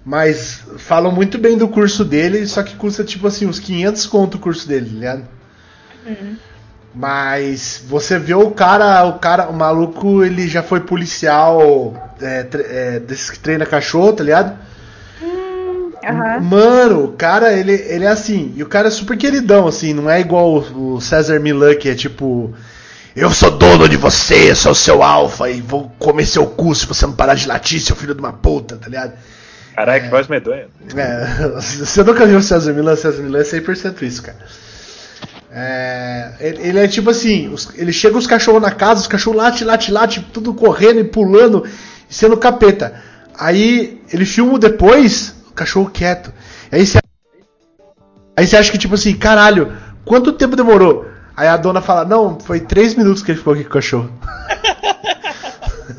mas 0.04 0.60
falam 0.78 1.10
muito 1.10 1.38
bem 1.38 1.58
do 1.58 1.66
curso 1.66 2.04
dele, 2.04 2.46
só 2.46 2.62
que 2.62 2.76
custa 2.76 3.02
tipo 3.02 3.26
assim 3.26 3.48
uns 3.48 3.58
500 3.58 4.06
conto 4.06 4.36
o 4.36 4.38
curso 4.38 4.68
dele, 4.68 4.86
tá 4.86 4.94
ligado? 4.94 5.24
Mas 6.94 7.82
você 7.88 8.16
vê 8.16 8.32
o 8.32 8.52
cara, 8.52 9.04
o 9.06 9.18
cara, 9.18 9.48
o 9.48 9.52
maluco, 9.52 10.22
ele 10.22 10.46
já 10.46 10.62
foi 10.62 10.78
policial, 10.82 12.14
é, 12.22 12.46
é, 12.52 13.00
desses 13.00 13.28
que 13.28 13.40
treina 13.40 13.66
cachorro, 13.66 14.12
tá 14.12 14.22
ligado? 14.22 14.56
Aham. 16.04 16.40
Mano, 16.42 17.04
o 17.06 17.12
cara, 17.14 17.52
ele, 17.52 17.72
ele 17.72 18.04
é 18.04 18.08
assim, 18.08 18.54
e 18.54 18.62
o 18.62 18.68
cara 18.68 18.86
é 18.86 18.90
super 18.92 19.16
queridão, 19.16 19.66
assim, 19.66 19.92
não 19.92 20.08
é 20.08 20.20
igual 20.20 20.48
o, 20.48 20.94
o 20.94 21.00
César 21.00 21.40
Milan, 21.40 21.74
que 21.74 21.88
é 21.88 21.94
tipo. 21.96 22.54
Eu 23.16 23.30
sou 23.30 23.50
dono 23.50 23.88
de 23.88 23.96
você, 23.96 24.54
sou 24.54 24.74
seu 24.74 25.02
alfa 25.02 25.48
e 25.48 25.62
vou 25.62 25.90
comer 25.98 26.26
seu 26.26 26.46
cu 26.46 26.74
se 26.74 26.84
você 26.84 27.06
não 27.06 27.14
parar 27.14 27.34
de 27.34 27.48
latir, 27.48 27.80
seu 27.80 27.96
filho 27.96 28.14
de 28.14 28.20
uma 28.20 28.32
puta, 28.32 28.76
tá 28.76 28.88
ligado? 28.88 29.14
Caralho, 29.74 30.02
que 30.04 30.10
voz 30.10 30.28
medonha. 30.28 30.68
É, 30.94 31.48
você 31.58 32.04
nunca 32.04 32.26
viu 32.26 32.38
o 32.38 32.42
César 32.42 32.74
Milan? 32.74 32.94
César 32.94 33.22
Milan 33.22 33.38
é 33.38 33.42
100% 33.42 34.02
isso, 34.02 34.22
cara. 34.22 34.36
É, 35.50 36.32
ele, 36.40 36.68
ele 36.68 36.78
é 36.78 36.86
tipo 36.86 37.08
assim: 37.08 37.48
os- 37.48 37.70
ele 37.74 37.90
chega 37.92 38.18
os 38.18 38.26
cachorros 38.26 38.60
na 38.60 38.70
casa, 38.70 39.00
os 39.00 39.06
cachorros 39.06 39.38
late, 39.40 39.64
late, 39.64 39.90
late, 39.90 40.20
tudo 40.32 40.52
correndo 40.52 41.00
e 41.00 41.04
pulando, 41.04 41.64
e 42.10 42.14
sendo 42.14 42.36
capeta. 42.36 43.00
Aí 43.38 43.98
ele 44.12 44.26
filma 44.26 44.58
depois, 44.58 45.34
o 45.48 45.52
cachorro 45.54 45.90
quieto. 45.90 46.30
Aí 46.70 46.86
você, 46.86 46.98
aí 48.36 48.46
você 48.46 48.56
acha 48.58 48.70
que, 48.70 48.76
tipo 48.78 48.94
assim, 48.94 49.14
caralho, 49.16 49.72
quanto 50.04 50.32
tempo 50.34 50.54
demorou? 50.54 51.15
Aí 51.36 51.46
a 51.48 51.56
dona 51.56 51.80
fala: 51.82 52.04
Não, 52.04 52.40
foi 52.40 52.60
três 52.60 52.94
minutos 52.94 53.22
que 53.22 53.30
ele 53.30 53.38
ficou 53.38 53.52
aqui 53.52 53.62
com 53.64 53.70
o 53.70 53.72
cachorro. 53.72 54.10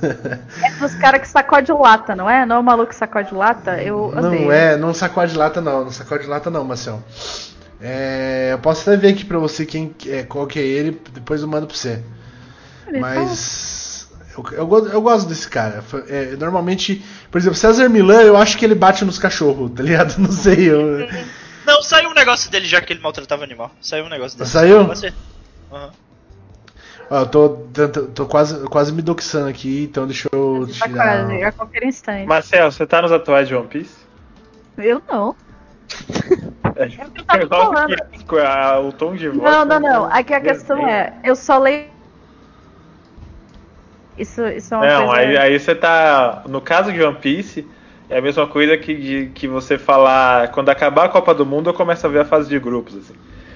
É 0.02 0.70
dos 0.80 0.94
caras 0.96 1.22
que 1.22 1.28
sacode 1.28 1.72
lata, 1.72 2.16
não 2.16 2.30
é? 2.30 2.46
Não 2.46 2.58
é 2.58 2.60
o 2.60 2.64
maluco 2.64 2.90
que 2.90 2.96
sacode 2.96 3.34
lata? 3.34 3.82
Eu 3.82 4.06
odeio. 4.06 4.46
Não 4.46 4.52
é, 4.52 4.78
não 4.78 4.94
sacode 4.94 5.36
lata 5.36 5.60
não, 5.62 5.86
não 5.86 5.92
sacode 5.92 6.28
lata 6.28 6.50
não, 6.50 6.64
Marcel. 6.64 7.02
É, 7.82 8.50
eu 8.54 8.60
posso 8.60 8.82
até 8.82 8.98
ver 8.98 9.10
aqui 9.10 9.26
pra 9.26 9.38
você 9.38 9.66
quem 9.66 9.94
é, 10.08 10.24
qual 10.24 10.48
que 10.48 10.60
é 10.60 10.64
ele, 10.64 11.00
depois 11.14 11.42
eu 11.42 11.48
mando 11.48 11.68
pra 11.68 11.76
você. 11.76 12.02
Ele 12.88 13.00
Mas 13.00 14.08
eu, 14.38 14.46
eu, 14.52 14.88
eu 14.90 15.02
gosto 15.02 15.28
desse 15.28 15.48
cara. 15.48 15.84
É, 16.08 16.36
normalmente, 16.36 17.04
por 17.32 17.40
exemplo, 17.40 17.58
César 17.58 17.90
Milan, 17.90 18.22
eu 18.22 18.38
acho 18.38 18.58
que 18.58 18.66
ele 18.66 18.76
bate 18.76 19.04
nos 19.04 19.18
cachorros, 19.18 19.72
tá 19.72 19.84
ligado? 19.84 20.18
Não 20.22 20.32
sei. 20.32 20.72
Eu, 20.72 21.08
Não, 21.68 21.82
saiu 21.84 22.10
um 22.10 22.14
negócio 22.14 22.50
dele 22.50 22.66
já 22.66 22.80
que 22.82 22.94
ele 22.94 23.02
maltratava 23.02 23.44
animal. 23.44 23.70
Saiu 23.82 24.06
um 24.06 24.10
negócio 24.10 24.38
dele. 24.38 24.50
Saiu? 24.50 24.86
Você. 24.88 25.14
Aham. 25.72 25.92
Ó, 27.10 27.20
eu 27.20 27.26
tô, 27.28 27.50
tô 28.16 28.26
quase, 28.26 28.66
quase 28.68 28.92
me 28.92 29.02
doxando 29.02 29.48
aqui, 29.50 29.84
então 29.84 30.06
deixa 30.06 30.28
eu 30.32 30.66
Tá 30.80 30.88
tirar. 30.88 31.26
quase, 31.28 31.44
a 31.44 31.52
qualquer 31.52 31.84
instante. 31.84 32.26
Marcel, 32.26 32.72
você 32.72 32.86
tá 32.86 33.02
nos 33.02 33.12
atuais 33.12 33.48
de 33.48 33.56
One 33.56 33.68
Piece? 33.68 33.96
Eu 34.78 35.02
não. 35.10 35.36
É, 36.76 36.84
É 36.84 37.42
eu 37.42 37.48
tava 37.50 37.74
falando. 37.74 37.96
que 37.96 38.40
a- 38.40 38.80
o 38.80 38.92
tom 38.92 39.16
de 39.16 39.28
voz. 39.30 39.42
Não, 39.42 39.66
não, 39.66 39.80
não. 39.80 40.06
Aqui 40.06 40.34
a 40.34 40.42
questão 40.42 40.88
é, 40.88 41.14
eu 41.24 41.36
só 41.36 41.58
leio. 41.58 41.88
Isso, 44.18 44.46
isso 44.48 44.74
é 44.74 44.78
uma 44.78 44.86
Não, 44.88 45.06
coisa. 45.08 45.22
aí, 45.22 45.38
aí 45.38 45.60
você 45.60 45.76
tá. 45.76 46.44
No 46.48 46.60
caso 46.60 46.92
de 46.92 47.02
One 47.04 47.18
Piece, 47.20 47.68
é 48.10 48.18
a 48.18 48.22
mesma 48.22 48.48
coisa 48.48 48.78
que, 48.78 48.94
de, 48.96 49.32
que 49.34 49.48
você 49.48 49.78
falar. 49.78 50.50
Quando 50.52 50.70
acabar 50.70 51.06
a 51.06 51.10
Copa 51.10 51.34
do 51.34 51.46
Mundo, 51.46 51.70
eu 51.70 51.74
começo 51.74 52.06
a 52.06 52.10
ver 52.10 52.20
a 52.22 52.26
fase 52.26 52.50
de 52.50 52.60
grupos. 52.60 52.96
Assim. 52.96 53.14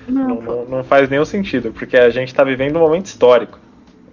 Não, 0.08 0.28
Não, 0.28 0.42
não, 0.42 0.66
não 0.66 0.84
faz 0.84 1.10
nenhum 1.10 1.26
sentido, 1.26 1.72
porque 1.72 1.96
a 1.98 2.10
gente 2.10 2.34
tá 2.34 2.44
vivendo 2.44 2.76
um 2.78 2.80
momento 2.80 3.06
histórico. 3.06 3.60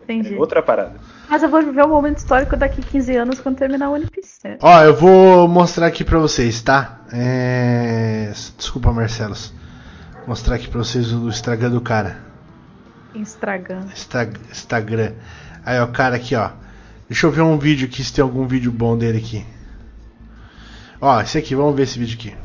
entendi. 0.05 0.35
É 0.35 0.39
outra 0.39 0.63
parada. 0.63 0.95
Mas 1.29 1.43
eu 1.43 1.49
vou 1.51 1.61
viver 1.63 1.85
um 1.85 1.89
momento 1.89 2.19
histórico 2.19 2.57
daqui 2.57 2.81
15 2.81 3.17
anos 3.17 3.41
quando 3.41 3.57
terminar 3.57 3.91
o 3.91 3.93
One 3.95 4.07
Piece. 4.07 4.39
Ó, 4.63 4.83
eu 4.83 4.95
vou 4.95 5.47
mostrar 5.49 5.87
aqui 5.87 6.03
pra 6.05 6.19
vocês, 6.19 6.63
tá? 6.63 7.01
É... 7.13 8.33
Desculpa, 8.57 8.93
Marcelos. 8.93 9.53
Vou 10.15 10.29
mostrar 10.29 10.55
aqui 10.57 10.69
pra 10.69 10.79
vocês 10.79 11.13
o 11.13 11.29
Instagram 11.29 11.71
do 11.71 11.81
cara. 11.83 12.17
Instagram. 13.15 13.81
Insta- 13.93 14.31
Instagram. 14.51 15.13
Aí, 15.65 15.79
ó, 15.81 15.85
o 15.85 15.89
cara 15.89 16.17
aqui, 16.17 16.35
ó. 16.35 16.51
Deixa 17.09 17.27
eu 17.27 17.31
ver 17.31 17.41
um 17.43 17.59
vídeo 17.59 17.87
aqui, 17.89 18.03
se 18.05 18.13
tem 18.13 18.23
algum 18.23 18.47
vídeo 18.47 18.71
bom 18.71 18.97
dele 18.97 19.19
aqui. 19.19 19.45
Ó, 21.01 21.21
esse 21.21 21.39
aqui, 21.39 21.55
vamos 21.55 21.77
ver 21.77 21.85
esse 21.85 21.99
vídeo 21.99 22.19
aqui. 22.19 22.37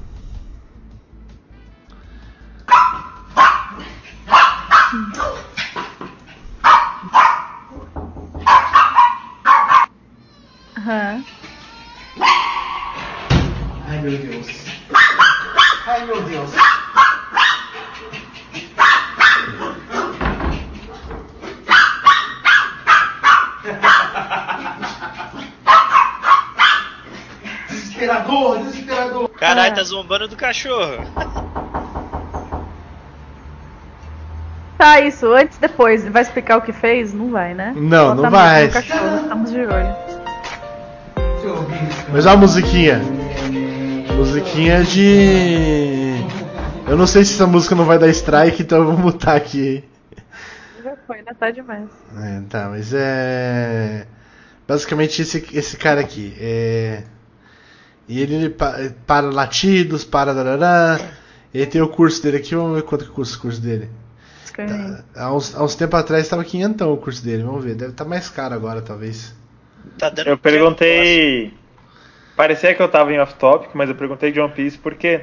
Ai 13.88 14.01
meu 14.01 14.17
Deus. 14.17 14.47
Ai 15.88 16.05
meu 16.05 16.21
Deus. 16.23 16.51
Caralho, 29.44 29.74
Ah. 29.74 29.76
tá 29.76 29.84
zombando 29.84 30.26
do 30.30 30.38
cachorro. 30.38 31.03
Tá, 34.78 35.02
isso. 35.02 35.32
Antes, 35.34 35.57
depois. 35.57 36.07
Vai 36.07 36.22
explicar 36.22 36.57
o 36.57 36.61
que 36.61 36.72
fez? 36.72 37.14
Não 37.14 37.30
vai, 37.30 37.53
né? 37.53 37.74
Não, 37.76 38.15
Só 38.15 38.22
não 38.22 38.32
vai. 38.32 38.70
cachorro, 38.70 39.18
Estamos 39.22 39.52
de 39.52 39.60
olho. 39.60 39.95
Mas 42.14 42.26
ó 42.26 42.30
a 42.32 42.38
musiquinha. 42.38 43.02
Musiquinha 44.15 44.82
de. 44.84 46.14
Eu 46.88 46.95
não 46.95 47.06
sei 47.06 47.26
se 47.26 47.34
essa 47.34 47.45
música 47.45 47.76
não 47.76 47.84
vai 47.84 47.99
dar 47.99 48.07
strike, 48.10 48.61
então 48.61 48.78
eu 48.78 48.86
vou 48.86 48.98
mutar 48.98 49.36
aqui. 49.36 49.84
Já 50.82 50.94
foi, 51.06 51.18
né? 51.18 51.34
Tá 51.38 51.52
demais. 51.52 51.90
É, 52.18 52.41
tá, 52.49 52.68
mas 52.70 52.94
é. 52.94 54.07
Basicamente 54.65 55.22
esse, 55.22 55.45
esse 55.53 55.76
cara 55.76 55.99
aqui. 55.99 56.34
É... 56.40 57.03
E 58.07 58.21
ele 58.21 58.49
pa- 58.49 58.77
para 59.07 59.27
latidos, 59.30 60.03
para. 60.03 60.34
Darará, 60.34 60.99
ele 61.53 61.65
tem 61.65 61.81
o 61.81 61.88
curso 61.88 62.21
dele 62.21 62.38
aqui, 62.38 62.53
vamos 62.55 62.75
ver 62.75 62.84
quanto 62.84 63.05
que 63.05 63.11
custa 63.11 63.38
o 63.38 63.41
curso 63.41 63.61
dele. 63.61 63.89
Escaneei. 64.43 64.97
Há 65.15 65.34
uns, 65.34 65.55
há 65.55 65.63
uns 65.63 65.75
tempos 65.75 65.99
atrás 65.99 66.23
estava 66.23 66.43
quinhentão 66.43 66.91
o 66.93 66.97
curso 66.97 67.23
dele, 67.23 67.43
vamos 67.43 67.63
ver. 67.63 67.75
Deve 67.75 67.91
estar 67.91 68.05
mais 68.05 68.30
caro 68.30 68.53
agora, 68.53 68.81
talvez. 68.81 69.34
Tá 69.97 70.09
dando 70.09 70.30
Eu 70.30 70.38
perguntei. 70.38 71.53
Parecia 72.35 72.73
que 72.73 72.81
eu 72.81 72.89
tava 72.89 73.13
em 73.13 73.19
off-topic, 73.19 73.71
mas 73.73 73.89
eu 73.89 73.95
perguntei 73.95 74.31
de 74.31 74.39
One 74.39 74.53
Piece 74.53 74.77
porque. 74.77 75.21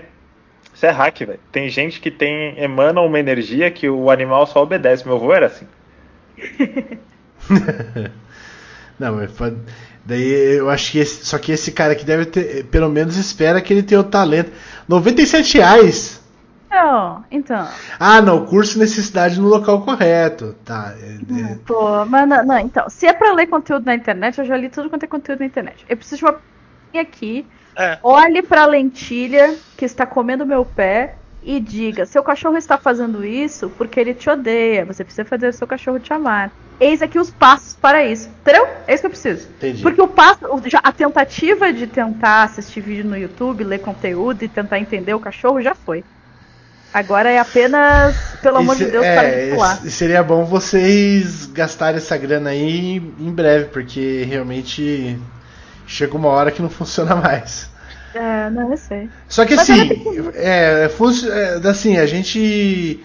Isso 0.72 0.86
é 0.86 0.90
hack, 0.90 1.18
velho. 1.18 1.40
Tem 1.52 1.68
gente 1.68 2.00
que 2.00 2.10
tem 2.10 2.58
emana 2.62 3.00
uma 3.00 3.18
energia 3.18 3.70
que 3.70 3.88
o 3.90 4.08
animal 4.10 4.46
só 4.46 4.62
obedece. 4.62 5.04
Meu 5.04 5.16
avô 5.16 5.32
era 5.34 5.46
assim. 5.46 5.66
Não, 8.98 9.16
mas 9.16 9.30
pode- 9.32 9.56
daí 10.04 10.56
eu 10.58 10.68
acho 10.70 10.92
que 10.92 10.98
esse, 10.98 11.24
só 11.26 11.38
que 11.38 11.52
esse 11.52 11.72
cara 11.72 11.92
aqui 11.92 12.04
deve 12.04 12.26
ter, 12.26 12.64
pelo 12.66 12.88
menos 12.88 13.16
espera 13.16 13.60
que 13.60 13.72
ele 13.72 13.82
tenha 13.82 14.00
o 14.00 14.04
talento. 14.04 14.50
97 14.88 15.58
reais. 15.58 16.20
Não, 16.70 17.24
então. 17.30 17.66
Ah, 17.98 18.22
não, 18.22 18.46
curso 18.46 18.78
necessidade 18.78 19.40
no 19.40 19.48
local 19.48 19.82
correto. 19.82 20.54
Tá. 20.64 20.94
é- 21.00 21.52
é- 21.52 21.58
Pô, 21.66 22.04
mas 22.06 22.28
não, 22.28 22.44
não, 22.44 22.58
então. 22.58 22.88
Se 22.88 23.06
é 23.06 23.12
pra 23.12 23.32
ler 23.32 23.48
conteúdo 23.48 23.86
na 23.86 23.94
internet, 23.94 24.38
eu 24.38 24.44
já 24.44 24.56
li 24.56 24.68
tudo 24.68 24.88
quanto 24.88 25.02
é 25.02 25.08
conteúdo 25.08 25.40
na 25.40 25.46
internet. 25.46 25.84
Eu 25.88 25.96
preciso 25.96 26.18
de 26.18 26.24
uma 26.26 27.00
aqui. 27.00 27.44
É. 27.76 27.98
Olhe 28.02 28.42
pra 28.42 28.66
lentilha 28.66 29.54
que 29.76 29.84
está 29.84 30.06
comendo 30.06 30.46
meu 30.46 30.64
pé 30.64 31.16
e 31.42 31.58
diga: 31.60 32.04
seu 32.06 32.22
cachorro 32.22 32.56
está 32.56 32.76
fazendo 32.78 33.24
isso 33.24 33.70
porque 33.70 33.98
ele 33.98 34.14
te 34.14 34.28
odeia. 34.28 34.84
Você 34.84 35.04
precisa 35.04 35.24
fazer 35.24 35.48
o 35.48 35.52
seu 35.52 35.66
cachorro 35.66 35.98
te 35.98 36.12
amar. 36.12 36.50
Eis 36.78 37.02
aqui 37.02 37.18
os 37.18 37.30
passos 37.30 37.74
para 37.74 38.04
isso. 38.06 38.28
Entendeu? 38.40 38.66
É 38.86 38.94
isso 38.94 39.02
que 39.02 39.06
eu 39.06 39.10
preciso. 39.10 39.48
Entendi. 39.50 39.82
Porque 39.82 40.00
o 40.00 40.08
passo, 40.08 40.40
a 40.82 40.92
tentativa 40.92 41.72
de 41.72 41.86
tentar 41.86 42.44
assistir 42.44 42.80
vídeo 42.80 43.04
no 43.04 43.16
YouTube, 43.16 43.64
ler 43.64 43.80
conteúdo 43.80 44.42
e 44.42 44.48
tentar 44.48 44.78
entender 44.78 45.12
o 45.12 45.20
cachorro 45.20 45.60
já 45.60 45.74
foi. 45.74 46.02
Agora 46.92 47.30
é 47.30 47.38
apenas, 47.38 48.16
pelo 48.42 48.56
amor 48.56 48.74
de 48.74 48.86
Deus, 48.86 49.04
é, 49.04 49.14
para 49.14 49.28
de 49.28 49.36
esse- 49.36 49.90
seria 49.92 50.22
bom 50.24 50.44
vocês 50.44 51.46
gastarem 51.46 51.98
essa 51.98 52.16
grana 52.16 52.50
aí 52.50 52.96
em 52.96 53.30
breve, 53.32 53.66
porque 53.66 54.24
realmente 54.28 55.16
chega 55.86 56.16
uma 56.16 56.28
hora 56.28 56.50
que 56.50 56.60
não 56.60 56.68
funciona 56.70 57.14
mais. 57.16 57.70
É, 58.14 58.50
não, 58.50 58.70
eu 58.70 58.76
sei. 58.76 59.08
Só 59.28 59.44
que 59.44 59.54
Mas 59.54 59.70
assim, 59.70 59.80
era 60.34 60.84
é, 60.84 60.88
funci- 60.88 61.28
é, 61.30 61.60
assim, 61.68 61.96
a 61.96 62.06
gente. 62.06 63.02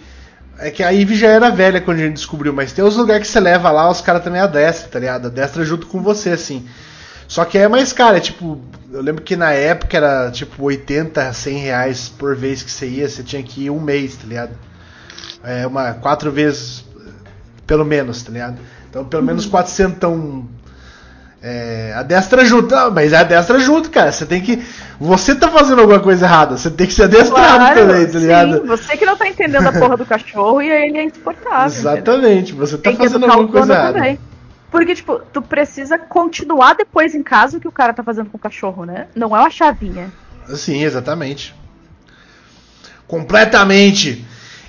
É 0.58 0.72
que 0.72 0.82
a 0.82 0.90
Ivy 0.90 1.16
já 1.16 1.28
era 1.28 1.50
velha 1.52 1.82
quando 1.82 2.00
a 2.00 2.04
gente 2.04 2.14
descobriu, 2.14 2.54
mas 2.54 2.72
tem 2.72 2.84
os 2.84 2.96
lugares 2.96 3.28
que 3.28 3.34
você 3.34 3.40
leva 3.42 3.70
lá, 3.72 3.90
os 3.90 4.00
caras 4.00 4.24
também 4.24 4.40
adestram, 4.40 4.90
tá 4.90 5.00
ligado? 5.00 5.28
Adestra 5.28 5.66
junto 5.66 5.86
com 5.88 6.02
você, 6.02 6.30
assim. 6.30 6.66
Só 7.28 7.44
que 7.44 7.58
é 7.58 7.68
mais 7.68 7.92
caro, 7.92 8.18
é 8.18 8.20
tipo. 8.20 8.60
Eu 8.92 9.02
lembro 9.02 9.22
que 9.24 9.36
na 9.36 9.52
época 9.52 9.98
era 9.98 10.32
tipo 10.32 10.64
80, 10.64 11.34
100 11.34 11.58
reais 11.58 12.08
por 12.10 12.36
vez 12.36 12.64
que 12.64 12.72
você 12.72 12.88
ia, 12.88 13.10
você 13.10 13.22
tinha 13.22 13.44
que 13.44 13.66
ir 13.66 13.70
um 13.70 13.82
mês, 13.82 14.16
tá 14.16 14.26
ligado? 14.26 14.52
É 15.44 15.68
uma. 15.68 15.94
Quatro 15.94 16.32
vezes, 16.32 16.86
pelo 17.68 17.84
menos, 17.86 18.24
tá 18.24 18.32
ligado? 18.32 18.58
Então 18.90 19.04
pelo 19.04 19.24
menos 19.24 19.46
400 19.46 20.46
é, 21.48 21.94
a 21.96 22.02
destra 22.02 22.44
junto, 22.44 22.74
não, 22.74 22.90
mas 22.90 23.14
é 23.14 23.18
a 23.18 23.24
destra 23.24 23.60
junto, 23.60 23.92
cara. 23.92 24.12
Você 24.12 24.26
tem 24.26 24.42
que. 24.42 24.66
Você 25.00 25.36
tá 25.36 25.48
fazendo 25.50 25.80
alguma 25.82 26.00
coisa 26.00 26.26
errada, 26.26 26.58
você 26.58 26.72
tem 26.72 26.88
que 26.88 26.94
ser 26.94 27.04
adestrado 27.04 27.76
também, 27.76 28.08
tá 28.08 28.18
ligado? 28.18 28.62
sim, 28.62 28.66
você 28.66 28.98
que 28.98 29.06
não 29.06 29.16
tá 29.16 29.28
entendendo 29.28 29.68
a 29.68 29.72
porra 29.72 29.96
do 29.96 30.06
cachorro 30.08 30.60
e 30.60 30.68
ele 30.70 30.98
é 30.98 31.04
insuportável. 31.04 31.68
entendeu? 31.68 31.94
Exatamente, 31.94 32.54
você 32.54 32.78
tá 32.78 32.84
Tem 32.90 32.96
fazendo 32.98 33.26
alguma 33.26 33.48
coisa 33.48 33.74
errada. 33.74 33.94
também. 33.94 34.20
Porque, 34.72 34.96
tipo, 34.96 35.20
tu 35.32 35.40
precisa 35.42 36.00
continuar 36.00 36.74
depois 36.74 37.14
em 37.14 37.22
casa 37.22 37.58
o 37.58 37.62
que 37.62 37.68
o 37.68 37.72
cara 37.72 37.94
tá 37.94 38.02
fazendo 38.04 38.30
com 38.32 38.38
o 38.38 38.40
cachorro, 38.42 38.84
né? 38.84 39.06
Não 39.16 39.36
é 39.36 39.40
uma 39.40 39.50
chavinha. 39.52 40.12
Sim, 40.56 40.84
exatamente. 40.84 41.54
Completamente. 43.08 44.26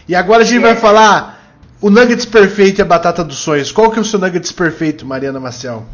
E 0.08 0.14
agora 0.14 0.42
a 0.42 0.44
gente 0.44 0.58
É. 0.58 0.60
vai 0.62 0.76
falar 0.76 1.40
o 1.80 1.90
Nuggets 1.90 2.26
perfeito 2.26 2.80
e 2.80 2.82
a 2.82 2.84
batata 2.84 3.24
dos 3.24 3.38
sonhos. 3.38 3.72
Qual 3.72 3.90
que 3.90 3.98
é 3.98 4.02
o 4.02 4.04
seu 4.04 4.18
Nuggets 4.18 4.52
perfeito, 4.52 5.06
Mariana 5.06 5.40
Maciel? 5.40 5.84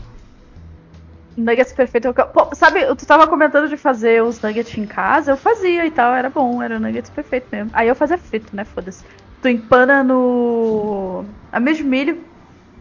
Nuggets 1.37 1.73
perfeito. 1.73 2.13
Pô, 2.15 2.55
sabe, 2.55 2.85
tu 2.97 3.07
tava 3.07 3.27
comentando 3.27 3.69
de 3.69 3.77
fazer 3.77 4.23
os 4.23 4.41
nuggets 4.41 4.77
em 4.77 4.87
casa, 4.87 5.33
eu 5.33 5.37
fazia 5.37 5.87
e 5.87 5.91
tal, 5.91 6.15
era 6.15 6.29
bom, 6.29 6.63
era 6.63 6.79
nuggets 6.79 7.11
perfeito 7.11 7.49
mesmo. 7.51 7.71
Aí 7.75 7.89
eu 7.89 7.95
fazia 7.97 8.19
frito, 8.19 8.55
né? 8.55 8.65
Foda-se. 8.65 9.05
Tu 9.41 9.49
empana 9.49 10.05
no. 10.05 11.35
a 11.51 11.59
de 11.61 11.83
milho 11.83 12.27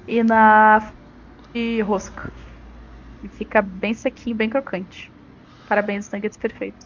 e 0.07 0.23
na. 0.23 0.93
e 1.53 1.81
rosca. 1.81 2.33
E 3.23 3.29
fica 3.29 3.61
bem 3.61 3.93
sequinho, 3.93 4.35
bem 4.37 4.49
crocante. 4.49 5.13
Parabéns, 5.65 6.11
nuggets 6.11 6.37
perfeito. 6.37 6.85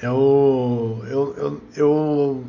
Eu, 0.00 1.04
eu, 1.08 1.34
eu, 1.36 1.62
eu, 1.76 2.46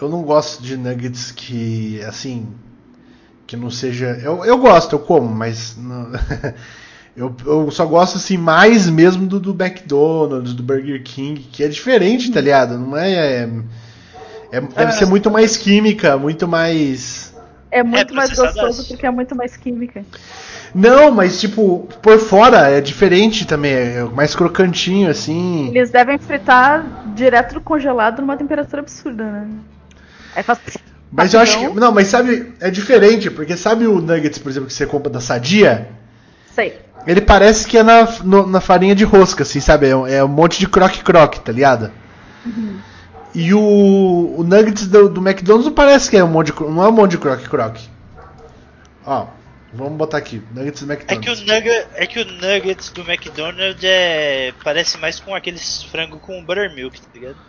eu 0.00 0.08
não 0.08 0.22
gosto 0.22 0.62
de 0.62 0.76
nuggets 0.76 1.30
que, 1.30 2.02
assim, 2.02 2.52
que 3.46 3.56
não 3.56 3.70
seja. 3.70 4.18
Eu, 4.22 4.44
eu 4.44 4.58
gosto, 4.58 4.94
eu 4.94 5.00
como, 5.00 5.28
mas 5.28 5.76
não- 5.76 6.12
eu, 7.18 7.34
eu 7.44 7.70
só 7.70 7.84
gosto 7.84 8.16
assim 8.16 8.36
mais 8.36 8.88
mesmo 8.88 9.26
do, 9.26 9.40
do 9.40 9.50
McDonald's, 9.50 10.54
do 10.54 10.62
Burger 10.62 11.02
King, 11.02 11.40
que 11.40 11.64
é 11.64 11.68
diferente, 11.68 12.30
tá 12.30 12.40
ligado? 12.40 12.78
Não 12.78 12.96
é. 12.96 13.12
é, 13.12 13.50
é- 14.52 14.60
deve 14.60 14.92
ser 14.92 15.06
muito 15.06 15.28
mais 15.30 15.56
química, 15.56 16.16
muito 16.16 16.46
mais. 16.46 17.34
É 17.70 17.82
muito 17.82 18.14
mais 18.14 18.30
processadaço. 18.30 18.66
gostoso 18.66 18.88
porque 18.88 19.04
é 19.04 19.10
muito 19.10 19.34
mais 19.34 19.56
química. 19.56 20.04
Não, 20.74 21.10
mas 21.10 21.40
tipo, 21.40 21.88
por 22.00 22.18
fora 22.18 22.70
é 22.70 22.80
diferente 22.80 23.46
também, 23.46 23.72
é 23.72 24.04
mais 24.04 24.34
crocantinho, 24.34 25.10
assim. 25.10 25.68
Eles 25.68 25.90
devem 25.90 26.18
fritar 26.18 27.12
direto 27.14 27.54
do 27.54 27.60
congelado 27.60 28.20
numa 28.20 28.36
temperatura 28.36 28.82
absurda, 28.82 29.24
né? 29.24 29.48
Aí 30.36 30.42
faz. 30.42 30.60
Mas 31.10 31.34
eu 31.34 31.40
acho 31.40 31.58
que. 31.58 31.68
Não, 31.68 31.90
mas 31.90 32.06
sabe, 32.06 32.52
é 32.60 32.70
diferente, 32.70 33.30
porque 33.30 33.56
sabe 33.56 33.86
o 33.86 34.00
nuggets, 34.00 34.38
por 34.38 34.50
exemplo, 34.50 34.68
que 34.68 34.74
você 34.74 34.86
compra 34.86 35.10
da 35.10 35.20
Sadia? 35.20 35.88
Sei. 36.54 36.76
Ele 37.06 37.20
parece 37.20 37.66
que 37.66 37.78
é 37.78 37.82
na, 37.82 38.04
no- 38.22 38.46
na 38.46 38.60
farinha 38.60 38.94
de 38.94 39.04
rosca, 39.04 39.42
assim, 39.42 39.60
sabe? 39.60 39.88
É, 39.88 39.96
um- 39.96 40.06
é 40.06 40.22
um 40.24 40.28
monte 40.28 40.58
de 40.58 40.68
croque-croque, 40.68 41.40
tá 41.40 41.52
ligado? 41.52 41.90
E 43.34 43.52
o, 43.54 43.60
o 44.38 44.42
nuggets 44.44 44.86
do, 44.86 45.08
do 45.08 45.20
McDonald's 45.20 45.66
não 45.66 45.72
parece 45.74 46.10
que 46.10 46.16
é 46.16 46.24
um 46.24 46.28
monte 46.28 46.52
de, 46.52 46.60
não 46.60 46.82
é 46.84 46.88
um 46.88 46.92
monte 46.92 47.12
de 47.12 47.18
croque-croque. 47.18 47.88
Ó, 49.04 49.26
vamos 49.72 49.96
botar 49.98 50.18
aqui, 50.18 50.42
nuggets 50.52 50.82
do 50.82 50.92
É 51.08 51.16
que, 51.16 51.28
o 51.30 51.34
McDonald's. 51.34 51.40
nugget, 51.40 51.88
é 51.94 52.06
que 52.06 52.20
o 52.20 52.24
nuggets 52.24 52.90
do 52.90 53.00
McDonald's 53.02 53.82
é, 53.82 54.52
parece 54.62 54.96
mais 54.98 55.18
com 55.18 55.34
aqueles 55.34 55.82
frango 55.82 56.20
com 56.20 56.44
buttermilk, 56.44 57.00
tá 57.00 57.08
ligado? 57.12 57.40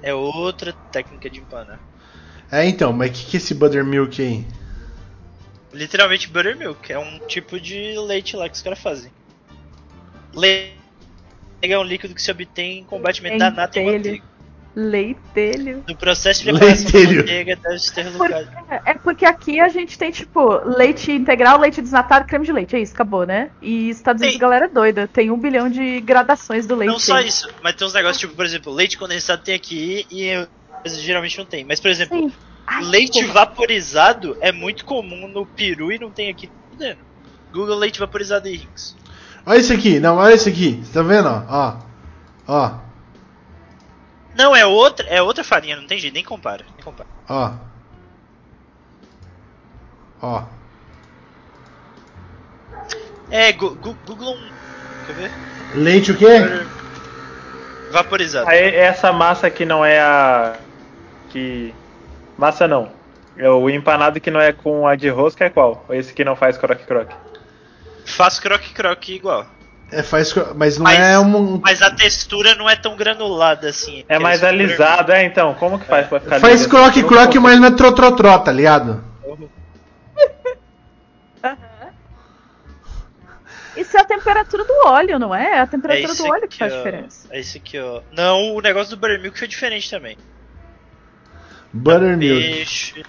É 0.00 0.14
outra 0.14 0.72
técnica 0.92 1.28
de 1.28 1.40
empanar. 1.40 1.80
É, 2.50 2.66
então, 2.66 2.92
mas 2.92 3.10
o 3.10 3.12
que, 3.12 3.26
que 3.30 3.36
é 3.36 3.40
esse 3.40 3.54
buttermilk 3.54 4.20
aí? 4.22 4.46
Literalmente 5.74 6.28
buttermilk, 6.28 6.92
é 6.92 6.98
um 6.98 7.18
tipo 7.26 7.60
de 7.60 7.98
leite 7.98 8.36
lá 8.36 8.48
que 8.48 8.54
os 8.54 8.62
caras 8.62 8.78
fazem. 8.78 9.10
Leite 10.34 10.74
é 11.62 11.78
um 11.78 11.82
líquido 11.82 12.14
que 12.14 12.22
se 12.22 12.30
obtém 12.30 12.84
com 12.84 12.96
o 12.96 13.00
batimento 13.00 13.38
da 13.38 13.50
nata 13.50 13.80
e 13.80 13.84
manteiga. 13.84 14.24
Leitelho. 14.76 15.84
No 15.88 15.96
processo 15.96 16.42
de 16.44 16.50
preparação 16.50 16.90
da 16.90 17.12
manteiga 17.12 17.56
deve 17.56 17.78
se 17.78 17.94
ter 17.94 18.10
Por- 18.12 18.28
lugar. 18.28 18.82
É 18.84 18.94
porque 18.94 19.24
aqui 19.24 19.60
a 19.60 19.68
gente 19.68 19.96
tem, 19.96 20.10
tipo, 20.10 20.50
leite 20.76 21.12
integral, 21.12 21.60
leite 21.60 21.80
desnatado, 21.80 22.26
creme 22.26 22.44
de 22.44 22.52
leite. 22.52 22.74
É 22.74 22.80
isso, 22.80 22.92
acabou, 22.92 23.24
né? 23.24 23.50
E 23.62 23.88
Estados 23.90 24.20
Unidos, 24.20 24.40
galera 24.40 24.64
é 24.66 24.68
doida. 24.68 25.06
Tem 25.06 25.30
um 25.30 25.38
bilhão 25.38 25.70
de 25.70 26.00
gradações 26.00 26.66
do 26.66 26.74
leite. 26.74 26.90
Não 26.90 26.98
só 26.98 27.20
isso, 27.20 27.48
mas 27.62 27.74
tem 27.76 27.86
uns 27.86 27.94
negócios 27.94 28.18
tipo, 28.18 28.34
por 28.34 28.44
exemplo, 28.44 28.72
leite 28.72 28.98
condensado 28.98 29.42
tem 29.42 29.54
aqui 29.54 30.06
e 30.10 30.24
eu- 30.24 30.48
geralmente 30.86 31.38
não 31.38 31.46
tem. 31.46 31.64
Mas, 31.64 31.78
por 31.78 31.90
exemplo, 31.90 32.18
Sim. 32.18 32.32
Ai, 32.66 32.82
leite 32.84 33.20
porra. 33.20 33.32
vaporizado 33.32 34.36
é 34.40 34.50
muito 34.52 34.84
comum 34.84 35.28
no 35.28 35.46
peru 35.46 35.92
e 35.92 35.98
não 35.98 36.10
tem 36.10 36.30
aqui. 36.30 36.50
Google 37.52 37.76
leite 37.76 38.00
vaporizado 38.00 38.48
e 38.48 38.56
Rinks. 38.56 38.96
Olha 39.46 39.58
esse 39.58 39.72
aqui, 39.72 40.00
não, 40.00 40.16
olha 40.16 40.34
esse 40.34 40.48
aqui, 40.48 40.82
você 40.82 40.92
tá 40.92 41.02
vendo, 41.02 41.28
ó? 41.28 41.42
Ó, 41.48 41.76
ó, 42.48 42.78
Não, 44.34 44.56
é 44.56 44.64
outra, 44.66 45.06
é 45.08 45.20
outra 45.22 45.44
farinha, 45.44 45.76
não 45.76 45.86
tem 45.86 45.98
jeito, 45.98 46.14
nem 46.14 46.24
compara. 46.24 46.64
Nem 46.74 46.84
compara. 46.84 47.08
ó. 47.28 47.52
Ó. 50.22 50.42
É, 53.30 53.52
gu- 53.52 53.74
gu- 53.76 53.98
Google 54.06 54.34
um. 54.34 54.52
Quer 55.04 55.12
ver? 55.14 55.32
Leite 55.72 56.12
o 56.12 56.16
quê? 56.16 56.26
Vaporizado. 57.90 58.48
Aí 58.48 58.74
essa 58.74 59.12
massa 59.12 59.50
que 59.50 59.64
não 59.64 59.84
é 59.84 60.00
a. 60.00 60.56
Que. 61.30 61.74
Massa 62.36 62.66
não. 62.68 62.90
É 63.36 63.48
o 63.48 63.68
empanado 63.68 64.20
que 64.20 64.30
não 64.30 64.40
é 64.40 64.52
com 64.52 64.86
a 64.86 64.94
de 64.94 65.08
rosca 65.08 65.44
é 65.44 65.50
qual? 65.50 65.84
Ou 65.88 65.94
esse 65.94 66.12
que 66.14 66.24
não 66.24 66.36
faz 66.36 66.56
croque-croque? 66.56 67.14
Faço 68.06 68.40
croque-croque 68.40 69.14
igual. 69.14 69.46
É, 69.90 70.02
faz, 70.02 70.32
mas 70.54 70.76
não 70.78 70.84
Mas- 70.84 70.98
é 70.98 71.18
um. 71.18 71.60
Mas 71.62 71.82
a 71.82 71.90
textura 71.90 72.54
não 72.54 72.68
é 72.68 72.74
tão 72.76 72.96
granulada 72.96 73.68
assim. 73.68 74.04
É 74.08 74.18
mais 74.18 74.42
alisado, 74.42 75.12
é 75.12 75.24
então. 75.24 75.54
Como 75.54 75.78
que 75.78 75.84
faz 75.86 76.06
pra 76.08 76.20
ficar 76.20 76.40
Faz 76.40 76.66
croque-croque, 76.66 77.38
mas 77.38 77.60
não 77.60 77.68
é 77.68 77.70
tró-tró-tró, 77.70 78.38
tá 78.38 78.50
ligado? 78.52 79.02
Isso 83.76 83.96
é 83.96 84.00
a 84.00 84.04
temperatura 84.04 84.64
do 84.64 84.72
óleo, 84.86 85.18
não 85.18 85.34
é? 85.34 85.56
É 85.56 85.58
a 85.58 85.62
É 85.62 85.66
temperatura 85.66 86.12
esse 86.12 86.22
do 86.22 86.28
óleo 86.30 86.48
que 86.48 86.56
faz 86.58 86.72
ó. 86.72 86.76
diferença. 86.76 87.26
É 87.30 87.40
esse 87.40 87.58
aqui, 87.58 87.78
ó. 87.78 88.02
Não, 88.12 88.54
o 88.54 88.60
negócio 88.60 88.90
do 88.96 89.00
buttermilk 89.00 89.36
foi 89.36 89.48
diferente 89.48 89.90
também. 89.90 90.16
Buttermilk. 91.74 92.40
Peixe. 92.40 93.02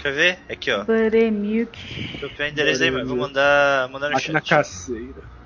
Quer 0.00 0.12
ver? 0.12 0.38
Aqui, 0.48 0.70
ó. 0.70 0.78
Buttermilk. 0.84 2.18
Vou 2.20 2.30
pegar 2.30 2.44
o 2.44 2.48
endereço 2.52 2.82
aí, 2.84 2.90
mas 2.90 3.06
vou 3.08 3.16
mandar, 3.16 3.88
mandar 3.90 4.08
no 4.08 4.14
Máquina 4.14 4.38
chat. 4.38 4.48
caseira. 4.48 5.36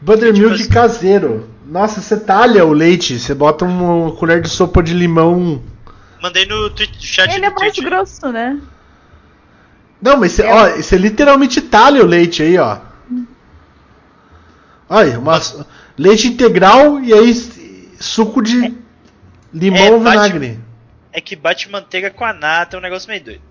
Buttermilk 0.00 0.52
Tipo 0.56 0.62
assim- 0.62 0.68
caseiro. 0.72 1.50
Nossa, 1.66 2.00
você 2.00 2.18
talha 2.18 2.64
o 2.64 2.72
leite, 2.72 3.18
você 3.18 3.34
bota 3.34 3.64
uma 3.66 4.10
colher 4.16 4.40
de 4.40 4.48
sopa 4.48 4.82
de 4.82 4.94
limão. 4.94 5.62
Mandei 6.22 6.46
no 6.46 6.70
tweet, 6.70 7.06
chat 7.06 7.30
Ele 7.34 7.44
é 7.44 7.50
mais 7.50 7.72
Twitch. 7.74 7.84
grosso, 7.84 8.32
né? 8.32 8.58
Não, 10.00 10.16
mas 10.16 10.32
você, 10.32 10.42
É. 10.44 10.52
ó, 10.54 10.68
você 10.76 10.96
literalmente 10.96 11.60
talha 11.60 12.02
o 12.02 12.06
leite 12.06 12.42
aí, 12.42 12.56
ó. 12.56 12.78
Olha, 14.88 15.18
uma, 15.18 15.38
leite 15.98 16.28
integral 16.28 16.98
e 17.00 17.12
aí 17.12 17.34
suco 18.00 18.42
de 18.42 18.74
limão 19.52 19.78
é, 19.78 19.90
ou 19.92 20.00
bate- 20.00 20.16
vinagre. 20.32 20.58
É 21.12 21.20
que 21.20 21.34
bate 21.34 21.68
manteiga 21.70 22.10
com 22.10 22.24
a 22.24 22.32
nata, 22.32 22.76
é 22.76 22.78
um 22.78 22.82
negócio 22.82 23.08
meio 23.08 23.22
doido. 23.22 23.42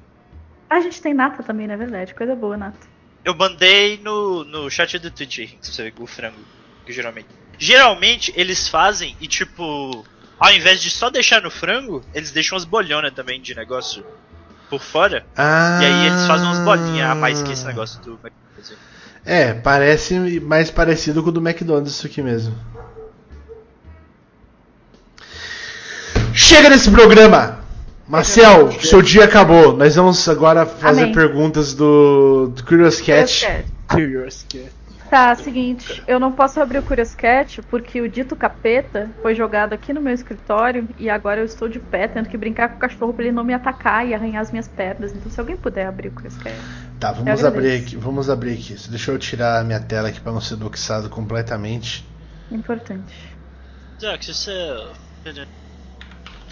A 0.70 0.80
gente 0.82 1.02
tem 1.02 1.14
nata 1.14 1.42
também, 1.44 1.68
não 1.68 1.74
é 1.74 1.78
verdade? 1.78 2.14
Coisa 2.14 2.36
boa, 2.36 2.56
nata. 2.56 2.88
Eu 3.26 3.36
mandei 3.36 3.98
no, 3.98 4.44
no 4.44 4.70
chat 4.70 4.98
do 5.00 5.12
Twitch 5.12 5.40
aí, 5.40 5.58
se 5.62 5.74
você 5.74 5.84
ver 5.84 5.94
o 6.00 6.08
frango. 6.08 6.40
Que 6.86 6.94
geralmente. 6.94 7.28
Geralmente 7.58 8.34
eles 8.36 8.68
fazem 8.68 9.16
e 9.20 9.28
tipo. 9.28 10.06
Ao 10.40 10.54
invés 10.54 10.82
de 10.82 10.90
só 10.90 11.10
deixar 11.10 11.42
no 11.42 11.52
frango, 11.52 12.02
eles 12.14 12.32
deixam 12.32 12.58
as 12.58 12.64
bolhonas 12.64 13.12
também 13.14 13.42
de 13.42 13.54
negócio 13.54 14.06
por 14.70 14.82
fora. 14.82 15.26
Ah. 15.36 15.80
E 15.82 15.86
aí 15.86 16.08
eles 16.08 16.26
fazem 16.28 16.48
umas 16.48 16.60
bolinhas 16.60 17.10
a 17.10 17.16
mais 17.16 17.42
que 17.42 17.52
esse 17.52 17.66
negócio 17.66 18.00
do 18.02 18.14
McDonald's. 18.14 18.78
É, 19.26 19.54
parece 19.54 20.40
mais 20.40 20.72
parecido 20.72 21.22
com 21.22 21.30
o 21.30 21.32
do 21.32 21.42
McDonald's 21.42 21.94
isso 21.94 22.08
aqui 22.08 22.22
mesmo. 22.22 22.56
Chega 26.42 26.70
nesse 26.70 26.90
programa! 26.90 27.60
Marcel, 28.08 28.72
seu 28.82 29.02
dia 29.02 29.26
acabou. 29.26 29.76
Nós 29.76 29.98
vamos 29.98 30.28
agora 30.30 30.66
fazer 30.66 31.04
Amém. 31.04 31.14
perguntas 31.14 31.74
do, 31.74 32.48
do 32.56 32.64
Curious 32.64 33.02
Cat. 33.02 33.66
Curious 33.86 34.46
Cat. 34.48 34.72
Tá, 35.10 35.36
seguinte, 35.36 36.02
eu 36.08 36.18
não 36.18 36.32
posso 36.32 36.62
abrir 36.62 36.78
o 36.78 36.82
Curious 36.82 37.14
Cat 37.14 37.62
porque 37.64 38.00
o 38.00 38.08
dito 38.08 38.38
capeta 38.38 39.10
foi 39.22 39.36
jogado 39.36 39.74
aqui 39.74 39.92
no 39.92 40.00
meu 40.00 40.14
escritório 40.14 40.88
e 40.98 41.10
agora 41.10 41.42
eu 41.42 41.46
estou 41.46 41.68
de 41.68 41.78
pé, 41.78 42.08
tendo 42.08 42.30
que 42.30 42.38
brincar 42.38 42.70
com 42.70 42.78
o 42.78 42.80
cachorro 42.80 43.14
pra 43.14 43.26
ele 43.26 43.34
não 43.34 43.44
me 43.44 43.54
atacar 43.54 44.08
e 44.08 44.14
arranhar 44.14 44.42
as 44.42 44.50
minhas 44.50 44.68
pernas. 44.68 45.12
Então, 45.12 45.30
se 45.30 45.40
alguém 45.42 45.58
puder 45.58 45.88
abrir 45.88 46.08
o 46.08 46.12
Curious 46.12 46.38
Cat. 46.38 46.56
Tá, 47.02 47.12
vamos 47.12 47.44
abrir 47.44 47.82
aqui. 47.82 47.98
Vamos 47.98 48.30
abrir 48.30 48.54
aqui. 48.54 48.78
Deixa 48.90 49.12
eu 49.12 49.20
tirar 49.20 49.60
a 49.60 49.64
minha 49.64 49.82
tela 49.82 50.08
aqui 50.08 50.22
para 50.22 50.32
não 50.32 50.42
ser 50.42 50.56
doxado 50.56 51.10
completamente. 51.10 52.08
Importante. 52.50 53.14
Duck 54.00 54.26
yourself. 54.26 54.98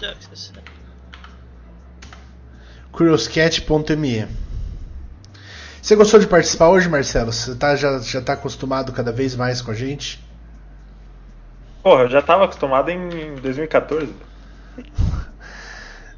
Yourself. 0.02 0.60
Curiouscat.me 2.92 4.26
Você 5.80 5.94
gostou 5.96 6.18
de 6.20 6.26
participar 6.26 6.68
hoje, 6.68 6.88
Marcelo? 6.88 7.32
Você 7.32 7.54
tá, 7.54 7.76
já, 7.76 7.98
já 7.98 8.20
tá 8.20 8.32
acostumado 8.32 8.92
cada 8.92 9.12
vez 9.12 9.34
mais 9.36 9.60
com 9.62 9.70
a 9.70 9.74
gente? 9.74 10.22
Porra, 11.82 12.02
eu 12.04 12.08
já 12.10 12.20
tava 12.22 12.44
acostumado 12.44 12.90
em 12.90 13.34
2014. 13.36 14.12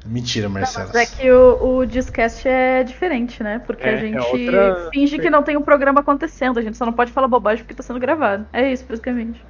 Mentira, 0.03 0.47
Não, 0.47 0.55
Marcelo. 0.55 0.87
mas 0.91 0.95
é 0.95 1.05
que 1.05 1.31
o, 1.31 1.77
o 1.77 1.85
Discast 1.85 2.47
é 2.47 2.83
diferente, 2.83 3.43
né? 3.43 3.59
Porque 3.59 3.83
É, 3.83 3.89
a 3.89 3.93
é 3.93 3.99
gente 3.99 4.17
outra- 4.17 4.89
finge 4.91 5.19
que 5.19 5.29
não 5.29 5.43
tem 5.43 5.55
um 5.55 5.61
programa 5.61 5.99
acontecendo, 5.99 6.57
a 6.57 6.61
gente 6.61 6.75
só 6.75 6.85
não 6.87 6.93
pode 6.93 7.11
falar 7.11 7.27
bobagem 7.27 7.63
porque 7.63 7.75
tá 7.75 7.83
sendo 7.83 7.99
gravado. 7.99 8.47
É 8.51 8.71
isso, 8.71 8.83
basicamente. 8.89 9.45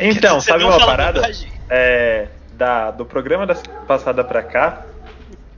Então, 0.00 0.40
sabe 0.40 0.62
não 0.64 0.70
uma 0.70 0.78
parada? 0.86 1.20
bobagem. 1.20 1.52
É, 1.68 2.28
da, 2.56 2.90
do 2.90 3.04
programa 3.04 3.46
da 3.46 3.54
passada 3.86 4.24
pra 4.24 4.42
cá, 4.42 4.82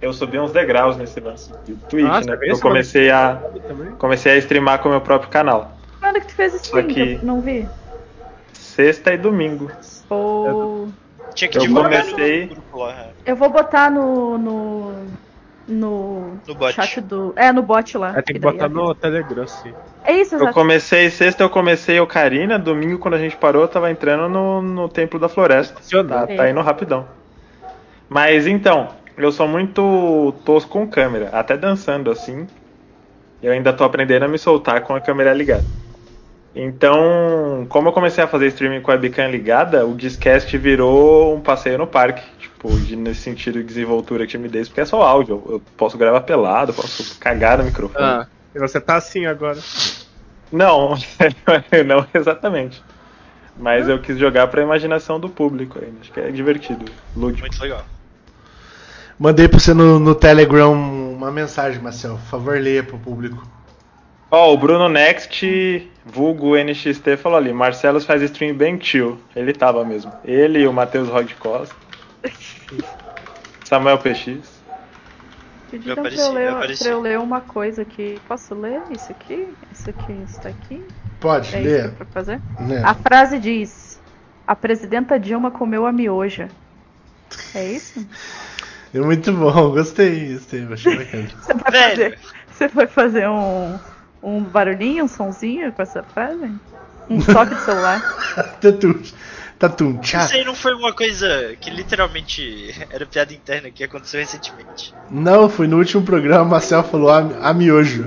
eu 0.00 0.12
subi 0.12 0.38
uns 0.38 0.52
degraus 0.52 0.96
nesse 0.96 1.20
lance 1.20 1.50
do 1.66 1.76
Twitch, 1.88 2.06
Ah, 2.08 2.20
né? 2.20 2.38
Eu 2.42 2.58
comecei 2.60 3.10
a, 3.10 3.36
Também? 3.66 3.92
comecei 3.92 4.32
a 4.32 4.36
streamar 4.38 4.80
com 4.80 4.88
o 4.88 4.92
meu 4.92 5.00
próprio 5.00 5.30
canal. 5.30 5.72
Quando 6.00 6.20
que 6.20 6.26
tu 6.28 6.34
fez 6.34 6.54
stream? 6.54 6.86
Que 6.88 7.12
eu 7.14 7.20
não 7.24 7.40
vi. 7.40 7.68
Sexta 8.52 9.12
e 9.12 9.18
domingo. 9.18 9.70
Tinha 11.34 11.50
que 11.50 11.58
Eu 11.58 11.62
divulgar 11.62 12.04
comecei- 12.04 12.50
é. 12.90 13.10
Eu 13.26 13.36
vou 13.36 13.50
botar 13.50 13.90
no. 13.90 14.38
no. 14.38 14.92
no. 15.66 16.38
No 16.46 16.54
bot. 16.54 16.72
chat 16.74 17.00
do. 17.00 17.32
É, 17.36 17.52
no 17.52 17.62
bot 17.62 17.96
lá. 17.98 18.16
É, 18.16 18.22
tem 18.22 18.34
que 18.34 18.40
botar 18.40 18.68
no 18.68 18.94
Telegram, 18.94 19.46
sim. 19.46 19.72
É 20.04 20.12
isso, 20.20 20.34
Eu 20.34 20.40
exato. 20.40 20.54
comecei, 20.54 21.10
sexta 21.10 21.42
eu 21.42 21.50
comecei 21.50 21.98
Ocarina, 22.00 22.58
domingo 22.58 22.98
quando 22.98 23.14
a 23.14 23.18
gente 23.18 23.36
parou 23.36 23.62
eu 23.62 23.68
tava 23.68 23.90
entrando 23.90 24.28
no, 24.28 24.62
no 24.62 24.88
Templo 24.88 25.18
da 25.18 25.28
Floresta. 25.28 25.80
Tá, 26.08 26.26
tá 26.26 26.50
indo 26.50 26.60
rapidão. 26.60 27.06
Mas 28.08 28.46
então, 28.46 28.88
eu 29.16 29.30
sou 29.32 29.46
muito 29.48 30.32
tosco 30.44 30.70
com 30.70 30.86
câmera, 30.88 31.30
até 31.32 31.56
dançando 31.56 32.10
assim. 32.10 32.46
Eu 33.42 33.52
ainda 33.52 33.72
tô 33.72 33.84
aprendendo 33.84 34.24
a 34.24 34.28
me 34.28 34.38
soltar 34.38 34.80
com 34.82 34.94
a 34.94 35.00
câmera 35.00 35.32
ligada. 35.32 35.64
Então, 36.54 37.66
como 37.68 37.88
eu 37.88 37.92
comecei 37.92 38.24
a 38.24 38.26
fazer 38.26 38.48
streaming 38.48 38.80
com 38.80 38.90
a 38.90 38.94
webcam 38.94 39.28
ligada, 39.30 39.86
o 39.86 39.94
Discast 39.94 40.56
virou 40.58 41.36
um 41.36 41.40
passeio 41.40 41.78
no 41.78 41.86
parque. 41.86 42.22
Tipo, 42.38 42.68
de- 42.80 42.96
nesse 42.96 43.20
sentido 43.20 43.58
de 43.60 43.64
desenvoltura 43.64 44.26
que 44.26 44.36
me 44.36 44.48
dei, 44.48 44.64
porque 44.64 44.80
é 44.80 44.84
só 44.84 45.02
áudio. 45.02 45.42
Eu, 45.46 45.52
eu 45.54 45.62
posso 45.76 45.96
gravar 45.96 46.22
pelado, 46.22 46.72
posso 46.72 47.16
cagar 47.20 47.58
no 47.58 47.64
microfone. 47.64 48.04
Ah, 48.04 48.26
e 48.54 48.58
você 48.58 48.80
tá 48.80 48.96
assim 48.96 49.26
agora. 49.26 49.58
Não, 50.50 50.94
não 51.86 52.06
exatamente. 52.14 52.82
Mas 53.56 53.88
eu 53.88 54.00
quis 54.00 54.16
jogar 54.18 54.46
pra 54.46 54.62
imaginação 54.62 55.18
do 55.18 55.28
público 55.28 55.78
ainda. 55.78 55.98
Acho 56.00 56.12
que 56.12 56.20
é 56.20 56.30
divertido, 56.30 56.84
lúdico. 57.16 57.42
Muito 57.42 57.60
legal. 57.60 57.84
Mandei 59.18 59.48
pra 59.48 59.58
você 59.58 59.74
no, 59.74 59.98
no 59.98 60.14
Telegram 60.14 60.72
uma 60.72 61.30
mensagem, 61.30 61.80
Marcel. 61.82 62.14
Por 62.14 62.30
favor, 62.30 62.60
leia 62.60 62.84
pro 62.84 62.98
público. 62.98 63.44
Ó, 64.30 64.52
o 64.52 64.56
Bruno 64.56 64.88
Next, 64.88 65.90
vulgo 66.04 66.56
NXT, 66.56 67.16
falou 67.20 67.38
ali: 67.38 67.52
Marcelos 67.52 68.04
faz 68.04 68.22
stream 68.22 68.54
bem 68.54 68.80
chill. 68.80 69.18
Ele 69.34 69.52
tava 69.52 69.84
mesmo. 69.84 70.12
Ele 70.24 70.60
e 70.60 70.68
o 70.68 70.72
Matheus 70.72 71.08
Rod 71.08 71.32
Costa. 71.40 71.74
Samuel 73.64 73.98
PX. 73.98 74.57
Pediram 75.70 75.96
Eu 75.96 76.02
pra, 76.02 76.14
eu 76.14 76.32
ler, 76.32 76.78
pra 76.78 76.88
eu 76.88 77.00
ler 77.00 77.18
uma 77.18 77.40
coisa 77.40 77.82
aqui. 77.82 78.20
Posso 78.26 78.54
ler 78.54 78.82
isso 78.90 79.12
aqui? 79.12 79.54
Isso 79.72 79.90
aqui, 79.90 80.12
isso 80.12 80.48
aqui? 80.48 80.82
Pode, 81.20 81.54
É 81.56 81.62
isso 81.62 81.88
lê. 81.88 81.88
pra 81.90 82.06
fazer? 82.06 82.40
Lê. 82.60 82.76
A 82.84 82.94
frase 82.94 83.38
diz: 83.38 84.00
A 84.46 84.54
presidenta 84.56 85.18
Dilma 85.18 85.50
comeu 85.50 85.86
a 85.86 85.92
mioja. 85.92 86.48
É 87.54 87.72
isso? 87.72 88.06
É 88.94 88.98
muito 89.00 89.32
bom, 89.32 89.70
gostei, 89.72 90.32
gostei, 90.32 90.64
achei 90.72 90.96
bacana. 90.96 91.28
Você 91.40 91.54
vai 91.54 91.72
fazer, 91.72 92.18
você 92.50 92.68
vai 92.68 92.86
fazer 92.86 93.28
um, 93.28 93.78
um 94.22 94.42
barulhinho, 94.42 95.04
um 95.04 95.08
sonzinho 95.08 95.72
com 95.72 95.82
essa 95.82 96.02
frase? 96.02 96.58
Um 97.10 97.18
toque 97.22 97.54
de 97.54 97.62
celular? 97.62 98.00
Tatu, 98.60 99.00
tatu, 99.58 99.98
tchá. 100.02 100.24
Isso 100.24 100.34
aí 100.34 100.44
não 100.44 100.54
foi 100.54 100.72
uma 100.74 100.92
coisa 100.92 101.54
que 101.60 101.70
literalmente 101.70 102.74
era 102.90 103.04
piada 103.06 103.32
interna 103.32 103.70
que 103.70 103.82
aconteceu 103.82 104.20
recentemente. 104.20 104.94
Não, 105.10 105.48
foi 105.48 105.66
no 105.66 105.78
último 105.78 106.02
programa, 106.02 106.44
Marcel 106.44 106.82
falou 106.84 107.10
a, 107.10 107.18
a 107.42 107.52
miojo. 107.52 108.06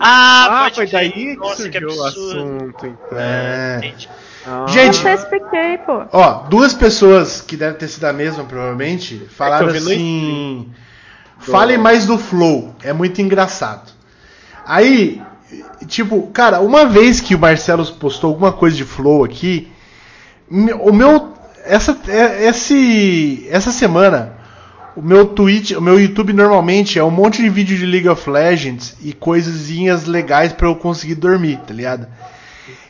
Ah, 0.00 0.46
Ah, 0.46 0.60
pode 0.64 0.74
foi 0.76 0.86
daí 0.88 1.10
que 1.12 1.36
Nossa, 1.36 1.68
que 1.68 1.78
surgiu 1.80 1.88
o 1.88 2.04
absurdo. 2.04 2.40
assunto, 2.40 2.86
então. 2.86 3.18
É. 3.18 3.78
Gente, 3.82 4.08
Ah. 4.46 4.66
Gente, 4.68 5.06
Eu 5.06 5.14
expliquei, 5.14 5.78
pô. 5.78 6.02
Ó, 6.12 6.32
duas 6.48 6.74
pessoas 6.74 7.40
que 7.40 7.56
devem 7.56 7.78
ter 7.78 7.88
sido 7.88 8.04
a 8.04 8.12
mesma, 8.12 8.44
provavelmente, 8.44 9.26
falaram 9.30 9.68
É 9.68 9.72
que 9.72 9.78
vi 9.78 9.84
no 9.84 9.90
assim. 9.90 10.72
Falem 11.38 11.78
mais 11.78 12.06
do 12.06 12.18
Flow, 12.18 12.74
é 12.82 12.92
muito 12.92 13.20
engraçado. 13.22 13.90
Aí, 14.66 15.20
tipo, 15.86 16.26
cara, 16.28 16.60
uma 16.60 16.86
vez 16.86 17.20
que 17.20 17.34
o 17.34 17.38
Marcelo 17.38 17.84
postou 17.94 18.30
alguma 18.30 18.52
coisa 18.52 18.76
de 18.76 18.84
Flow 18.84 19.24
aqui, 19.24 19.70
o 20.50 20.92
meu. 20.92 21.32
Essa, 21.64 21.96
é- 22.08 22.46
esse, 22.46 23.46
essa 23.50 23.72
semana, 23.72 24.34
o 24.94 25.00
meu 25.00 25.24
Twitch, 25.26 25.70
o 25.72 25.80
meu 25.80 25.98
YouTube 25.98 26.32
normalmente 26.34 26.98
é 26.98 27.04
um 27.04 27.10
monte 27.10 27.40
de 27.42 27.48
vídeo 27.48 27.76
de 27.78 27.86
League 27.86 28.08
of 28.08 28.28
Legends 28.28 28.94
e 29.02 29.12
coisinhas 29.14 30.04
legais 30.04 30.52
pra 30.52 30.68
eu 30.68 30.76
conseguir 30.76 31.14
dormir, 31.14 31.58
tá 31.66 31.72
ligado? 31.72 32.06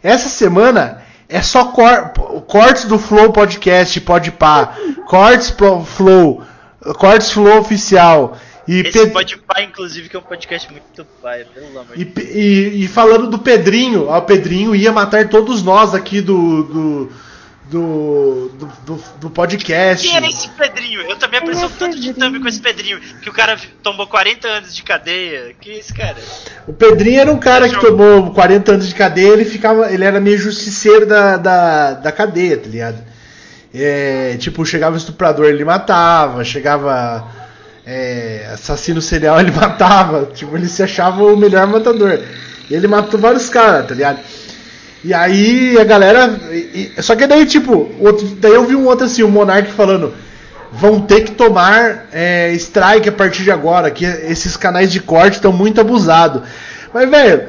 Essa 0.02 0.28
semana 0.28 1.02
é 1.28 1.40
só 1.40 1.66
cor- 1.66 2.10
cortes 2.48 2.85
do 2.86 2.98
Flow 2.98 3.32
Podcast, 3.32 4.01
Podpah, 4.01 4.74
cortes 5.06 5.51
pro 5.52 5.85
Flow, 5.85 6.43
cortes 6.98 7.31
Flow 7.31 7.59
oficial 7.60 8.36
e, 8.66 8.81
esse 8.81 8.93
Pe- 8.93 9.06
pode 9.10 9.36
pai, 9.39 9.64
inclusive, 9.64 10.09
que 10.09 10.16
é 10.16 10.18
um 10.18 10.22
podcast 10.22 10.70
muito 10.72 11.06
pai, 11.22 11.44
pelo 11.55 11.68
amor 11.78 11.86
e, 11.94 11.98
de 11.98 12.05
Pe- 12.06 12.22
e- 12.22 12.85
e 12.85 12.89
falando 12.89 13.28
do 13.28 13.39
Pedrinho, 13.39 14.09
ó, 14.09 14.18
o 14.18 14.22
Pedrinho 14.22 14.74
ia 14.74 14.90
matar 14.90 15.28
todos 15.28 15.62
nós 15.62 15.94
aqui 15.94 16.20
do 16.20 16.62
do 16.64 17.12
do, 17.70 18.51
do, 18.59 18.66
do- 18.85 19.05
do 19.20 19.31
podcast. 19.31 20.07
Quem 20.07 20.16
é 20.16 20.28
esse 20.28 20.49
Pedrinho? 20.51 21.01
Eu 21.03 21.16
também 21.16 21.41
Quem 21.41 21.51
apareci 21.51 21.62
é 21.62 21.66
um 21.66 21.70
tanto 21.70 21.99
de 21.99 22.09
Pedrinho? 22.09 22.15
thumb 22.32 22.41
com 22.43 22.49
esse 22.49 22.61
Pedrinho. 22.61 23.01
Que 23.23 23.31
o 23.31 23.32
cara 23.32 23.57
tomou 23.82 24.07
40 24.07 24.47
anos 24.49 24.74
de 24.74 24.82
cadeia. 24.82 25.55
Que 25.61 25.70
é 25.73 25.78
esse 25.78 25.93
cara? 25.95 26.16
O 26.66 26.73
Pedrinho 26.73 27.20
era 27.20 27.32
um 27.32 27.39
cara 27.39 27.69
que 27.69 27.81
tomou 27.81 28.31
40 28.32 28.73
anos 28.73 28.89
de 28.89 28.95
cadeia, 28.95 29.32
ele 29.32 29.45
ficava, 29.45 29.91
ele 29.93 30.05
era 30.05 30.20
meio 30.20 30.36
justiceiro 30.39 31.07
da, 31.07 31.36
da, 31.36 31.93
da 31.95 32.12
cadeia, 32.12 32.59
tá 32.59 32.69
ligado? 32.69 32.99
É, 33.74 34.36
tipo, 34.39 34.65
chegava 34.65 34.97
estuprador, 34.97 35.47
ele 35.47 35.65
matava, 35.65 36.45
chegava 36.45 37.27
é, 37.85 38.49
assassino 38.53 39.01
serial, 39.03 39.41
ele 39.41 39.51
matava, 39.51 40.27
tipo, 40.35 40.57
ele 40.57 40.69
se 40.69 40.82
achava 40.82 41.24
o 41.24 41.36
melhor 41.36 41.66
matador. 41.66 42.20
E 42.70 42.74
ele 42.74 42.86
matou 42.86 43.19
vários 43.19 43.49
caras, 43.51 43.86
tá 43.89 43.95
ligado? 43.95 44.20
E 45.05 45.12
aí 45.12 45.78
a 45.78 45.85
galera. 45.85 46.35
e- 46.51 46.90
e- 46.97 47.02
só 47.02 47.14
que 47.14 47.26
daí, 47.26 47.44
tipo, 47.47 47.90
outro, 48.01 48.26
daí 48.40 48.52
eu 48.55 48.64
vi 48.64 48.74
um 48.74 48.86
outro 48.86 49.05
assim, 49.06 49.22
o 49.22 49.28
Monark 49.28 49.70
falando. 49.72 50.12
Vão 50.72 51.01
ter 51.01 51.20
que 51.20 51.32
tomar 51.32 52.06
é, 52.12 52.52
strike 52.55 53.09
a 53.09 53.12
partir 53.12 53.44
de 53.44 53.51
agora, 53.52 53.90
que 53.93 54.05
esses 54.05 54.56
canais 54.56 54.90
de 54.90 54.98
corte 54.98 55.35
estão 55.36 55.52
muito 55.52 55.81
abusados. 55.81 56.43
Mas, 56.93 57.09
velho, 57.09 57.44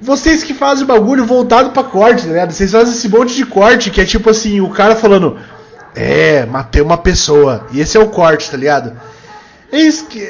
vocês 0.00 0.44
que 0.44 0.54
fazem 0.54 0.84
o 0.84 0.86
bagulho 0.86 1.24
voltado 1.24 1.70
pra 1.70 1.82
corte, 1.82 2.22
tá 2.22 2.28
ligado? 2.28 2.52
Vocês 2.52 2.70
fazem 2.70 2.92
esse 2.94 3.08
monte 3.08 3.34
de 3.34 3.44
corte 3.46 3.90
que 3.90 4.00
é 4.00 4.04
tipo 4.04 4.30
assim, 4.30 4.60
o 4.60 4.68
cara 4.70 4.94
falando. 4.94 5.38
É, 5.96 6.46
matei 6.46 6.80
uma 6.82 6.98
pessoa. 6.98 7.66
E 7.72 7.80
esse 7.80 7.96
é 7.96 8.00
o 8.00 8.08
corte, 8.10 8.48
tá 8.48 8.56
ligado? 8.56 8.92
É 9.72 9.78
isso 9.80 10.06
que. 10.06 10.20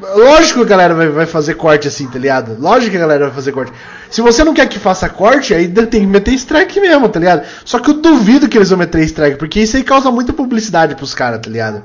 Lógico 0.00 0.60
que 0.60 0.66
a 0.66 0.68
galera 0.68 0.94
vai, 0.94 1.08
vai 1.08 1.26
fazer 1.26 1.54
corte 1.54 1.88
assim, 1.88 2.08
tá 2.08 2.18
ligado? 2.18 2.56
Lógico 2.60 2.90
que 2.90 2.96
a 2.96 3.00
galera 3.00 3.26
vai 3.26 3.34
fazer 3.34 3.52
corte. 3.52 3.72
Se 4.10 4.20
você 4.20 4.42
não 4.44 4.54
quer 4.54 4.68
que 4.68 4.78
faça 4.78 5.08
corte, 5.08 5.54
aí 5.54 5.68
tem 5.68 5.86
que 6.00 6.06
meter 6.06 6.32
strike 6.34 6.80
mesmo, 6.80 7.08
tá 7.08 7.18
ligado? 7.18 7.46
Só 7.64 7.78
que 7.78 7.90
eu 7.90 7.94
duvido 7.94 8.48
que 8.48 8.58
eles 8.58 8.70
vão 8.70 8.78
meter 8.78 9.02
strike, 9.04 9.38
porque 9.38 9.60
isso 9.60 9.76
aí 9.76 9.84
causa 9.84 10.10
muita 10.10 10.32
publicidade 10.32 10.94
pros 10.94 11.14
caras, 11.14 11.40
tá 11.40 11.50
ligado? 11.50 11.82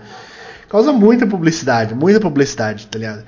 Causa 0.70 0.92
muita 0.92 1.26
publicidade, 1.26 1.96
muita 1.96 2.20
publicidade, 2.20 2.88
tá 2.88 3.00
ligado? 3.00 3.24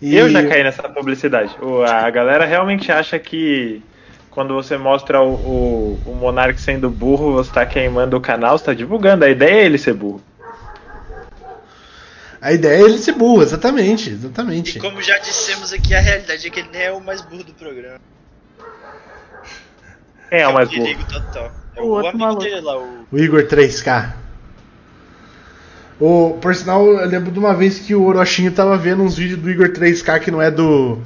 E- 0.00 0.14
Eu 0.16 0.28
já 0.28 0.46
caí 0.46 0.62
nessa 0.62 0.82
publicidade. 0.88 1.50
A 1.86 2.08
galera 2.10 2.44
realmente 2.44 2.92
acha 2.92 3.18
que 3.18 3.82
quando 4.30 4.54
você 4.54 4.76
mostra 4.78 5.20
o, 5.20 5.32
o, 5.34 5.98
o 6.06 6.14
Monark 6.14 6.60
sendo 6.60 6.88
burro, 6.88 7.32
você 7.32 7.50
tá 7.52 7.66
queimando 7.66 8.16
o 8.16 8.20
canal, 8.20 8.56
você 8.56 8.66
tá 8.66 8.74
divulgando. 8.74 9.24
A 9.24 9.28
ideia 9.28 9.62
é 9.62 9.64
ele 9.66 9.78
ser 9.78 9.94
burro. 9.94 10.22
A 12.40 12.52
ideia 12.52 12.78
é 12.78 12.82
ele 12.82 12.98
ser 12.98 13.12
burro, 13.12 13.42
exatamente, 13.42 14.10
exatamente. 14.10 14.78
E 14.78 14.80
como 14.80 15.02
já 15.02 15.18
dissemos 15.18 15.72
aqui, 15.72 15.94
a 15.94 16.00
realidade 16.00 16.46
é 16.46 16.50
que 16.50 16.60
ele 16.60 16.68
nem 16.72 16.82
é 16.82 16.92
o 16.92 17.00
mais 17.00 17.20
burro 17.20 17.44
do 17.44 17.52
programa. 17.54 17.98
Quem 20.28 20.40
é 20.40 20.48
o 20.48 20.54
mais 20.54 20.68
burro? 20.68 21.04
total. 21.10 21.52
É 21.74 21.80
O 21.80 21.84
o, 21.84 21.88
outro 21.88 22.08
amigo 22.10 22.18
maluco. 22.24 22.42
dele 22.42 22.60
lá, 22.60 22.78
o. 22.78 23.06
O 23.10 23.18
Igor 23.18 23.42
3K. 23.44 24.12
O, 26.00 26.38
por 26.40 26.54
sinal, 26.54 26.86
eu 26.86 27.06
lembro 27.08 27.32
de 27.32 27.38
uma 27.38 27.54
vez 27.54 27.80
que 27.80 27.94
o 27.94 28.04
Orochinho 28.04 28.52
tava 28.52 28.76
vendo 28.76 29.02
uns 29.02 29.16
vídeos 29.16 29.40
do 29.40 29.50
Igor 29.50 29.70
3K 29.70 30.20
que 30.20 30.30
não 30.30 30.40
é 30.40 30.50
do. 30.50 30.98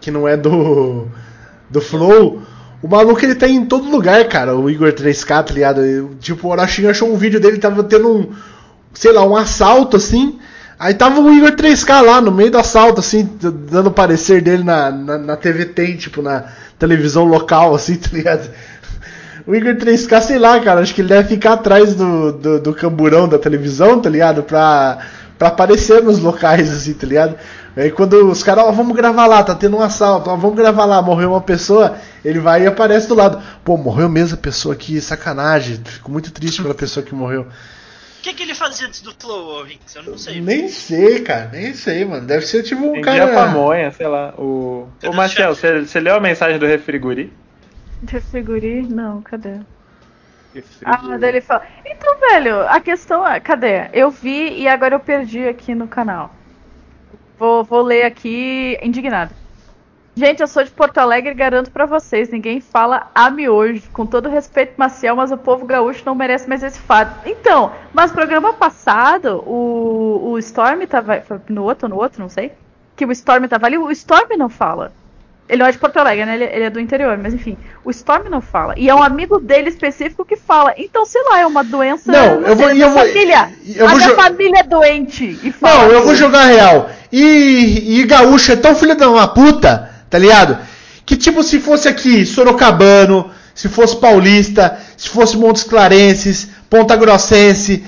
Que 0.00 0.10
não 0.10 0.28
é 0.28 0.36
do. 0.36 1.08
Do 1.68 1.80
Flow. 1.80 2.42
O 2.82 2.88
maluco 2.88 3.24
ele 3.24 3.34
tá 3.34 3.48
em 3.48 3.64
todo 3.64 3.88
lugar, 3.90 4.28
cara, 4.28 4.54
o 4.56 4.68
Igor 4.68 4.92
3K, 4.92 5.44
tá 5.44 5.54
ligado? 5.54 6.10
Tipo, 6.20 6.48
o 6.48 6.50
Orochinho 6.50 6.90
achou 6.90 7.12
um 7.12 7.16
vídeo 7.16 7.40
dele, 7.40 7.58
tava 7.58 7.82
tendo 7.82 8.08
um. 8.14 8.32
Sei 8.94 9.12
lá, 9.12 9.24
um 9.24 9.36
assalto 9.36 9.96
assim. 9.96 10.38
Aí 10.78 10.94
tava 10.94 11.20
o 11.20 11.32
Igor 11.32 11.52
3K 11.52 12.00
lá 12.02 12.20
no 12.20 12.32
meio 12.32 12.50
do 12.50 12.58
assalto, 12.58 12.98
assim, 12.98 13.28
dando 13.40 13.86
o 13.86 13.92
parecer 13.92 14.42
dele 14.42 14.64
na, 14.64 14.90
na, 14.90 15.16
na 15.16 15.36
TV 15.36 15.66
Tem, 15.66 15.96
tipo, 15.96 16.20
na 16.20 16.44
televisão 16.76 17.24
local, 17.24 17.74
assim, 17.74 17.94
tá 17.96 18.08
ligado? 18.12 18.50
O 19.46 19.54
Igor 19.54 19.74
3K, 19.74 20.20
sei 20.20 20.38
lá, 20.38 20.58
cara, 20.60 20.80
acho 20.80 20.94
que 20.94 21.00
ele 21.00 21.08
deve 21.08 21.28
ficar 21.28 21.52
atrás 21.52 21.94
do, 21.94 22.32
do, 22.32 22.60
do 22.60 22.74
camburão 22.74 23.28
da 23.28 23.38
televisão, 23.38 24.00
tá 24.00 24.10
ligado? 24.10 24.42
Pra, 24.42 24.98
pra 25.38 25.48
aparecer 25.48 26.02
nos 26.02 26.18
locais, 26.18 26.72
assim, 26.72 26.94
tá 26.94 27.06
ligado? 27.06 27.36
Aí 27.76 27.90
quando 27.90 28.28
os 28.30 28.42
caras, 28.42 28.64
ó, 28.64 28.72
vamos 28.72 28.94
gravar 28.94 29.26
lá, 29.26 29.42
tá 29.42 29.54
tendo 29.54 29.76
um 29.76 29.82
assalto, 29.82 30.28
ó, 30.28 30.36
vamos 30.36 30.56
gravar 30.56 30.84
lá, 30.84 31.00
morreu 31.00 31.30
uma 31.30 31.40
pessoa, 31.40 31.96
ele 32.24 32.38
vai 32.38 32.64
e 32.64 32.66
aparece 32.66 33.08
do 33.08 33.14
lado. 33.14 33.40
Pô, 33.64 33.76
morreu 33.76 34.08
mesmo 34.08 34.34
a 34.34 34.40
pessoa 34.40 34.74
aqui, 34.74 35.00
sacanagem, 35.00 35.80
fico 35.82 36.10
muito 36.10 36.30
triste 36.30 36.60
pela 36.62 36.74
pessoa 36.74 37.04
que 37.04 37.14
morreu. 37.14 37.46
O 38.22 38.24
que, 38.24 38.34
que 38.34 38.44
ele 38.44 38.54
fazia 38.54 38.86
antes 38.86 39.00
do 39.02 39.12
Flow, 39.12 39.58
ô, 39.58 39.62
Rinks? 39.64 39.96
Eu 39.96 40.04
não 40.04 40.16
sei. 40.16 40.40
Nem 40.40 40.68
sei, 40.68 41.22
cara, 41.22 41.48
nem 41.52 41.74
sei, 41.74 42.04
mano. 42.04 42.24
Deve 42.24 42.46
ser 42.46 42.62
tipo 42.62 42.80
um 42.80 42.92
Vendia 42.92 43.26
cara. 43.26 43.34
pamonha, 43.34 43.90
sei 43.90 44.06
lá. 44.06 44.32
O, 44.38 44.86
Cadê 45.00 45.08
Ô 45.08 45.10
o 45.10 45.16
Marcelo, 45.16 45.56
chat? 45.56 45.60
você, 45.60 45.86
você 45.86 45.98
leu 45.98 46.14
a 46.14 46.20
mensagem 46.20 46.56
do 46.56 46.64
Refriguri? 46.64 47.32
Refriguri? 48.06 48.82
Não, 48.82 49.22
cadê? 49.22 49.58
Ah, 50.84 51.18
daí 51.18 51.30
ele 51.30 51.40
fala. 51.40 51.66
Então, 51.84 52.16
velho, 52.20 52.60
a 52.68 52.78
questão 52.80 53.26
é. 53.26 53.40
Cadê? 53.40 53.88
Eu 53.92 54.08
vi 54.08 54.56
e 54.60 54.68
agora 54.68 54.94
eu 54.94 55.00
perdi 55.00 55.48
aqui 55.48 55.74
no 55.74 55.88
canal. 55.88 56.32
Vou, 57.36 57.64
vou 57.64 57.82
ler 57.82 58.04
aqui 58.04 58.78
indignado. 58.84 59.34
Gente, 60.14 60.40
eu 60.42 60.46
sou 60.46 60.62
de 60.62 60.70
Porto 60.70 60.98
Alegre 60.98 61.30
e 61.30 61.34
garanto 61.34 61.70
pra 61.70 61.86
vocês, 61.86 62.28
ninguém 62.28 62.60
fala 62.60 63.10
a 63.14 63.30
miojo. 63.30 63.82
Com 63.94 64.04
todo 64.04 64.28
respeito, 64.28 64.74
Maciel, 64.76 65.16
mas 65.16 65.32
o 65.32 65.38
povo 65.38 65.64
gaúcho 65.64 66.02
não 66.04 66.14
merece 66.14 66.46
mais 66.46 66.62
esse 66.62 66.78
fato. 66.78 67.26
Então, 67.26 67.72
mas 67.94 68.12
programa 68.12 68.52
passado, 68.52 69.42
o, 69.46 70.32
o 70.32 70.38
Storm 70.38 70.82
tava. 70.86 71.22
Foi 71.22 71.38
no 71.48 71.62
outro, 71.64 71.88
no 71.88 71.96
outro, 71.96 72.20
não 72.20 72.28
sei. 72.28 72.52
Que 72.94 73.06
o 73.06 73.12
Storm 73.12 73.46
tava 73.48 73.64
ali, 73.66 73.78
o 73.78 73.90
Storm 73.90 74.36
não 74.36 74.50
fala. 74.50 74.92
Ele 75.48 75.60
não 75.60 75.66
é 75.66 75.72
de 75.72 75.78
Porto 75.78 75.96
Alegre, 75.96 76.24
né? 76.26 76.34
Ele, 76.34 76.44
ele 76.44 76.64
é 76.64 76.70
do 76.70 76.78
interior, 76.78 77.16
mas 77.18 77.32
enfim. 77.32 77.56
O 77.82 77.90
Storm 77.90 78.28
não 78.28 78.40
fala. 78.42 78.74
E 78.76 78.90
é 78.90 78.94
um 78.94 79.02
amigo 79.02 79.38
dele 79.40 79.70
específico 79.70 80.24
que 80.26 80.36
fala. 80.36 80.74
Então, 80.76 81.06
sei 81.06 81.22
lá, 81.24 81.40
é 81.40 81.46
uma 81.46 81.64
doença. 81.64 82.12
Não, 82.12 82.40
eu 82.42 82.54
vou- 82.54 82.68
sei, 82.68 82.82
eu 82.82 82.86
da 82.86 82.94
vou- 82.94 83.06
família. 83.06 83.52
eu 83.76 83.86
a 83.86 83.88
vou 83.88 83.96
minha 83.98 84.14
família 84.14 84.58
é 84.60 84.62
doente. 84.62 85.40
E 85.42 85.50
fala. 85.50 85.84
Não, 85.84 85.92
eu 85.92 86.04
vou 86.04 86.14
jogar 86.14 86.44
real. 86.44 86.90
E, 87.10 87.98
e 88.00 88.04
gaúcho 88.04 88.52
é 88.52 88.56
tão 88.56 88.74
filho 88.74 88.94
da 88.94 89.10
uma 89.10 89.26
puta, 89.28 89.90
tá 90.12 90.18
ligado? 90.18 90.58
Que 91.06 91.16
tipo, 91.16 91.42
se 91.42 91.58
fosse 91.58 91.88
aqui 91.88 92.24
Sorocabano, 92.26 93.30
se 93.54 93.66
fosse 93.68 93.96
Paulista, 93.96 94.78
se 94.96 95.08
fosse 95.08 95.36
Montes 95.38 95.64
Clarenses, 95.64 96.48
Ponta 96.68 96.94
Grossense, 96.96 97.82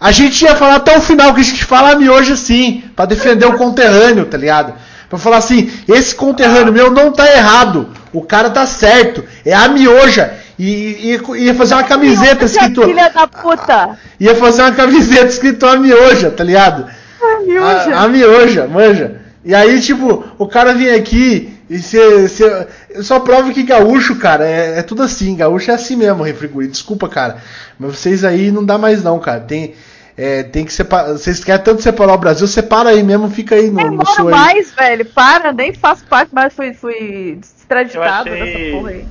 A 0.00 0.10
gente 0.10 0.42
ia 0.42 0.54
falar 0.56 0.76
até 0.76 0.96
o 0.96 1.00
final, 1.00 1.32
que 1.34 1.40
a 1.40 1.44
gente 1.44 1.64
fala 1.64 1.94
miojo 1.94 2.32
assim, 2.32 2.82
pra 2.96 3.04
defender 3.06 3.46
o 3.46 3.56
conterrâneo, 3.56 4.26
tá 4.26 4.36
ligado? 4.36 4.74
Pra 5.08 5.18
falar 5.18 5.36
assim, 5.38 5.70
esse 5.88 6.14
conterrâneo 6.14 6.72
meu 6.72 6.90
não 6.90 7.12
tá 7.12 7.30
errado, 7.30 7.88
o 8.12 8.22
cara 8.22 8.50
tá 8.50 8.66
certo, 8.66 9.22
é 9.44 9.54
a 9.54 9.68
mioja. 9.68 10.34
E, 10.58 11.18
e- 11.28 11.44
ia 11.44 11.54
fazer 11.54 11.74
uma 11.74 11.84
camiseta 11.84 12.44
escrito. 12.46 12.82
Filha 12.82 13.10
da 13.10 13.26
puta! 13.26 13.98
Ia 14.18 14.34
fazer 14.34 14.62
uma 14.62 14.72
camiseta 14.72 15.26
escrito 15.26 15.66
a 15.66 15.76
mioja, 15.76 16.30
tá 16.30 16.42
ligado? 16.42 16.86
Ah, 17.22 17.40
mioja. 17.46 17.94
A, 17.94 18.02
a 18.04 18.08
mioja, 18.08 18.66
manja. 18.66 19.20
E 19.44 19.54
aí, 19.54 19.78
tipo, 19.80 20.24
o 20.38 20.46
cara 20.46 20.72
vem 20.72 20.90
aqui 20.94 21.55
e 21.68 21.78
você. 21.78 22.68
Só 23.02 23.18
prova 23.20 23.52
que 23.52 23.62
gaúcho, 23.62 24.16
cara, 24.16 24.46
é, 24.46 24.78
é 24.78 24.82
tudo 24.82 25.02
assim. 25.02 25.36
Gaúcho 25.36 25.70
é 25.70 25.74
assim 25.74 25.96
mesmo, 25.96 26.22
refriguri. 26.22 26.68
Desculpa, 26.68 27.08
cara. 27.08 27.38
Mas 27.78 27.98
vocês 27.98 28.24
aí 28.24 28.50
não 28.50 28.64
dá 28.64 28.78
mais 28.78 29.02
não, 29.02 29.18
cara. 29.18 29.40
Tem, 29.40 29.74
é, 30.16 30.42
tem 30.44 30.64
que 30.64 30.72
separar. 30.72 31.12
Vocês 31.12 31.42
querem 31.42 31.64
tanto 31.64 31.82
separar 31.82 32.14
o 32.14 32.18
Brasil, 32.18 32.46
separa 32.46 32.90
aí 32.90 33.02
mesmo, 33.02 33.28
fica 33.30 33.54
aí 33.56 33.70
no, 33.70 33.80
Eu 33.80 33.90
no 33.92 34.06
seu 34.06 34.28
aí. 34.28 34.34
mais, 34.34 34.72
velho. 34.74 35.04
Para, 35.06 35.52
nem 35.52 35.72
faço 35.74 36.04
parte, 36.06 36.30
mas 36.32 36.54
fui, 36.54 36.72
fui 36.72 37.38
extraditado 37.42 38.28
Eu 38.28 38.34
achei- 38.34 38.52
dessa 38.52 38.70
porra 38.76 38.90
aí. 38.90 39.04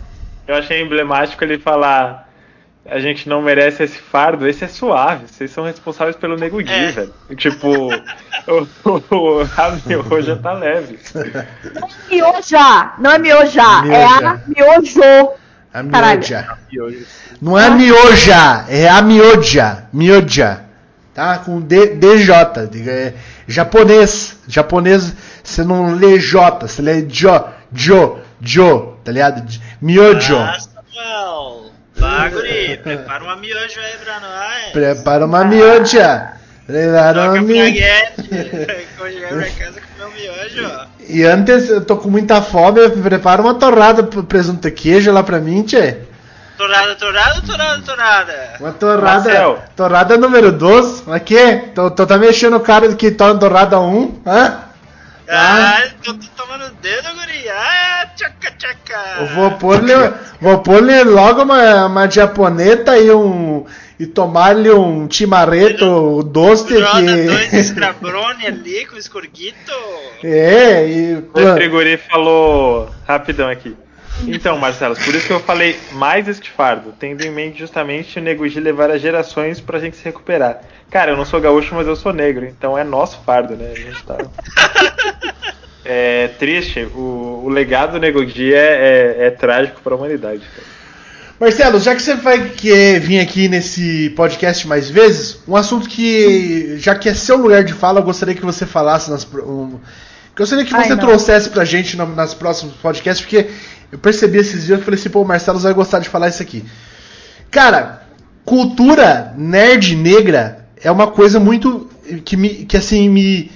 Eu 0.48 0.56
achei 0.56 0.82
emblemático 0.82 1.44
ele 1.44 1.57
falar. 1.60 2.24
A 2.87 2.99
gente 2.99 3.27
não 3.27 3.41
merece 3.41 3.81
esse 3.83 3.97
fardo, 3.97 4.47
esse 4.47 4.63
é 4.63 4.67
suave. 4.67 5.25
Vocês 5.27 5.49
são 5.49 5.63
responsáveis 5.63 6.15
pelo 6.15 6.37
Nego 6.37 6.57
Gui, 6.57 6.69
É. 6.71 6.91
velho. 6.91 7.13
Tipo, 7.35 7.87
o, 8.47 9.15
o, 9.15 9.41
a 9.57 9.71
mioja 9.87 10.35
tá 10.35 10.53
leve. 10.53 10.99
Mioja! 12.09 12.93
Não 12.99 13.11
é 13.11 13.17
mioja, 13.19 13.61
é 13.61 13.81
Mioja. 13.81 14.29
a 14.29 14.37
miojo. 14.47 15.31
A 15.73 15.83
mioja. 15.83 16.57
Não 17.41 17.57
é 17.59 17.69
mioja, 17.71 18.65
é 18.69 18.87
a 18.87 19.01
mioja. 19.01 19.83
Mioja. 19.91 20.61
Tá? 21.13 21.37
Com 21.39 21.59
D, 21.61 21.95
DJ. 21.95 22.67
diga, 22.69 22.91
É 22.91 23.13
japonês. 23.47 24.37
Japonês, 24.47 25.13
você 25.43 25.63
não 25.63 25.95
lê 25.95 26.19
J, 26.19 26.67
você 26.67 26.81
lê 26.81 27.05
Jo. 27.09 27.43
Jo. 27.73 28.19
Jo. 28.39 28.93
Tá 29.03 29.11
ligado? 29.11 29.43
Miojo. 29.81 30.37
Ah, 30.37 30.57
Samuel. 30.59 31.44
Vá, 31.97 32.27
guri, 32.30 32.77
prepara 32.84 33.23
uma 33.23 33.35
miojo 33.38 33.80
aí 33.80 33.97
pra 34.03 34.19
nós. 34.19 34.72
Prepara 34.73 35.26
uma 35.26 35.45
mioja. 35.45 36.34
Prepara 36.67 37.22
uma 37.22 37.27
Toca 37.30 37.41
mi- 37.41 37.53
praguete. 37.59 38.88
Quando 38.97 39.13
chegar 39.13 39.30
pra 39.30 39.49
casa, 39.51 39.81
comer 39.97 40.05
um 40.05 40.11
miojo, 40.11 40.72
ó. 40.81 40.85
E 41.07 41.23
antes, 41.23 41.69
eu 41.69 41.81
tô 41.85 41.97
com 41.97 42.09
muita 42.09 42.41
fome, 42.41 42.89
prepara 42.89 43.39
uma 43.41 43.53
torrada 43.53 44.01
pro 44.03 44.23
presunto 44.23 44.67
e 44.67 44.72
queijo 44.72 45.11
lá 45.11 45.22
pra 45.22 45.38
mim, 45.39 45.61
tchê. 45.61 45.97
Torrada, 46.57 46.95
torrada, 46.95 47.41
torrada, 47.41 47.81
torrada. 47.84 48.53
Uma 48.59 48.72
torrada. 48.72 49.01
Marcel. 49.30 49.59
Torrada 49.76 50.17
número 50.17 50.51
12. 50.51 51.03
Mas 51.05 51.22
que? 51.22 51.57
Tô, 51.76 51.91
tô 51.91 52.07
tá 52.07 52.17
mexendo 52.17 52.55
o 52.55 52.59
cara 52.61 52.91
que 52.95 53.11
torna 53.11 53.39
torrada 53.39 53.80
1, 53.80 54.22
hã? 54.26 54.57
Ah, 55.27 55.88
tô, 56.03 56.14
tô 56.14 56.27
tomando 56.38 56.69
dedo, 56.81 57.14
guri. 57.15 57.49
Ah, 57.49 58.07
tchaca, 58.15 58.52
tchaca. 58.57 59.18
Eu 59.22 59.27
vou 59.27 59.52
pôr-lhe 59.52 59.93
vou 60.39 60.60
pôr-lhe 60.60 61.03
logo 61.03 61.43
uma, 61.43 61.85
uma 61.85 62.10
japoneta 62.10 62.97
e 62.97 63.11
um. 63.11 63.65
E 63.97 64.06
tomar-lhe 64.06 64.69
um 64.72 65.10
chimarreto 65.10 66.22
doce 66.23 66.77
Roda 66.81 67.15
dois 67.26 67.47
que. 67.49 67.64
scrabrone 67.64 68.45
ali 68.45 68.85
com 68.85 68.97
escorguito. 68.97 69.72
é, 70.23 70.88
e. 70.88 71.15
O 71.15 71.53
Frigori 71.56 71.97
falou 71.97 72.89
rapidão 73.07 73.49
aqui. 73.49 73.76
Então, 74.27 74.57
Marcelo, 74.57 74.95
por 74.95 75.13
isso 75.13 75.27
que 75.27 75.33
eu 75.33 75.39
falei 75.39 75.77
mais 75.91 76.27
este 76.27 76.49
fardo, 76.49 76.93
tendo 76.99 77.23
em 77.23 77.31
mente 77.31 77.59
justamente 77.59 78.17
o 78.17 78.21
Nego 78.21 78.47
Gi 78.47 78.59
levar 78.59 78.89
as 78.89 79.01
gerações 79.01 79.59
pra 79.59 79.77
gente 79.79 79.97
se 79.97 80.03
recuperar. 80.05 80.61
Cara, 80.89 81.11
eu 81.11 81.17
não 81.17 81.25
sou 81.25 81.39
gaúcho, 81.41 81.75
mas 81.75 81.85
eu 81.85 81.95
sou 81.95 82.13
negro, 82.13 82.45
então 82.45 82.77
é 82.77 82.83
nosso 82.83 83.19
fardo, 83.25 83.55
né? 83.55 83.71
A 83.75 83.79
gente 83.79 84.03
tá. 84.03 84.17
É 85.87 86.29
triste, 86.39 86.79
o, 86.95 87.43
o 87.45 87.49
legado 87.49 87.91
do 87.91 87.99
Nego 87.99 88.25
Gi 88.25 88.51
é, 88.55 88.57
é, 89.19 89.25
é 89.27 89.29
trágico 89.29 89.81
pra 89.83 89.95
humanidade. 89.95 90.41
Cara. 90.55 90.67
Marcelo, 91.39 91.79
já 91.79 91.93
que 91.93 92.01
você 92.01 92.15
vai 92.15 92.49
que- 92.49 92.97
vir 92.97 93.19
aqui 93.19 93.47
nesse 93.47 94.09
podcast 94.15 94.67
mais 94.67 94.89
vezes, 94.89 95.43
um 95.47 95.55
assunto 95.55 95.87
que, 95.87 96.75
já 96.79 96.95
que 96.95 97.07
é 97.07 97.13
seu 97.13 97.37
lugar 97.37 97.63
de 97.63 97.71
fala, 97.73 97.99
eu 97.99 98.03
gostaria 98.03 98.33
que 98.33 98.43
você 98.43 98.65
falasse 98.65 99.11
nas. 99.11 99.23
pro- 99.25 99.47
Um, 99.47 99.79
gostaria 100.35 100.65
que 100.65 100.73
Ai, 100.73 100.85
você 100.85 100.95
não. 100.95 100.97
trouxesse 101.05 101.49
pra 101.51 101.63
gente 101.63 101.95
no- 101.95 102.15
nas 102.15 102.33
próximos 102.33 102.73
podcasts, 102.77 103.23
porque 103.23 103.45
eu 103.91 103.97
percebi 103.99 104.37
esses 104.37 104.65
dias 104.65 104.79
e 104.79 104.83
falei 104.83 104.99
assim, 104.99 105.09
pô, 105.09 105.21
o 105.21 105.25
Marcelo 105.25 105.59
vai 105.59 105.73
gostar 105.73 105.99
de 105.99 106.09
falar 106.09 106.29
isso 106.29 106.41
aqui. 106.41 106.65
Cara, 107.51 108.03
cultura 108.43 109.33
nerd 109.37 109.95
negra 109.95 110.65
é 110.81 110.91
uma 110.91 111.07
coisa 111.07 111.39
muito. 111.39 111.89
que, 112.23 112.35
me, 112.37 112.49
que 112.65 112.77
assim, 112.77 113.09
me, 113.09 113.51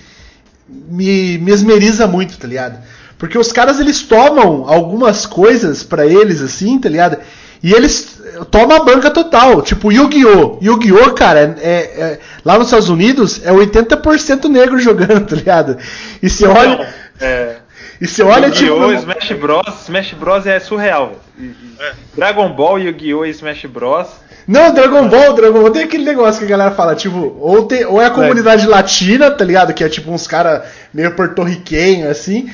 me 0.67 1.37
mesmeriza 1.39 2.07
muito, 2.07 2.37
tá 2.37 2.47
ligado? 2.47 2.79
Porque 3.17 3.37
os 3.37 3.51
caras 3.51 3.79
eles 3.79 4.01
tomam 4.01 4.65
algumas 4.67 5.25
coisas 5.25 5.83
pra 5.83 6.05
eles 6.05 6.41
assim, 6.41 6.79
tá 6.79 6.87
ligado? 6.87 7.17
E 7.61 7.73
eles 7.73 8.17
tomam 8.49 8.77
a 8.77 8.83
banca 8.85 9.11
total, 9.11 9.61
tipo 9.61 9.91
Yu-Gi-Oh! 9.91 10.57
Yu-Gi-Oh, 10.61 11.11
cara, 11.13 11.57
é, 11.61 11.69
é- 11.71 12.19
lá 12.45 12.57
nos 12.57 12.67
Estados 12.67 12.87
Unidos 12.87 13.41
é 13.43 13.51
80% 13.51 14.45
negro 14.45 14.79
jogando, 14.79 15.27
tá 15.27 15.35
ligado? 15.35 15.77
E 16.23 16.29
você 16.29 16.47
olha, 16.47 16.87
é, 17.19 17.57
e 18.01 18.07
você 18.07 18.23
olha 18.23 18.49
tipo 18.49 18.71
Yu-Gi-Oh! 18.73 18.93
Smash 18.93 19.31
Bros. 19.33 19.81
Smash 19.83 20.13
Bros. 20.13 20.45
é 20.45 20.59
surreal. 20.59 21.13
E- 21.37 21.43
e- 21.43 21.55
É. 21.79 21.91
Dragon 22.15 22.49
Ball, 22.53 22.79
Yu-Gi-Oh! 22.79 23.25
e 23.25 23.29
Smash 23.31 23.65
Bros. 23.65 24.07
Não, 24.47 24.73
Dragon 24.73 25.07
Ball, 25.07 25.33
Dragon 25.33 25.61
Ball 25.61 25.71
tem 25.71 25.83
aquele 25.83 26.03
negócio 26.05 26.39
que 26.39 26.45
a 26.45 26.57
galera 26.57 26.71
fala, 26.71 26.95
tipo, 26.95 27.35
ou, 27.39 27.65
tem, 27.65 27.85
ou 27.85 28.01
é 28.01 28.05
a 28.05 28.09
comunidade 28.09 28.65
latina, 28.67 29.29
tá 29.29 29.45
ligado? 29.45 29.73
Que 29.73 29.83
é 29.83 29.89
tipo 29.89 30.11
uns 30.11 30.25
caras 30.25 30.63
meio 30.93 31.11
porto-riquenho, 31.15 32.09
assim. 32.09 32.49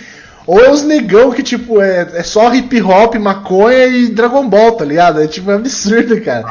Ou 0.46 0.60
é 0.60 0.70
os 0.70 0.84
negão 0.84 1.32
que, 1.32 1.42
tipo, 1.42 1.82
é, 1.82 2.08
é 2.16 2.22
só 2.24 2.54
hip 2.54 2.82
hop, 2.82 3.16
maconha 3.16 3.86
e 3.88 4.08
Dragon 4.10 4.48
Ball, 4.48 4.74
tá 4.74 4.84
ligado? 4.86 5.22
É 5.22 5.28
tipo, 5.28 5.50
é 5.52 5.56
absurdo, 5.56 6.20
cara. 6.22 6.44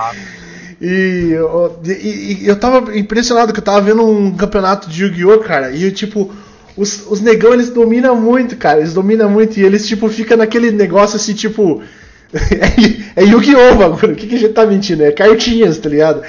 E, 0.80 1.30
eu- 1.32 1.78
e- 1.84 2.38
e 2.42 2.48
eu 2.48 2.56
tava 2.56 2.96
impressionado 2.96 3.52
que 3.52 3.60
eu 3.60 3.64
tava 3.64 3.80
vendo 3.80 4.04
um 4.04 4.34
campeonato 4.36 4.88
de 4.88 5.04
Yu-Gi-Oh, 5.04 5.38
cara, 5.40 5.70
e 5.70 5.90
tipo, 5.92 6.34
os, 6.76 7.06
os 7.08 7.20
negão 7.20 7.52
eles 7.52 7.70
dominam 7.70 8.16
muito, 8.16 8.56
cara, 8.56 8.80
eles 8.80 8.94
dominam 8.94 9.30
muito, 9.30 9.58
e 9.58 9.64
eles, 9.64 9.86
tipo, 9.86 10.08
ficam 10.08 10.36
naquele 10.36 10.70
negócio 10.70 11.16
assim, 11.16 11.34
tipo. 11.34 11.82
é 13.16 13.22
é 13.22 13.24
Yu-Gi-Oh! 13.24 13.76
bagulho, 13.76 14.12
o 14.12 14.16
que, 14.16 14.26
que 14.26 14.34
a 14.34 14.38
gente 14.38 14.52
tá 14.52 14.66
mentindo? 14.66 15.04
É 15.04 15.12
cartinhas, 15.12 15.78
tá 15.78 15.88
ligado? 15.88 16.22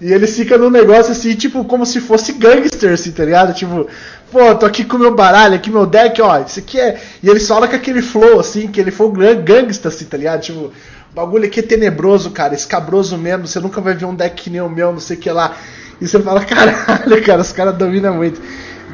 E 0.00 0.12
eles 0.12 0.34
ficam 0.34 0.58
num 0.58 0.70
negócio 0.70 1.12
assim, 1.12 1.34
tipo, 1.34 1.64
como 1.64 1.86
se 1.86 2.00
fosse 2.00 2.32
gangster, 2.32 2.92
assim, 2.92 3.12
tá 3.12 3.24
ligado? 3.24 3.54
Tipo, 3.54 3.86
pô, 4.32 4.54
tô 4.54 4.66
aqui 4.66 4.82
com 4.82 4.98
meu 4.98 5.14
baralho, 5.14 5.54
aqui 5.54 5.70
meu 5.70 5.86
deck, 5.86 6.20
ó, 6.20 6.40
isso 6.40 6.58
aqui 6.58 6.80
é. 6.80 7.00
E 7.22 7.28
eles 7.28 7.46
falam 7.46 7.68
com 7.68 7.76
aquele 7.76 8.02
flow, 8.02 8.40
assim, 8.40 8.66
que 8.66 8.80
ele 8.80 8.90
foi 8.90 9.06
um 9.06 9.12
gangsta, 9.44 9.88
assim, 9.88 10.06
tá 10.06 10.16
ligado? 10.16 10.40
Tipo, 10.40 10.58
o 10.58 10.72
bagulho 11.14 11.44
aqui 11.44 11.60
é 11.60 11.62
tenebroso, 11.62 12.30
cara, 12.30 12.54
escabroso 12.54 13.16
mesmo, 13.16 13.46
você 13.46 13.60
nunca 13.60 13.80
vai 13.80 13.94
ver 13.94 14.06
um 14.06 14.14
deck 14.14 14.42
que 14.42 14.50
nem 14.50 14.60
o 14.60 14.68
meu, 14.68 14.90
não 14.90 14.98
sei 14.98 15.16
o 15.16 15.20
que 15.20 15.30
lá. 15.30 15.56
E 16.00 16.08
você 16.08 16.18
fala, 16.18 16.42
caralho, 16.46 17.22
cara, 17.24 17.42
os 17.42 17.52
caras 17.52 17.76
dominam 17.76 18.14
muito. 18.14 18.40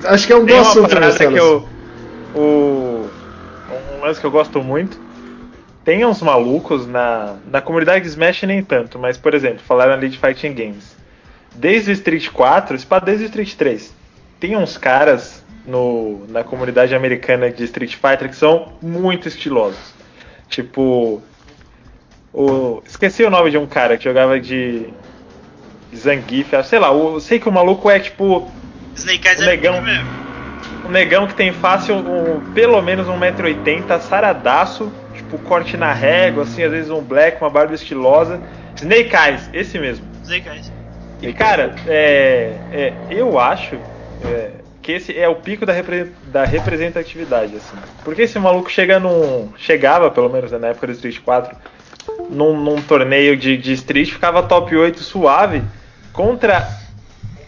Acho 0.05 0.27
que 0.27 0.33
é 0.33 0.37
um 0.37 0.45
bom 0.45 0.61
assunto, 0.61 0.95
Marcelo. 0.95 1.33
que 1.33 1.41
eu. 1.41 1.69
O, 2.35 3.09
um 3.97 4.01
lance 4.05 4.21
que 4.21 4.27
eu 4.27 4.31
gosto 4.31 4.63
muito. 4.63 4.99
Tem 5.85 6.05
uns 6.05 6.21
malucos 6.21 6.87
na, 6.87 7.37
na 7.51 7.61
comunidade 7.61 8.03
de 8.03 8.11
Smash 8.11 8.43
nem 8.43 8.63
tanto, 8.63 8.99
mas 8.99 9.17
por 9.17 9.33
exemplo, 9.35 9.61
falaram 9.61 9.95
ali 9.95 10.09
de 10.09 10.19
Fighting 10.19 10.53
Games. 10.53 10.97
Desde 11.55 11.91
o 11.91 11.95
Street 11.95 12.29
4, 12.29 12.79
se 12.79 12.87
pá, 12.87 12.99
desde 12.99 13.25
o 13.25 13.27
Street 13.27 13.55
3, 13.55 13.95
tem 14.39 14.55
uns 14.55 14.77
caras 14.77 15.43
no, 15.67 16.27
na 16.29 16.45
comunidade 16.45 16.95
americana 16.95 17.51
de 17.51 17.65
Street 17.65 17.95
Fighter 17.95 18.29
que 18.29 18.37
são 18.37 18.73
muito 18.83 19.29
estilosos. 19.29 19.95
Tipo. 20.49 21.23
O, 22.33 22.83
esqueci 22.87 23.25
o 23.25 23.31
nome 23.31 23.51
de 23.51 23.59
um 23.59 23.67
cara 23.67 23.97
que 23.97 24.05
jogava 24.05 24.39
de. 24.39 24.89
de 25.91 25.97
Zangief, 25.97 26.53
sei 26.65 26.79
lá, 26.79 26.89
eu 26.89 27.19
sei 27.21 27.39
que 27.41 27.49
o 27.49 27.53
maluco 27.53 27.89
é 27.91 27.99
tipo 27.99 28.51
Snake 28.99 29.27
Eyes 29.29 29.41
O 29.41 29.43
é 29.45 29.47
negão. 29.47 29.81
mesmo. 29.81 30.07
um 30.87 30.91
negão 30.91 31.27
que 31.27 31.35
tem 31.35 31.53
fácil 31.53 31.97
um, 31.97 32.53
pelo 32.53 32.81
menos 32.83 33.07
1,80m, 33.07 34.01
saradaço, 34.01 34.93
tipo 35.15 35.39
corte 35.39 35.77
na 35.77 35.93
régua, 35.93 36.43
assim, 36.45 36.63
às 36.63 36.71
vezes 36.73 36.91
um 36.91 37.01
black, 37.01 37.41
uma 37.41 37.51
barba 37.51 37.75
estilosa. 37.75 38.41
Snake 38.77 39.15
Eyes, 39.15 39.51
esse 39.53 39.79
mesmo. 39.79 40.07
Snake 40.23 40.49
Eyes. 40.49 40.73
E 41.21 41.33
cara, 41.33 41.75
é, 41.87 42.53
é, 42.73 42.93
eu 43.11 43.39
acho 43.41 43.77
é, 44.25 44.51
que 44.81 44.93
esse 44.93 45.19
é 45.19 45.29
o 45.29 45.35
pico 45.35 45.67
da, 45.67 45.73
repre- 45.73 46.13
da 46.29 46.45
representatividade, 46.45 47.57
assim. 47.57 47.77
Porque 48.05 48.23
esse 48.23 48.39
maluco 48.39 48.71
chega 48.71 49.01
num. 49.01 49.53
Chegava, 49.57 50.11
pelo 50.13 50.29
menos 50.29 50.53
né, 50.53 50.59
na 50.59 50.69
época 50.69 50.87
do 50.87 50.93
Street 50.93 51.19
4, 51.25 51.57
num, 52.31 52.57
num 52.57 52.81
torneio 52.81 53.37
de, 53.37 53.57
de 53.57 53.73
Street, 53.73 54.11
ficava 54.13 54.43
top 54.45 54.77
8 54.77 55.01
suave 55.01 55.63
contra 56.13 56.69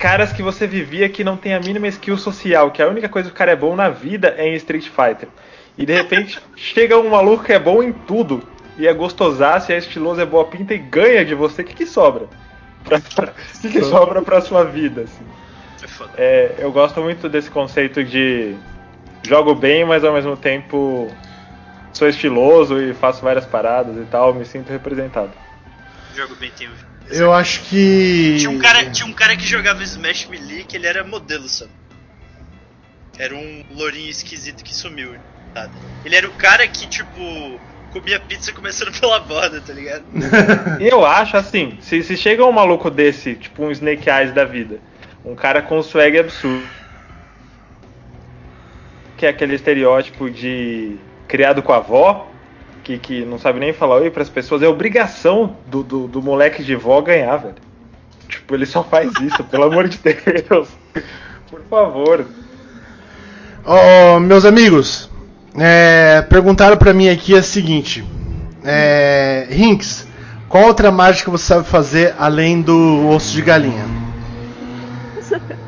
caras 0.01 0.32
que 0.32 0.43
você 0.43 0.66
vivia 0.66 1.10
que 1.10 1.22
não 1.22 1.36
tem 1.36 1.52
a 1.52 1.60
mínima 1.60 1.86
skill 1.89 2.16
social, 2.16 2.70
que 2.70 2.81
a 2.81 2.89
única 2.89 3.06
coisa 3.06 3.28
que 3.28 3.35
o 3.35 3.36
cara 3.36 3.52
é 3.52 3.56
bom 3.56 3.77
na 3.77 3.90
vida 3.90 4.35
é 4.39 4.48
em 4.48 4.55
Street 4.55 4.89
Fighter. 4.89 5.28
E 5.77 5.85
de 5.85 5.93
repente 5.93 6.40
chega 6.56 6.98
um 6.98 7.10
maluco 7.10 7.44
que 7.44 7.52
é 7.52 7.59
bom 7.59 7.82
em 7.82 7.93
tudo, 7.93 8.43
e 8.78 8.86
é 8.86 8.94
gostosaço, 8.94 9.70
e 9.70 9.74
é 9.74 9.78
estiloso, 9.78 10.18
é 10.18 10.24
boa 10.24 10.47
pinta 10.47 10.72
e 10.72 10.78
ganha 10.78 11.22
de 11.22 11.35
você, 11.35 11.60
o 11.60 11.64
que, 11.66 11.74
que 11.74 11.86
sobra? 11.86 12.24
o 12.89 13.60
que, 13.60 13.68
que 13.68 13.85
sobra 13.85 14.22
pra 14.22 14.40
sua 14.40 14.64
vida, 14.64 15.02
assim. 15.02 15.27
É. 16.16 16.24
É, 16.24 16.55
eu 16.59 16.72
gosto 16.72 17.02
muito 17.02 17.28
desse 17.28 17.51
conceito 17.51 18.02
de 18.02 18.56
jogo 19.22 19.55
bem, 19.55 19.85
mas 19.85 20.02
ao 20.02 20.14
mesmo 20.14 20.35
tempo 20.35 21.10
sou 21.93 22.09
estiloso 22.09 22.81
e 22.81 22.94
faço 22.94 23.22
várias 23.22 23.44
paradas 23.44 23.97
e 23.97 24.06
tal, 24.06 24.32
me 24.32 24.47
sinto 24.47 24.70
representado. 24.70 25.32
Jogo 26.14 26.35
bem 26.36 26.51
tem. 26.56 26.90
Eu 27.11 27.32
acho 27.32 27.62
que. 27.62 28.37
Tinha 28.39 28.51
um, 28.51 28.59
cara, 28.59 28.91
tinha 28.91 29.07
um 29.07 29.12
cara 29.12 29.37
que 29.37 29.45
jogava 29.45 29.82
Smash 29.82 30.27
Melee 30.27 30.65
que 30.65 30.77
ele 30.77 30.87
era 30.87 31.05
modelo, 31.05 31.49
sabe? 31.49 31.70
Era 33.19 33.35
um 33.35 33.65
lourinho 33.73 34.09
esquisito 34.09 34.65
que 34.65 34.74
sumiu. 34.74 35.15
Nada. 35.55 35.70
Ele 36.05 36.16
era 36.16 36.27
o 36.28 36.32
cara 36.32 36.66
que, 36.69 36.87
tipo, 36.87 37.61
comia 37.93 38.20
pizza 38.20 38.53
começando 38.53 38.93
pela 38.99 39.20
borda, 39.20 39.61
tá 39.61 39.73
ligado? 39.73 40.05
Eu 40.81 41.05
acho 41.05 41.37
assim, 41.37 41.77
se, 41.81 42.03
se 42.03 42.16
chega 42.16 42.45
um 42.45 42.53
maluco 42.53 42.91
desse, 42.91 43.35
tipo 43.35 43.65
um 43.65 43.70
Snake 43.70 44.09
Eyes 44.09 44.32
da 44.32 44.45
vida, 44.45 44.81
um 45.24 45.35
cara 45.35 45.61
com 45.61 45.82
swag 45.82 46.19
absurdo, 46.19 46.66
que 49.16 49.27
é 49.27 49.28
aquele 49.28 49.55
estereótipo 49.55 50.31
de 50.31 50.97
criado 51.28 51.62
com 51.62 51.73
a 51.73 51.77
avó, 51.77 52.30
que, 52.91 52.99
que 52.99 53.25
não 53.25 53.39
sabe 53.39 53.61
nem 53.61 53.73
falar 53.73 53.97
oi 53.97 54.11
pras 54.11 54.29
pessoas, 54.29 54.62
é 54.62 54.69
obrigação 54.69 55.57
do, 55.67 55.83
do, 55.83 56.09
do 56.09 56.23
moleque 56.23 56.62
de 56.65 56.75
vó 56.75 57.01
ganhar, 57.01 57.37
velho. 57.37 57.55
Tipo, 58.29 58.55
ele 58.55 58.67
só 58.67 58.83
faz 58.83 59.12
isso, 59.21 59.45
pelo 59.45 59.65
amor 59.65 59.89
de 59.89 59.99
Deus. 59.99 60.69
Por 61.51 61.61
favor. 61.69 62.27
Ó, 63.65 64.21
meus 64.21 64.45
amigos, 64.45 65.11
é, 65.57 66.23
perguntaram 66.23 66.77
pra 66.77 66.95
mim 66.95 67.09
aqui 67.09 67.37
a 67.37 67.43
seguinte: 67.43 68.05
é, 68.65 69.47
Rinks, 69.51 70.07
qual 70.49 70.65
outra 70.65 70.91
mágica 70.91 71.31
você 71.31 71.45
sabe 71.45 71.67
fazer 71.67 72.15
além 72.19 72.62
do 72.62 73.09
osso 73.09 73.33
de 73.33 73.43
galinha? 73.43 73.85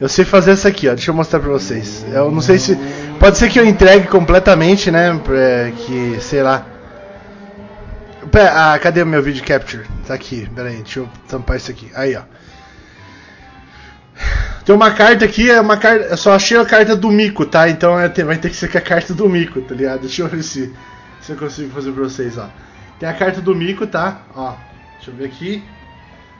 Eu 0.00 0.08
sei 0.08 0.24
fazer 0.24 0.52
essa 0.52 0.68
aqui, 0.68 0.88
ó. 0.88 0.94
Deixa 0.94 1.10
eu 1.10 1.14
mostrar 1.14 1.40
pra 1.40 1.50
vocês. 1.50 2.06
Eu 2.10 2.30
não 2.30 2.40
sei 2.40 2.58
se. 2.58 2.74
Pode 3.20 3.36
ser 3.36 3.50
que 3.50 3.60
eu 3.60 3.66
entregue 3.66 4.08
completamente, 4.08 4.90
né? 4.90 5.10
é, 5.28 5.72
Que, 5.76 6.18
sei 6.20 6.42
lá. 6.42 6.64
Pera, 8.32 8.72
ah, 8.72 8.78
cadê 8.78 9.02
o 9.02 9.06
meu 9.06 9.22
vídeo 9.22 9.44
capture? 9.44 9.86
Tá 10.06 10.14
aqui, 10.14 10.48
pera 10.54 10.70
aí, 10.70 10.76
deixa 10.76 11.00
eu 11.00 11.08
tampar 11.28 11.58
isso 11.58 11.70
aqui. 11.70 11.90
Aí, 11.94 12.16
ó. 12.16 12.22
Tem 14.64 14.74
uma 14.74 14.90
carta 14.92 15.26
aqui, 15.26 15.50
é 15.50 15.60
uma 15.60 15.76
carta. 15.76 16.06
Eu 16.06 16.16
só 16.16 16.32
achei 16.32 16.56
a 16.56 16.64
carta 16.64 16.96
do 16.96 17.10
Mico, 17.10 17.44
tá? 17.44 17.68
Então 17.68 18.00
é, 18.00 18.08
vai 18.08 18.38
ter 18.38 18.48
que 18.48 18.56
ser 18.56 18.68
com 18.72 18.78
a 18.78 18.80
carta 18.80 19.12
do 19.12 19.28
Mico, 19.28 19.60
tá 19.60 19.74
ligado? 19.74 20.00
Deixa 20.00 20.22
eu 20.22 20.28
ver 20.28 20.42
se, 20.42 20.74
se 21.20 21.32
eu 21.32 21.36
consigo 21.36 21.70
fazer 21.74 21.92
pra 21.92 22.04
vocês, 22.04 22.38
ó. 22.38 22.48
Tem 22.98 23.06
a 23.06 23.14
carta 23.14 23.42
do 23.42 23.54
Mico, 23.54 23.86
tá? 23.86 24.22
Ó. 24.34 24.54
Deixa 24.96 25.10
eu 25.10 25.14
ver 25.14 25.26
aqui. 25.26 25.62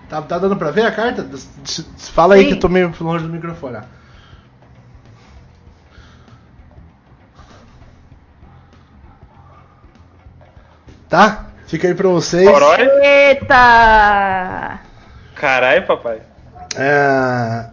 Tá, 0.09 0.23
tá 0.23 0.39
dando 0.39 0.57
pra 0.57 0.71
ver 0.71 0.87
a 0.87 0.91
carta? 0.93 1.29
Fala 1.99 2.37
aí 2.37 2.43
Sim. 2.43 2.49
que 2.49 2.55
eu 2.55 2.61
tô 2.61 2.71
meio 2.71 2.91
longe 3.01 3.27
do 3.27 3.31
microfone, 3.31 3.77
ó. 3.77 4.00
Tá? 11.11 11.47
Fica 11.67 11.89
aí 11.89 11.95
pra 11.95 12.09
vocês. 12.09 12.49
Corói? 12.49 12.89
Eita! 13.03 14.79
Caralho, 15.35 15.87
papai. 15.87 16.23
É, 16.77 17.67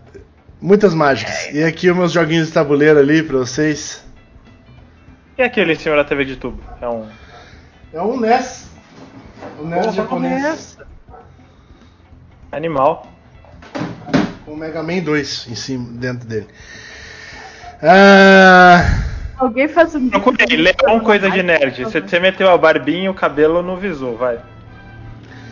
muitas 0.59 0.93
mágicas. 0.95 1.47
E 1.53 1.63
aqui 1.63 1.89
os 1.89 1.95
meus 1.95 2.11
joguinhos 2.11 2.47
de 2.47 2.53
tabuleiro 2.53 2.99
ali 2.99 3.21
pra 3.21 3.37
vocês. 3.37 4.03
E 5.37 5.43
aquele 5.43 5.73
em 5.73 5.75
cima 5.75 5.95
da 5.95 6.03
TV 6.03 6.25
de 6.25 6.35
tubo? 6.35 6.59
É 6.81 6.89
um. 6.89 7.07
É 7.93 8.01
um 8.01 8.19
NES. 8.19 8.71
O 9.59 9.65
NES 9.65 9.81
Porra, 9.81 9.95
japonês. 9.95 10.77
Animal. 12.51 13.07
Com 14.45 14.53
o 14.53 14.57
Mega 14.57 14.81
Man 14.81 14.99
2 14.99 15.47
em 15.49 15.55
cima, 15.55 15.87
dentro 15.91 16.27
dele. 16.27 16.47
Ah, 17.83 19.06
Alguém 19.37 19.67
faz 19.67 19.93
um. 19.95 20.09
Procurei, 20.09 20.57
Leão 20.57 20.99
coisa 20.99 21.29
de 21.29 21.43
nerd. 21.43 21.83
Você, 21.83 22.01
você 22.01 22.19
meteu 22.19 22.49
a 22.49 22.57
barbinha 22.57 23.05
e 23.05 23.09
o 23.09 23.13
cabelo 23.13 23.61
no 23.61 23.77
visor, 23.77 24.17
vai. 24.17 24.39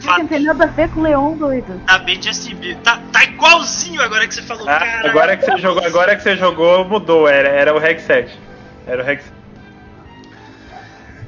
Gente, 0.01 0.17
Não 0.19 0.27
tem 0.27 0.43
nada 0.43 0.63
a 0.63 0.67
ver 0.67 0.89
com 0.89 0.99
o 0.99 1.03
Leon, 1.03 1.37
doido. 1.37 1.81
Tá 1.85 1.97
bem 1.99 2.21
Justin 2.21 2.55
Bieber. 2.55 2.77
Tá, 2.83 2.99
tá 3.11 3.23
igualzinho 3.23 4.01
agora 4.01 4.27
que 4.27 4.33
você 4.35 4.41
falou, 4.41 4.67
Ah, 4.67 4.79
cara. 4.79 5.09
agora 5.09 5.37
que 5.37 5.45
você 5.45 5.57
jogou, 5.57 5.83
agora 5.85 6.15
que 6.15 6.23
você 6.23 6.35
jogou, 6.35 6.85
mudou. 6.85 7.27
Era, 7.27 7.49
era 7.49 7.73
o 7.75 7.83
Hexet. 7.83 8.29
Era 8.87 9.03
o 9.03 9.09
Hexet. 9.09 9.31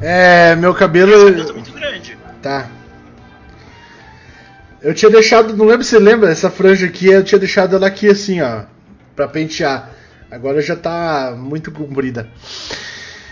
é, 0.01 0.55
meu 0.55 0.69
Eu 0.69 0.73
tô 0.73 0.79
cabelo. 0.79 1.53
muito 1.53 1.71
grande. 1.71 2.17
Tá. 2.41 2.67
Eu 4.81 4.93
tinha 4.93 5.09
deixado, 5.11 5.55
não 5.57 5.65
lembro 5.65 5.83
se 5.83 5.89
você 5.91 5.99
lembra, 5.99 6.31
essa 6.31 6.51
franja 6.51 6.85
aqui, 6.85 7.07
eu 7.07 7.23
tinha 7.23 7.39
deixado 7.39 7.75
ela 7.75 7.87
aqui 7.87 8.07
assim, 8.09 8.41
ó, 8.41 8.61
pra 9.15 9.27
pentear. 9.27 9.89
Agora 10.31 10.61
já 10.61 10.75
tá 10.75 11.33
muito 11.37 11.71
comprida. 11.71 12.27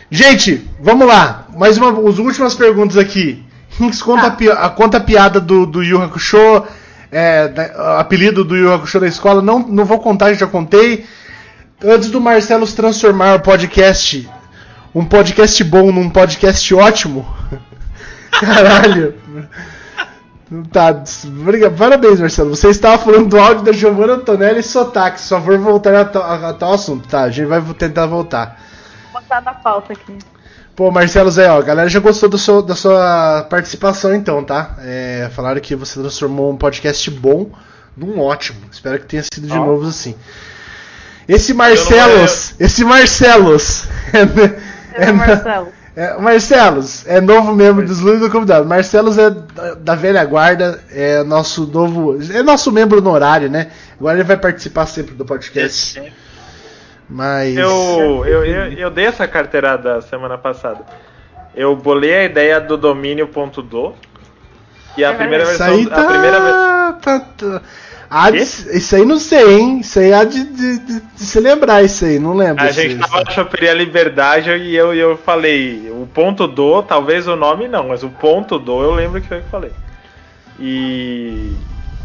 Gente, 0.09 0.65
vamos 0.79 1.07
lá. 1.07 1.47
Mais 1.57 1.77
uma, 1.77 1.89
as 2.09 2.17
últimas 2.19 2.53
perguntas 2.55 2.97
aqui. 2.97 3.43
Hinks, 3.79 4.01
conta, 4.01 4.27
a, 4.27 4.31
pi- 4.31 4.49
a- 4.49 4.69
conta 4.69 4.97
a 4.97 5.01
piada 5.01 5.39
do, 5.41 5.65
do 5.65 5.83
Yu 5.83 6.01
Hakusho, 6.01 6.63
é, 7.11 7.47
da- 7.49 7.99
apelido 7.99 8.45
do 8.45 8.55
Yu 8.55 8.73
Hakusho 8.73 8.99
da 9.01 9.07
escola. 9.07 9.41
Não, 9.41 9.59
não 9.59 9.83
vou 9.83 9.99
contar, 9.99 10.33
já 10.33 10.47
contei. 10.47 11.05
Antes 11.83 12.09
do 12.09 12.21
Marcelo 12.21 12.65
se 12.65 12.75
transformar 12.75 13.35
o 13.35 13.39
podcast, 13.41 14.29
um 14.93 15.03
podcast 15.03 15.61
bom 15.65 15.91
num 15.91 16.09
podcast 16.09 16.73
ótimo. 16.73 17.27
Caralho. 18.31 19.13
Tá, 20.71 21.03
obriga- 21.25 21.71
parabéns, 21.71 22.19
Marcelo. 22.19 22.55
Você 22.55 22.69
estava 22.69 22.97
falando 23.01 23.29
do 23.29 23.39
áudio 23.39 23.63
da 23.63 23.71
Giovanna 23.71 24.13
Antonelli 24.13 24.59
e 24.59 24.63
sotaque. 24.63 25.19
Só 25.19 25.41
for 25.41 25.57
voltar 25.57 25.95
a, 25.95 26.05
ta- 26.05 26.19
a- 26.19 26.49
a 26.49 26.53
tal 26.53 26.73
assunto, 26.73 27.07
tá? 27.07 27.21
A 27.21 27.29
gente 27.31 27.47
vai 27.47 27.61
tentar 27.73 28.05
voltar. 28.05 28.59
Vou 29.11 29.21
botar 29.21 29.41
na 29.41 29.53
pauta 29.55 29.93
aqui. 29.93 30.17
Pô, 30.75 30.91
Marcelo 30.91 31.31
Zé, 31.31 31.49
ó, 31.49 31.57
a 31.57 31.61
galera 31.63 31.89
já 31.89 31.99
gostou 31.99 32.29
do 32.29 32.37
seu- 32.37 32.61
da 32.61 32.75
sua 32.75 33.47
participação, 33.49 34.13
então, 34.13 34.43
tá? 34.43 34.75
É, 34.81 35.29
falaram 35.33 35.59
que 35.61 35.75
você 35.75 35.99
transformou 35.99 36.51
um 36.51 36.57
podcast 36.57 37.09
bom 37.09 37.49
num 37.97 38.19
ótimo. 38.19 38.59
Espero 38.71 38.99
que 38.99 39.05
tenha 39.07 39.23
sido 39.23 39.47
de 39.47 39.53
novo 39.57 39.87
assim. 39.87 40.13
Esse 41.27 41.53
Marcelos, 41.55 42.53
esse 42.59 42.83
Marcelos, 42.83 43.85
é, 44.93 45.07
É, 45.07 45.11
Marcelo. 45.11 45.69
É, 45.95 46.17
Marcelos 46.17 47.05
é 47.07 47.21
novo 47.21 47.53
membro 47.55 47.85
dos 47.85 47.99
Lula 47.99 48.19
do 48.19 48.29
Convidado. 48.29 48.65
Marcelos 48.65 49.17
é 49.17 49.29
da, 49.29 49.73
da 49.75 49.95
velha 49.95 50.23
guarda, 50.25 50.83
é 50.91 51.23
nosso 51.23 51.65
novo, 51.67 52.17
é 52.33 52.43
nosso 52.43 52.71
membro 52.71 52.97
honorário, 52.99 53.49
né? 53.49 53.71
Agora 53.99 54.15
ele 54.17 54.23
vai 54.23 54.37
participar 54.37 54.85
sempre 54.87 55.15
do 55.15 55.23
podcast. 55.25 55.99
Esse- 55.99 56.11
Mas 57.09 57.55
Eu, 57.55 58.23
eu, 58.25 58.43
eu, 58.45 58.71
eu 58.73 58.89
dei 58.91 59.05
essa 59.05 59.27
carteirada 59.27 60.01
semana 60.01 60.37
passada. 60.37 60.79
Eu 61.55 61.75
bolei 61.75 62.13
a 62.13 62.23
ideia 62.25 62.59
do 62.59 62.75
domínio.do. 62.77 63.93
E 64.97 65.03
a 65.05 65.11
É, 65.11 65.13
primeira 65.13 65.43
isso 65.43 65.57
versão. 65.57 65.75
aí 65.75 65.85
tá, 65.87 66.01
A 66.01 66.05
primeira 66.05 66.39
ve- 66.39 66.99
tá, 67.01 67.19
tá- 67.37 67.61
isso 68.77 68.95
aí 68.95 69.05
não 69.05 69.19
sei, 69.19 69.59
hein? 69.59 69.79
Isso 69.79 69.99
aí 69.99 70.13
há 70.13 70.23
de, 70.23 70.43
de- 70.43 70.79
de- 70.79 70.99
de 71.01 71.23
se 71.23 71.39
lembrar 71.39 71.83
isso 71.83 72.05
aí, 72.05 72.19
não 72.19 72.33
lembro. 72.33 72.63
A 72.63 72.71
gente 72.71 72.97
tava 72.97 73.23
na 73.23 73.31
choperia 73.31 73.73
Liberdade 73.73 74.49
e 74.51 74.75
eu, 74.75 74.93
eu 74.93 75.17
falei, 75.17 75.89
o 75.91 76.07
ponto 76.13 76.47
do, 76.47 76.83
talvez 76.83 77.27
o 77.27 77.35
nome 77.35 77.67
não, 77.67 77.87
mas 77.89 78.03
o 78.03 78.09
ponto 78.09 78.59
do 78.59 78.81
eu 78.83 78.91
lembro 78.93 79.19
que 79.21 79.27
foi 79.27 79.41
que 79.41 79.49
falei. 79.49 79.71
E 80.59 81.53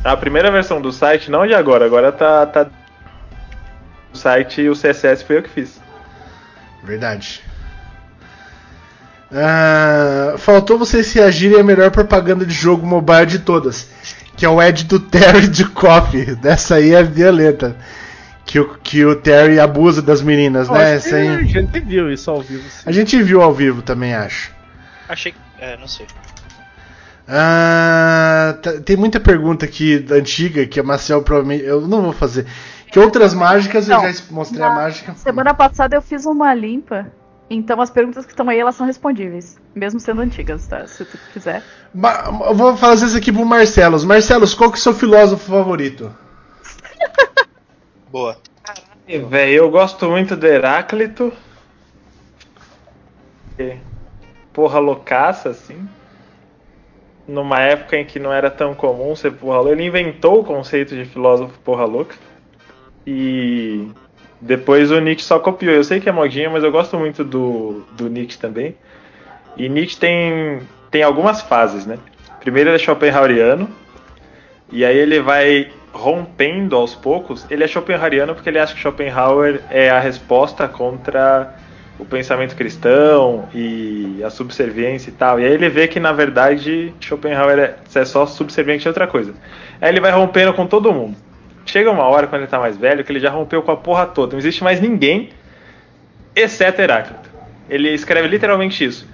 a 0.02 0.16
primeira 0.16 0.50
versão 0.50 0.80
do 0.80 0.90
site, 0.90 1.30
não 1.30 1.46
de 1.46 1.54
agora, 1.54 1.84
agora 1.84 2.10
tá, 2.10 2.46
tá 2.46 2.66
o 4.12 4.16
site 4.16 4.62
e 4.62 4.70
o 4.70 4.74
CSS 4.74 5.22
foi 5.24 5.36
eu 5.38 5.42
que 5.42 5.50
fiz. 5.50 5.80
Verdade. 6.82 7.42
Ah, 9.32 10.34
faltou 10.38 10.76
vocês 10.78 11.12
reagirem 11.12 11.60
à 11.60 11.62
melhor 11.62 11.90
propaganda 11.92 12.44
de 12.44 12.52
jogo 12.52 12.84
mobile 12.84 13.26
de 13.26 13.38
todas, 13.40 13.88
que 14.40 14.46
é 14.46 14.48
o 14.48 14.60
Ed 14.60 14.84
do 14.84 14.98
Terry 14.98 15.46
de 15.48 15.66
Coffee. 15.66 16.34
Dessa 16.34 16.76
aí 16.76 16.94
é 16.94 17.02
violenta. 17.02 17.76
Que 18.46 18.58
o, 18.58 18.74
que 18.78 19.04
o 19.04 19.14
Terry 19.14 19.60
abusa 19.60 20.00
das 20.00 20.22
meninas, 20.22 20.66
Eu 20.66 20.74
né? 20.74 20.94
acho 20.94 21.02
que 21.04 21.08
Essa 21.08 21.16
aí- 21.16 21.28
A 21.28 21.42
gente 21.42 21.80
viu 21.80 22.10
isso 22.10 22.30
ao 22.30 22.40
vivo. 22.40 22.62
sim. 22.68 22.82
A 22.86 22.90
gente 22.90 23.22
viu 23.22 23.42
ao 23.42 23.52
vivo 23.52 23.82
também, 23.82 24.14
acho. 24.14 24.50
Achei 25.08 25.32
que. 25.32 25.38
É, 25.58 25.76
não 25.76 25.86
sei. 25.86 26.06
Ah, 27.28 28.56
tá- 28.62 28.80
tem 28.84 28.96
muita 28.96 29.20
pergunta 29.20 29.64
aqui 29.66 30.04
antiga 30.10 30.66
que 30.66 30.80
a 30.80 30.82
Marcel 30.82 31.22
provavelmente. 31.22 31.64
Eu 31.64 31.82
não 31.86 32.02
vou 32.02 32.12
fazer. 32.12 32.46
Que 32.90 32.98
outras 32.98 33.34
mágicas 33.34 33.88
eu 33.88 33.94
Não, 33.96 34.02
já 34.04 34.10
es- 34.10 34.28
mostrei 34.30 34.62
a 34.64 34.70
mágica. 34.70 35.14
Semana 35.14 35.54
passada 35.54 35.94
eu 35.94 36.02
fiz 36.02 36.24
uma 36.26 36.52
limpa, 36.54 37.06
então 37.50 37.80
as 37.80 37.90
perguntas 37.90 38.24
que 38.24 38.32
estão 38.32 38.48
aí 38.48 38.58
elas 38.58 38.76
são 38.76 38.86
respondíveis, 38.86 39.58
mesmo 39.74 39.98
sendo 40.00 40.20
antigas, 40.22 40.66
tá? 40.68 40.86
Se 40.86 41.04
tu 41.04 41.18
quiser. 41.32 41.62
Ma- 41.92 42.24
Eu 42.46 42.54
vou 42.54 42.76
fazer 42.76 43.06
isso 43.06 43.16
aqui 43.16 43.32
pro 43.32 43.44
Marcelos. 43.44 44.04
Marcelos, 44.04 44.54
qual 44.54 44.70
que 44.70 44.76
é 44.76 44.80
o 44.80 44.82
seu 44.82 44.94
filósofo 44.94 45.50
favorito? 45.50 46.14
Boa. 48.08 48.38
Véi, 49.28 49.54
eu 49.54 49.68
gosto 49.70 50.08
muito 50.08 50.36
do 50.36 50.46
Heráclito. 50.46 51.32
Porra 54.52 54.78
loucaça, 54.78 55.50
assim. 55.50 55.88
numa 57.28 57.60
época 57.60 57.96
em 57.96 58.04
que 58.04 58.18
não 58.18 58.32
era 58.32 58.50
tão 58.50 58.74
comum 58.74 59.14
ser 59.14 59.32
porra 59.32 59.58
louca. 59.58 59.72
Ele 59.72 59.84
inventou 59.86 60.40
o 60.40 60.44
conceito 60.44 60.94
de 60.94 61.04
filósofo 61.04 61.58
porra 61.60 61.84
louca. 61.84 62.14
E 63.06 63.88
depois 64.40 64.90
o 64.90 65.00
Nietzsche 65.00 65.24
só 65.24 65.38
copiou. 65.38 65.74
Eu 65.74 65.84
sei 65.84 66.00
que 66.00 66.08
é 66.08 66.12
modinha, 66.12 66.48
mas 66.48 66.64
eu 66.64 66.72
gosto 66.72 66.96
muito 66.98 67.22
do, 67.22 67.84
do 67.92 68.08
Nietzsche 68.08 68.38
também. 68.38 68.74
E 69.56 69.68
Nietzsche 69.68 69.98
tem, 69.98 70.60
tem 70.90 71.02
algumas 71.02 71.42
fases, 71.42 71.84
né? 71.84 71.98
Primeiro 72.40 72.70
ele 72.70 72.76
é 72.76 72.78
Schopenhaueriano, 72.78 73.68
e 74.72 74.84
aí 74.84 74.96
ele 74.96 75.20
vai 75.20 75.70
rompendo 75.92 76.76
aos 76.76 76.94
poucos. 76.94 77.46
Ele 77.50 77.64
é 77.64 77.66
Schopenhaueriano 77.66 78.34
porque 78.34 78.48
ele 78.48 78.58
acha 78.58 78.74
que 78.74 78.80
Schopenhauer 78.80 79.60
é 79.70 79.90
a 79.90 79.98
resposta 79.98 80.66
contra 80.68 81.54
o 81.98 82.04
pensamento 82.04 82.56
cristão 82.56 83.46
e 83.54 84.22
a 84.24 84.30
subserviência 84.30 85.10
e 85.10 85.12
tal. 85.12 85.38
E 85.38 85.44
aí 85.44 85.52
ele 85.52 85.68
vê 85.68 85.86
que 85.86 86.00
na 86.00 86.12
verdade 86.12 86.94
Schopenhauer 87.00 87.58
é, 87.58 87.76
é 87.94 88.04
só 88.04 88.24
subserviente 88.24 88.88
a 88.88 88.90
outra 88.90 89.06
coisa. 89.06 89.34
Aí 89.80 89.90
ele 89.90 90.00
vai 90.00 90.12
rompendo 90.12 90.54
com 90.54 90.66
todo 90.66 90.92
mundo. 90.92 91.16
Chega 91.70 91.88
uma 91.88 92.02
hora 92.02 92.26
quando 92.26 92.42
ele 92.42 92.50
tá 92.50 92.58
mais 92.58 92.76
velho 92.76 93.04
que 93.04 93.12
ele 93.12 93.20
já 93.20 93.30
rompeu 93.30 93.62
com 93.62 93.70
a 93.70 93.76
porra 93.76 94.04
toda. 94.04 94.32
Não 94.32 94.40
existe 94.40 94.64
mais 94.64 94.80
ninguém 94.80 95.28
exceto 96.34 96.82
Heráclito. 96.82 97.30
Ele 97.68 97.94
escreve 97.94 98.26
literalmente 98.26 98.84
isso. 98.84 99.06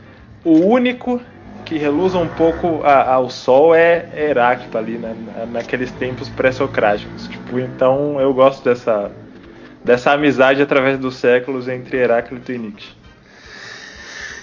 O 0.43 0.61
único 0.65 1.21
que 1.67 1.77
reluza 1.77 2.17
um 2.17 2.29
pouco 2.29 2.81
a, 2.83 3.13
ao 3.13 3.29
sol 3.29 3.75
é 3.75 4.09
Heráclito 4.17 4.79
ali, 4.79 4.97
né, 4.97 5.15
naqueles 5.53 5.93
tempos 5.93 6.31
pré-socráticos. 6.31 7.29
Tipo, 7.29 7.59
então 7.59 8.19
eu 8.19 8.33
gosto 8.33 8.65
dessa 8.65 9.13
dessa 9.85 10.13
amizade 10.13 10.63
através 10.63 10.99
dos 10.99 11.17
séculos 11.17 11.69
entre 11.69 11.99
Heráclito 11.99 12.51
e 12.51 12.59
Nietzsche. 12.59 12.96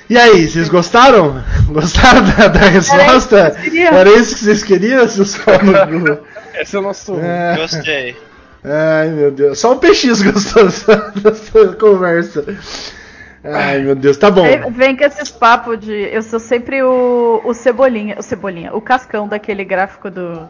E 0.09 0.17
aí, 0.17 0.47
vocês 0.47 0.67
gostaram? 0.69 1.43
Gostaram 1.69 2.23
da, 2.23 2.47
da 2.47 2.59
resposta? 2.59 3.55
Era 3.91 4.09
isso 4.11 4.35
que 4.35 4.43
vocês 4.43 4.63
queriam, 4.63 5.07
seus 5.07 5.35
Esse 6.55 6.75
é 6.75 6.79
o 6.79 6.81
nosso. 6.81 7.17
É... 7.19 7.55
Gostei. 7.55 8.17
Ai, 8.63 9.09
meu 9.09 9.31
Deus. 9.31 9.59
Só 9.59 9.73
o 9.73 9.79
PX 9.79 10.21
gostou 10.21 10.65
dessa, 10.65 11.11
dessa 11.15 11.73
conversa. 11.73 12.45
Ai, 13.43 13.79
meu 13.79 13.95
Deus, 13.95 14.15
tá 14.15 14.31
bom. 14.31 14.43
Vem, 14.43 14.71
vem 14.71 14.97
com 14.97 15.03
esses 15.03 15.29
papos 15.29 15.79
de. 15.79 15.91
Eu 15.91 16.21
sou 16.21 16.39
sempre 16.39 16.81
o, 16.81 17.41
o 17.43 17.53
Cebolinha. 17.53 18.15
O 18.17 18.21
Cebolinha, 18.21 18.73
o 18.73 18.81
cascão 18.81 19.27
daquele 19.27 19.65
gráfico 19.65 20.09
do. 20.09 20.47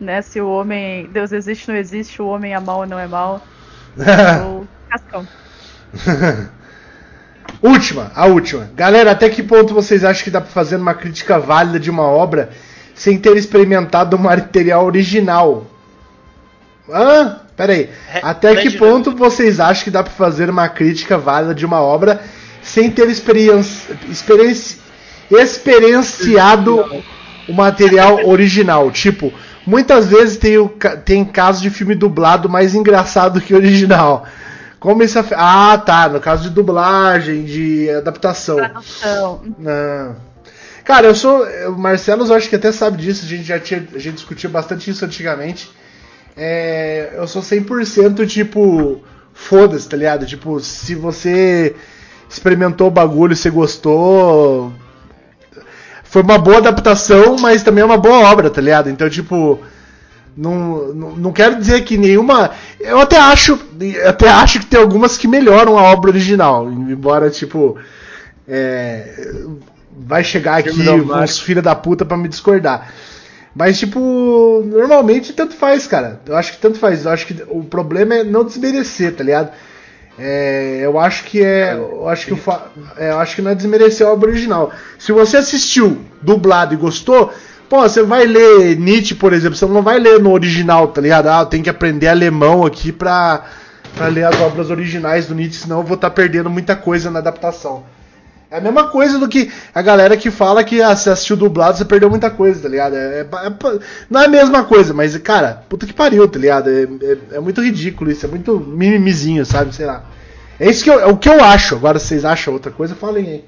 Né? 0.00 0.22
Se 0.22 0.40
o 0.40 0.48
homem. 0.48 1.08
Deus 1.12 1.32
existe, 1.32 1.68
não 1.68 1.76
existe, 1.76 2.22
o 2.22 2.26
homem 2.26 2.54
é 2.54 2.60
mal 2.60 2.80
ou 2.80 2.86
não 2.86 2.98
é 2.98 3.06
mal. 3.06 3.42
o 3.96 4.66
cascão. 4.88 5.26
Última, 7.60 8.10
a 8.14 8.26
última. 8.26 8.70
Galera, 8.74 9.10
até 9.10 9.28
que 9.28 9.42
ponto 9.42 9.74
vocês 9.74 10.04
acham 10.04 10.24
que 10.24 10.30
dá 10.30 10.40
pra 10.40 10.50
fazer 10.50 10.76
uma 10.76 10.94
crítica 10.94 11.38
válida 11.38 11.78
de 11.78 11.90
uma 11.90 12.04
obra 12.04 12.50
sem 12.94 13.18
ter 13.18 13.36
experimentado 13.36 14.16
o 14.16 14.20
material 14.20 14.84
original? 14.84 15.66
Hã? 16.88 17.40
Pera 17.56 17.72
aí. 17.72 17.90
Até 18.22 18.56
que 18.56 18.70
ponto 18.70 19.14
vocês 19.14 19.60
acham 19.60 19.84
que 19.84 19.90
dá 19.90 20.02
para 20.02 20.12
fazer 20.12 20.48
uma 20.48 20.68
crítica 20.68 21.18
válida 21.18 21.54
de 21.54 21.66
uma 21.66 21.80
obra 21.80 22.20
sem 22.62 22.90
ter 22.90 23.08
experiência, 23.08 23.96
experiência, 24.08 24.78
experienciado 25.30 26.84
o 27.48 27.52
material 27.52 28.20
original? 28.26 28.90
Tipo, 28.90 29.32
muitas 29.66 30.06
vezes 30.06 30.38
tem, 30.38 30.58
o, 30.58 30.68
tem 31.04 31.24
casos 31.24 31.60
de 31.60 31.70
filme 31.70 31.94
dublado 31.94 32.48
mais 32.48 32.74
engraçado 32.74 33.40
que 33.40 33.54
original. 33.54 34.26
Como 34.82 35.02
isso 35.02 35.18
Ah, 35.36 35.78
tá. 35.78 36.08
No 36.08 36.20
caso 36.20 36.42
de 36.42 36.50
dublagem, 36.50 37.44
de 37.44 37.88
adaptação. 37.90 38.56
Tradução. 38.56 39.40
Não. 39.58 40.16
Cara, 40.84 41.06
eu 41.06 41.14
sou. 41.14 41.46
O 41.68 41.78
Marcelo, 41.78 42.26
eu 42.26 42.34
acho 42.34 42.48
que 42.48 42.56
até 42.56 42.72
sabe 42.72 42.98
disso. 42.98 43.24
A 43.24 43.28
gente 43.28 43.44
já 43.44 43.58
tinha. 43.58 43.86
A 43.94 43.98
gente 43.98 44.16
discutiu 44.16 44.50
bastante 44.50 44.90
isso 44.90 45.04
antigamente 45.04 45.70
é, 46.36 47.12
eu 47.14 47.26
sou 47.26 47.42
100% 47.42 48.26
tipo, 48.26 49.02
foda-se, 49.32 49.88
tá 49.88 49.96
ligado? 49.96 50.26
Tipo, 50.26 50.60
se 50.60 50.94
você 50.94 51.74
experimentou 52.28 52.88
o 52.88 52.90
bagulho, 52.90 53.36
você 53.36 53.50
gostou, 53.50 54.72
foi 56.04 56.22
uma 56.22 56.38
boa 56.38 56.58
adaptação, 56.58 57.36
mas 57.38 57.62
também 57.62 57.82
é 57.82 57.84
uma 57.84 57.98
boa 57.98 58.30
obra, 58.30 58.50
tá 58.50 58.60
ligado? 58.60 58.88
Então, 58.88 59.08
tipo, 59.08 59.60
não, 60.36 60.94
não, 60.94 61.10
não 61.16 61.32
quero 61.32 61.56
dizer 61.56 61.82
que 61.82 61.96
nenhuma. 61.96 62.50
Eu 62.80 63.00
até 63.00 63.18
acho, 63.18 63.58
até 64.06 64.28
acho 64.28 64.60
que 64.60 64.66
tem 64.66 64.80
algumas 64.80 65.16
que 65.16 65.28
melhoram 65.28 65.78
a 65.78 65.82
obra 65.82 66.10
original, 66.10 66.70
embora, 66.70 67.30
tipo, 67.30 67.76
é, 68.48 69.34
vai 69.96 70.24
chegar 70.24 70.58
aqui 70.58 70.88
uns 70.88 71.38
filha 71.38 71.62
da 71.62 71.74
puta 71.74 72.04
pra 72.04 72.16
me 72.16 72.28
discordar. 72.28 72.92
Mas, 73.54 73.78
tipo, 73.78 74.62
normalmente 74.66 75.34
tanto 75.34 75.54
faz, 75.54 75.86
cara. 75.86 76.20
Eu 76.26 76.36
acho 76.36 76.52
que 76.52 76.58
tanto 76.58 76.78
faz. 76.78 77.04
Eu 77.04 77.10
acho 77.10 77.26
que 77.26 77.42
o 77.48 77.62
problema 77.62 78.14
é 78.14 78.24
não 78.24 78.44
desmerecer, 78.44 79.14
tá 79.14 79.22
ligado? 79.22 79.50
É, 80.18 80.80
eu 80.82 80.98
acho 80.98 81.24
que 81.24 81.42
é. 81.42 81.74
Eu 81.74 82.08
acho 82.08 82.26
que, 82.26 82.36
fa... 82.36 82.68
é, 82.96 83.10
eu 83.10 83.18
acho 83.18 83.36
que 83.36 83.42
não 83.42 83.50
é 83.50 83.54
desmerecer 83.54 84.06
a 84.06 84.10
obra 84.10 84.30
original. 84.30 84.72
Se 84.98 85.12
você 85.12 85.36
assistiu 85.36 85.98
dublado 86.22 86.72
e 86.72 86.78
gostou, 86.78 87.32
pô, 87.72 87.80
você 87.80 88.02
vai 88.02 88.26
ler 88.26 88.76
Nietzsche, 88.76 89.14
por 89.14 89.32
exemplo, 89.32 89.56
você 89.56 89.64
não 89.64 89.80
vai 89.80 89.98
ler 89.98 90.20
no 90.20 90.30
original, 90.30 90.88
tá 90.88 91.00
ligado? 91.00 91.28
Ah, 91.28 91.46
tenho 91.46 91.64
que 91.64 91.70
aprender 91.70 92.06
alemão 92.06 92.66
aqui 92.66 92.92
pra, 92.92 93.46
pra 93.96 94.08
ler 94.08 94.24
as 94.24 94.38
obras 94.42 94.68
originais 94.68 95.26
do 95.26 95.34
Nietzsche, 95.34 95.60
senão 95.60 95.78
eu 95.78 95.82
vou 95.82 95.94
estar 95.94 96.10
tá 96.10 96.14
perdendo 96.14 96.50
muita 96.50 96.76
coisa 96.76 97.10
na 97.10 97.20
adaptação. 97.20 97.82
É 98.50 98.58
a 98.58 98.60
mesma 98.60 98.88
coisa 98.88 99.18
do 99.18 99.26
que 99.26 99.50
a 99.74 99.80
galera 99.80 100.18
que 100.18 100.30
fala 100.30 100.62
que 100.62 100.82
ah, 100.82 100.94
você 100.94 101.08
assistiu 101.08 101.34
dublado, 101.34 101.78
você 101.78 101.86
perdeu 101.86 102.10
muita 102.10 102.28
coisa, 102.28 102.60
tá 102.60 102.68
ligado? 102.68 102.94
É, 102.94 103.20
é, 103.20 103.22
é, 103.22 103.78
não 104.10 104.20
é 104.20 104.26
a 104.26 104.28
mesma 104.28 104.64
coisa, 104.64 104.92
mas, 104.92 105.16
cara, 105.16 105.64
puta 105.66 105.86
que 105.86 105.94
pariu, 105.94 106.28
tá 106.28 106.38
ligado? 106.38 106.68
É, 106.68 106.82
é, 106.82 107.36
é 107.36 107.40
muito 107.40 107.62
ridículo 107.62 108.10
isso, 108.10 108.26
é 108.26 108.28
muito 108.28 108.60
mimimizinho, 108.60 109.46
sabe? 109.46 109.74
Sei 109.74 109.86
lá. 109.86 110.04
É 110.60 110.68
isso 110.68 110.84
que 110.84 110.90
eu, 110.90 111.00
é 111.00 111.06
o 111.06 111.16
que 111.16 111.30
eu 111.30 111.42
acho. 111.42 111.76
Agora, 111.76 111.98
se 111.98 112.08
vocês 112.08 112.26
acham 112.26 112.52
outra 112.52 112.70
coisa, 112.70 112.94
falem 112.94 113.26
aí. 113.26 113.44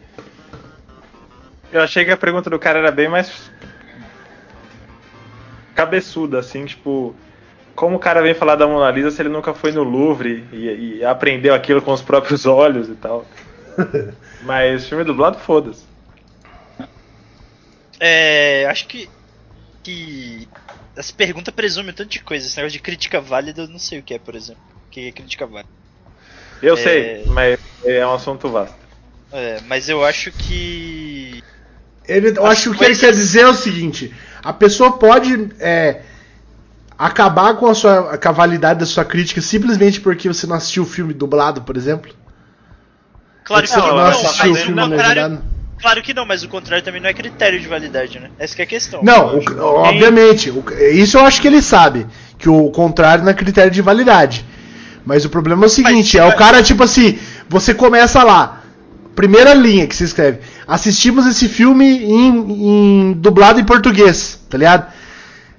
Eu 1.71 1.83
achei 1.83 2.07
que 2.07 2.11
a 2.11 2.17
pergunta 2.17 2.49
do 2.49 2.59
cara 2.59 2.79
era 2.79 2.91
bem 2.91 3.11
mais 3.11 3.31
cabeçuda, 5.75 6.39
assim, 6.39 6.65
tipo, 6.65 7.15
como 7.75 7.97
o 7.97 7.99
cara 7.99 8.23
vem 8.23 8.35
falar 8.35 8.57
da 8.57 8.67
Mona 8.67 8.91
Lisa 8.91 9.11
se 9.11 9.21
ele 9.21 9.29
nunca 9.29 9.53
foi 9.53 9.73
no 9.73 9.83
Louvre 9.83 10.47
e, 10.53 10.99
e 10.99 11.05
aprendeu 11.05 11.55
aquilo 11.55 11.83
com 11.83 11.93
os 11.93 12.03
próprios 12.03 12.47
olhos 12.47 12.89
e 12.89 12.95
tal. 12.95 13.27
Mas 14.43 14.87
filme 14.89 15.05
dublado, 15.05 15.39
foda-se. 15.39 15.85
É. 17.99 18.67
Acho 18.67 18.87
que. 18.87 19.09
Que. 19.83 20.49
Essa 20.97 21.13
pergunta 21.13 21.51
presume 21.51 21.91
um 21.91 21.95
tanto 21.95 22.11
de 22.11 22.21
coisa. 22.21 22.47
Esse 22.47 22.57
negócio 22.57 22.79
de 22.79 22.83
crítica 22.83 23.21
válida, 23.21 23.63
eu 23.63 23.69
não 23.69 23.79
sei 23.79 23.99
o 23.99 24.03
que 24.03 24.15
é, 24.15 24.19
por 24.19 24.35
exemplo. 24.35 24.63
O 24.87 24.91
que 24.91 25.09
é 25.09 25.13
crítica 25.13 25.47
válida? 25.47 25.73
Eu 26.63 26.75
é... 26.75 26.77
sei, 26.77 27.25
mas 27.27 27.59
é 27.85 28.07
um 28.07 28.15
assunto 28.15 28.49
vasto. 28.49 28.77
É, 29.33 29.61
mas 29.67 29.89
eu 29.89 30.05
acho 30.05 30.31
que. 30.31 31.43
Ele, 32.07 32.37
eu 32.37 32.47
acho 32.47 32.71
que 32.71 32.77
o 32.77 32.79
que 32.79 32.85
ele 32.85 32.97
quer 32.97 33.13
dizer 33.13 33.41
é 33.41 33.49
o 33.49 33.55
seguinte: 33.55 34.15
a 34.45 34.53
pessoa 34.53 34.93
pode 34.93 35.49
é, 35.59 36.03
acabar 36.99 37.55
com 37.55 37.67
a, 37.67 37.75
sua, 37.75 38.19
com 38.19 38.29
a 38.29 38.33
validade 38.33 38.81
da 38.81 38.87
sua 38.87 39.05
crítica 39.05 39.41
simplesmente 39.41 40.01
porque 40.01 40.29
você 40.29 40.47
não 40.47 40.57
assistiu 40.57 40.83
o 40.83 40.87
filme 40.87 41.15
dublado, 41.15 41.63
por 41.63 41.77
exemplo? 41.77 42.13
Claro 43.43 43.67
que 43.67 43.77
não, 43.77 43.87
não, 43.87 43.95
mas, 43.97 44.69
não, 44.69 44.91
claro, 44.91 45.43
claro, 45.81 46.03
que 46.03 46.15
não, 46.15 46.25
mas 46.25 46.43
o 46.43 46.49
contrário 46.49 46.85
também 46.85 47.01
não 47.01 47.09
é 47.09 47.15
critério 47.15 47.61
de 47.61 47.69
validade, 47.69 48.19
né? 48.19 48.31
Essa 48.39 48.61
é 48.61 48.65
a 48.65 48.67
questão. 48.67 49.03
Não, 49.03 49.39
o, 49.39 49.65
obviamente, 49.65 50.51
o, 50.51 50.65
isso 50.93 51.19
eu 51.19 51.25
acho 51.27 51.43
que 51.43 51.49
ele 51.49 51.61
sabe, 51.61 52.07
que 52.39 52.49
o 52.49 52.71
contrário 52.71 53.23
não 53.23 53.31
é 53.31 53.35
critério 53.35 53.71
de 53.71 53.83
validade. 53.83 54.45
Mas 55.05 55.27
o 55.27 55.29
problema 55.29 55.65
é 55.65 55.67
o 55.67 55.71
seguinte, 55.71 56.17
mas, 56.17 56.27
é 56.27 56.35
o 56.35 56.37
cara 56.37 56.63
tipo 56.63 56.83
assim, 56.83 57.19
você 57.49 57.75
começa 57.75 58.23
lá, 58.23 58.64
primeira 59.15 59.55
linha 59.55 59.87
que 59.87 59.95
se 59.95 60.05
escreve, 60.05 60.41
assistimos 60.67 61.27
esse 61.27 61.49
filme 61.49 61.85
em, 61.85 63.09
em 63.09 63.13
dublado 63.13 63.61
em 63.61 63.65
português, 63.65 64.41
tá 64.49 64.59
ligado? 64.59 64.93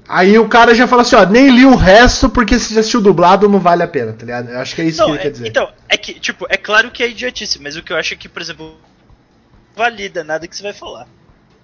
Aí 0.08 0.38
o 0.38 0.48
cara 0.48 0.76
já 0.76 0.88
fala 0.88 1.02
assim, 1.02 1.16
ó, 1.16 1.26
nem 1.26 1.50
li 1.50 1.66
o 1.66 1.76
resto 1.76 2.30
porque 2.30 2.60
se 2.60 2.74
já 2.74 2.82
assistiu 2.82 3.02
dublado 3.02 3.50
não 3.50 3.60
vale 3.60 3.82
a 3.82 3.88
pena, 3.88 4.14
tá 4.14 4.24
ligado? 4.24 4.50
Eu 4.52 4.60
acho 4.60 4.76
que 4.76 4.82
é 4.82 4.86
isso 4.86 5.00
não, 5.00 5.08
que 5.08 5.12
ele 5.14 5.20
é, 5.20 5.22
quer 5.24 5.32
dizer. 5.32 5.48
Então, 5.48 5.72
é 5.90 5.98
que, 5.98 6.14
tipo, 6.20 6.46
é 6.48 6.58
claro 6.58 6.92
que 6.92 7.02
é 7.02 7.10
idiotice, 7.10 7.60
mas 7.60 7.76
o 7.76 7.82
que 7.82 7.92
eu 7.92 7.98
acho 7.98 8.14
é 8.14 8.18
que, 8.18 8.30
por 8.30 8.42
exemplo, 8.42 8.76
valida 9.76 10.24
nada 10.24 10.48
que 10.48 10.56
você 10.56 10.62
vai 10.62 10.74
falar. 10.74 11.08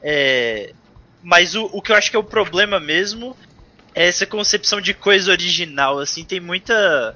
É, 0.01 0.73
mas 1.21 1.53
o, 1.53 1.69
o 1.71 1.81
que 1.81 1.91
eu 1.91 1.95
acho 1.95 2.09
que 2.09 2.15
é 2.15 2.19
o 2.19 2.23
problema 2.23 2.79
mesmo 2.79 3.37
é 3.93 4.07
essa 4.07 4.25
concepção 4.25 4.81
de 4.81 4.93
coisa 4.93 5.31
original, 5.31 5.99
assim, 5.99 6.23
tem 6.23 6.39
muita... 6.39 7.15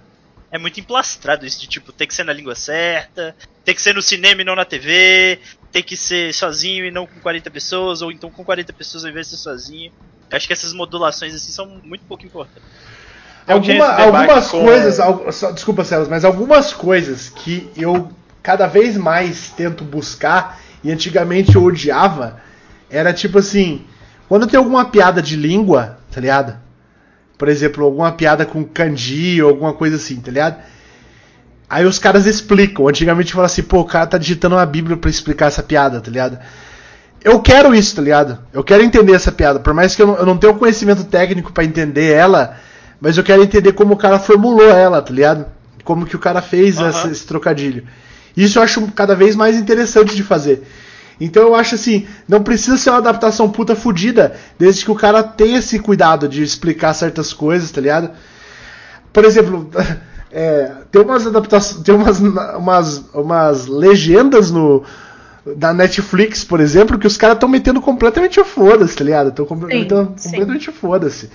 É 0.55 0.57
muito 0.57 0.79
emplastrado 0.79 1.45
isso 1.45 1.59
de, 1.59 1.67
tipo, 1.67 1.91
tem 1.91 2.07
que 2.07 2.13
ser 2.13 2.23
na 2.23 2.31
língua 2.31 2.55
certa, 2.55 3.35
tem 3.65 3.75
que 3.75 3.81
ser 3.81 3.93
no 3.93 4.01
cinema 4.01 4.41
e 4.41 4.45
não 4.45 4.55
na 4.55 4.63
TV, 4.63 5.37
tem 5.69 5.83
que 5.83 5.97
ser 5.97 6.33
sozinho 6.33 6.85
e 6.85 6.91
não 6.91 7.05
com 7.05 7.19
40 7.19 7.51
pessoas, 7.51 8.01
ou 8.01 8.09
então 8.09 8.31
com 8.31 8.41
40 8.41 8.71
pessoas 8.71 9.03
ao 9.03 9.11
invés 9.11 9.29
de 9.29 9.35
ser 9.35 9.43
sozinho. 9.43 9.91
Acho 10.31 10.47
que 10.47 10.53
essas 10.53 10.71
modulações 10.71 11.35
assim 11.35 11.51
são 11.51 11.81
muito 11.83 12.05
pouco 12.05 12.25
importantes. 12.25 12.63
Alguma, 13.45 13.85
algumas 13.85 14.47
com... 14.47 14.63
coisas, 14.63 14.95
só, 15.35 15.51
desculpa, 15.51 15.83
Celas, 15.83 16.07
mas 16.07 16.23
algumas 16.23 16.71
coisas 16.71 17.27
que 17.27 17.69
eu 17.75 18.09
cada 18.41 18.65
vez 18.65 18.95
mais 18.95 19.49
tento 19.49 19.83
buscar 19.83 20.61
e 20.81 20.89
antigamente 20.89 21.55
eu 21.55 21.63
odiava 21.63 22.41
era 22.89 23.11
tipo 23.11 23.39
assim, 23.39 23.85
Quando 24.29 24.47
tem 24.47 24.57
alguma 24.57 24.85
piada 24.85 25.21
de 25.21 25.35
língua, 25.35 25.99
tá 26.11 26.21
ligado? 26.21 26.64
Por 27.37 27.47
exemplo, 27.49 27.83
alguma 27.83 28.11
piada 28.11 28.45
com 28.45 28.63
kanji 28.63 29.41
ou 29.41 29.49
alguma 29.49 29.73
coisa 29.73 29.97
assim, 29.97 30.17
tá 30.17 30.31
ligado? 30.31 30.57
Aí 31.69 31.85
os 31.85 31.99
caras 31.99 32.25
explicam. 32.25 32.87
Antigamente 32.87 33.33
fala 33.33 33.47
assim, 33.47 33.63
pô, 33.63 33.79
o 33.81 33.85
cara 33.85 34.07
tá 34.07 34.17
digitando 34.17 34.55
uma 34.55 34.65
bíblia 34.65 34.95
pra 34.95 35.09
explicar 35.09 35.47
essa 35.47 35.63
piada, 35.63 35.99
tá 35.99 36.09
ligado? 36.09 36.37
Eu 37.23 37.39
quero 37.41 37.73
isso, 37.73 37.95
tá 37.95 38.01
ligado? 38.01 38.39
Eu 38.53 38.63
quero 38.63 38.83
entender 38.83 39.13
essa 39.13 39.31
piada. 39.31 39.59
Por 39.59 39.73
mais 39.73 39.95
que 39.95 40.01
eu 40.01 40.07
não, 40.07 40.15
eu 40.17 40.25
não 40.25 40.37
tenha 40.37 40.53
o 40.53 40.57
conhecimento 40.57 41.03
técnico 41.05 41.51
pra 41.51 41.63
entender 41.63 42.11
ela, 42.13 42.55
mas 43.01 43.17
eu 43.17 43.23
quero 43.23 43.41
entender 43.43 43.73
como 43.73 43.95
o 43.95 43.97
cara 43.97 44.19
formulou 44.19 44.69
ela, 44.69 45.01
tá 45.01 45.11
ligado? 45.11 45.45
Como 45.83 46.05
que 46.05 46.15
o 46.15 46.19
cara 46.19 46.41
fez 46.41 46.77
essa- 46.87 47.07
esse 47.11 47.25
trocadilho. 47.25 47.83
Isso 48.37 48.59
eu 48.59 48.63
acho 48.63 48.81
cada 48.91 49.15
vez 49.15 49.35
mais 49.35 49.55
interessante 49.57 50.15
de 50.15 50.23
fazer. 50.23 50.63
Então 51.19 51.43
eu 51.43 51.55
acho 51.55 51.75
assim, 51.75 52.07
não 52.27 52.43
precisa 52.43 52.77
ser 52.77 52.89
uma 52.89 52.97
adaptação 52.97 53.49
puta 53.49 53.75
fodida, 53.75 54.35
desde 54.59 54.83
que 54.83 54.91
o 54.91 54.95
cara 54.95 55.23
tenha 55.23 55.59
esse 55.59 55.79
cuidado 55.79 56.27
de 56.27 56.43
explicar 56.43 56.93
certas 56.93 57.33
coisas, 57.33 57.71
tá 57.71 57.79
ligado? 57.79 58.11
Por 59.13 59.23
exemplo, 59.23 59.69
é, 60.31 60.71
tem 60.91 61.01
umas 61.01 61.25
adaptações, 61.25 61.81
tem 61.83 61.95
umas, 61.95 62.19
umas, 62.19 63.05
umas 63.13 63.67
legendas 63.67 64.51
no 64.51 64.83
da 65.55 65.71
Netflix, 65.73 66.43
por 66.43 66.59
exemplo, 66.59 66.97
que 66.97 67.05
os 67.05 67.17
caras 67.17 67.35
estão 67.35 67.47
metendo 67.47 67.79
completamente 67.79 68.39
o 68.39 68.45
foda-se, 68.45 68.95
tá 68.95 69.03
ligado? 69.03 69.29
Estão 69.29 69.45
completamente 69.45 70.71
foda-se. 70.71 71.29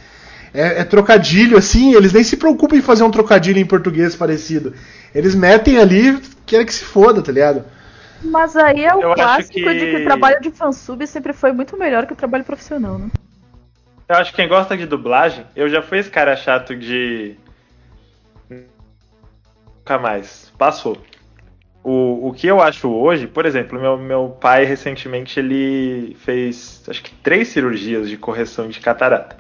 É, 0.53 0.81
é 0.81 0.85
trocadilho, 0.85 1.57
assim, 1.57 1.95
eles 1.95 2.13
nem 2.13 2.25
se 2.25 2.37
preocupam 2.37 2.77
em 2.77 2.83
fazer 2.83 3.05
um 3.05 3.11
trocadilho 3.11 3.61
em 3.61 3.65
português 3.65 4.17
parecido. 4.17 4.75
Eles 5.15 5.35
metem 5.35 5.79
ali, 5.79 6.19
querem 6.45 6.67
que 6.67 6.75
se 6.75 6.85
foda, 6.85 7.23
tá 7.23 7.31
ligado? 7.31 7.65
Mas 8.23 8.57
aí 8.57 8.85
é 8.85 8.95
o 8.95 9.01
Eu 9.01 9.15
clássico 9.15 9.55
que- 9.55 9.75
de 9.75 9.87
que 9.91 9.97
o 9.97 10.05
trabalho 10.05 10.41
de 10.41 10.51
fansub 10.51 11.07
sempre 11.07 11.33
foi 11.33 11.53
muito 11.53 11.77
melhor 11.77 12.07
que 12.07 12.13
o 12.13 12.17
trabalho 12.17 12.45
profissional, 12.45 12.99
né? 12.99 13.11
Eu 14.09 14.17
acho 14.17 14.31
que 14.31 14.37
quem 14.37 14.49
gosta 14.49 14.77
de 14.77 14.87
dublagem, 14.87 15.45
eu 15.55 15.69
já 15.69 15.81
fui 15.83 15.99
esse 15.99 16.11
cara 16.11 16.37
chato 16.37 16.75
de. 16.77 17.37
Nunca 19.79 19.99
mais. 19.99 20.53
Passou. 20.59 20.99
O, 21.83 22.29
o 22.29 22.33
que 22.35 22.47
eu 22.47 22.61
acho 22.61 22.91
hoje, 22.91 23.27
por 23.27 23.47
exemplo, 23.47 23.81
meu, 23.81 23.97
meu 23.97 24.29
pai 24.39 24.65
recentemente 24.65 25.41
ele 25.41 26.15
fez 26.21 26.83
acho 26.89 27.03
que 27.03 27.11
três 27.23 27.49
cirurgias 27.49 28.09
de 28.09 28.19
correção 28.19 28.69
de 28.69 28.81
catarata. 28.81 29.39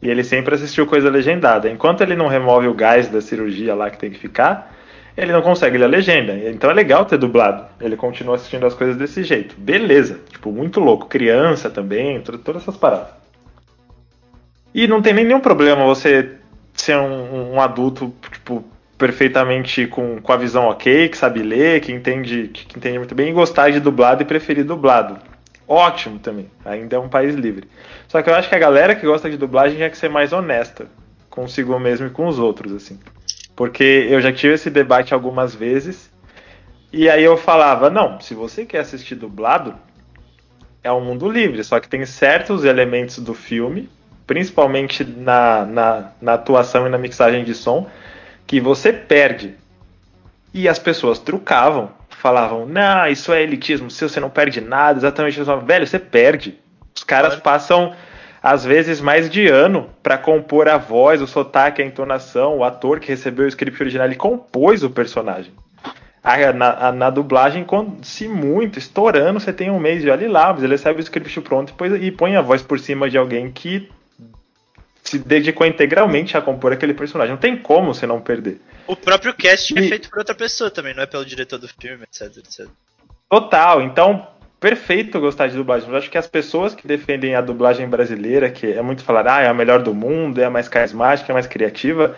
E 0.00 0.08
ele 0.08 0.22
sempre 0.22 0.54
assistiu 0.54 0.86
coisa 0.86 1.10
legendada. 1.10 1.68
Enquanto 1.68 2.02
ele 2.02 2.14
não 2.14 2.28
remove 2.28 2.68
o 2.68 2.74
gás 2.74 3.08
da 3.08 3.20
cirurgia 3.20 3.74
lá 3.74 3.90
que 3.90 3.98
tem 3.98 4.10
que 4.10 4.18
ficar, 4.18 4.74
ele 5.20 5.32
não 5.32 5.42
consegue 5.42 5.76
ler 5.76 5.84
a 5.84 5.88
legenda. 5.88 6.32
Então 6.48 6.70
é 6.70 6.74
legal 6.74 7.04
ter 7.04 7.18
dublado. 7.18 7.66
Ele 7.80 7.96
continua 7.96 8.36
assistindo 8.36 8.64
as 8.66 8.74
coisas 8.74 8.96
desse 8.96 9.22
jeito. 9.22 9.54
Beleza. 9.58 10.20
Tipo, 10.30 10.50
muito 10.50 10.80
louco. 10.80 11.06
Criança 11.06 11.68
também, 11.68 12.20
to- 12.20 12.38
todas 12.38 12.62
essas 12.62 12.76
paradas. 12.76 13.08
E 14.74 14.86
não 14.86 15.02
tem 15.02 15.12
nem 15.12 15.24
nenhum 15.24 15.40
problema 15.40 15.84
você 15.84 16.36
ser 16.74 16.96
um, 16.96 17.54
um 17.54 17.60
adulto, 17.60 18.14
tipo, 18.30 18.64
perfeitamente 18.96 19.86
com, 19.86 20.20
com 20.20 20.32
a 20.32 20.36
visão 20.36 20.64
ok, 20.66 21.08
que 21.08 21.16
sabe 21.16 21.42
ler, 21.42 21.80
que 21.80 21.90
entende, 21.92 22.48
que 22.48 22.78
entende 22.78 22.98
muito 22.98 23.14
bem, 23.14 23.30
e 23.30 23.32
gostar 23.32 23.70
de 23.70 23.80
dublado 23.80 24.22
e 24.22 24.26
preferir 24.26 24.64
dublado. 24.64 25.18
Ótimo 25.66 26.18
também. 26.18 26.50
Ainda 26.64 26.96
é 26.96 26.98
um 26.98 27.08
país 27.08 27.34
livre. 27.34 27.68
Só 28.08 28.22
que 28.22 28.30
eu 28.30 28.34
acho 28.34 28.48
que 28.48 28.54
a 28.54 28.58
galera 28.58 28.94
que 28.94 29.06
gosta 29.06 29.28
de 29.30 29.36
dublagem 29.36 29.76
tinha 29.76 29.90
que 29.90 29.96
ser 29.96 30.08
mais 30.08 30.32
honesta 30.32 30.86
consigo 31.28 31.78
mesmo 31.78 32.06
e 32.06 32.10
com 32.10 32.26
os 32.26 32.38
outros, 32.38 32.72
assim. 32.72 32.98
Porque 33.60 34.06
eu 34.08 34.22
já 34.22 34.32
tive 34.32 34.54
esse 34.54 34.70
debate 34.70 35.12
algumas 35.12 35.54
vezes. 35.54 36.10
E 36.90 37.10
aí 37.10 37.22
eu 37.22 37.36
falava, 37.36 37.90
não, 37.90 38.18
se 38.18 38.32
você 38.32 38.64
quer 38.64 38.78
assistir 38.78 39.16
dublado, 39.16 39.74
é 40.82 40.90
um 40.90 41.04
mundo 41.04 41.28
livre, 41.28 41.62
só 41.62 41.78
que 41.78 41.86
tem 41.86 42.06
certos 42.06 42.64
elementos 42.64 43.18
do 43.18 43.34
filme, 43.34 43.90
principalmente 44.26 45.04
na, 45.04 45.66
na, 45.66 46.12
na 46.22 46.32
atuação 46.32 46.86
e 46.86 46.88
na 46.88 46.96
mixagem 46.96 47.44
de 47.44 47.54
som, 47.54 47.86
que 48.46 48.62
você 48.62 48.94
perde. 48.94 49.56
E 50.54 50.66
as 50.66 50.78
pessoas 50.78 51.18
trucavam, 51.18 51.90
falavam, 52.08 52.64
não, 52.64 53.08
isso 53.08 53.30
é 53.30 53.42
elitismo 53.42 53.90
seu, 53.90 54.08
você 54.08 54.20
não 54.20 54.30
perde 54.30 54.62
nada, 54.62 54.98
exatamente. 54.98 55.38
Velho, 55.66 55.86
você 55.86 55.98
perde. 55.98 56.58
Os 56.96 57.04
caras 57.04 57.36
passam, 57.36 57.94
às 58.42 58.64
vezes, 58.64 59.00
mais 59.00 59.28
de 59.28 59.46
ano 59.48 59.90
para 60.02 60.16
compor 60.18 60.68
a 60.68 60.76
voz, 60.78 61.20
o 61.20 61.26
sotaque, 61.26 61.82
a 61.82 61.84
entonação, 61.84 62.58
o 62.58 62.64
ator 62.64 62.98
que 63.00 63.08
recebeu 63.08 63.44
o 63.44 63.48
script 63.48 63.82
original, 63.82 64.06
ele 64.06 64.16
compôs 64.16 64.82
o 64.82 64.90
personagem. 64.90 65.52
A- 66.22 66.52
na, 66.52 66.92
na 66.92 67.10
dublagem, 67.10 67.64
quando, 67.64 68.04
se 68.04 68.28
muito, 68.28 68.78
estourando, 68.78 69.40
você 69.40 69.52
tem 69.52 69.70
um 69.70 69.78
mês 69.78 70.02
de 70.02 70.10
olha 70.10 70.30
lá, 70.30 70.52
mas 70.52 70.62
ele 70.62 70.72
recebe 70.74 71.00
o 71.00 71.02
script 71.02 71.40
pronto 71.40 71.70
e, 71.70 71.72
põe- 71.74 72.02
e 72.02 72.10
põe 72.10 72.36
a 72.36 72.42
voz 72.42 72.62
por 72.62 72.78
cima 72.78 73.08
de 73.10 73.16
alguém 73.18 73.50
que 73.50 73.90
se 75.02 75.18
dedicou 75.18 75.66
integralmente 75.66 76.36
a 76.36 76.42
compor 76.42 76.72
aquele 76.72 76.94
personagem. 76.94 77.32
Não 77.32 77.40
tem 77.40 77.56
como 77.56 77.92
você 77.94 78.06
não 78.06 78.20
perder. 78.20 78.60
O 78.86 78.94
próprio 78.94 79.34
casting 79.34 79.78
é 79.78 79.82
E- 79.82 79.88
feito 79.88 80.10
por 80.10 80.18
outra 80.18 80.34
pessoa 80.34 80.70
também, 80.70 80.94
não 80.94 81.02
é 81.02 81.06
pelo 81.06 81.24
diretor 81.24 81.58
do 81.58 81.68
filme, 81.68 82.04
etc, 82.04 82.36
etc. 82.36 82.66
Total, 83.28 83.80
então 83.82 84.26
perfeito 84.60 85.18
gostar 85.18 85.48
de 85.48 85.56
dublagem. 85.56 85.88
Eu 85.88 85.96
acho 85.96 86.10
que 86.10 86.18
as 86.18 86.26
pessoas 86.26 86.74
que 86.74 86.86
defendem 86.86 87.34
a 87.34 87.40
dublagem 87.40 87.88
brasileira, 87.88 88.50
que 88.50 88.70
é 88.70 88.82
muito 88.82 89.02
falar, 89.02 89.26
ah, 89.26 89.40
é 89.40 89.48
a 89.48 89.54
melhor 89.54 89.82
do 89.82 89.94
mundo, 89.94 90.40
é 90.40 90.44
a 90.44 90.50
mais 90.50 90.68
carismática, 90.68 91.30
é 91.30 91.32
a 91.32 91.34
mais 91.34 91.46
criativa, 91.46 92.14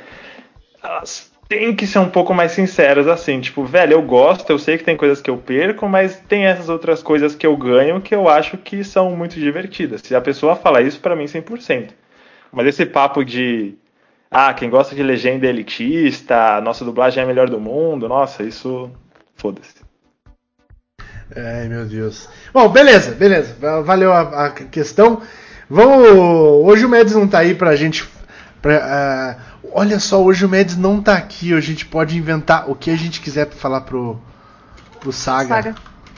elas 0.82 1.32
têm 1.48 1.74
que 1.74 1.86
ser 1.86 2.00
um 2.00 2.08
pouco 2.10 2.34
mais 2.34 2.52
sinceras 2.52 3.06
assim, 3.06 3.40
tipo, 3.40 3.64
velho, 3.64 3.92
eu 3.92 4.02
gosto, 4.02 4.50
eu 4.50 4.58
sei 4.58 4.76
que 4.76 4.84
tem 4.84 4.96
coisas 4.96 5.20
que 5.20 5.30
eu 5.30 5.36
perco, 5.38 5.88
mas 5.88 6.16
tem 6.28 6.46
essas 6.46 6.68
outras 6.68 7.02
coisas 7.02 7.34
que 7.34 7.46
eu 7.46 7.56
ganho 7.56 8.00
que 8.00 8.14
eu 8.14 8.28
acho 8.28 8.58
que 8.58 8.82
são 8.82 9.14
muito 9.14 9.38
divertidas. 9.38 10.00
Se 10.02 10.14
a 10.14 10.20
pessoa 10.20 10.56
falar 10.56 10.82
isso, 10.82 11.00
pra 11.00 11.14
mim 11.14 11.24
100%. 11.26 11.90
Mas 12.50 12.66
esse 12.66 12.84
papo 12.84 13.24
de 13.24 13.74
ah, 14.30 14.52
quem 14.54 14.68
gosta 14.70 14.94
de 14.94 15.02
legenda 15.02 15.46
elitista, 15.46 16.60
nossa 16.60 16.84
dublagem 16.84 17.20
é 17.20 17.24
a 17.24 17.26
melhor 17.26 17.48
do 17.48 17.60
mundo, 17.60 18.08
nossa, 18.08 18.42
isso 18.42 18.90
foda-se. 19.36 19.91
Ai, 21.36 21.68
meu 21.68 21.84
Deus. 21.86 22.28
Bom, 22.52 22.68
beleza, 22.68 23.12
beleza. 23.12 23.54
Va- 23.60 23.80
Valeu 23.80 24.12
a, 24.12 24.46
a 24.46 24.50
questão. 24.50 25.22
Vamos. 25.68 26.08
Hoje 26.66 26.84
o 26.84 26.88
Mads 26.88 27.14
não 27.14 27.26
tá 27.26 27.38
aí 27.38 27.54
pra 27.54 27.74
gente. 27.76 28.08
Pra, 28.60 28.78
ah, 28.82 29.36
olha 29.72 29.98
só, 29.98 30.22
hoje 30.22 30.44
o 30.44 30.48
Mads 30.48 30.76
não 30.76 31.00
tá 31.02 31.14
aqui. 31.16 31.54
A 31.54 31.60
gente 31.60 31.86
pode 31.86 32.16
inventar 32.18 32.68
o 32.70 32.74
que 32.74 32.90
a 32.90 32.96
gente 32.96 33.20
quiser 33.20 33.46
pra 33.46 33.56
falar 33.56 33.80
pro, 33.82 34.20
pro 35.00 35.12
Saga. 35.12 35.48
Saga. 35.48 35.74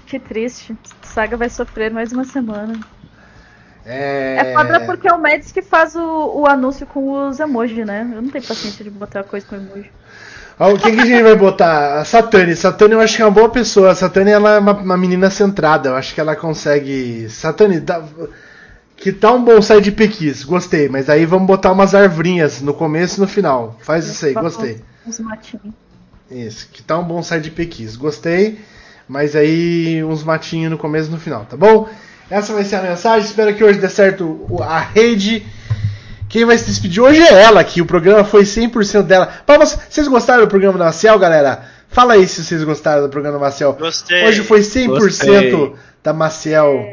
Que 0.07 0.19
triste. 0.19 0.77
Saga 1.03 1.37
vai 1.37 1.49
sofrer 1.49 1.91
mais 1.93 2.13
uma 2.13 2.25
semana. 2.25 2.79
É, 3.87 4.37
É 4.39 4.55
foda 4.55 4.81
porque 4.81 5.07
é 5.07 5.13
o 5.13 5.21
Mads 5.21 5.53
que 5.53 5.61
faz 5.63 5.95
o, 5.95 6.41
o 6.41 6.47
anúncio 6.47 6.87
com 6.87 7.29
os 7.29 7.39
emojis, 7.39 7.87
né? 7.87 8.01
Eu 8.15 8.23
não 8.23 8.31
tenho 8.31 8.45
paciência 8.45 8.83
de 8.83 8.91
botar 8.91 9.23
coisa 9.25 9.47
com 9.47 9.57
emoji. 9.57 9.91
Ó, 10.59 10.77
Quem 10.77 10.95
que 10.95 11.01
a 11.01 11.07
gente 11.07 11.23
vai 11.23 11.37
botar? 11.37 11.99
A 12.01 12.05
Satani. 12.05 12.55
Satani 12.55 12.93
eu 12.95 13.01
acho 13.01 13.17
que 13.17 13.23
é 13.23 13.25
uma 13.25 13.31
boa 13.31 13.49
pessoa. 13.49 13.91
A 13.91 13.95
Satani 13.95 14.31
ela 14.31 14.55
é 14.55 14.59
uma, 14.59 14.73
uma 14.73 14.97
menina 14.97 15.31
centrada. 15.31 15.89
Eu 15.91 15.97
acho 15.97 16.15
que 16.15 16.21
ela 16.21 16.37
consegue. 16.37 17.29
Satani, 17.29 17.81
dá... 17.81 18.03
que 18.97 19.13
tal 19.13 19.37
um 19.37 19.45
bonsai 19.45 19.81
de 19.81 19.91
pequis? 19.91 20.45
Gostei, 20.45 20.89
mas 20.89 21.11
aí 21.11 21.27
vamos 21.27 21.47
botar 21.47 21.73
umas 21.73 21.95
arvrinhas 21.95 22.61
no 22.61 22.73
começo 22.73 23.19
e 23.19 23.21
no 23.21 23.27
final. 23.29 23.77
Faz 23.81 24.07
isso 24.07 24.25
aí, 24.27 24.35
gostei. 24.35 24.81
Uns 25.07 25.19
matinhos. 25.21 25.75
Isso, 26.31 26.69
que 26.73 26.83
tá 26.83 26.99
um 26.99 27.05
bonsai 27.05 27.41
de 27.41 27.51
pequis. 27.51 27.97
Gostei, 27.97 28.59
mas 29.09 29.35
aí 29.37 30.03
uns 30.05 30.23
matinhos 30.25 30.71
no 30.71 30.79
começo 30.79 31.09
e 31.09 31.13
no 31.13 31.19
final, 31.19 31.45
tá 31.45 31.57
bom? 31.57 31.89
Essa 32.31 32.55
vai 32.55 32.65
ser 32.65 32.77
a 32.77 32.83
mensagem. 32.83 33.29
Espero 33.29 33.55
que 33.55 33.63
hoje 33.63 33.79
dê 33.79 33.89
certo 33.89 34.47
o- 34.49 34.63
a 34.63 34.79
rede. 34.79 35.45
Quem 36.35 36.45
vai 36.45 36.59
se 36.59 36.65
despedir 36.65 37.01
hoje 37.01 37.23
é 37.23 37.43
ela, 37.45 37.63
que 37.63 37.81
o 37.81 37.87
programa 37.87 38.25
foi 38.25 38.43
100% 38.43 39.05
dela. 39.05 39.27
Palmas, 39.47 39.79
vocês 39.89 40.09
gostaram 40.09 40.43
do 40.43 40.49
programa 40.49 40.77
da 40.77 40.87
Maciel, 40.87 41.17
galera? 41.17 41.63
Fala 41.89 42.15
aí 42.15 42.27
se 42.27 42.43
vocês 42.43 42.65
gostaram 42.65 43.05
do 43.05 43.09
programa 43.09 43.39
da 43.39 43.45
Maciel. 43.45 43.73
Gostei. 43.75 44.25
Hoje 44.27 44.43
foi 44.43 44.59
100% 44.59 44.89
Gostei. 44.89 45.75
da 46.03 46.13
Maciel. 46.13 46.85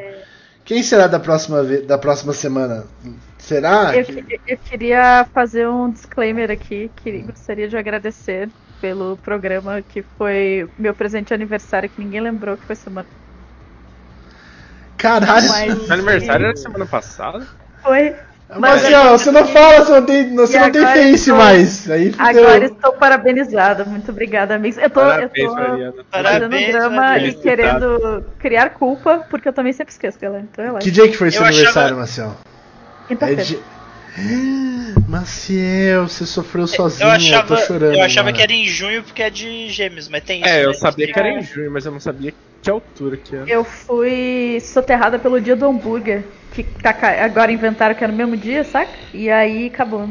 Quem 0.63 0.83
será 0.83 1.07
da 1.07 1.19
próxima, 1.19 1.63
da 1.63 1.97
próxima 1.97 2.33
semana? 2.33 2.83
Será? 3.39 3.97
Eu, 3.97 4.05
que- 4.05 4.39
eu 4.47 4.57
queria 4.59 5.25
fazer 5.33 5.67
um 5.67 5.89
disclaimer 5.89 6.51
aqui, 6.51 6.91
que 6.97 7.11
gostaria 7.23 7.67
de 7.67 7.75
agradecer 7.75 8.47
pelo 8.79 9.17
programa 9.23 9.81
que 9.81 10.03
foi 10.19 10.69
meu 10.77 10.93
presente 10.93 11.29
de 11.29 11.33
aniversário, 11.33 11.89
que 11.89 11.99
ninguém 11.99 12.21
lembrou 12.21 12.55
que 12.57 12.65
foi 12.67 12.75
semana. 12.75 13.07
Caralho! 14.99 15.49
Mas- 15.49 15.81
Seu 15.85 15.93
aniversário 15.95 16.45
era 16.45 16.55
semana 16.55 16.85
passada? 16.85 17.47
Foi. 17.81 18.13
Marcel, 18.59 19.11
você 19.17 19.31
não 19.31 19.45
fala, 19.47 19.85
você 19.85 19.91
não 19.93 20.05
tem, 20.05 20.35
você 20.35 20.59
não 20.59 20.71
tem 20.71 20.81
face 20.85 21.13
estou- 21.13 21.35
mais. 21.37 21.89
Aí. 21.89 22.13
Agora 22.17 22.65
estou 22.65 22.93
parabenizada. 22.93 23.85
Muito 23.85 24.11
obrigada, 24.11 24.55
amigos. 24.55 24.77
Eu 24.77 24.89
tô, 24.89 24.99
eu 25.01 25.05
Parabéns, 25.07 25.47
tô 25.47 25.53
Mariana. 25.55 25.93
fazendo 25.93 26.05
Parabéns, 26.11 26.71
drama 26.71 27.17
e 27.19 27.33
querendo 27.33 28.25
criar 28.39 28.69
culpa, 28.71 29.25
porque 29.29 29.47
eu 29.47 29.53
também 29.53 29.71
sempre 29.73 29.93
esqueço, 29.93 30.19
galera. 30.19 30.43
Então 30.51 30.65
relaxa. 30.65 30.83
Que 30.85 30.91
dia 30.91 31.07
que 31.07 31.17
foi 31.17 31.31
seu 31.31 31.41
Eu 31.41 31.45
achava- 31.47 31.55
aniversário, 31.57 31.97
Marcel? 31.97 32.35
É 33.05 33.07
Quinta-feira. 33.07 33.43
de... 33.43 33.59
Maciel, 35.07 36.07
você 36.07 36.25
sofreu 36.25 36.67
sozinha, 36.67 37.07
Eu 37.07 37.11
achava, 37.11 37.47
tô 37.47 37.57
chorando. 37.57 37.95
eu 37.95 38.03
achava 38.03 38.25
mano. 38.25 38.37
que 38.37 38.43
era 38.43 38.51
em 38.53 38.65
junho 38.65 39.03
porque 39.03 39.23
é 39.23 39.29
de 39.29 39.69
gêmeos, 39.69 40.07
mas 40.09 40.23
tem 40.23 40.41
isso. 40.41 40.49
É, 40.49 40.63
eu 40.63 40.69
né? 40.69 40.73
sabia 40.75 41.11
que 41.11 41.17
era 41.19 41.29
em 41.29 41.37
É. 41.37 41.41
junho, 41.41 41.71
mas 41.71 41.85
eu 41.85 41.91
não 41.91 41.99
sabia 41.99 42.33
que 42.61 42.69
altura 42.69 43.17
que 43.17 43.35
era. 43.35 43.49
Eu 43.49 43.63
fui 43.63 44.59
soterrada 44.61 45.17
pelo 45.17 45.39
dia 45.39 45.55
do 45.55 45.65
hambúrguer. 45.65 46.23
que 46.53 46.63
tá 46.63 46.93
agora 47.23 47.51
inventaram 47.51 47.95
que 47.95 48.03
era 48.03 48.11
no 48.11 48.17
mesmo 48.17 48.35
dia, 48.35 48.63
saca? 48.65 48.91
E 49.13 49.29
aí 49.29 49.67
acabou. 49.67 50.09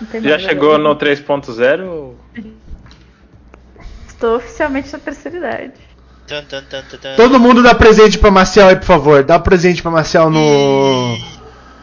Não 0.00 0.06
tem 0.10 0.22
Já 0.22 0.38
chegou 0.38 0.78
no 0.78 0.94
3.0? 0.96 2.14
Estou 4.06 4.36
oficialmente 4.36 4.92
na 4.92 4.98
terceira 5.00 5.36
idade. 5.38 5.72
Todo 7.16 7.40
mundo 7.40 7.60
dá 7.60 7.74
presente 7.74 8.16
pra 8.18 8.30
Marcel 8.30 8.68
aí, 8.68 8.76
por 8.76 8.84
favor. 8.84 9.24
Dá 9.24 9.36
presente 9.40 9.82
pra 9.82 9.90
Marcel 9.90 10.30
no. 10.30 10.38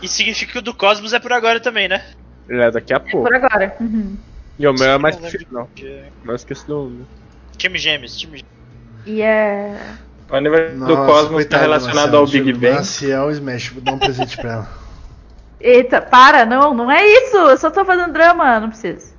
E 0.02 0.08
significa 0.08 0.52
que 0.54 0.60
o 0.60 0.62
do 0.62 0.74
Cosmos 0.74 1.14
é 1.14 1.20
por 1.20 1.34
agora 1.34 1.60
também, 1.60 1.88
né? 1.88 2.04
É, 2.50 2.72
daqui 2.72 2.94
a 2.94 3.00
pouco. 3.00 3.24
Por 3.24 3.34
agora. 3.34 3.76
Uhum. 3.80 4.16
E 4.60 4.68
o 4.68 4.74
meu 4.74 4.90
é 4.90 4.98
mais 4.98 5.16
Não 5.16 5.30
pro 5.30 5.40
final. 5.40 5.70
Não 6.24 6.36
esqueci 6.36 6.66
do 6.66 6.74
nome. 6.74 7.06
Time 7.58 7.78
Gêmeos, 7.78 8.18
time 8.18 8.38
Gêmeos. 8.38 8.58
E 9.06 9.22
é. 9.22 9.80
O 10.30 10.36
aniversário 10.36 10.86
do 10.86 10.96
Cosmos 10.98 11.32
coitado 11.32 11.50
tá 11.50 11.58
da 11.58 11.64
relacionado 11.64 11.96
Marcel. 11.96 12.20
ao 12.20 12.28
Big 12.28 12.54
Bang. 12.54 12.76
Marcel 12.76 13.32
Smash, 13.32 13.70
vou 13.70 13.82
dar 13.82 13.94
um 13.94 14.00
presente 14.00 14.38
pra 14.38 14.52
ela. 14.52 14.70
Eita, 15.60 16.02
para, 16.02 16.46
não, 16.46 16.74
não 16.74 16.92
é 16.92 17.06
isso! 17.06 17.38
Eu 17.38 17.58
só 17.58 17.72
tô 17.72 17.84
fazendo 17.84 18.14
drama, 18.14 18.60
não 18.60 18.70
precisa. 18.70 19.16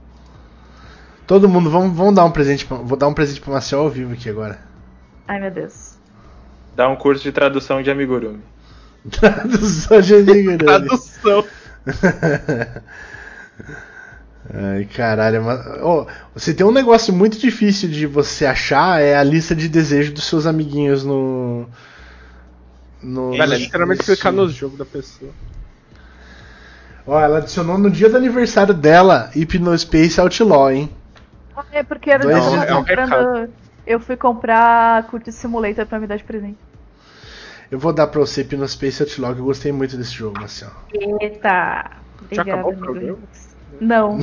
Todo 1.27 1.49
mundo, 1.49 1.69
vamos, 1.69 1.97
vamos 1.97 2.15
dar 2.15 2.25
um 2.25 2.31
presente 2.31 2.65
pra, 2.65 2.77
Vou 2.77 2.97
dar 2.97 3.09
um 3.09 3.15
presente 3.15 3.41
pro 3.41 3.51
Marcel 3.53 3.81
ao 3.81 3.91
vivo 3.91 4.13
aqui 4.13 4.29
agora. 4.31 4.59
Ai 5.27 5.41
meu 5.41 5.51
Deus. 5.51 5.97
Dá 6.77 6.89
um 6.89 6.97
curso 6.97 7.23
de 7.23 7.33
tradução 7.33 7.83
de 7.83 7.91
amigurumi. 7.91 8.41
Tradução 9.11 10.01
de 10.01 10.15
Nigurumi. 10.23 10.59
Tradução. 10.59 11.45
Ai, 14.53 14.85
caralho. 14.87 15.43
Mas, 15.45 15.67
Ô, 15.83 16.07
você 16.35 16.55
tem 16.55 16.65
um 16.65 16.71
negócio 16.73 17.13
muito 17.13 17.39
difícil 17.39 17.89
de 17.89 18.07
você 18.07 18.47
achar, 18.47 19.01
é 19.01 19.17
a 19.17 19.23
lista 19.23 19.55
de 19.55 19.69
desejos 19.69 20.13
dos 20.15 20.25
seus 20.25 20.47
amiguinhos 20.47 21.05
no. 21.05 21.67
No. 23.03 23.33
Velho, 23.33 23.53
é 23.55 23.59
literalmente 23.59 24.01
no- 24.01 24.05
clicar 24.07 24.33
no 24.33 24.49
jogo 24.49 24.77
da 24.77 24.85
pessoa. 24.85 25.31
Ó, 27.07 27.19
ela 27.21 27.39
adicionou 27.39 27.79
no 27.79 27.91
dia 27.91 28.09
do 28.09 28.17
aniversário 28.17 28.75
dela 28.75 29.31
Hypnospace 29.35 30.21
Outlaw, 30.21 30.71
hein? 30.73 30.91
Ah, 31.57 31.65
É 31.73 31.83
porque 31.83 32.11
era 32.11 32.23
Dois 32.25 32.51
dias. 32.51 32.65
É 32.65 32.75
um 32.75 32.79
comprando. 32.85 33.51
Eu 33.87 33.99
fui 34.01 34.17
comprar 34.17 35.05
Cult 35.05 35.31
Simulator 35.33 35.87
pra 35.87 35.99
me 35.99 36.07
dar 36.07 36.17
de 36.17 36.25
presente. 36.25 36.59
Eu 37.71 37.79
vou 37.79 37.93
dar 37.93 38.07
pra 38.07 38.21
você 38.21 38.41
Hypnospace 38.43 39.03
Outlaw, 39.03 39.35
que 39.35 39.41
eu 39.41 39.45
gostei 39.45 39.73
muito 39.73 39.97
desse 39.97 40.13
jogo, 40.15 40.43
assim, 40.43 40.65
ó. 40.65 40.71
Eita! 41.23 41.91
Já 42.31 42.43
Obrigada, 42.43 42.51
acabou 42.53 42.73
o 42.73 42.77
programa? 42.77 43.19
Não. 43.81 44.19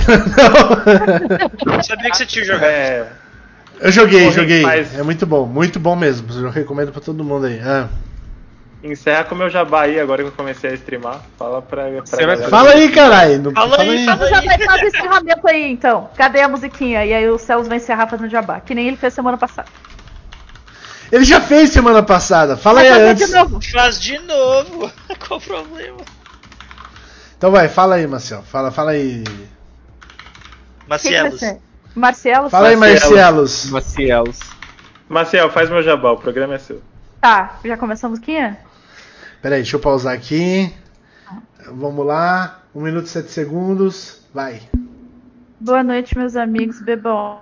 Eu 1.66 1.84
sabia 1.84 2.12
que 2.12 2.18
você 2.18 2.26
tinha 2.26 2.44
jogado. 2.44 2.64
É. 2.66 3.08
Eu 3.80 3.92
joguei, 3.92 4.32
joguei. 4.32 4.64
É 4.98 5.04
muito 5.04 5.26
bom, 5.26 5.46
muito 5.46 5.80
bom 5.80 5.96
mesmo. 5.96 6.28
Eu 6.34 6.50
recomendo 6.50 6.92
pra 6.92 7.02
todo 7.02 7.24
mundo 7.24 7.46
aí. 7.46 7.60
Ah. 7.60 7.88
Encerra 8.84 9.24
com 9.24 9.34
o 9.34 9.38
meu 9.38 9.50
jabá 9.50 9.82
aí 9.84 10.00
agora 10.00 10.22
que 10.24 10.30
eu 10.30 10.34
comecei 10.34 10.70
a 10.70 10.74
streamar. 10.74 11.22
Fala 11.38 11.62
pra, 11.62 11.84
pra 11.90 12.02
Você 12.06 12.26
vai. 12.26 12.38
Fala 12.38 12.72
aí, 12.72 12.92
caralho. 12.92 13.42
Não- 13.42 13.52
Fala 13.52 13.82
aí, 13.82 14.06
fala 14.06 14.28
Já 14.28 14.42
vai 14.42 14.60
fazer 14.60 14.88
encerramento 14.88 15.48
aí, 15.48 15.72
então. 15.72 16.10
Cadê 16.16 16.42
a 16.42 16.48
musiquinha? 16.48 17.06
E 17.06 17.14
aí 17.14 17.30
o 17.30 17.38
Celso 17.38 17.68
vai 17.68 17.78
encerrar 17.78 18.08
fazendo 18.08 18.30
jabá. 18.30 18.60
Que 18.60 18.76
nem 18.76 18.88
ele 18.88 18.98
fez 18.98 19.14
semana 19.14 19.38
passada. 19.38 19.68
Ele 21.12 21.24
já 21.24 21.40
fez 21.40 21.70
semana 21.72 22.02
passada. 22.04 22.58
Fala 22.58 22.80
Vai 22.82 22.90
aí 22.90 22.94
fazer 22.94 23.10
antes. 23.12 23.28
de 23.28 23.34
novo. 23.34 23.72
Faz 23.72 24.02
de 24.02 24.20
novo. 24.20 24.92
Qual 25.28 25.40
o 25.40 25.44
problema? 25.44 25.98
Então 27.38 27.52
vai, 27.52 27.68
fala 27.68 27.96
aí, 27.96 28.08
Marcel. 28.08 28.42
Fala, 28.44 28.72
fala 28.72 28.92
aí. 28.92 29.24
Quem 29.24 29.34
que 29.34 29.48
vai 30.88 30.88
Macielos. 30.88 31.40
ser? 31.40 31.58
Marcelo? 31.96 32.50
Fala 32.50 32.68
aí, 32.70 32.76
Marcelos. 32.76 33.70
Marcelos. 33.70 34.40
Maciel, 35.08 35.52
faz 35.52 35.70
meu 35.70 35.84
jabá, 35.84 36.12
o 36.12 36.18
programa 36.18 36.56
é 36.56 36.58
seu. 36.58 36.82
Tá, 37.22 37.60
já 37.64 37.78
começou 37.78 38.08
a 38.08 38.10
musiquinha? 38.12 38.58
Pera 39.42 39.56
aí, 39.56 39.62
deixa 39.62 39.76
eu 39.76 39.80
pausar 39.80 40.14
aqui. 40.14 40.74
Vamos 41.72 42.06
lá. 42.06 42.62
1 42.74 42.82
minuto 42.82 43.06
e 43.06 43.10
7 43.10 43.32
segundos. 43.32 44.22
Vai. 44.34 44.62
Boa 45.60 45.84
noite, 45.84 46.18
meus 46.18 46.36
amigos. 46.36 46.82
Bebam. 46.82 47.40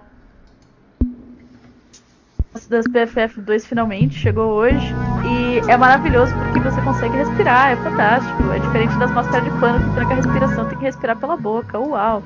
Das 2.69 2.87
PFF2 2.87 3.65
finalmente 3.65 4.15
chegou 4.17 4.53
hoje 4.53 4.93
e 5.25 5.59
é 5.69 5.75
maravilhoso 5.75 6.33
porque 6.35 6.59
você 6.59 6.81
consegue 6.81 7.17
respirar, 7.17 7.71
é 7.71 7.75
fantástico. 7.75 8.51
É 8.51 8.59
diferente 8.59 8.95
das 8.97 9.11
máscaras 9.11 9.43
de 9.51 9.59
pano 9.59 9.83
que 9.83 9.95
tranca 9.95 10.13
a 10.13 10.15
respiração, 10.17 10.65
tem 10.69 10.77
que 10.77 10.83
respirar 10.85 11.17
pela 11.17 11.35
boca. 11.35 11.77
Uau! 11.79 12.23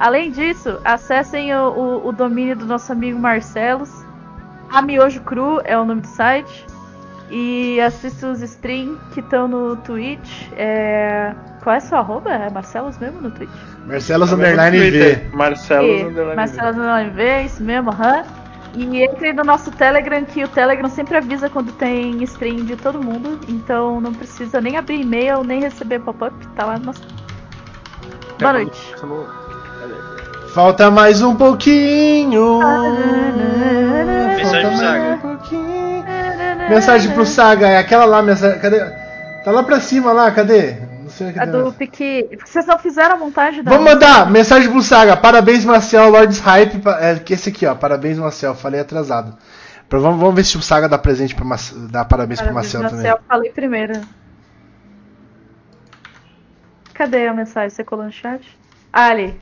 Além 0.00 0.30
disso, 0.30 0.78
acessem 0.84 1.54
o, 1.54 1.68
o- 1.70 2.08
o 2.08 2.12
domínio 2.12 2.56
do 2.56 2.66
nosso 2.66 2.92
amigo 2.92 3.18
Marcelos. 3.18 3.90
A 4.70 4.80
Miojo 4.80 5.20
Cru 5.22 5.60
é 5.64 5.78
o 5.78 5.84
nome 5.84 6.00
do 6.02 6.06
site. 6.08 6.66
E 7.30 7.80
assista 7.80 8.28
os 8.28 8.42
streams 8.42 8.98
que 9.12 9.20
estão 9.20 9.48
no 9.48 9.76
Twitch. 9.76 10.48
É... 10.56 11.32
Qual 11.62 11.74
é 11.74 11.80
seu 11.80 11.98
arroba? 11.98 12.30
É 12.32 12.50
Marcelos 12.50 12.98
mesmo 12.98 13.20
no 13.20 13.30
Twitch? 13.30 13.50
Marcelos 13.86 14.30
Tá 14.30 14.36
Underline 14.36 14.78
V. 14.78 14.90
Twitter, 14.90 15.36
Marcelo 15.36 15.86
E 15.86 16.02
Underline 16.04 16.36
Marcelo 16.36 16.68
Underline 16.70 17.10
V, 17.10 17.42
isso 17.42 17.62
mesmo, 17.62 17.90
aham. 17.90 18.22
E 18.76 19.02
entre 19.02 19.32
no 19.32 19.44
nosso 19.44 19.70
Telegram, 19.70 20.24
que 20.24 20.42
o 20.42 20.48
Telegram 20.48 20.88
sempre 20.88 21.16
avisa 21.16 21.48
quando 21.48 21.72
tem 21.72 22.22
stream 22.24 22.64
de 22.64 22.76
todo 22.76 23.02
mundo. 23.02 23.38
Então 23.48 24.00
não 24.00 24.12
precisa 24.12 24.60
nem 24.60 24.76
abrir 24.76 25.00
e-mail, 25.00 25.44
nem 25.44 25.60
receber 25.60 26.00
pop-up, 26.00 26.34
tá 26.56 26.66
lá 26.66 26.78
no 26.78 26.86
nosso. 26.86 27.02
Boa 28.38 28.52
noite. 28.52 28.94
Falta 30.52 30.90
mais 30.90 31.22
um 31.22 31.36
pouquinho. 31.36 32.60
Mensagem 34.36 34.60
pro 34.60 34.70
mais 34.70 34.80
Saga. 34.80 35.14
um 35.14 35.18
pouquinho. 35.18 36.04
Mensagem 36.68 37.12
pro 37.12 37.26
Saga, 37.26 37.68
é 37.68 37.78
aquela 37.78 38.04
lá, 38.04 38.22
mensagem. 38.22 38.58
Cadê? 38.58 38.80
Tá 39.44 39.50
lá 39.52 39.62
pra 39.62 39.80
cima 39.80 40.12
lá, 40.12 40.30
cadê? 40.30 40.76
Não 41.14 41.18
sei 41.18 41.28
A 41.30 41.32
cadê. 41.32 41.52
do 41.62 41.72
Pique. 41.72 42.26
Porque 42.30 42.50
vocês 42.50 42.66
não 42.66 42.78
fizeram 42.78 43.14
a 43.14 43.18
montagem 43.18 43.62
da. 43.62 43.70
Vamos 43.70 43.92
mandar 43.92 44.28
mensagem 44.30 44.68
pro 44.70 44.82
Saga. 44.82 45.16
Parabéns, 45.16 45.64
Marcel, 45.64 46.10
Lords 46.10 46.40
Hype. 46.40 46.82
É, 47.00 47.18
que 47.20 47.34
esse 47.34 47.50
aqui, 47.50 47.64
ó. 47.66 47.74
Parabéns, 47.74 48.18
Marcel. 48.18 48.54
Falei 48.54 48.80
atrasado. 48.80 49.36
Pra- 49.88 49.98
vamos, 50.00 50.18
vamos 50.18 50.34
ver 50.34 50.44
se 50.44 50.56
o 50.56 50.62
Saga 50.62 50.88
dá 50.88 50.98
presente 50.98 51.34
pra 51.34 51.44
Marcel, 51.44 51.86
dá 51.88 52.04
parabéns, 52.04 52.40
pro 52.40 52.48
Parabéns, 52.48 52.74
Marcel, 52.74 52.90
Marcel, 52.90 53.16
também. 53.16 53.28
falei 53.28 53.52
primeiro. 53.52 54.00
Cadê 56.94 57.26
a 57.28 57.34
mensagem? 57.34 57.70
Você 57.70 57.84
colou 57.84 58.04
no 58.04 58.12
chat? 58.12 58.44
Ah, 58.92 59.06
ali. 59.08 59.40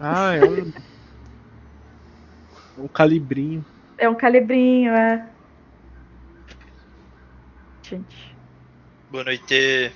Ah, 0.00 0.34
é 0.34 0.44
um. 0.44 0.72
um 2.84 2.88
calibrinho. 2.88 3.64
É 3.96 4.08
um 4.08 4.14
calibrinho, 4.14 4.92
é. 4.92 5.24
Gente. 7.82 8.36
Boa 9.10 9.24
noite. 9.24 9.92